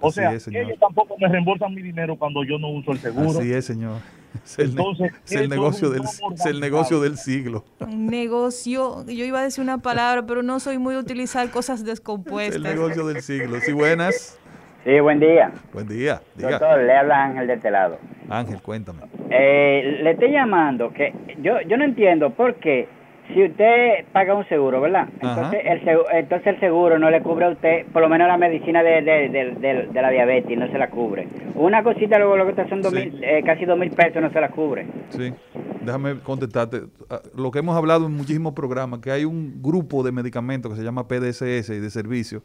O 0.00 0.08
Así 0.08 0.14
sea, 0.20 0.32
es, 0.32 0.44
señor. 0.44 0.62
ellos 0.64 0.78
tampoco 0.80 1.14
me 1.20 1.28
reembolsan 1.28 1.74
mi 1.74 1.82
dinero 1.82 2.16
cuando 2.16 2.42
yo 2.42 2.58
no 2.58 2.68
uso 2.70 2.92
el 2.92 2.98
seguro. 2.98 3.38
Así 3.38 3.52
es, 3.52 3.64
señor. 3.66 3.96
Es 4.44 4.58
el, 4.58 4.70
Entonces, 4.70 5.12
es 5.24 5.32
el 5.32 5.48
negocio 5.48 5.88
del, 5.90 6.02
es 6.02 6.46
el 6.46 6.60
negocio 6.60 7.00
del 7.00 7.16
siglo. 7.16 7.64
Negocio, 7.88 9.04
yo 9.06 9.24
iba 9.24 9.40
a 9.40 9.42
decir 9.42 9.64
una 9.64 9.78
palabra, 9.78 10.26
pero 10.26 10.42
no 10.42 10.60
soy 10.60 10.76
muy 10.76 10.92
de 10.92 11.00
utilizar 11.00 11.50
cosas 11.50 11.80
Es 11.80 11.86
descompuestas. 11.86 12.56
el 12.56 12.62
negocio 12.62 13.06
del 13.06 13.22
siglo. 13.22 13.58
Sí, 13.60 13.72
buenas. 13.72 14.38
Sí, 14.86 15.00
buen 15.00 15.18
día. 15.18 15.50
Buen 15.72 15.88
día. 15.88 16.22
Diga. 16.36 16.50
Doctor, 16.52 16.78
le 16.84 16.96
habla 16.96 17.24
Ángel 17.24 17.48
de 17.48 17.54
este 17.54 17.72
lado. 17.72 17.98
Ángel, 18.28 18.62
cuéntame. 18.62 19.00
Eh, 19.30 19.98
le 20.00 20.12
estoy 20.12 20.30
llamando 20.30 20.92
que 20.92 21.12
yo, 21.42 21.60
yo 21.62 21.76
no 21.76 21.84
entiendo 21.84 22.30
por 22.30 22.54
qué 22.54 22.86
si 23.34 23.42
usted 23.44 24.04
paga 24.12 24.34
un 24.34 24.46
seguro, 24.48 24.80
¿verdad? 24.80 25.08
Entonces 25.20 25.60
el, 25.64 25.84
segu- 25.84 26.06
entonces 26.12 26.46
el 26.46 26.60
seguro 26.60 27.00
no 27.00 27.10
le 27.10 27.20
cubre 27.20 27.46
a 27.46 27.48
usted, 27.48 27.84
por 27.86 28.00
lo 28.02 28.08
menos 28.08 28.28
la 28.28 28.38
medicina 28.38 28.84
de, 28.84 29.02
de, 29.02 29.28
de, 29.28 29.50
de- 29.58 29.86
de 29.88 30.02
la 30.02 30.10
diabetes, 30.10 30.56
no 30.56 30.68
se 30.70 30.78
la 30.78 30.88
cubre. 30.88 31.26
Una 31.56 31.82
cosita 31.82 32.18
luego 32.18 32.36
lo 32.36 32.44
que 32.44 32.50
está 32.52 32.68
son 32.68 32.80
dos 32.82 32.92
mil, 32.94 33.18
eh, 33.24 33.42
casi 33.44 33.64
dos 33.64 33.76
mil 33.76 33.90
pesos 33.90 34.22
no 34.22 34.30
se 34.32 34.40
la 34.40 34.50
cubre. 34.50 34.86
Sí, 35.08 35.34
déjame 35.82 36.20
contestarte. 36.20 36.82
Ah, 37.10 37.18
Lo 37.36 37.50
que 37.50 37.58
hemos 37.58 37.76
hablado 37.76 38.06
en 38.06 38.12
muchísimos 38.12 38.52
programas, 38.52 39.00
que 39.00 39.10
hay 39.10 39.24
un 39.24 39.60
grupo 39.60 40.04
de 40.04 40.12
medicamentos 40.12 40.70
que 40.72 40.78
se 40.78 40.84
llama 40.84 41.08
PDSS 41.08 41.70
y 41.70 41.80
de 41.80 41.90
servicios 41.90 42.44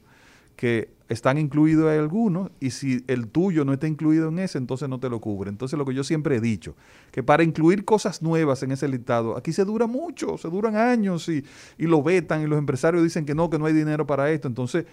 que 0.56 0.90
están 1.10 1.38
incluidos 1.38 1.92
en 1.92 2.00
algunos 2.00 2.52
y 2.62 2.72
si 2.72 3.04
el 3.08 3.28
tuyo 3.28 3.66
no 3.66 3.74
está 3.74 3.86
incluido 3.86 4.30
en 4.30 4.40
ese, 4.40 4.58
entonces 4.58 4.88
no 4.88 5.00
te 5.00 5.10
lo 5.10 5.20
cubre. 5.20 5.50
Entonces 5.50 5.78
lo 5.78 5.86
que 5.86 5.94
yo 5.94 6.04
siempre 6.04 6.38
he 6.38 6.40
dicho, 6.40 6.76
que 7.12 7.22
para 7.22 7.44
incluir 7.44 7.84
cosas 7.84 8.22
nuevas 8.22 8.64
en 8.64 8.72
ese 8.72 8.88
listado, 8.88 9.36
aquí 9.36 9.52
se 9.52 9.66
dura 9.66 9.88
mucho, 9.88 10.38
se 10.38 10.50
duran 10.50 10.78
años 10.78 11.28
y, 11.28 11.44
y 11.78 11.88
lo 11.88 12.02
vetan 12.02 12.42
y 12.42 12.48
los 12.48 12.58
empresarios 12.58 13.04
dicen 13.04 13.26
que 13.26 13.36
no, 13.36 13.50
que 13.50 13.60
no 13.60 13.66
hay 13.66 13.74
dinero 13.74 14.08
para 14.08 14.32
esto. 14.32 14.48
Entonces 14.48 14.86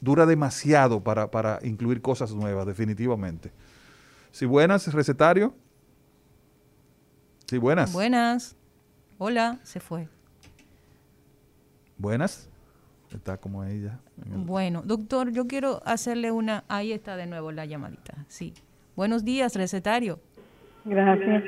dura 0.00 0.24
demasiado 0.24 1.02
para, 1.02 1.30
para 1.30 1.58
incluir 1.62 2.00
cosas 2.00 2.34
nuevas, 2.34 2.66
definitivamente. 2.66 3.52
Si 4.32 4.46
buenas, 4.46 4.92
recetario. 4.92 5.54
Sí, 7.46 7.58
buenas. 7.58 7.92
Buenas. 7.92 8.56
Hola, 9.18 9.60
se 9.62 9.80
fue. 9.80 10.08
Buenas. 11.98 12.48
Está 13.14 13.36
como 13.36 13.64
ella. 13.64 13.98
Bueno, 14.16 14.82
doctor, 14.84 15.30
yo 15.30 15.46
quiero 15.46 15.80
hacerle 15.84 16.30
una... 16.30 16.64
Ahí 16.68 16.92
está 16.92 17.16
de 17.16 17.26
nuevo 17.26 17.52
la 17.52 17.64
llamadita. 17.64 18.14
Sí. 18.28 18.52
Buenos 18.96 19.24
días, 19.24 19.54
recetario. 19.54 20.18
Gracias. 20.84 21.44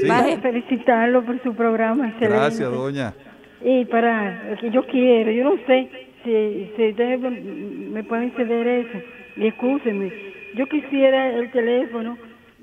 Sí. 0.00 0.08
Baje 0.08 0.38
felicitarlo 0.38 1.24
por 1.24 1.42
su 1.42 1.54
programa. 1.54 2.08
Excelente. 2.08 2.36
Gracias, 2.36 2.70
doña. 2.70 3.14
Y 3.62 3.84
para 3.86 4.56
que 4.60 4.70
yo 4.70 4.86
quiero, 4.86 5.30
yo 5.32 5.44
no 5.44 5.56
sé 5.66 5.90
si, 6.24 6.72
si 6.76 6.90
ustedes 6.90 7.20
me, 7.20 8.04
pueden 8.04 8.32
ceder 8.36 8.66
eso. 8.66 8.98
Y 9.36 9.48
excúsenme. 9.48 10.12
Yo 10.54 10.66
quisiera 10.66 11.30
el 11.34 11.50
teléfono 11.50 12.16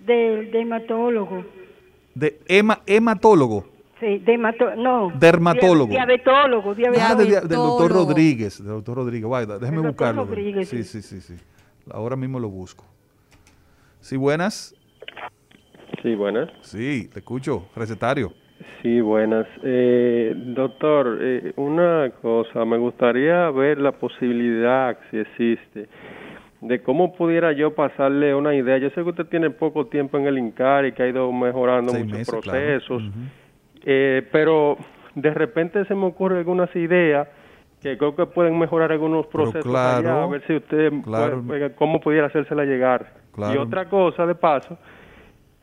del 0.05 0.51
dermatólogo. 0.51 1.45
De 2.13 2.39
hema, 2.47 2.81
hematólogo. 2.85 3.74
Sí, 4.05 4.19
dermato, 4.19 4.75
no. 4.75 5.11
Dermatólogo. 5.19 5.87
dia- 5.87 6.05
Diabetólogo, 6.05 6.75
Ah, 6.99 7.15
de- 7.15 7.25
del 7.25 7.49
doctor 7.49 7.91
Rodríguez. 7.91 8.59
Del 8.63 8.73
doctor 8.73 8.97
Rodríguez. 8.97 9.27
Vaya, 9.27 9.57
déjeme 9.57 9.77
doctor 9.77 9.91
buscarlo. 9.91 10.25
Rodríguez, 10.25 10.69
sí, 10.69 10.83
sí. 10.83 11.01
sí, 11.01 11.21
sí. 11.21 11.33
Ahora 11.91 12.15
mismo 12.15 12.39
lo 12.39 12.47
busco. 12.49 12.83
Sí, 14.01 14.15
buenas. 14.15 14.75
Sí, 16.03 16.13
buenas. 16.13 16.49
Sí, 16.61 17.09
te 17.11 17.19
escucho. 17.19 17.67
Recetario. 17.75 18.31
Sí, 18.83 19.01
buenas. 19.01 19.47
Eh, 19.63 20.33
doctor, 20.35 21.17
eh, 21.21 21.53
una 21.55 22.11
cosa, 22.21 22.63
me 22.63 22.77
gustaría 22.77 23.49
ver 23.49 23.79
la 23.79 23.91
posibilidad, 23.93 24.99
si 25.09 25.17
existe, 25.17 25.89
de 26.61 26.83
cómo 26.83 27.15
pudiera 27.15 27.53
yo 27.53 27.73
pasarle 27.73 28.35
una 28.35 28.53
idea. 28.53 28.77
Yo 28.77 28.89
sé 28.89 28.95
que 29.03 29.09
usted 29.09 29.25
tiene 29.25 29.49
poco 29.49 29.87
tiempo 29.87 30.19
en 30.19 30.27
el 30.27 30.37
INCAR 30.37 30.85
y 30.85 30.91
que 30.91 31.01
ha 31.01 31.07
ido 31.07 31.31
mejorando 31.31 31.91
Seis 31.91 32.03
muchos 32.05 32.19
meses, 32.19 32.35
claro. 32.41 32.59
procesos, 32.59 33.03
eh, 33.85 34.27
pero 34.31 34.77
de 35.15 35.33
repente 35.33 35.85
se 35.85 35.95
me 35.95 36.05
ocurren 36.07 36.39
algunas 36.39 36.75
ideas 36.75 37.27
que 37.81 37.97
creo 37.97 38.15
que 38.15 38.25
pueden 38.25 38.57
mejorar 38.57 38.91
algunos 38.91 39.27
procesos 39.27 39.63
claro, 39.71 40.09
allá, 40.09 40.23
a 40.23 40.27
ver 40.27 40.41
si 40.47 40.55
usted, 40.55 40.91
claro. 41.03 41.43
puede- 41.45 41.73
cómo 41.75 41.99
pudiera 42.01 42.27
hacérsela 42.27 42.65
llegar. 42.65 43.13
Y 43.37 43.57
otra 43.57 43.85
cosa, 43.89 44.25
de 44.25 44.33
paso, 44.33 44.77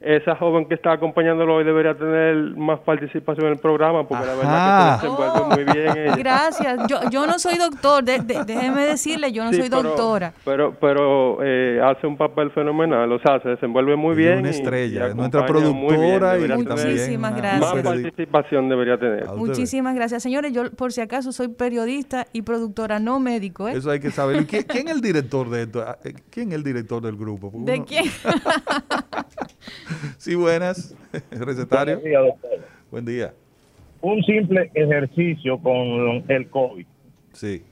esa 0.04 0.36
joven 0.36 0.66
que 0.68 0.74
está 0.74 0.92
acompañándolo 0.92 1.54
hoy 1.56 1.64
debería 1.64 1.94
tener 1.94 2.36
más 2.56 2.80
participación 2.80 3.46
en 3.46 3.52
el 3.54 3.58
programa 3.58 4.06
porque 4.06 4.26
la 4.26 4.34
verdad 4.34 5.00
que 5.00 5.06
se 5.06 5.12
desenvuelve 5.12 5.54
muy 5.64 5.64
bien 5.74 5.98
ella. 5.98 6.16
Gracias. 6.16 6.80
Yo, 6.88 7.00
yo 7.10 7.26
no 7.26 7.38
soy 7.38 7.56
doctor, 7.58 8.02
de- 8.04 8.18
de- 8.20 8.44
déjeme 8.44 8.82
decirle, 8.82 9.32
yo 9.32 9.44
no 9.44 9.50
Sí, 9.50 9.60
soy 9.60 9.70
pero- 9.70 9.82
doctora. 9.82 10.32
Pero, 10.44 10.74
pero 10.80 11.38
eh, 11.42 11.80
hace 11.84 12.06
un 12.06 12.16
papel 12.16 12.50
fenomenal, 12.52 13.10
o 13.12 13.18
sea, 13.20 13.40
se 13.40 13.50
desenvuelve 13.50 13.96
muy 13.96 14.14
bien. 14.16 14.38
una 14.40 14.50
estrella, 14.50 15.08
y 15.10 15.14
nuestra 15.14 15.42
muy 15.42 15.52
bien, 15.52 15.62
productora 15.62 16.38
y 16.38 16.48
Muchísimas 16.48 17.36
gracias. 17.36 17.60
Más 17.60 17.72
una 17.72 17.82
periodi- 17.82 18.02
participación 18.02 18.68
debería 18.68 18.98
tener. 18.98 19.26
Muchísimas 19.36 19.94
gracias. 19.94 20.22
Señores, 20.22 20.52
yo 20.52 20.70
por 20.72 20.92
si 20.92 21.00
acaso 21.00 21.32
soy 21.32 21.48
periodista 21.48 22.26
y 22.32 22.42
productora, 22.42 22.98
no 22.98 23.20
médico, 23.20 23.68
¿eh? 23.68 23.72
Eso 23.76 23.90
hay 23.90 24.00
que 24.00 24.10
saber. 24.10 24.42
¿Y 24.42 24.46
¿Quién, 24.46 24.64
quién 24.64 24.88
es 24.88 24.94
el 24.94 25.00
director 25.00 25.48
de 25.50 25.62
esto? 25.62 25.84
Ah, 25.86 25.98
eh, 26.04 26.14
¿Quién 26.30 26.48
es 26.50 26.54
el 26.56 26.62
director 26.64 27.02
del 27.02 27.16
grupo? 27.16 27.50
Porque 27.50 27.70
¿De 27.70 27.76
uno- 27.78 27.86
quién? 27.86 28.04
Sí, 30.18 30.34
buenas. 30.34 30.94
Recetario. 31.30 32.00
Buenos 32.00 32.04
días, 32.04 32.22
doctor. 32.22 32.68
Buen 32.90 33.04
día. 33.04 33.32
Un 34.00 34.22
simple 34.24 34.70
ejercicio 34.74 35.58
con 35.58 36.24
el 36.28 36.48
COVID. 36.50 36.86
Sí. 37.32 37.62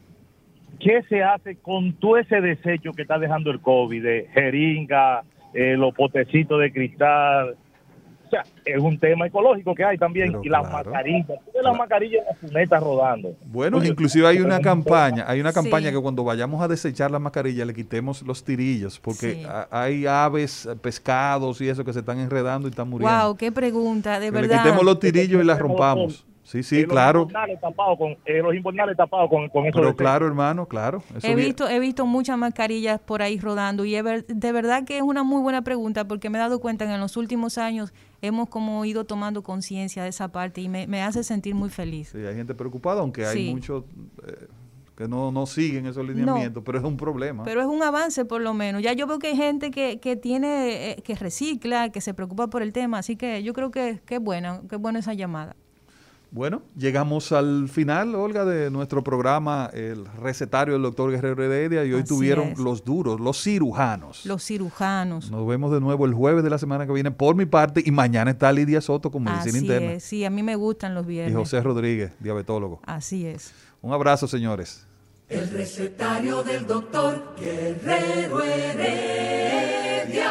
¿Qué 0.79 1.03
se 1.09 1.23
hace 1.23 1.57
con 1.57 1.93
todo 1.95 2.17
ese 2.17 2.41
desecho 2.41 2.93
que 2.93 3.03
está 3.03 3.19
dejando 3.19 3.51
el 3.51 3.61
COVID 3.61 4.03
de 4.03 4.29
jeringa, 4.33 5.23
eh, 5.53 5.77
los 5.77 5.95
potecitos 5.95 6.61
de 6.61 6.73
cristal? 6.73 7.57
O 8.31 8.33
sea, 8.33 8.45
es 8.65 8.79
un 8.81 8.97
tema 8.97 9.27
ecológico 9.27 9.75
que 9.75 9.85
hay 9.85 9.99
también. 9.99 10.37
y 10.43 10.49
las 10.49 10.63
mascarillas. 10.71 11.27
Tú 11.27 11.51
ves 11.53 11.63
las 11.65 11.77
mascarillas 11.77 12.21
en 12.21 12.27
las 12.29 12.39
cunetas 12.39 12.81
rodando. 12.83 13.35
Bueno, 13.47 13.79
Oye, 13.79 13.89
inclusive 13.89 14.27
hay 14.29 14.39
una 14.41 14.61
campaña, 14.61 15.25
hay 15.27 15.41
una 15.41 15.53
campaña 15.53 15.89
Sí. 15.89 15.97
que 15.97 16.01
cuando 16.01 16.23
vayamos 16.23 16.63
a 16.63 16.69
desechar 16.69 17.11
la 17.11 17.19
mascarilla 17.19 17.65
le 17.65 17.75
quitemos 17.75 18.23
los 18.23 18.45
tirillos, 18.45 19.01
porque 19.01 19.35
Sí. 19.35 19.47
hay 19.71 20.07
aves, 20.07 20.67
eh, 20.67 20.77
pescados 20.77 21.61
y 21.61 21.69
eso 21.69 21.85
que 21.85 21.93
se 21.93 21.99
están 22.01 22.21
enredando 22.21 22.69
y 22.69 22.71
están 22.71 22.89
muriendo. 22.89 23.27
Wow, 23.27 23.37
qué 23.37 23.51
pregunta, 23.51 24.21
de 24.21 24.27
Que 24.27 24.33
le 24.33 24.41
verdad. 24.43 24.63
quitemos 24.63 24.85
los 24.85 25.01
tirillos 25.01 25.43
y 25.43 25.45
las 25.45 25.59
rompamos. 25.59 26.25
Sí, 26.43 26.65
sí, 26.65 26.79
Eh, 26.79 26.83
los 26.83 26.91
claro. 26.91 27.29
con, 27.97 28.17
eh, 28.27 28.43
los 28.43 28.53
invernales 28.57 28.97
tapados 28.97 29.31
con, 29.31 29.49
con 29.51 29.67
eso. 29.67 29.79
Pero 29.79 29.95
claro, 29.95 30.27
hermano, 30.27 30.67
claro. 30.67 31.01
Eso 31.17 31.25
He 31.29 31.37
vi- 31.37 31.45
visto, 31.45 31.69
he 31.69 31.79
visto 31.79 32.07
muchas 32.07 32.37
mascarillas 32.39 32.99
por 32.99 33.23
ahí 33.23 33.39
rodando 33.39 33.85
y 33.85 33.93
de 33.95 34.53
verdad 34.53 34.83
que 34.85 34.97
es 34.97 35.03
una 35.03 35.23
muy 35.23 35.43
buena 35.43 35.63
pregunta 35.63 36.07
porque 36.09 36.29
me 36.29 36.39
he 36.39 36.41
dado 36.41 36.59
cuenta 36.61 36.87
que 36.87 36.93
en 36.95 37.01
los 37.01 37.17
últimos 37.17 37.57
años 37.57 37.93
hemos 38.23 38.49
como 38.49 38.85
ido 38.85 39.05
tomando 39.05 39.43
conciencia 39.43 40.03
de 40.03 40.09
esa 40.11 40.29
parte 40.33 40.61
y 40.61 40.69
me, 40.69 40.87
me 40.87 41.03
hace 41.03 41.25
sentir 41.25 41.55
muy 41.55 41.71
feliz. 41.71 42.11
Sí, 42.13 42.19
hay 42.19 42.35
gente 42.35 42.55
preocupada, 42.55 43.01
aunque 43.01 43.25
hay 43.27 43.37
Sí. 43.47 43.51
muchos 43.55 43.85
eh, 44.27 44.47
que 44.97 45.09
no, 45.09 45.33
no 45.33 45.47
siguen 45.47 45.87
esos 45.87 46.07
lineamientos, 46.07 46.63
pero 46.65 46.77
es 46.79 46.85
un 46.85 46.97
problema. 46.99 47.43
Pero 47.45 47.63
es 47.63 47.67
un 47.67 47.83
avance 47.83 48.27
por 48.27 48.43
lo 48.43 48.53
menos. 48.53 48.83
Ya 48.83 48.93
yo 48.93 49.07
veo 49.07 49.19
que 49.19 49.29
hay 49.29 49.37
gente 49.37 49.71
que, 49.71 49.99
que 49.99 50.15
tiene, 50.17 50.91
eh, 50.91 51.03
que 51.03 51.15
recicla, 51.15 51.89
que 51.89 52.03
se 52.03 52.13
preocupa 52.13 52.49
por 52.49 52.61
el 52.63 52.73
tema, 52.75 52.99
así 52.99 53.17
que 53.17 53.43
yo 53.43 53.55
creo 53.55 53.71
que, 53.71 54.01
que 54.05 54.17
es 54.17 54.21
buena, 54.21 54.61
que 54.69 54.77
es 54.77 54.81
buena 54.83 54.99
esa 54.99 55.15
llamada. 55.15 55.57
Bueno, 56.33 56.63
llegamos 56.77 57.33
al 57.33 57.69
final, 57.69 58.15
Olga, 58.15 58.45
de 58.45 58.71
nuestro 58.71 59.03
programa, 59.03 59.69
el 59.73 60.07
recetario 60.07 60.75
del 60.75 60.83
doctor 60.83 61.11
Guerrero 61.11 61.43
Heredia, 61.43 61.85
y 61.85 61.93
hoy 61.93 62.03
Así 62.03 62.09
tuvieron 62.09 62.49
es. 62.51 62.59
los 62.59 62.85
duros, 62.85 63.19
los 63.19 63.43
cirujanos. 63.43 64.25
Los 64.27 64.45
cirujanos. 64.45 65.29
Nos 65.33 65.45
vemos 65.49 65.73
de 65.73 65.81
nuevo 65.81 66.07
el 66.07 66.15
jueves 66.15 66.45
de 66.45 66.51
la 66.51 66.59
semana 66.59 66.87
que 66.87 66.93
viene 66.93 67.11
por 67.11 67.35
mi 67.35 67.47
parte 67.47 67.83
y 67.85 67.91
mañana 67.91 68.31
está 68.31 68.53
Lidia 68.53 68.81
Soto 68.81 69.11
con 69.11 69.25
medicina 69.25 69.51
Así 69.51 69.59
interna 69.59 69.93
es, 69.95 70.05
sí, 70.05 70.25
a 70.25 70.31
mí 70.31 70.45
me 70.45 70.55
gustan 70.55 70.95
los 70.95 71.05
y 71.07 71.09
viernes. 71.09 71.37
José 71.37 71.61
Rodríguez, 71.63 72.13
diabetólogo. 72.21 72.81
Así 72.87 73.27
es. 73.27 73.53
Un 73.83 73.93
abrazo, 73.93 74.29
señores. 74.29 74.87
El 75.29 75.51
recetario 75.51 76.45
del 76.45 76.65
doctor 76.65 77.35
Guerrero 77.41 78.41
Heredia. 78.43 80.31